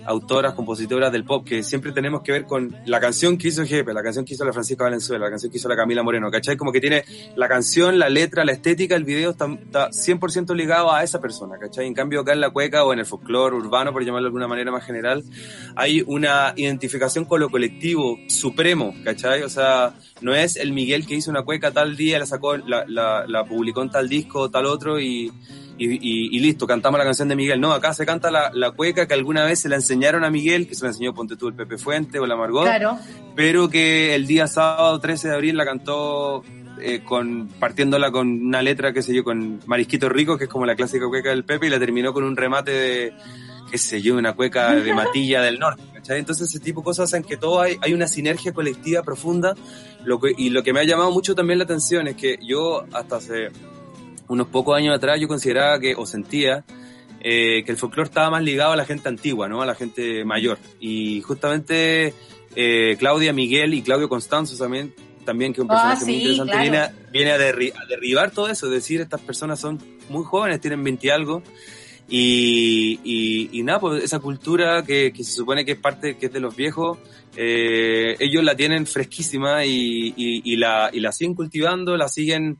autoras, 0.05 0.53
compositoras 0.53 1.11
del 1.11 1.23
pop, 1.23 1.45
que 1.45 1.63
siempre 1.63 1.91
tenemos 1.91 2.21
que 2.21 2.31
ver 2.31 2.45
con 2.45 2.75
la 2.85 2.99
canción 2.99 3.37
que 3.37 3.47
hizo 3.47 3.65
Jepe, 3.65 3.93
la 3.93 4.03
canción 4.03 4.25
que 4.25 4.33
hizo 4.33 4.45
la 4.45 4.53
Francisca 4.53 4.83
Valenzuela, 4.83 5.25
la 5.25 5.31
canción 5.31 5.51
que 5.51 5.57
hizo 5.57 5.69
la 5.69 5.75
Camila 5.75 6.03
Moreno, 6.03 6.29
¿cachai? 6.31 6.57
Como 6.57 6.71
que 6.71 6.81
tiene 6.81 7.03
la 7.35 7.47
canción, 7.47 7.99
la 7.99 8.09
letra, 8.09 8.45
la 8.45 8.51
estética, 8.51 8.95
el 8.95 9.03
video 9.03 9.31
está, 9.31 9.47
está 9.47 9.89
100% 9.89 10.55
ligado 10.55 10.91
a 10.91 11.03
esa 11.03 11.19
persona, 11.19 11.57
¿cachai? 11.57 11.87
En 11.87 11.93
cambio 11.93 12.21
acá 12.21 12.33
en 12.33 12.41
la 12.41 12.49
cueca 12.49 12.83
o 12.83 12.93
en 12.93 12.99
el 12.99 13.05
folclore 13.05 13.55
urbano, 13.55 13.93
por 13.93 14.03
llamarlo 14.03 14.25
de 14.25 14.29
alguna 14.29 14.47
manera 14.47 14.71
más 14.71 14.85
general, 14.85 15.23
hay 15.75 16.03
una 16.05 16.53
identificación 16.55 17.25
con 17.25 17.39
lo 17.39 17.49
colectivo 17.49 18.17
supremo, 18.27 18.93
¿cachai? 19.03 19.43
O 19.43 19.49
sea, 19.49 19.93
no 20.21 20.35
es 20.35 20.55
el 20.55 20.73
Miguel 20.73 21.05
que 21.05 21.15
hizo 21.15 21.31
una 21.31 21.43
cueca 21.43 21.71
tal 21.71 21.95
día, 21.95 22.19
la 22.19 22.25
sacó, 22.25 22.57
la, 22.57 22.85
la, 22.87 23.25
la 23.27 23.45
publicó 23.45 23.81
en 23.81 23.89
tal 23.89 24.09
disco, 24.09 24.49
tal 24.49 24.65
otro 24.65 24.99
y 24.99 25.31
y, 25.77 25.93
y, 25.93 26.37
y, 26.37 26.39
listo, 26.39 26.67
cantamos 26.67 26.97
la 26.97 27.05
canción 27.05 27.27
de 27.27 27.35
Miguel. 27.35 27.59
No, 27.59 27.73
acá 27.73 27.93
se 27.93 28.05
canta 28.05 28.29
la, 28.31 28.51
la, 28.53 28.71
cueca 28.71 29.07
que 29.07 29.13
alguna 29.13 29.43
vez 29.45 29.59
se 29.59 29.69
la 29.69 29.75
enseñaron 29.75 30.23
a 30.23 30.29
Miguel, 30.29 30.67
que 30.67 30.75
se 30.75 30.83
la 30.83 30.89
enseñó 30.91 31.13
Ponte 31.13 31.35
tú 31.35 31.47
el 31.47 31.53
Pepe 31.53 31.77
Fuente 31.77 32.19
o 32.19 32.27
la 32.27 32.35
Margot, 32.35 32.63
claro. 32.63 32.97
pero 33.35 33.69
que 33.69 34.15
el 34.15 34.27
día 34.27 34.47
sábado 34.47 34.99
13 34.99 35.29
de 35.29 35.33
abril 35.33 35.57
la 35.57 35.65
cantó 35.65 36.43
eh, 36.81 37.01
con 37.03 37.47
partiéndola 37.59 38.11
con 38.11 38.27
una 38.27 38.61
letra, 38.61 38.93
qué 38.93 39.01
sé 39.01 39.13
yo, 39.13 39.23
con 39.23 39.61
Marisquito 39.65 40.09
Rico, 40.09 40.37
que 40.37 40.45
es 40.45 40.49
como 40.49 40.65
la 40.65 40.75
clásica 40.75 41.07
cueca 41.07 41.29
del 41.29 41.45
Pepe, 41.45 41.67
y 41.67 41.69
la 41.69 41.79
terminó 41.79 42.13
con 42.13 42.23
un 42.23 42.35
remate 42.35 42.71
de, 42.71 43.13
qué 43.71 43.77
sé 43.77 44.01
yo, 44.01 44.15
una 44.15 44.33
cueca 44.33 44.75
de 44.75 44.93
Matilla 44.95 45.41
del 45.41 45.59
Norte. 45.59 45.83
¿cachai? 45.93 46.19
Entonces 46.19 46.49
ese 46.49 46.59
tipo 46.59 46.81
de 46.81 46.85
cosas 46.85 47.09
hacen 47.09 47.23
que 47.23 47.37
todo 47.37 47.61
hay, 47.61 47.77
hay 47.81 47.93
una 47.93 48.07
sinergia 48.07 48.53
colectiva 48.53 49.03
profunda, 49.03 49.55
lo 50.03 50.19
que, 50.19 50.33
y 50.37 50.49
lo 50.49 50.61
que 50.63 50.73
me 50.73 50.81
ha 50.81 50.83
llamado 50.83 51.11
mucho 51.11 51.35
también 51.35 51.59
la 51.59 51.65
atención 51.65 52.07
es 52.07 52.15
que 52.15 52.37
yo 52.41 52.85
hasta 52.91 53.17
hace 53.17 53.49
unos 54.27 54.47
pocos 54.47 54.75
años 54.77 54.95
atrás 54.95 55.19
yo 55.19 55.27
consideraba 55.27 55.79
que, 55.79 55.95
o 55.95 56.05
sentía, 56.05 56.63
eh, 57.21 57.63
que 57.65 57.71
el 57.71 57.77
folclore 57.77 58.07
estaba 58.09 58.29
más 58.29 58.43
ligado 58.43 58.73
a 58.73 58.75
la 58.75 58.85
gente 58.85 59.07
antigua, 59.09 59.47
¿no? 59.47 59.61
A 59.61 59.65
la 59.65 59.75
gente 59.75 60.25
mayor. 60.25 60.57
Y 60.79 61.21
justamente 61.21 62.13
eh, 62.55 62.95
Claudia 62.99 63.33
Miguel 63.33 63.73
y 63.73 63.81
Claudio 63.81 64.09
Constanzo 64.09 64.57
también, 64.57 64.93
también 65.25 65.53
que 65.53 65.61
es 65.61 65.63
un 65.63 65.69
personaje 65.69 66.01
Ah, 66.03 66.05
muy 66.05 66.13
sí, 66.15 66.19
interesante, 66.19 66.51
claro. 66.51 66.61
viene, 66.63 66.77
a, 66.77 66.93
viene 67.11 67.31
a, 67.31 67.37
derri- 67.37 67.73
a 67.75 67.85
derribar 67.85 68.31
todo 68.31 68.49
eso, 68.49 68.65
es 68.67 68.73
decir, 68.73 68.99
estas 69.01 69.21
personas 69.21 69.59
son 69.59 69.79
muy 70.09 70.23
jóvenes, 70.25 70.59
tienen 70.59 70.83
20 70.83 71.07
y 71.07 71.09
algo, 71.11 71.41
y, 72.09 72.99
y, 73.03 73.49
y 73.57 73.63
nada, 73.63 73.79
pues 73.79 74.03
esa 74.03 74.19
cultura 74.19 74.83
que, 74.83 75.13
que 75.13 75.23
se 75.23 75.31
supone 75.31 75.63
que 75.65 75.71
es 75.73 75.77
parte, 75.79 76.17
que 76.17 76.25
es 76.27 76.33
de 76.33 76.39
los 76.41 76.55
viejos, 76.55 76.97
eh, 77.37 78.15
ellos 78.19 78.43
la 78.43 78.55
tienen 78.55 78.85
fresquísima 78.85 79.65
y, 79.65 80.13
y, 80.15 80.41
y 80.43 80.55
la, 80.57 80.89
y 80.93 80.99
la 80.99 81.11
siguen 81.13 81.33
cultivando, 81.35 81.95
la 81.97 82.09
siguen 82.09 82.57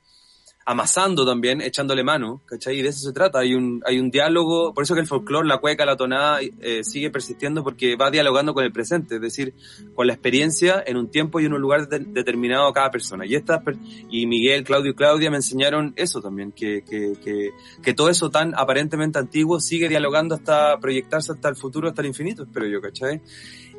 amasando 0.65 1.25
también, 1.25 1.59
echándole 1.61 2.03
mano, 2.03 2.41
¿cachai? 2.45 2.79
Y 2.79 2.81
de 2.81 2.89
eso 2.89 2.99
se 2.99 3.11
trata, 3.11 3.39
hay 3.39 3.53
un, 3.53 3.81
hay 3.85 3.99
un 3.99 4.09
diálogo, 4.09 4.73
por 4.73 4.83
eso 4.83 4.93
que 4.95 5.01
el 5.01 5.07
folclore, 5.07 5.47
la 5.47 5.57
cueca, 5.57 5.85
la 5.85 5.97
tonada, 5.97 6.39
eh, 6.41 6.83
sigue 6.83 7.09
persistiendo 7.09 7.63
porque 7.63 7.95
va 7.97 8.09
dialogando 8.11 8.53
con 8.53 8.63
el 8.63 8.71
presente, 8.71 9.15
es 9.15 9.21
decir, 9.21 9.53
con 9.93 10.07
la 10.07 10.13
experiencia 10.13 10.81
en 10.85 10.95
un 10.95 11.11
tiempo 11.11 11.39
y 11.41 11.45
en 11.45 11.53
un 11.53 11.59
lugar 11.59 11.89
de- 11.89 11.99
determinado 11.99 12.67
a 12.67 12.73
cada 12.73 12.91
persona. 12.91 13.25
Y 13.25 13.35
estas 13.35 13.61
per- 13.63 13.75
y 14.09 14.25
Miguel, 14.25 14.63
Claudio 14.63 14.91
y 14.91 14.95
Claudia 14.95 15.29
me 15.29 15.37
enseñaron 15.37 15.93
eso 15.97 16.21
también, 16.21 16.53
que, 16.53 16.83
que, 16.89 17.13
que, 17.23 17.49
que 17.81 17.93
todo 17.93 18.09
eso 18.09 18.29
tan 18.29 18.53
aparentemente 18.55 19.19
antiguo 19.19 19.59
sigue 19.59 19.89
dialogando 19.89 20.35
hasta 20.35 20.79
proyectarse 20.79 21.33
hasta 21.33 21.49
el 21.49 21.55
futuro, 21.57 21.89
hasta 21.89 22.01
el 22.01 22.07
infinito, 22.07 22.43
espero 22.43 22.67
yo, 22.67 22.79
¿cachai? 22.79 23.21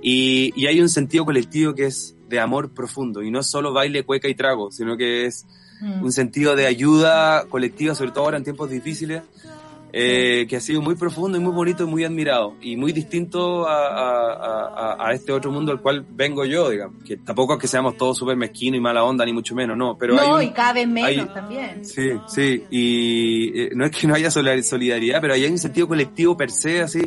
Y, 0.03 0.53
y 0.55 0.67
hay 0.67 0.81
un 0.83 0.91
sentido 0.91 1.25
colectivo 1.25 1.75
que 1.75 1.87
es 1.87 2.15
de 2.29 2.41
amor 2.41 2.75
profundo, 2.75 3.23
y 3.23 3.31
no 3.31 3.43
solo 3.43 3.73
baile, 3.73 4.03
cueca 4.05 4.29
y 4.29 4.35
trago, 4.35 4.71
sino 4.71 4.97
que 4.99 5.25
es 5.27 5.47
Mm. 5.85 6.03
un 6.05 6.13
sentido 6.13 6.57
de 6.57 6.67
ayuda 6.67 7.47
colectiva, 7.49 7.95
sobre 7.95 8.11
todo 8.13 8.25
ahora 8.25 8.39
en 8.39 8.45
tiempos 8.45 8.71
difíciles, 8.71 9.23
eh, 9.97 10.47
que 10.49 10.57
ha 10.57 10.61
sido 10.61 10.83
muy 10.83 10.97
profundo 10.97 11.39
y 11.39 11.41
muy 11.41 11.53
bonito 11.53 11.85
y 11.85 11.87
muy 11.87 12.03
admirado 12.05 12.57
y 12.61 12.77
muy 12.77 12.93
distinto 12.93 13.69
a, 13.69 13.87
a- 13.87 14.71
a- 14.75 15.09
a 15.09 15.13
este 15.13 15.31
otro 15.31 15.53
mundo 15.53 15.71
al 15.71 15.81
cual 15.81 16.05
vengo 16.11 16.45
yo, 16.45 16.69
digamos, 16.69 16.97
que 17.05 17.17
tampoco 17.19 17.55
es 17.55 17.61
que 17.61 17.69
seamos 17.69 17.97
todos 17.97 18.19
súper 18.19 18.37
mezquinos 18.37 18.79
y 18.79 18.81
mala 18.81 19.05
onda, 19.05 19.25
ni 19.25 19.33
mucho 19.33 19.55
menos, 19.55 19.77
no, 19.77 19.97
pero 19.97 20.15
no, 20.17 20.21
hay 20.21 20.47
y 20.47 20.49
un- 20.49 20.53
cada 20.55 20.73
vez 20.73 20.89
menos 20.89 21.09
hay- 21.11 21.29
también. 21.29 21.85
Sí, 21.85 22.11
sí, 22.27 22.67
y 22.71 23.61
eh, 23.61 23.71
no 23.75 23.85
es 23.85 23.93
que 23.93 24.07
no 24.09 24.15
haya 24.15 24.31
solidar- 24.31 24.63
solidaridad, 24.65 25.21
pero 25.21 25.35
hay 25.35 25.45
un 25.47 25.59
sentido 25.59 25.87
colectivo 25.87 26.37
per 26.37 26.51
se, 26.51 26.81
así, 26.81 27.01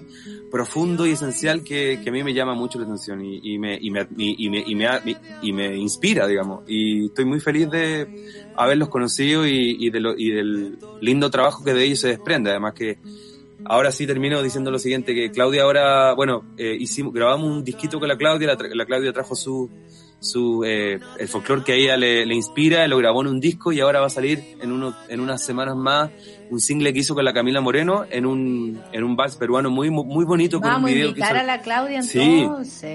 profundo 0.50 1.06
y 1.06 1.12
esencial 1.12 1.62
que, 1.64 2.00
que 2.02 2.10
a 2.10 2.14
mí 2.14 2.24
me 2.24 2.34
llama 2.34 2.54
mucho 2.54 2.78
la 2.80 2.86
atención 2.86 3.20
y, 3.22 3.40
y 3.44 3.60
me, 3.60 3.78
y, 3.82 3.92
me, 3.92 4.08
y, 4.16 4.46
y 4.46 4.50
me, 4.50 4.64
y, 4.66 4.76
me, 4.76 5.02
y 5.42 5.52
me 5.52 5.76
inspira, 5.76 6.26
digamos. 6.26 6.62
Y 6.68 7.08
estoy 7.08 7.26
muy 7.26 7.42
feliz 7.42 7.70
de 7.70 8.08
haberlos 8.58 8.90
conocido 8.90 9.46
y, 9.48 9.78
y, 9.80 9.90
de 9.92 10.00
lo, 10.00 10.18
y 10.18 10.32
del 10.32 10.78
lindo 11.02 11.30
trabajo 11.30 11.64
que 11.64 11.74
de 11.74 11.84
ellos 11.84 12.00
se 12.00 12.10
desprende. 12.10 12.50
Además 12.50 12.74
que 12.74 12.98
ahora 13.66 13.92
sí 13.92 14.06
termino 14.08 14.42
diciendo 14.42 14.72
lo 14.72 14.80
siguiente, 14.80 15.14
que 15.14 15.32
Claudia 15.32 15.64
ahora, 15.64 16.14
bueno, 16.14 16.44
eh, 16.58 16.76
hicimos, 16.80 17.14
grabamos 17.14 17.48
un 17.50 17.64
disquito 17.64 18.00
con 18.00 18.08
la 18.08 18.18
Claudia, 18.18 18.48
la, 18.48 18.58
tra- 18.58 18.74
la 18.74 18.86
Claudia 18.86 19.14
trajo 19.14 19.36
su, 19.36 19.70
su 20.20 20.64
eh, 20.66 21.00
el 21.20 21.28
folclore 21.28 21.64
que 21.64 21.74
a 21.74 21.76
ella 21.76 21.98
le, 21.98 22.26
le 22.26 22.36
inspira, 22.36 22.88
lo 22.88 22.98
grabó 22.98 23.22
en 23.22 23.28
un 23.28 23.40
disco 23.40 23.72
y 23.72 23.80
ahora 23.80 24.00
va 24.00 24.08
a 24.08 24.10
salir 24.10 24.58
en 24.62 24.72
uno, 24.72 24.96
en 25.10 25.20
unas 25.20 25.44
semanas 25.44 25.76
más 25.76 26.10
un 26.50 26.60
single 26.60 26.94
que 26.94 27.00
hizo 27.00 27.16
con 27.16 27.26
la 27.26 27.34
Camila 27.34 27.62
Moreno 27.62 28.06
en 28.10 28.26
un, 28.26 28.82
en 28.92 29.04
un 29.04 29.16
vals 29.16 29.36
peruano 29.36 29.70
muy, 29.70 29.90
muy 29.90 30.26
bonito 30.26 30.62
con 30.62 30.74
un 30.74 30.86
video 30.86 31.14
que 31.14 31.20
hizo, 31.20 31.30
a 31.30 31.44
la 31.44 31.62
Claudia 31.62 32.02
Sí, 32.02 32.48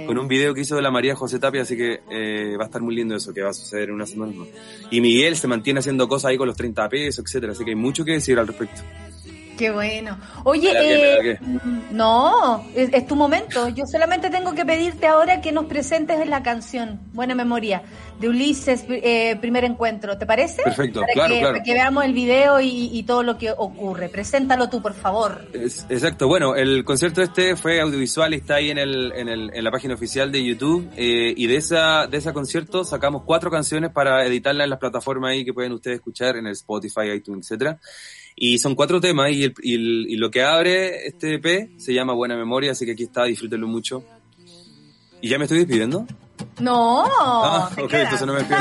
con 0.06 0.18
un 0.18 0.28
video 0.28 0.54
que 0.54 0.62
hizo 0.62 0.76
de 0.76 0.82
la 0.82 0.90
María 0.90 1.14
José 1.14 1.38
Tapia, 1.38 1.62
así 1.62 1.76
que 1.76 2.00
eh, 2.10 2.56
va 2.58 2.64
a 2.64 2.66
estar 2.66 2.82
muy 2.82 2.94
lindo 2.94 3.14
eso, 3.14 3.32
que 3.32 3.42
va 3.42 3.50
a 3.50 3.54
suceder 3.54 3.88
en 3.88 3.94
unas 3.94 4.10
semanas 4.10 4.34
más. 4.34 4.48
Y 4.90 5.00
Miguel 5.00 5.36
se 5.36 5.48
mantiene 5.48 5.80
haciendo 5.80 6.08
cosas 6.08 6.30
ahí 6.30 6.36
con 6.36 6.48
los 6.48 6.56
30 6.56 6.88
pesos, 6.88 7.24
etcétera, 7.24 7.52
así 7.52 7.64
que 7.64 7.70
hay 7.70 7.76
mucho 7.76 8.04
que 8.04 8.12
decir 8.12 8.38
al 8.38 8.46
respecto. 8.46 8.80
Qué 9.62 9.70
bueno. 9.70 10.18
Oye, 10.42 10.72
eh, 10.74 11.38
no, 11.92 12.64
es, 12.74 12.92
es 12.92 13.06
tu 13.06 13.14
momento. 13.14 13.68
Yo 13.68 13.84
solamente 13.86 14.28
tengo 14.28 14.56
que 14.56 14.64
pedirte 14.66 15.06
ahora 15.06 15.40
que 15.40 15.52
nos 15.52 15.66
presentes 15.66 16.26
la 16.26 16.42
canción 16.42 16.98
Buena 17.12 17.36
Memoria 17.36 17.80
de 18.18 18.28
Ulises, 18.28 18.84
eh, 18.88 19.36
primer 19.40 19.62
encuentro. 19.62 20.18
¿Te 20.18 20.26
parece? 20.26 20.64
Perfecto, 20.64 21.02
para 21.02 21.12
claro, 21.12 21.34
que, 21.34 21.38
claro. 21.38 21.54
para 21.54 21.62
que 21.62 21.74
veamos 21.74 22.04
el 22.04 22.12
video 22.12 22.60
y, 22.60 22.90
y 22.92 23.04
todo 23.04 23.22
lo 23.22 23.38
que 23.38 23.52
ocurre. 23.56 24.08
Preséntalo 24.08 24.68
tú, 24.68 24.82
por 24.82 24.94
favor. 24.94 25.46
Es- 25.52 25.86
exacto, 25.88 26.26
bueno, 26.26 26.56
el 26.56 26.84
concierto 26.84 27.22
este 27.22 27.54
fue 27.54 27.80
audiovisual 27.80 28.34
y 28.34 28.38
está 28.38 28.56
ahí 28.56 28.70
en, 28.70 28.78
el, 28.78 29.12
en, 29.14 29.28
el, 29.28 29.50
en 29.54 29.62
la 29.62 29.70
página 29.70 29.94
oficial 29.94 30.32
de 30.32 30.42
YouTube 30.42 30.90
eh, 30.96 31.34
y 31.36 31.46
de 31.46 31.54
esa 31.54 32.08
de 32.08 32.16
ese 32.16 32.32
concierto 32.32 32.82
sacamos 32.82 33.22
cuatro 33.24 33.48
canciones 33.48 33.92
para 33.92 34.26
editarlas 34.26 34.64
en 34.64 34.70
las 34.70 34.80
plataformas 34.80 35.30
ahí 35.30 35.44
que 35.44 35.54
pueden 35.54 35.70
ustedes 35.70 35.98
escuchar 35.98 36.36
en 36.36 36.46
el 36.48 36.52
Spotify, 36.52 37.12
iTunes, 37.14 37.46
etcétera. 37.46 37.78
Y 38.36 38.58
son 38.58 38.74
cuatro 38.74 39.00
temas 39.00 39.30
y, 39.30 39.44
el- 39.44 39.54
y 39.62 39.74
el- 39.74 40.06
y 40.08 40.16
lo 40.16 40.30
que 40.30 40.42
abre 40.42 41.06
este 41.06 41.34
EP 41.34 41.70
se 41.78 41.92
llama 41.94 42.12
Buena 42.14 42.36
Memoria, 42.36 42.72
así 42.72 42.84
que 42.86 42.92
aquí 42.92 43.04
está, 43.04 43.24
disfrútenlo 43.24 43.66
mucho. 43.68 44.02
¿Y 45.20 45.28
ya 45.28 45.38
me 45.38 45.44
estoy 45.44 45.58
despidiendo? 45.58 46.06
No, 46.58 47.04
ah, 47.06 47.70
ok, 47.78 47.88
quedas. 47.88 48.04
entonces 48.12 48.26
no 48.26 48.32
me 48.32 48.38
despido. 48.40 48.58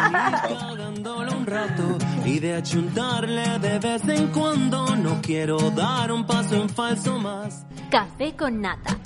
Cagándolo 0.00 1.36
un 1.38 1.46
rato 1.46 1.98
y 2.26 2.38
de 2.38 2.54
achuntarle 2.54 3.58
de 3.60 3.78
vez 3.78 4.02
en 4.08 4.26
cuando 4.28 4.94
no 4.96 5.20
quiero 5.22 5.58
dar 5.70 6.12
un 6.12 6.26
paso 6.26 6.56
en 6.56 6.68
falso 6.68 7.18
más. 7.18 7.64
Café 7.90 8.34
con 8.36 8.60
nata. 8.60 8.98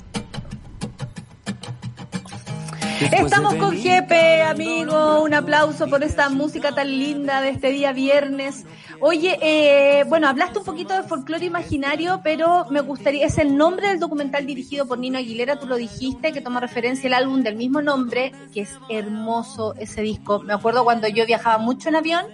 Estamos 3.11 3.55
con 3.55 3.77
Jepe, 3.77 4.41
amigo. 4.41 5.21
Un 5.23 5.33
aplauso 5.33 5.87
por 5.87 6.03
esta 6.03 6.29
música 6.29 6.73
tan 6.75 6.87
linda 6.89 7.39
de 7.41 7.49
este 7.49 7.69
día 7.71 7.93
viernes. 7.93 8.65
Oye, 9.01 9.39
eh, 9.41 10.03
bueno, 10.09 10.27
hablaste 10.27 10.59
un 10.59 10.65
poquito 10.65 10.93
de 10.93 11.03
folclore 11.03 11.45
imaginario, 11.45 12.19
pero 12.21 12.65
me 12.69 12.81
gustaría, 12.81 13.25
es 13.25 13.37
el 13.37 13.55
nombre 13.55 13.87
del 13.87 13.99
documental 13.99 14.45
dirigido 14.45 14.87
por 14.87 14.99
Nino 14.99 15.17
Aguilera, 15.17 15.57
tú 15.57 15.67
lo 15.67 15.77
dijiste, 15.77 16.33
que 16.33 16.41
toma 16.41 16.59
referencia 16.59 17.07
al 17.07 17.13
álbum 17.13 17.41
del 17.41 17.55
mismo 17.55 17.81
nombre, 17.81 18.33
que 18.53 18.61
es 18.61 18.77
hermoso 18.89 19.73
ese 19.75 20.01
disco. 20.01 20.39
Me 20.39 20.53
acuerdo 20.53 20.83
cuando 20.83 21.07
yo 21.07 21.25
viajaba 21.25 21.57
mucho 21.59 21.87
en 21.87 21.95
avión, 21.95 22.25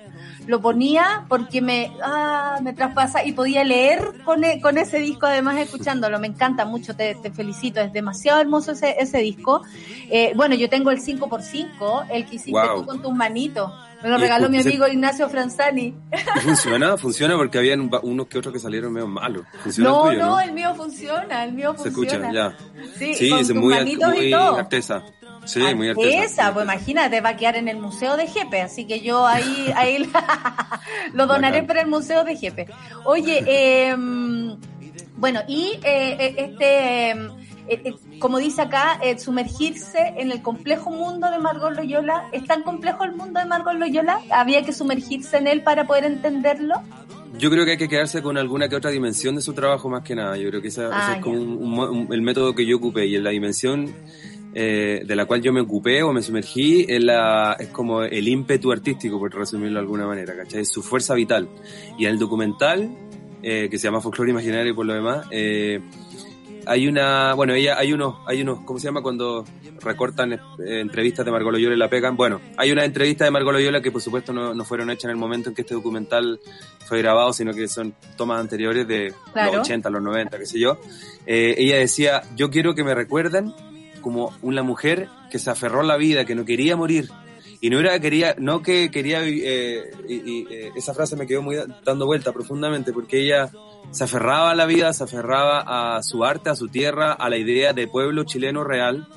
lo 0.48 0.62
ponía 0.62 1.26
porque 1.28 1.62
me, 1.62 1.91
ah, 2.04 2.60
me 2.62 2.74
traspasa 2.74 3.24
y 3.26 3.32
podía 3.34 3.64
leer 3.64 4.22
con, 4.24 4.43
e- 4.43 4.62
con 4.62 4.78
ese 4.78 5.00
disco, 5.00 5.26
además 5.26 5.58
escuchándolo. 5.58 6.20
Me 6.20 6.28
encanta 6.28 6.66
mucho, 6.66 6.96
te, 6.96 7.16
te 7.16 7.32
felicito, 7.32 7.80
es 7.82 7.91
demasiado 7.93 8.39
hermoso 8.41 8.72
ese, 8.74 8.96
ese 9.00 9.20
disco. 9.20 9.64
Eh, 10.10 10.34
bueno, 10.36 10.56
yo 10.56 10.70
tengo 10.70 10.91
el 10.91 11.00
5x5, 11.02 12.08
el 12.12 12.26
que 12.26 12.36
hiciste 12.36 12.52
Wow. 12.52 12.82
tú 12.82 12.86
con 12.86 13.02
tus 13.02 13.14
manitos. 13.14 13.72
Me 14.04 14.10
lo 14.10 14.18
regaló 14.18 14.50
mi 14.50 14.60
amigo 14.60 14.86
Ignacio 14.88 15.28
Franzani. 15.30 15.96
¿Y 16.36 16.39
funciona? 16.41 16.96
Funciona 16.98 17.36
porque 17.38 17.58
habían 17.58 17.89
va- 17.91 18.02
unos 18.04 18.28
que 18.28 18.38
otros 18.38 18.54
que 18.54 18.60
salieron 18.60 18.93
medio 18.93 19.08
malos. 19.08 19.46
¿Funciona 19.64 19.89
No, 19.89 20.12
el 20.12 20.18
tuyo, 20.20 20.26
no, 20.30 20.39
el 20.41 20.52
mío 20.54 20.76
funciona, 20.76 21.43
el 21.43 21.54
mío 21.54 21.74
Se 21.78 21.89
funciona. 21.89 22.28
escucha, 22.30 22.32
ya. 22.32 22.91
Sí, 23.00 23.16
Sí, 23.16 23.34
es 23.34 23.54
muy, 23.56 23.74
manitos 23.74 24.14
y 24.14 24.18
muy 24.18 24.32
todo. 24.32 24.58
artesa. 24.58 25.04
Sí, 25.46 25.62
muy. 25.76 25.89
Esa, 25.89 26.54
pues 26.54 26.66
imagínate, 26.66 27.22
va 27.22 27.30
a 27.30 27.38
quedar 27.38 27.55
en 27.55 27.67
el 27.67 27.78
Museo 27.78 28.17
de 28.17 28.28
Jepe, 28.28 28.62
así 28.62 28.86
que 28.86 29.00
yo 29.01 29.26
ahí, 29.26 29.72
ahí 29.76 30.08
lo 31.13 31.28
donaré 31.28 31.63
para 31.63 31.82
el 31.82 31.88
Museo 31.88 32.24
de 32.24 32.36
Jepe. 32.36 32.67
Oye, 33.05 33.43
eh, 33.47 33.96
bueno, 35.17 35.42
y 35.47 35.80
eh, 35.84 36.17
eh, 36.20 36.36
este, 36.38 37.12
eh, 37.12 37.17
eh, 37.67 37.93
como 38.20 38.38
dice 38.39 38.62
acá, 38.63 39.00
sumergirse 39.17 40.13
en 40.17 40.32
el 40.32 40.42
complejo 40.42 40.89
mundo 40.92 41.30
de 41.32 41.39
Margot 41.39 41.74
Loyola, 41.76 42.26
¿es 42.32 42.46
tan 42.46 42.63
complejo 42.63 43.04
el 43.04 43.13
mundo 43.16 43.39
de 43.39 43.46
Margot 43.46 43.74
Loyola? 43.76 44.20
¿Había 44.32 44.63
que 44.63 44.74
sumergirse 44.74 45.38
en 45.38 45.47
él 45.47 45.62
para 45.63 45.86
poder 45.86 46.05
entenderlo? 46.05 46.76
Yo 47.38 47.50
creo 47.50 47.66
que 47.66 47.72
hay 47.72 47.78
que 47.78 47.89
quedarse 47.89 48.22
con 48.22 48.38
alguna 48.38 48.70
que 48.70 48.78
otra 48.78 48.92
dimensión 48.92 49.36
de 49.36 49.42
su 49.42 49.54
trabajo 49.54 49.89
más 49.89 50.04
que 50.04 50.16
nada. 50.16 50.38
Yo 50.38 50.47
creo 50.50 50.62
que 50.62 50.70
Ah, 50.70 50.70
ese 50.70 51.16
es 51.17 51.22
como 51.22 51.36
ya. 51.36 51.42
un- 51.42 51.63
un 51.63 51.80
un- 51.80 52.13
el 52.13 52.22
método 52.22 52.55
que 52.55 52.66
yo 52.66 52.78
ocupé 52.78 53.08
y 53.08 53.16
en 53.17 53.26
la 53.26 53.32
dimensión 53.32 53.93
eh, 54.57 55.03
de 55.05 55.15
la 55.17 55.25
cual 55.25 55.41
yo 55.41 55.51
me 55.51 55.59
ocupé 55.59 56.01
o 56.01 56.13
me 56.13 56.21
sumergí 56.21 56.86
es, 56.87 57.03
la, 57.03 57.57
es 57.59 57.67
como 57.67 58.03
el 58.03 58.27
ímpetu 58.27 58.71
artístico, 58.71 59.19
por 59.19 59.33
resumirlo 59.36 59.73
de 59.75 59.79
alguna 59.82 60.07
manera, 60.07 60.33
¿cachai? 60.36 60.61
Es 60.61 60.69
su 60.71 60.82
fuerza 60.82 61.13
vital. 61.13 61.49
Y 61.97 62.05
en 62.05 62.11
el 62.11 62.17
documental, 62.19 62.89
eh, 63.43 63.67
que 63.69 63.77
se 63.77 63.83
llama 63.87 63.99
Folklore 63.99 64.32
Imaginario 64.32 64.71
y 64.71 64.75
por 64.75 64.86
lo 64.86 64.93
demás, 64.93 65.27
eh, 65.29 65.82
hay 66.67 66.87
una, 66.87 67.33
bueno, 67.33 67.53
ella, 67.53 67.77
hay 67.77 67.93
unos, 67.93 68.15
hay 68.25 68.41
unos, 68.41 68.61
¿cómo 68.61 68.79
se 68.79 68.86
llama 68.86 69.01
cuando 69.03 69.45
recortan 69.82 70.33
eh, 70.33 70.39
entrevistas 70.79 71.23
de 71.25 71.32
Margot 71.32 71.51
Loyola 71.51 71.75
y 71.75 71.77
la 71.77 71.89
pegan? 71.89 72.15
Bueno, 72.17 72.41
hay 72.57 72.71
una 72.71 72.86
entrevista 72.86 73.23
de 73.25 73.32
Margot 73.32 73.53
Loyola 73.53 73.82
que 73.82 73.91
por 73.91 74.01
supuesto 74.01 74.33
no, 74.33 74.53
no 74.55 74.63
fueron 74.63 74.89
hechas 74.89 75.03
en 75.05 75.09
el 75.11 75.17
momento 75.17 75.49
en 75.49 75.55
que 75.55 75.61
este 75.61 75.75
documental 75.75 76.39
fue 76.87 76.99
grabado, 76.99 77.33
sino 77.33 77.53
que 77.53 77.67
son 77.67 77.93
tomas 78.17 78.39
anteriores 78.39 78.87
de 78.87 79.13
Claro. 79.33 79.51
los 79.57 79.61
80, 79.61 79.89
los 79.91 80.01
90, 80.01 80.39
qué 80.39 80.45
sé 80.45 80.59
yo. 80.59 80.79
Eh, 81.27 81.55
ella 81.57 81.75
decía, 81.77 82.23
yo 82.36 82.49
quiero 82.49 82.73
que 82.73 82.83
me 82.83 82.95
recuerden 82.95 83.53
como 84.05 84.32
una 84.43 84.61
mujer 84.61 85.09
que 85.32 85.39
se 85.39 85.49
aferró 85.49 85.79
a 85.79 85.83
la 85.83 85.97
vida, 85.97 86.25
que 86.25 86.36
no 86.36 86.45
quería 86.45 86.77
morir. 86.77 87.09
Y 87.59 87.71
no 87.71 87.79
era 87.79 87.99
quería, 87.99 88.36
no 88.37 88.61
que 88.61 88.91
quería, 88.91 89.21
eh, 89.25 89.89
y, 90.07 90.13
y, 90.13 90.47
eh, 90.51 90.69
esa 90.75 90.93
frase 90.93 91.15
me 91.15 91.25
quedó 91.25 91.41
muy 91.41 91.55
da- 91.55 91.65
dando 91.83 92.05
vuelta 92.05 92.32
profundamente, 92.32 92.93
porque 92.93 93.19
ella 93.23 93.49
se 93.89 94.03
aferraba 94.03 94.51
a 94.51 94.55
la 94.55 94.67
vida, 94.67 94.93
se 94.93 95.05
aferraba 95.05 95.95
a 95.97 96.03
su 96.03 96.23
arte, 96.23 96.51
a 96.51 96.55
su 96.55 96.67
tierra, 96.67 97.13
a 97.13 97.27
la 97.32 97.37
idea 97.37 97.73
de 97.73 97.87
pueblo 97.87 98.23
chileno 98.25 98.63
real, 98.63 99.07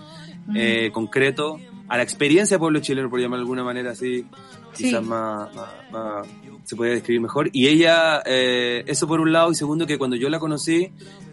eh, 0.57 0.91
concreto, 0.91 1.59
a 1.89 1.99
la 1.99 2.03
experiencia 2.03 2.55
de 2.57 2.61
pueblo 2.61 2.81
chileno, 2.81 3.11
por 3.11 3.21
llamar 3.21 3.41
de 3.41 3.43
alguna 3.43 3.65
manera 3.65 3.91
así, 3.91 4.25
quizás 4.75 5.03
Sí. 5.03 5.07
más, 5.07 5.55
más- 5.55 5.69
más- 5.93 6.27
se 6.65 6.77
podría 6.77 6.95
describir 6.95 7.21
mejor. 7.21 7.51
Y 7.53 7.69
ella, 7.69 8.23
eh, 8.25 8.85
eso 8.87 9.07
por 9.07 9.21
un 9.21 9.33
lado, 9.33 9.51
y 9.51 9.55
segundo, 9.55 9.87
que 9.87 9.99
cuando 9.99 10.17
yo 10.17 10.31
la 10.31 10.39
conocí, 10.39 10.91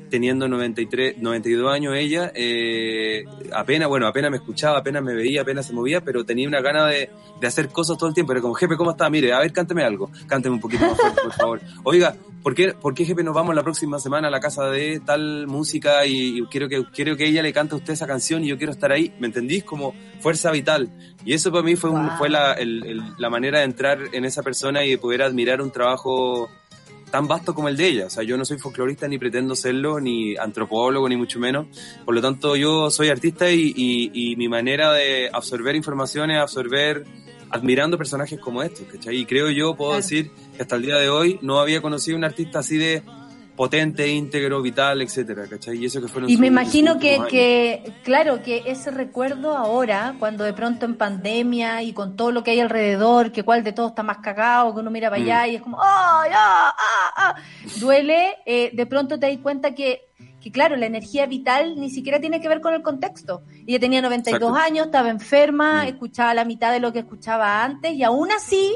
teniendo 0.09 0.47
93, 0.47 1.17
92 1.19 1.71
años 1.73 1.95
ella, 1.95 2.31
eh, 2.35 3.25
apenas, 3.53 3.87
bueno, 3.87 4.07
apenas 4.07 4.31
me 4.31 4.37
escuchaba, 4.37 4.79
apenas 4.79 5.03
me 5.03 5.13
veía, 5.13 5.41
apenas 5.41 5.65
se 5.65 5.73
movía, 5.73 6.01
pero 6.01 6.23
tenía 6.25 6.47
una 6.47 6.61
gana 6.61 6.87
de, 6.87 7.09
de 7.39 7.47
hacer 7.47 7.69
cosas 7.69 7.97
todo 7.97 8.09
el 8.09 8.13
tiempo. 8.15 8.31
Era 8.31 8.41
como, 8.41 8.53
jefe, 8.53 8.75
¿cómo 8.77 8.91
está? 8.91 9.09
Mire, 9.09 9.33
a 9.33 9.39
ver, 9.39 9.51
cánteme 9.51 9.83
algo. 9.83 10.09
Cánteme 10.27 10.55
un 10.55 10.61
poquito 10.61 10.85
más 10.87 10.97
fuerte, 10.99 11.21
por 11.23 11.33
favor. 11.33 11.61
Oiga, 11.83 12.15
¿por 12.43 12.53
qué, 12.55 12.73
por 12.73 12.93
qué 12.93 13.05
jefe, 13.05 13.23
nos 13.23 13.33
vamos 13.35 13.55
la 13.55 13.63
próxima 13.63 13.99
semana 13.99 14.27
a 14.27 14.31
la 14.31 14.39
casa 14.39 14.69
de 14.69 14.99
tal 15.05 15.47
música 15.47 16.05
y, 16.05 16.39
y 16.39 16.45
quiero 16.47 16.67
que 16.69 16.83
quiero 16.93 17.15
que 17.17 17.27
ella 17.27 17.41
le 17.41 17.53
cante 17.53 17.75
a 17.75 17.77
usted 17.77 17.93
esa 17.93 18.07
canción 18.07 18.43
y 18.43 18.47
yo 18.47 18.57
quiero 18.57 18.71
estar 18.71 18.91
ahí? 18.91 19.13
¿Me 19.19 19.27
entendís? 19.27 19.63
Como 19.63 19.93
fuerza 20.19 20.51
vital. 20.51 20.89
Y 21.25 21.33
eso 21.33 21.51
para 21.51 21.63
mí 21.63 21.75
fue, 21.75 21.89
un- 21.89 22.07
Wow. 22.07 22.17
fue 22.17 22.29
la, 22.29 22.53
el- 22.53 22.85
el- 22.85 23.01
la 23.17 23.29
manera 23.29 23.59
de 23.59 23.65
entrar 23.65 23.99
en 24.13 24.25
esa 24.25 24.43
persona 24.43 24.85
y 24.85 24.91
de 24.91 24.97
poder 24.97 25.21
admirar 25.23 25.61
un 25.61 25.71
trabajo 25.71 26.49
tan 27.11 27.27
vasto 27.27 27.53
como 27.53 27.69
el 27.69 27.77
de 27.77 27.87
ella. 27.87 28.05
O 28.07 28.09
sea, 28.09 28.23
yo 28.23 28.37
no 28.37 28.45
soy 28.45 28.57
folclorista 28.57 29.07
ni 29.07 29.17
pretendo 29.17 29.55
serlo, 29.55 29.99
ni 29.99 30.35
antropólogo, 30.35 31.07
ni 31.07 31.15
mucho 31.15 31.39
menos. 31.39 31.67
Por 32.03 32.13
lo 32.15 32.21
tanto, 32.21 32.55
yo 32.55 32.89
soy 32.91 33.09
artista 33.09 33.49
y, 33.51 33.73
y- 33.75 34.11
y 34.31 34.35
mi 34.35 34.47
manera 34.49 34.91
de 34.93 35.29
absorber 35.31 35.75
información 35.75 36.31
es 36.31 36.39
absorber 36.39 37.05
admirando 37.51 37.97
personajes 37.97 38.39
como 38.39 38.63
estos, 38.63 38.85
¿cachai? 38.91 39.17
Y 39.17 39.25
creo 39.25 39.49
yo, 39.49 39.75
puedo 39.75 39.91
Claro. 39.91 40.01
decir 40.03 40.31
que 40.55 40.63
hasta 40.63 40.75
el 40.75 40.81
día 40.81 40.95
de 40.97 41.09
hoy 41.09 41.39
no 41.41 41.59
había 41.59 41.81
conocido 41.81 42.17
un 42.17 42.23
artista 42.23 42.59
así 42.59 42.77
de 42.77 43.03
potente, 43.55 44.07
íntegro, 44.09 44.61
vital, 44.61 45.01
etcétera, 45.01 45.47
¿cachai? 45.49 45.77
Y 45.77 45.85
eso 45.85 46.01
que 46.01 46.07
fueron 46.07 46.29
Y 46.29 46.37
me 46.37 46.47
imagino 46.47 46.99
que, 46.99 47.93
claro, 48.03 48.43
que 48.43 48.63
ese 48.65 48.91
recuerdo 48.91 49.55
ahora, 49.55 50.15
cuando 50.19 50.43
de 50.43 50.53
pronto 50.53 50.85
en 50.85 50.95
pandemia 50.95 51.81
y 51.81 51.93
con 51.93 52.15
todo 52.15 52.31
lo 52.31 52.43
que 52.43 52.51
hay 52.51 52.59
alrededor, 52.59 53.31
que 53.31 53.43
cuál 53.43 53.63
de 53.63 53.71
todo 53.71 53.87
está 53.87 54.03
más 54.03 54.17
cagado, 54.17 54.73
que 54.73 54.81
uno 54.81 54.91
mira 54.91 55.09
para 55.09 55.21
Mm. 55.21 55.25
allá 55.25 55.47
y 55.47 55.55
es 55.55 55.61
como, 55.61 55.77
¡ay, 55.81 56.31
ah, 56.33 56.75
ah, 56.77 57.13
ah! 57.15 57.35
Duele, 57.79 58.35
eh, 58.45 58.71
de 58.73 58.85
pronto 58.85 59.17
te 59.19 59.27
das 59.29 59.37
cuenta 59.41 59.73
que, 59.73 60.09
que, 60.41 60.51
claro, 60.51 60.75
la 60.75 60.85
energía 60.85 61.25
vital 61.25 61.79
ni 61.79 61.89
siquiera 61.89 62.19
tiene 62.19 62.39
que 62.41 62.47
ver 62.49 62.61
con 62.61 62.73
el 62.73 62.81
contexto. 62.83 63.43
Ella 63.65 63.79
tenía 63.79 64.01
92 64.01 64.49
Exacto. 64.49 64.65
años, 64.65 64.85
estaba 64.87 65.09
enferma, 65.09 65.83
Mm. 65.83 65.87
escuchaba 65.87 66.33
la 66.33 66.45
mitad 66.45 66.71
de 66.71 66.79
lo 66.79 66.91
que 66.93 66.99
escuchaba 66.99 67.63
antes 67.63 67.93
y 67.93 68.03
aún 68.03 68.31
así 68.31 68.75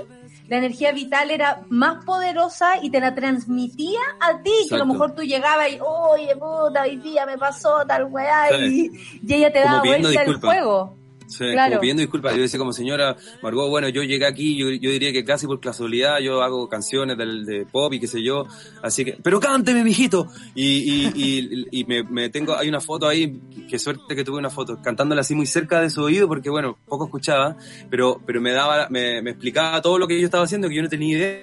la 0.50 0.58
energía 0.58 0.92
vital 0.92 1.32
era 1.32 1.62
más 1.70 2.04
poderosa 2.04 2.74
y 2.82 2.90
te 2.90 3.00
la 3.00 3.14
transmitía 3.14 4.00
a 4.20 4.42
ti, 4.42 4.52
que 4.68 4.76
a 4.76 4.80
lo 4.80 4.88
mejor 4.88 5.14
tú 5.14 5.22
llegabas 5.22 5.70
y, 5.70 5.80
oye, 5.80 6.36
puta, 6.36 6.84
hoy 6.84 6.98
día 6.98 7.26
me 7.26 7.38
pasó 7.38 7.86
tal 7.88 8.06
weá, 8.06 8.58
y, 8.60 8.90
y 9.26 9.34
ella 9.34 9.54
te 9.54 9.60
daba 9.60 9.84
vuelta 9.84 10.24
el 10.24 10.36
juego. 10.40 10.99
Sí, 11.30 11.46
Claro. 11.52 11.70
como 11.74 11.82
pidiendo 11.82 12.02
disculpas. 12.02 12.36
Yo 12.36 12.42
decía 12.42 12.58
como 12.58 12.74
señora 12.74 13.16
Margot, 13.44 13.70
bueno, 13.70 13.88
yo 13.88 14.02
llegué 14.02 14.26
aquí, 14.26 14.58
yo, 14.58 14.70
yo 14.72 14.90
diría 14.90 15.12
que 15.14 15.24
casi 15.24 15.46
por 15.46 15.60
casualidad 15.60 16.20
yo 16.20 16.42
hago 16.42 16.68
canciones 16.68 17.18
del, 17.20 17.46
de 17.46 17.66
pop 17.68 17.94
y 17.94 18.00
qué 18.00 18.08
sé 18.08 18.24
yo, 18.24 18.46
así 18.82 19.06
que, 19.06 19.14
pero 19.24 19.40
cánteme, 19.40 19.84
mijito. 19.84 20.28
Y, 20.56 20.66
y, 20.66 21.12
y, 21.16 21.68
y 21.82 21.84
me, 21.86 22.04
me 22.04 22.30
tengo, 22.30 22.58
hay 22.58 22.68
una 22.68 22.82
foto 22.82 23.08
ahí, 23.08 23.40
qué 23.70 23.78
suerte 23.78 24.16
que 24.16 24.24
tuve 24.24 24.40
una 24.40 24.50
foto, 24.50 24.82
cantándola 24.82 25.22
así 25.22 25.36
muy 25.36 25.46
cerca 25.46 25.80
de 25.82 25.92
su 25.92 26.02
oído, 26.02 26.28
porque 26.28 26.50
bueno, 26.50 26.78
poco 26.88 27.06
escuchaba, 27.06 27.56
pero, 27.92 28.20
pero 28.26 28.42
me 28.42 28.52
daba, 28.52 28.88
me, 28.90 29.22
me 29.22 29.30
explicaba 29.30 29.82
todo 29.84 30.00
lo 30.00 30.08
que 30.08 30.20
yo 30.20 30.26
estaba 30.26 30.46
haciendo, 30.46 30.68
que 30.68 30.76
yo 30.76 30.82
no 30.82 30.90
tenía 30.90 31.16
idea. 31.16 31.42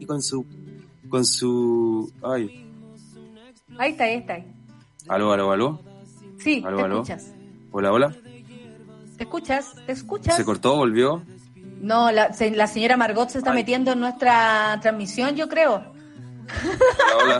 Y 0.00 0.06
con 0.06 0.22
su, 0.22 0.44
con 1.08 1.24
su, 1.24 2.10
ay, 2.22 2.64
Ahí 3.78 3.90
está, 3.92 4.04
ahí 4.04 4.14
está. 4.14 4.42
aló, 5.08 5.32
aló, 5.32 5.52
aló, 5.52 5.80
Sí, 6.38 6.62
Aló, 6.64 6.76
te 6.78 6.82
aló. 6.84 6.94
escuchas. 7.02 7.32
Hola, 7.76 7.92
hola, 7.92 8.14
¿Te 9.16 9.24
escuchas? 9.24 9.74
¿Te 9.86 9.92
escuchas? 9.92 10.36
se 10.36 10.44
cortó, 10.44 10.76
volvió. 10.76 11.22
No, 11.80 12.10
la, 12.10 12.32
se- 12.32 12.50
la 12.50 12.66
señora 12.66 12.96
Margot 12.96 13.28
se 13.28 13.38
está 13.38 13.50
Ay. 13.50 13.58
metiendo 13.58 13.92
en 13.92 14.00
nuestra 14.00 14.78
transmisión, 14.80 15.36
yo 15.36 15.48
creo. 15.48 15.92
Hola, 17.22 17.24
hola. 17.24 17.38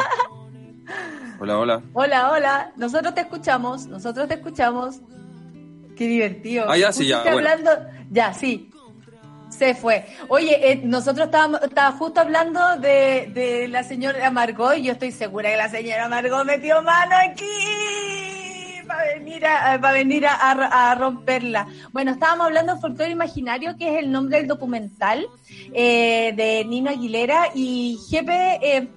Hola, 1.39 1.59
hola. 1.59 1.83
Hola, 1.93 2.31
hola, 2.33 2.73
nosotros 2.77 3.15
te 3.15 3.21
escuchamos, 3.23 3.87
nosotros 3.87 4.29
te 4.29 4.35
escuchamos. 4.35 5.01
Qué 5.97 6.07
divertido. 6.07 6.67
Ah, 6.69 6.77
ya, 6.77 6.93
sí, 6.93 7.07
ya, 7.07 7.23
bueno. 7.23 7.37
hablando, 7.39 7.71
ya, 8.11 8.33
sí. 8.35 8.71
Se 9.49 9.75
fue. 9.75 10.07
Oye, 10.29 10.73
eh, 10.73 10.81
nosotros 10.85 11.27
estábamos, 11.27 11.63
estaba 11.63 11.93
justo 11.97 12.21
hablando 12.21 12.61
de, 12.79 13.31
de 13.33 13.69
la 13.69 13.83
señora 13.85 14.31
Margot 14.31 14.77
y 14.77 14.83
yo 14.85 14.93
estoy 14.93 15.13
segura 15.13 15.51
que 15.51 15.57
la 15.57 15.69
señora 15.71 16.09
Margot 16.09 16.45
metió 16.45 16.83
mano 16.83 17.15
aquí 17.31 17.45
para 18.97 19.15
venir 19.15 19.47
a, 19.47 19.81
para 19.81 19.93
venir 19.95 20.27
a, 20.27 20.35
a- 20.35 20.91
a 20.91 20.95
romperla. 20.95 21.67
Bueno, 21.93 22.13
estábamos 22.13 22.47
hablando 22.47 22.75
de 22.75 22.81
Folclore 22.81 23.11
Imaginario, 23.11 23.77
que 23.77 23.91
es 23.93 23.99
el 24.03 24.11
nombre 24.11 24.39
del 24.39 24.47
documental 24.47 25.27
eh, 25.73 26.33
de 26.37 26.65
Nino 26.65 26.91
Aguilera 26.91 27.49
y 27.55 27.99
Jepe, 28.11 28.59
eh, 28.63 28.89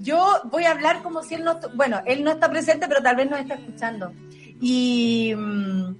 yo 0.00 0.24
voy 0.44 0.64
a 0.64 0.70
hablar 0.70 1.02
como 1.02 1.22
si 1.24 1.34
él 1.34 1.44
no, 1.44 1.58
bueno, 1.74 2.00
él 2.06 2.22
no 2.22 2.30
está 2.30 2.48
presente, 2.48 2.86
pero 2.88 3.02
tal 3.02 3.16
vez 3.16 3.28
nos 3.28 3.40
está 3.40 3.54
escuchando. 3.54 4.12
Y, 4.60 5.34
mm, 5.36 5.96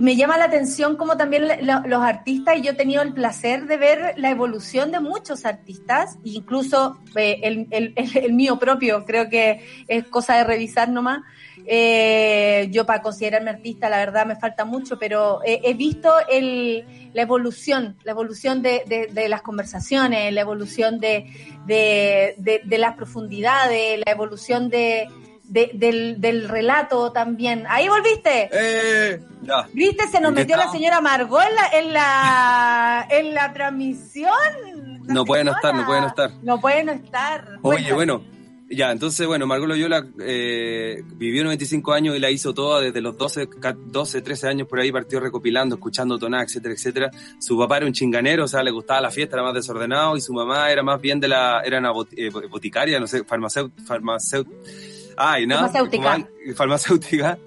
me 0.00 0.16
llama 0.16 0.36
la 0.36 0.46
atención 0.46 0.96
como 0.96 1.16
también 1.16 1.44
los 1.86 2.02
artistas, 2.02 2.56
y 2.58 2.62
yo 2.62 2.72
he 2.72 2.74
tenido 2.74 3.02
el 3.02 3.12
placer 3.12 3.66
de 3.66 3.76
ver 3.76 4.14
la 4.16 4.30
evolución 4.30 4.90
de 4.90 4.98
muchos 4.98 5.44
artistas, 5.44 6.18
incluso 6.24 6.98
eh, 7.14 7.38
el- 7.70 7.94
el 7.96 8.32
mío 8.32 8.58
propio, 8.58 9.04
creo 9.04 9.28
que 9.28 9.64
es 9.86 10.04
cosa 10.08 10.34
de 10.38 10.42
revisar 10.44 10.88
nomás. 10.88 11.20
Eh, 11.66 12.68
yo 12.70 12.84
para 12.86 13.02
considerarme 13.02 13.50
artista, 13.50 13.88
la 13.88 13.98
verdad 13.98 14.26
me 14.26 14.36
falta 14.36 14.64
mucho, 14.64 14.98
pero 14.98 15.40
he, 15.44 15.60
he 15.64 15.74
visto 15.74 16.12
el, 16.28 17.10
la 17.12 17.22
evolución, 17.22 17.96
la 18.04 18.12
evolución 18.12 18.62
de, 18.62 18.82
de- 18.86 19.08
de 19.12 19.28
las 19.28 19.42
conversaciones, 19.42 20.32
la 20.32 20.40
evolución 20.40 20.98
de, 21.00 21.26
de, 21.66 22.78
las 22.78 22.94
profundidades, 22.96 24.00
la 24.04 24.12
evolución 24.12 24.68
de, 24.70 25.08
de- 25.44 25.70
del, 25.74 26.20
del 26.20 26.48
relato 26.48 27.12
también. 27.12 27.64
Ahí 27.68 27.88
volviste. 27.88 28.48
¡Eh! 28.52 29.20
Ya. 29.42 29.66
¿Viste? 29.72 30.06
Se 30.08 30.20
nos 30.20 30.30
¿En 30.30 30.34
qué 30.36 30.40
metió 30.42 30.56
la 30.56 30.70
señora 30.70 31.00
Margot 31.00 31.40
en 31.42 31.54
la, 31.54 31.68
en 31.78 31.92
la, 31.92 33.06
en 33.10 33.34
la 33.34 33.52
transmisión. 33.52 34.30
La 35.06 35.14
No 35.14 35.24
puede 35.24 35.44
no 35.44 35.52
estar, 35.52 35.74
no 35.74 35.80
señora. 35.80 35.86
puede 35.86 36.00
no 36.02 36.06
estar. 36.08 36.30
No 36.42 36.60
puede 36.60 36.84
no 36.84 36.92
estar. 36.92 37.44
Oye, 37.62 37.90
Cuéntame. 37.90 37.94
bueno, 37.94 38.24
ya, 38.70 38.92
entonces, 38.92 39.26
bueno, 39.26 39.46
Margot 39.46 39.68
Loyola 39.68 40.06
eh, 40.20 41.02
vivió 41.16 41.42
95 41.44 41.92
años 41.92 42.16
y 42.16 42.20
la 42.20 42.30
hizo 42.30 42.54
toda 42.54 42.80
desde 42.80 43.00
los 43.00 43.18
12, 43.18 43.48
ca- 43.48 43.76
12, 43.76 44.22
13 44.22 44.46
años 44.48 44.68
por 44.68 44.78
ahí, 44.80 44.92
partió 44.92 45.18
recopilando, 45.20 45.74
escuchando 45.74 46.18
tonadas, 46.18 46.46
etcétera, 46.50 46.74
etcétera. 46.74 47.10
Su 47.40 47.58
papá 47.58 47.78
era 47.78 47.86
un 47.86 47.92
chinganero, 47.92 48.44
o 48.44 48.48
sea, 48.48 48.62
le 48.62 48.70
gustaba 48.70 49.00
la 49.00 49.10
fiesta, 49.10 49.36
era 49.36 49.42
más 49.42 49.54
desordenado, 49.54 50.16
y 50.16 50.20
su 50.20 50.32
mamá 50.32 50.70
era 50.70 50.82
más 50.82 51.00
bien 51.00 51.18
de 51.20 51.28
la, 51.28 51.60
era 51.64 51.78
una 51.78 51.92
bot- 51.92 52.14
eh, 52.16 52.30
boticaria, 52.48 53.00
no 53.00 53.06
sé, 53.06 53.24
farmacéutica, 53.24 53.82
farmacéutica, 53.84 54.56
ay, 55.16 55.46
no, 55.46 55.56
Farmacéutica. 55.56 56.28
farmacéutica. 56.54 57.38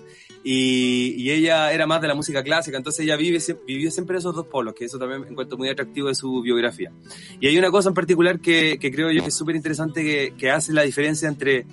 Y, 0.44 1.32
ella 1.32 1.72
era 1.72 1.88
más 1.88 2.02
de 2.02 2.08
la 2.08 2.16
música 2.16 2.44
clásica, 2.44 2.78
entonces 2.78 3.06
ella 3.06 3.16
vive, 3.16 3.40
vivió 3.66 3.90
siempre 3.90 4.18
esos 4.18 4.36
dos 4.36 4.48
polos, 4.48 4.74
que 4.74 4.86
eso 4.86 5.00
también 5.00 5.26
encuentro 5.30 5.58
muy 5.58 5.70
atractivo 5.70 6.10
de 6.10 6.16
su 6.16 6.42
biografía. 6.42 6.92
Y 7.40 7.48
hay 7.48 7.58
una 7.58 7.72
cosa 7.72 7.90
en 7.90 7.96
particular 7.96 8.40
que, 8.40 8.78
creo 8.80 9.10
yo 9.12 9.22
que 9.22 9.30
es 9.30 9.36
súper 9.36 9.56
interesante 9.56 10.04
que, 10.04 10.34
que 10.38 10.52
hace 10.52 10.74
la 10.74 10.84
diferencia 10.84 11.28
entre 11.28 11.66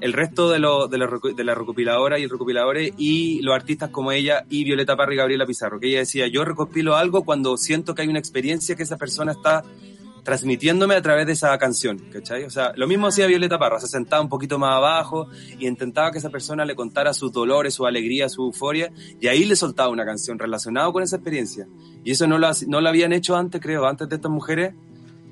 el 0.00 0.12
resto 0.12 0.50
de, 0.50 0.58
lo, 0.58 0.88
de, 0.88 0.98
y 0.98 2.22
el 2.22 2.30
recopiladores 2.30 2.94
y 2.98 3.40
los 3.42 3.54
artistas 3.54 3.90
como 3.90 4.12
ella 4.12 4.44
y 4.50 4.64
Violeta 4.64 4.96
Parra 4.96 5.14
y 5.14 5.16
Gabriela 5.16 5.46
Pizarro, 5.46 5.80
que 5.80 5.88
ella 5.88 6.00
decía, 6.00 6.26
yo 6.26 6.44
recopilo 6.44 6.96
algo 6.96 7.24
cuando 7.24 7.56
siento 7.56 7.94
que 7.94 8.02
hay 8.02 8.08
una 8.08 8.18
experiencia 8.18 8.76
que 8.76 8.82
esa 8.82 8.96
persona 8.96 9.32
está 9.32 9.64
transmitiéndome 10.26 10.96
a 10.96 11.02
través 11.02 11.24
de 11.24 11.34
esa 11.34 11.56
canción, 11.56 11.98
¿cachai? 12.12 12.42
O 12.42 12.50
sea, 12.50 12.72
lo 12.74 12.88
mismo 12.88 13.06
hacía 13.06 13.28
Violeta 13.28 13.60
Parra, 13.60 13.78
se 13.78 13.86
sentaba 13.86 14.20
un 14.20 14.28
poquito 14.28 14.58
más 14.58 14.74
abajo 14.74 15.28
y 15.56 15.68
intentaba 15.68 16.10
que 16.10 16.18
esa 16.18 16.30
persona 16.30 16.64
le 16.64 16.74
contara 16.74 17.14
sus 17.14 17.30
dolores, 17.30 17.74
su 17.74 17.86
alegría, 17.86 18.28
su 18.28 18.42
euforia, 18.42 18.92
y 19.20 19.28
ahí 19.28 19.44
le 19.44 19.54
soltaba 19.54 19.88
una 19.88 20.04
canción 20.04 20.36
relacionada 20.36 20.90
con 20.90 21.04
esa 21.04 21.14
experiencia. 21.14 21.68
Y 22.02 22.10
eso 22.10 22.26
no 22.26 22.38
lo, 22.38 22.50
no 22.66 22.80
lo 22.80 22.88
habían 22.88 23.12
hecho 23.12 23.36
antes, 23.36 23.60
creo, 23.60 23.86
antes 23.86 24.08
de 24.08 24.16
estas 24.16 24.32
mujeres, 24.32 24.74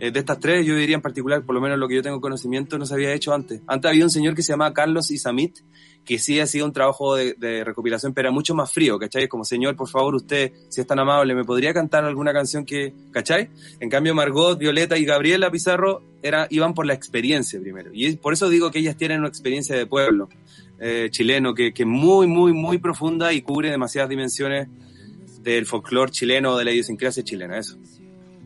eh, 0.00 0.10
de 0.10 0.18
estas 0.18 0.40
tres, 0.40 0.66
yo 0.66 0.74
diría 0.76 0.96
en 0.96 1.02
particular, 1.02 1.42
por 1.44 1.54
lo 1.54 1.60
menos 1.60 1.78
lo 1.78 1.86
que 1.86 1.94
yo 1.94 2.02
tengo 2.02 2.20
conocimiento, 2.20 2.78
no 2.78 2.86
se 2.86 2.94
había 2.94 3.12
hecho 3.12 3.32
antes. 3.32 3.60
Antes 3.66 3.90
había 3.90 4.04
un 4.04 4.10
señor 4.10 4.34
que 4.34 4.42
se 4.42 4.52
llamaba 4.52 4.74
Carlos 4.74 5.10
Isamit, 5.10 5.58
que 6.04 6.18
sí 6.18 6.38
hacía 6.40 6.64
un 6.64 6.72
trabajo 6.72 7.16
de, 7.16 7.64
recopilación, 7.64 8.12
pero 8.12 8.28
era 8.28 8.34
mucho 8.34 8.54
más 8.54 8.72
frío, 8.72 8.98
¿cachai? 8.98 9.28
Como, 9.28 9.44
señor, 9.44 9.76
por 9.76 9.88
favor, 9.88 10.14
usted, 10.14 10.52
si 10.68 10.80
es 10.80 10.86
tan 10.86 10.98
amable, 10.98 11.34
¿me 11.34 11.44
podría 11.44 11.72
cantar 11.72 12.04
alguna 12.04 12.32
canción 12.32 12.64
que, 12.64 12.92
¿cachai? 13.10 13.48
En 13.80 13.88
cambio, 13.88 14.14
Margot, 14.14 14.58
Violeta 14.58 14.98
y 14.98 15.04
Gabriela 15.04 15.50
Pizarro 15.50 16.02
era, 16.22 16.46
iban 16.50 16.74
por 16.74 16.86
la 16.86 16.94
experiencia 16.94 17.60
primero. 17.60 17.90
Y 17.94 18.16
por 18.16 18.32
eso 18.32 18.48
digo 18.48 18.70
que 18.70 18.80
ellas 18.80 18.96
tienen 18.96 19.20
una 19.20 19.28
experiencia 19.28 19.76
de 19.76 19.86
pueblo 19.86 20.28
eh, 20.78 21.08
chileno 21.10 21.54
que, 21.54 21.72
es 21.74 21.86
muy, 21.86 22.26
muy, 22.26 22.52
muy 22.52 22.78
profunda 22.78 23.32
y 23.32 23.40
cubre 23.42 23.70
demasiadas 23.70 24.10
dimensiones 24.10 24.68
del 25.42 25.66
folclore 25.66 26.10
chileno, 26.10 26.56
de 26.56 26.64
la 26.64 26.72
idiosincrasia 26.72 27.22
chilena, 27.22 27.58
eso. 27.58 27.78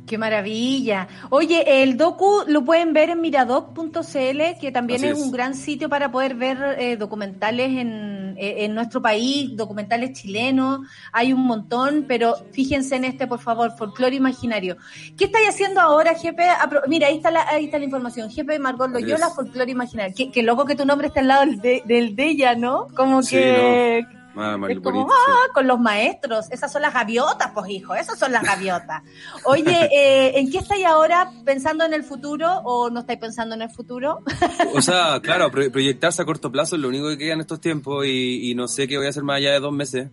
Qué 0.09 0.17
maravilla. 0.17 1.07
Oye, 1.31 1.83
el 1.83 1.97
docu 1.99 2.45
lo 2.47 2.65
pueden 2.65 2.93
ver 2.95 3.11
en 3.11 3.21
miradoc.cl, 3.21 4.59
que 4.61 4.73
también 4.73 5.05
es, 5.05 5.19
es. 5.19 5.23
un 5.25 5.31
gran 5.31 5.55
sitio 5.55 5.89
para 5.89 6.11
poder 6.11 6.35
ver 6.35 6.77
eh, 6.79 6.97
documentales 6.97 7.69
en, 7.69 8.35
eh, 8.39 8.65
en 8.65 8.75
nuestro 8.75 9.03
país, 9.03 9.55
documentales 9.55 10.13
chilenos. 10.19 10.81
Hay 11.13 11.33
un 11.33 11.43
montón, 11.43 12.07
pero 12.09 12.35
fíjense 12.53 12.97
en 12.97 13.05
este, 13.05 13.27
por 13.27 13.41
favor, 13.41 13.71
folclore 13.77 14.17
imaginario. 14.17 14.77
¿Qué 15.17 15.27
estáis 15.27 15.49
haciendo 15.51 15.81
ahora, 15.81 16.15
Jefe? 16.15 16.43
Apro- 16.49 16.83
Mira, 16.89 17.09
ahí 17.09 17.17
está 17.17 17.31
la, 17.31 17.47
ahí 17.49 17.67
está 17.67 17.79
la 17.79 17.85
información. 17.85 18.31
Jefe 18.31 18.59
Margot 18.59 18.91
Loyola, 18.91 19.29
folclore 19.31 19.71
imaginario. 19.71 20.15
Qué, 20.17 20.31
qué 20.31 20.43
loco 20.43 20.65
que 20.65 20.75
tu 20.75 20.87
nombre 20.87 21.09
está 21.09 21.21
al 21.21 21.29
lado 21.29 21.45
del 21.45 21.61
de, 21.61 21.83
del 21.85 22.17
de 22.17 22.25
ella, 22.31 22.55
¿no? 22.55 22.87
Como 22.97 23.23
Sí, 23.23 23.37
que... 23.37 24.07
Ah, 24.39 24.57
Es 24.69 24.79
como, 24.81 25.09
ah, 25.11 25.49
con 25.53 25.67
los 25.67 25.81
maestros. 25.81 26.51
Esas 26.51 26.73
son 26.73 26.83
las 26.83 26.95
gaviotas, 26.95 27.51
pues, 27.55 27.69
hijo. 27.71 27.95
Esas 27.95 28.19
son 28.19 28.31
las 28.33 28.43
gaviotas. 28.43 29.03
Oye, 29.45 29.89
eh, 29.93 30.39
¿en 30.39 30.51
qué 30.51 30.59
estáis 30.59 30.85
ahora 30.87 31.31
pensando 31.45 31.85
en 31.85 31.93
el 31.95 32.05
futuro 32.05 32.49
o 32.65 32.89
no 32.91 33.01
estáis 33.01 33.19
pensando 33.19 33.55
en 33.55 33.63
el 33.63 33.71
futuro? 33.71 34.21
O 34.75 34.83
sea, 34.83 35.21
claro, 35.21 35.51
pro- 35.51 35.71
proyectarse 35.73 36.23
a 36.23 36.25
corto 36.25 36.53
plazo 36.53 36.77
es 36.77 36.83
lo 36.83 36.89
único 36.89 37.09
que 37.09 37.19
queda 37.19 37.35
en 37.35 37.41
estos 37.41 37.61
tiempos 37.61 38.07
y, 38.07 38.51
y 38.51 38.55
no 38.55 38.69
sé 38.69 38.87
qué 38.87 38.97
voy 38.97 39.07
a 39.07 39.11
hacer 39.11 39.23
más 39.25 39.39
allá 39.39 39.53
de 39.53 39.61
dos 39.61 39.73
meses. 39.73 40.09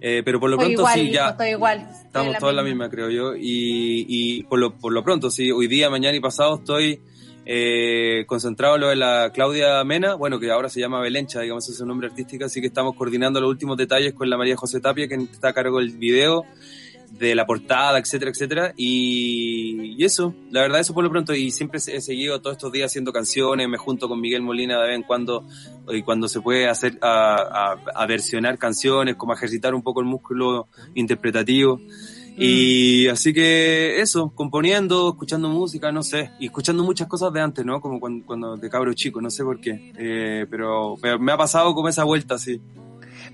Eh, 0.00 0.22
pero 0.24 0.38
por 0.40 0.48
lo 0.50 0.56
Estoy 0.56 0.74
pronto 0.74 0.82
igual, 0.82 0.94
sí, 0.94 1.00
hijo, 1.06 1.12
ya 1.14 1.28
estoy 1.30 1.48
igual. 1.50 1.78
Estoy 1.80 2.06
estamos 2.06 2.38
todos 2.38 2.50
en 2.50 2.56
la 2.56 2.62
misma, 2.62 2.88
creo 2.90 3.10
yo. 3.10 3.34
Y, 3.36 4.06
y 4.08 4.42
por, 4.44 4.58
lo, 4.58 4.76
por 4.76 4.92
lo 4.92 5.02
pronto, 5.04 5.30
sí, 5.30 5.50
hoy 5.50 5.66
día, 5.66 5.90
mañana 5.90 6.16
y 6.16 6.20
pasado 6.20 6.56
estoy 6.56 7.00
eh, 7.50 8.26
concentrado 8.26 8.74
en 8.74 8.80
lo 8.82 8.88
de 8.88 8.96
la 8.96 9.30
Claudia 9.32 9.82
Mena, 9.82 10.16
bueno, 10.16 10.38
que 10.38 10.50
ahora 10.50 10.68
se 10.68 10.80
llama 10.80 11.00
Belencha, 11.00 11.40
digamos, 11.40 11.66
es 11.70 11.78
su 11.78 11.86
nombre 11.86 12.08
artístico, 12.08 12.44
así 12.44 12.60
que 12.60 12.66
estamos 12.66 12.94
coordinando 12.94 13.40
los 13.40 13.48
últimos 13.48 13.78
detalles 13.78 14.12
con 14.12 14.28
la 14.28 14.36
María 14.36 14.54
José 14.54 14.80
Tapia, 14.80 15.08
que 15.08 15.14
está 15.14 15.48
a 15.48 15.52
cargo 15.54 15.78
del 15.78 15.92
video, 15.92 16.44
de 17.10 17.34
la 17.34 17.46
portada, 17.46 17.98
etcétera, 17.98 18.32
etcétera. 18.32 18.74
Y, 18.76 20.04
eso, 20.04 20.34
la 20.50 20.60
verdad, 20.60 20.80
eso 20.80 20.92
por 20.92 21.04
lo 21.04 21.10
pronto. 21.10 21.32
Y 21.34 21.50
siempre 21.50 21.78
he 21.78 22.02
seguido 22.02 22.38
todos 22.42 22.56
estos 22.58 22.70
días 22.70 22.92
haciendo 22.92 23.14
canciones, 23.14 23.66
me 23.66 23.78
junto 23.78 24.10
con 24.10 24.20
Miguel 24.20 24.42
Molina 24.42 24.78
de 24.82 24.88
vez 24.88 24.96
en 24.96 25.02
cuando, 25.04 25.46
y 25.88 26.02
cuando 26.02 26.28
se 26.28 26.42
puede 26.42 26.68
hacer, 26.68 26.98
a, 27.00 28.04
versionar 28.06 28.58
canciones, 28.58 29.16
como 29.16 29.32
ejercitar 29.32 29.74
un 29.74 29.82
poco 29.82 30.00
el 30.00 30.06
músculo 30.06 30.68
interpretativo. 30.94 31.80
Y 32.40 33.08
así 33.08 33.32
que 33.32 34.00
eso, 34.00 34.30
componiendo, 34.34 35.08
escuchando 35.10 35.48
música, 35.48 35.90
no 35.92 36.02
sé, 36.02 36.30
y 36.38 36.46
escuchando 36.46 36.84
muchas 36.84 37.08
cosas 37.08 37.32
de 37.32 37.40
antes, 37.40 37.64
¿no? 37.64 37.80
Como 37.80 37.98
cuando, 38.00 38.24
cuando 38.26 38.56
de 38.56 38.70
cabro 38.70 38.92
chico, 38.94 39.20
no 39.20 39.30
sé 39.30 39.42
por 39.44 39.60
qué. 39.60 39.92
Eh, 39.98 40.46
pero, 40.50 40.94
pero 41.00 41.18
me 41.18 41.32
ha 41.32 41.36
pasado 41.36 41.74
como 41.74 41.88
esa 41.88 42.04
vuelta, 42.04 42.34
así. 42.36 42.60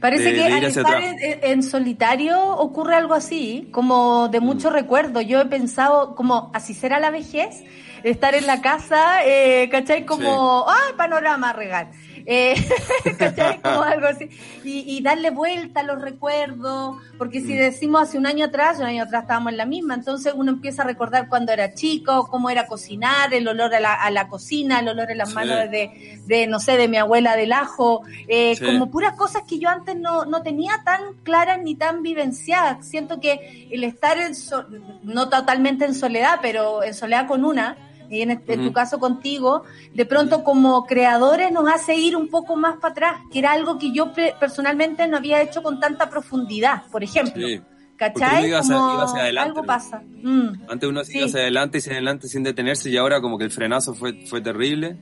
Parece 0.00 0.24
de- 0.24 0.32
que 0.32 0.36
de 0.38 0.52
al 0.52 0.64
estar 0.64 1.02
en, 1.02 1.16
en 1.42 1.62
solitario 1.62 2.38
ocurre 2.56 2.94
algo 2.96 3.14
así, 3.14 3.68
como 3.72 4.28
de 4.28 4.40
mucho 4.40 4.70
Mm. 4.70 4.72
recuerdo. 4.74 5.20
Yo 5.20 5.40
he 5.40 5.46
pensado, 5.46 6.14
como 6.14 6.50
así 6.54 6.74
será 6.74 6.98
la 6.98 7.10
vejez, 7.10 7.62
estar 8.02 8.34
en 8.34 8.46
la 8.46 8.60
casa, 8.60 9.24
eh, 9.24 9.68
¿cachai? 9.70 10.04
Como, 10.04 10.64
ah, 10.68 10.92
panorama 10.96 11.52
regal. 11.52 11.90
Eh, 12.26 12.54
¿cachai? 13.18 13.60
Como 13.60 13.82
algo 13.82 14.06
así. 14.06 14.28
Y, 14.64 14.96
y 14.96 15.02
darle 15.02 15.30
vuelta 15.30 15.80
a 15.80 15.82
los 15.82 16.00
recuerdos, 16.00 16.96
porque 17.18 17.40
si 17.40 17.54
Mm. 17.54 17.58
decimos 17.58 18.02
hace 18.02 18.18
un 18.18 18.26
año 18.26 18.46
atrás, 18.46 18.78
un 18.78 18.86
año 18.86 19.02
atrás 19.02 19.22
estábamos 19.22 19.52
en 19.52 19.58
la 19.58 19.66
misma, 19.66 19.94
entonces 19.94 20.32
uno 20.34 20.50
empieza 20.52 20.82
a 20.82 20.86
recordar 20.86 21.28
cuando 21.28 21.52
era 21.52 21.74
chico, 21.74 22.26
cómo 22.30 22.48
era 22.50 22.66
cocinar, 22.66 23.32
el 23.34 23.46
olor 23.46 23.74
a 23.74 23.80
la, 23.80 23.94
a 23.94 24.10
la 24.10 24.28
cocina, 24.28 24.80
el 24.80 24.88
olor 24.88 25.10
en 25.10 25.18
las 25.18 25.28
Sí. 25.28 25.34
manos 25.34 25.70
de, 25.70 26.18
de, 26.26 26.46
no 26.46 26.60
sé, 26.60 26.76
de 26.76 26.88
mi 26.88 26.96
abuela 26.96 27.36
del 27.36 27.52
ajo, 27.52 28.02
eh, 28.28 28.56
Sí. 28.56 28.64
como 28.64 28.90
puras 28.90 29.14
cosas 29.16 29.42
que 29.48 29.58
yo 29.58 29.68
antes 29.68 29.96
no, 29.96 30.24
no 30.24 30.42
tenía 30.42 30.80
tan 30.84 31.00
claras 31.24 31.60
ni 31.62 31.74
tan 31.74 32.02
vivenciadas. 32.02 32.86
Siento 32.86 33.20
que 33.20 33.68
el 33.70 33.84
estar 33.84 34.16
en 34.18 34.34
so- 34.34 34.64
no 35.02 35.28
totalmente 35.28 35.84
en 35.84 35.94
soledad, 35.94 36.38
pero 36.40 36.82
en 36.82 36.94
soledad 36.94 37.26
con 37.26 37.44
una, 37.44 37.76
y 38.10 38.22
en, 38.22 38.30
este- 38.32 38.54
en 38.54 38.64
tu 38.64 38.72
caso 38.72 38.98
contigo, 38.98 39.62
de 39.94 40.04
pronto 40.06 40.42
como 40.44 40.84
creadores 40.86 41.50
nos 41.52 41.68
hace 41.68 41.96
ir 41.96 42.16
un 42.16 42.28
poco 42.28 42.56
más 42.56 42.76
para 42.76 42.92
atrás, 42.92 43.20
que 43.32 43.38
era 43.38 43.52
algo 43.52 43.78
que 43.78 43.92
yo 43.92 44.12
pe- 44.12 44.34
personalmente 44.40 45.06
no 45.08 45.16
había 45.16 45.42
hecho 45.42 45.62
con 45.62 45.80
tanta 45.80 46.08
profundidad, 46.10 46.82
por 46.90 47.02
ejemplo. 47.04 47.46
Sí. 47.46 47.60
¿Cachai? 47.96 48.38
uno 48.40 48.48
iba 48.48 48.58
hacia- 48.58 48.74
Como 48.76 48.94
iba 48.94 49.04
hacia 49.04 49.20
adelante, 49.22 49.48
algo 49.50 49.60
¿no? 49.62 49.66
pasa. 49.66 50.02
Mm. 50.22 50.48
Antes 50.68 50.88
uno 50.88 51.04
Sí. 51.04 51.16
iba 51.18 51.26
hacia 51.26 51.40
adelante 51.40 51.78
y 51.78 51.80
hacia 51.80 51.92
adelante 51.92 52.28
sin 52.28 52.42
detenerse 52.42 52.90
y 52.90 52.96
ahora 52.96 53.20
como 53.20 53.38
que 53.38 53.44
el 53.44 53.50
frenazo 53.52 53.94
fue, 53.94 54.26
fue 54.26 54.40
terrible. 54.40 54.96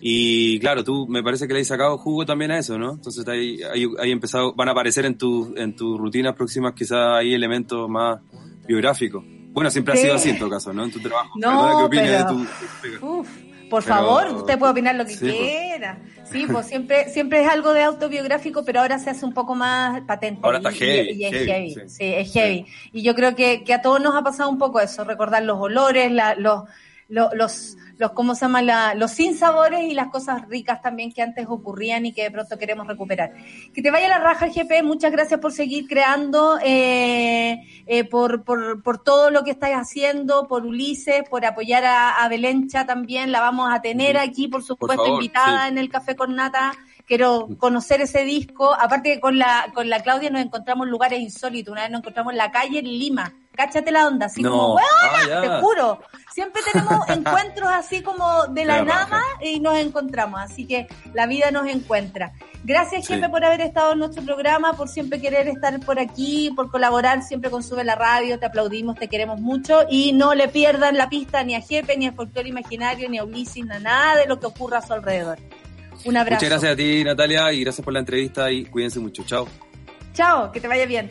Y 0.00 0.60
claro, 0.60 0.84
tú 0.84 1.06
me 1.08 1.22
parece 1.22 1.48
que 1.48 1.54
le 1.54 1.60
has 1.62 1.66
sacado 1.66 1.96
jugo 1.96 2.26
también 2.26 2.50
a 2.50 2.58
eso, 2.58 2.76
¿no? 2.78 2.92
Entonces 2.92 3.26
ahí, 3.26 3.60
ahí, 3.72 3.86
ahí 3.98 4.10
empezado, 4.12 4.52
van 4.54 4.68
a 4.68 4.72
aparecer 4.72 5.06
en 5.06 5.16
tu, 5.16 5.54
en 5.56 5.74
tus 5.74 5.98
rutinas 5.98 6.34
próximas 6.34 6.74
quizás 6.74 7.16
hay 7.16 7.32
elementos 7.32 7.88
más 7.88 8.20
biográficos. 8.66 9.24
Bueno, 9.56 9.70
siempre 9.70 9.94
ha 9.94 9.96
sido 9.96 10.14
así 10.16 10.28
en 10.28 10.38
todo 10.38 10.50
caso, 10.50 10.70
¿no? 10.74 10.84
En 10.84 10.90
tu 10.92 11.00
trabajo. 11.00 11.30
No, 11.36 11.88
que 11.88 11.96
pero- 11.98 12.18
de 12.18 12.24
tu... 12.26 13.06
Uf, 13.06 13.28
por 13.70 13.82
Pero- 13.82 13.94
favor, 13.96 14.28
usted 14.34 14.58
puede 14.58 14.72
opinar 14.72 14.94
lo 14.96 15.06
que 15.06 15.12
Sí, 15.14 15.18
pues. 15.20 15.32
quiera. 15.34 15.98
Sí, 16.30 16.46
pues 16.52 16.66
siempre, 16.66 17.08
siempre 17.08 17.42
es 17.42 17.48
algo 17.48 17.72
de 17.72 17.82
autobiográfico, 17.82 18.64
pero 18.66 18.80
ahora 18.82 18.98
se 18.98 19.08
hace 19.08 19.24
un 19.24 19.32
poco 19.32 19.54
más 19.54 20.02
patente. 20.02 20.40
Ahora 20.44 20.58
está 20.58 20.72
Y- 20.72 20.74
heavy, 20.76 21.10
Y, 21.12 21.24
es 21.24 21.32
heavy, 21.32 21.46
heavy, 21.46 21.70
sí. 21.74 21.80
sí, 21.88 22.04
es 22.04 22.32
heavy. 22.34 22.66
Y 22.92 23.02
yo 23.02 23.14
creo 23.14 23.34
que, 23.34 23.64
que 23.64 23.72
a 23.72 23.80
todos 23.80 23.98
nos 24.02 24.14
ha 24.14 24.22
pasado 24.22 24.50
un 24.50 24.58
poco 24.58 24.78
eso, 24.78 25.04
recordar 25.04 25.42
los 25.42 25.58
olores, 25.58 26.12
la, 26.12 26.34
los, 26.34 26.64
los, 27.08 27.32
los, 27.34 27.76
los, 27.98 28.12
¿cómo 28.12 28.34
se 28.34 28.42
llama? 28.42 28.62
La, 28.62 28.94
los 28.94 29.12
sinsabores 29.12 29.84
y 29.84 29.94
las 29.94 30.08
cosas 30.08 30.48
ricas 30.48 30.82
también 30.82 31.12
que 31.12 31.22
antes 31.22 31.46
ocurrían 31.48 32.04
y 32.06 32.12
que 32.12 32.24
de 32.24 32.30
pronto 32.30 32.58
queremos 32.58 32.86
recuperar. 32.86 33.32
Que 33.72 33.82
te 33.82 33.90
vaya 33.90 34.08
la 34.08 34.18
raja, 34.18 34.48
GP. 34.48 34.82
Muchas 34.82 35.12
gracias 35.12 35.38
por 35.38 35.52
seguir 35.52 35.86
creando, 35.86 36.58
eh, 36.64 37.62
eh, 37.86 38.04
por, 38.04 38.42
por, 38.42 38.82
por 38.82 39.02
todo 39.02 39.30
lo 39.30 39.44
que 39.44 39.52
estáis 39.52 39.76
haciendo, 39.76 40.48
por 40.48 40.66
Ulises, 40.66 41.28
por 41.28 41.44
apoyar 41.44 41.84
a, 41.84 42.24
a 42.24 42.28
Belencha 42.28 42.86
también. 42.86 43.30
La 43.30 43.40
vamos 43.40 43.72
a 43.72 43.80
tener 43.80 44.18
aquí, 44.18 44.48
por 44.48 44.64
supuesto, 44.64 45.04
favor, 45.04 45.22
invitada 45.22 45.64
sí. 45.64 45.68
en 45.68 45.78
el 45.78 45.88
Café 45.88 46.16
con 46.16 46.34
Nata. 46.34 46.72
Quiero 47.06 47.48
conocer 47.58 48.00
ese 48.00 48.24
disco. 48.24 48.74
Aparte 48.74 49.14
que 49.14 49.20
con 49.20 49.38
la, 49.38 49.70
con 49.74 49.88
la 49.88 50.00
Claudia 50.02 50.28
nos 50.28 50.42
encontramos 50.42 50.86
en 50.86 50.90
lugares 50.90 51.20
insólitos. 51.20 51.70
Una 51.70 51.82
vez 51.82 51.90
nos 51.92 52.00
encontramos 52.00 52.32
en 52.32 52.38
la 52.38 52.50
calle 52.50 52.80
en 52.80 52.86
Lima. 52.86 53.32
Cáchate 53.56 53.90
la 53.90 54.06
onda, 54.06 54.26
así 54.26 54.42
No. 54.42 54.50
como, 54.50 54.74
"Weona", 54.74 55.38
Ah, 55.38 55.40
te 55.40 55.48
juro. 55.62 55.98
Siempre 56.32 56.60
tenemos 56.70 57.08
encuentros 57.08 57.68
así 57.70 58.02
como 58.02 58.46
de 58.48 58.64
la 58.66 58.82
nada 58.82 59.22
y 59.40 59.58
nos 59.60 59.78
encontramos. 59.78 60.38
Así 60.40 60.66
que 60.66 60.86
la 61.14 61.26
vida 61.26 61.50
nos 61.50 61.66
encuentra. 61.66 62.32
Gracias, 62.62 63.06
Sí. 63.06 63.14
jefe, 63.14 63.28
por 63.30 63.42
haber 63.44 63.62
estado 63.62 63.92
en 63.94 64.00
nuestro 64.00 64.22
programa, 64.24 64.74
por 64.74 64.88
siempre 64.88 65.20
querer 65.20 65.48
estar 65.48 65.80
por 65.80 65.98
aquí, 65.98 66.52
por 66.54 66.70
colaborar 66.70 67.22
siempre 67.22 67.50
con 67.50 67.62
Sube 67.62 67.84
la 67.84 67.94
Radio. 67.94 68.38
Te 68.38 68.46
aplaudimos, 68.46 68.96
te 68.96 69.08
queremos 69.08 69.40
mucho. 69.40 69.84
Y 69.88 70.12
no 70.12 70.34
le 70.34 70.48
pierdan 70.48 70.98
la 70.98 71.08
pista 71.08 71.42
ni 71.42 71.54
a 71.54 71.60
Jefe, 71.62 71.96
ni 71.96 72.06
a 72.06 72.12
Folclore 72.12 72.48
Imaginario, 72.48 73.08
ni 73.08 73.16
a 73.18 73.24
Ulises, 73.24 73.64
ni 73.64 73.74
a 73.74 73.78
nada 73.78 74.16
de 74.16 74.26
lo 74.26 74.38
que 74.38 74.46
ocurra 74.46 74.78
a 74.78 74.86
su 74.86 74.92
alrededor. 74.92 75.38
Un 76.04 76.16
abrazo. 76.18 76.44
Muchas 76.44 76.50
gracias 76.50 76.72
a 76.72 76.76
ti, 76.76 77.02
Natalia, 77.02 77.50
y 77.52 77.64
gracias 77.64 77.82
por 77.84 77.92
la 77.94 78.00
entrevista 78.00 78.50
y 78.50 78.66
cuídense 78.66 78.98
mucho. 79.00 79.24
Chao. 79.24 79.48
Chao, 80.12 80.52
que 80.52 80.60
te 80.60 80.68
vaya 80.68 80.84
bien. 80.86 81.08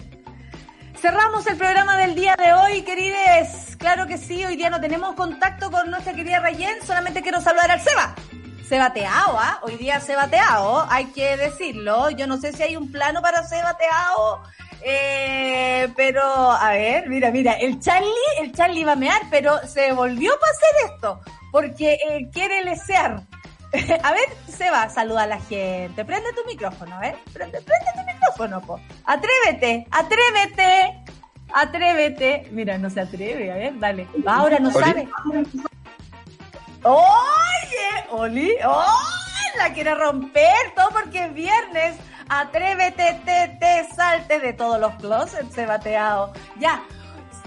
Cerramos 0.99 1.45
el 1.47 1.57
programa 1.57 1.97
del 1.97 2.15
día 2.15 2.35
de 2.35 2.53
hoy, 2.53 2.81
querides. 2.81 3.76
Claro 3.77 4.07
que 4.07 4.17
sí, 4.17 4.43
hoy 4.45 4.55
día 4.55 4.69
no 4.69 4.80
tenemos 4.80 5.13
contacto 5.15 5.69
con 5.69 5.91
nuestra 5.91 6.13
querida 6.13 6.39
Rayen, 6.39 6.81
solamente 6.85 7.22
quiero 7.22 7.41
saludar 7.41 7.69
al 7.69 7.81
Seba. 7.81 8.15
Sebateado, 8.67 9.38
¿ah? 9.38 9.59
Hoy 9.61 9.76
día 9.76 9.99
Sebateado, 9.99 10.88
hay 10.89 11.05
que 11.07 11.38
decirlo. 11.38 12.09
Yo 12.11 12.27
no 12.27 12.38
sé 12.38 12.53
si 12.53 12.63
hay 12.63 12.76
un 12.76 12.91
plano 12.91 13.22
para 13.22 13.43
Sebateado, 13.43 14.41
eh, 14.81 15.89
pero 15.95 16.23
a 16.23 16.72
ver, 16.72 17.07
mira, 17.09 17.30
mira, 17.30 17.53
el 17.53 17.80
Charlie, 17.80 18.09
el 18.41 18.51
Charlie 18.53 18.85
va 18.85 18.93
a 18.93 18.95
mear, 18.95 19.22
pero 19.30 19.59
se 19.67 19.91
volvió 19.91 20.31
para 20.39 20.51
hacer 20.51 20.93
esto, 20.93 21.22
porque 21.51 21.93
eh, 21.93 22.30
quiere 22.31 22.63
lesear. 22.63 23.22
A 24.03 24.11
ver, 24.11 24.30
Seba, 24.47 24.89
saluda 24.89 25.23
a 25.23 25.27
la 25.27 25.39
gente. 25.39 26.06
Prende 26.06 26.31
tu 26.34 26.45
micrófono, 26.47 27.02
¿eh? 27.03 27.15
Prende, 27.34 27.61
prende 27.61 27.91
tu 27.93 28.14
micrófono, 28.14 28.61
po. 28.61 28.80
Atrévete, 29.06 29.85
atrévete, 29.91 31.03
atrévete. 31.53 32.47
Mira, 32.52 32.77
no 32.77 32.89
se 32.89 33.02
atreve, 33.02 33.52
a 33.52 33.56
ver, 33.56 33.80
dale. 33.80 34.07
Ahora 34.26 34.60
no 34.60 34.69
Oli. 34.69 34.80
sabe. 34.80 35.07
Oye, 36.84 38.06
Oli, 38.11 38.52
¡oh! 38.65 39.26
la 39.57 39.73
quiere 39.73 39.95
romper 39.95 40.73
todo 40.76 40.89
porque 40.89 41.26
es 41.26 41.34
viernes. 41.34 41.95
Atrévete, 42.30 43.22
te, 43.26 43.57
te, 43.60 43.93
salte 43.93 44.39
de 44.39 44.53
todos 44.53 44.80
los 44.80 44.93
closets, 44.95 45.53
se 45.53 45.65
bateado. 45.65 46.34
Ya, 46.60 46.84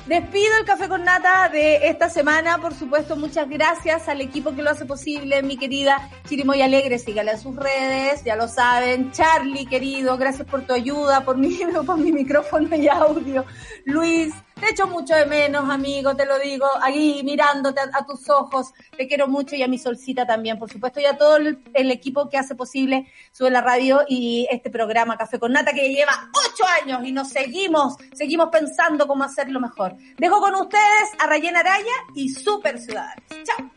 Despido 0.08 0.56
el 0.58 0.64
café 0.64 0.88
con 0.88 1.04
nata 1.04 1.50
de 1.50 1.86
esta 1.86 2.08
semana. 2.08 2.56
Por 2.62 2.72
supuesto, 2.72 3.14
muchas 3.14 3.46
gracias 3.46 4.08
al 4.08 4.22
equipo 4.22 4.56
que 4.56 4.62
lo 4.62 4.70
hace 4.70 4.86
posible, 4.86 5.42
mi 5.42 5.58
querida 5.58 6.08
Chirimoy 6.26 6.62
Alegre. 6.62 6.98
Sígala 6.98 7.32
en 7.32 7.38
sus 7.38 7.54
redes, 7.54 8.24
ya 8.24 8.34
lo 8.34 8.48
saben. 8.48 9.12
Charlie, 9.12 9.66
querido, 9.66 10.16
gracias 10.16 10.48
por 10.48 10.62
tu 10.62 10.72
ayuda, 10.72 11.26
por 11.26 11.36
mi, 11.36 11.58
por 11.86 11.98
mi 11.98 12.10
micrófono 12.10 12.74
y 12.74 12.88
audio. 12.88 13.44
Luis, 13.84 14.32
te 14.58 14.70
echo 14.70 14.86
mucho 14.86 15.14
de 15.14 15.26
menos, 15.26 15.68
amigo, 15.70 16.16
te 16.16 16.26
lo 16.26 16.38
digo, 16.38 16.66
ahí 16.80 17.22
mirándote 17.22 17.80
a, 17.80 18.06
tus 18.06 18.28
ojos. 18.30 18.72
Te 18.96 19.06
quiero 19.06 19.28
mucho 19.28 19.54
y 19.54 19.62
a 19.62 19.68
mi 19.68 19.78
solcita 19.78 20.26
también, 20.26 20.58
por 20.58 20.70
supuesto, 20.70 21.00
y 21.00 21.04
a 21.04 21.16
todo 21.16 21.36
el, 21.36 21.60
el, 21.74 21.90
equipo 21.90 22.28
que 22.28 22.38
hace 22.38 22.54
posible 22.54 23.06
Sube 23.30 23.50
la 23.50 23.60
Radio 23.60 24.00
y 24.08 24.48
este 24.50 24.70
programa 24.70 25.16
Café 25.16 25.38
con 25.38 25.52
Nata 25.52 25.72
que 25.72 25.92
lleva 25.92 26.30
ocho 26.32 26.64
años 26.82 27.04
y 27.04 27.12
nos 27.12 27.28
seguimos, 27.28 27.96
seguimos 28.14 28.48
pensando 28.50 29.06
cómo 29.06 29.22
hacerlo 29.22 29.60
mejor. 29.60 29.97
Dejo 30.18 30.40
con 30.40 30.54
ustedes 30.54 31.10
a 31.18 31.26
Rayen 31.26 31.56
Araya 31.56 31.94
y 32.14 32.28
Super 32.30 32.78
Ciudadanos. 32.78 33.24
Chao. 33.44 33.70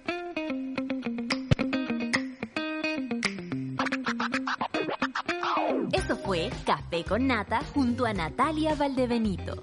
Eso 5.93 6.15
fue 6.17 6.49
Café 6.65 7.03
con 7.03 7.27
Nata 7.27 7.61
junto 7.73 8.05
a 8.05 8.13
Natalia 8.13 8.75
Valdebenito. 8.75 9.61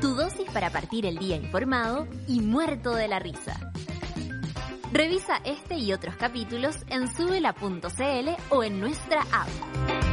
Tu 0.00 0.14
dosis 0.14 0.48
para 0.50 0.70
partir 0.70 1.06
el 1.06 1.18
día 1.18 1.36
informado 1.36 2.06
y 2.26 2.40
muerto 2.40 2.94
de 2.94 3.08
la 3.08 3.18
risa. 3.18 3.72
Revisa 4.92 5.40
este 5.44 5.76
y 5.76 5.92
otros 5.92 6.16
capítulos 6.16 6.76
en 6.88 7.08
subela.cl 7.14 8.28
o 8.50 8.64
en 8.64 8.80
nuestra 8.80 9.20
app. 9.20 10.07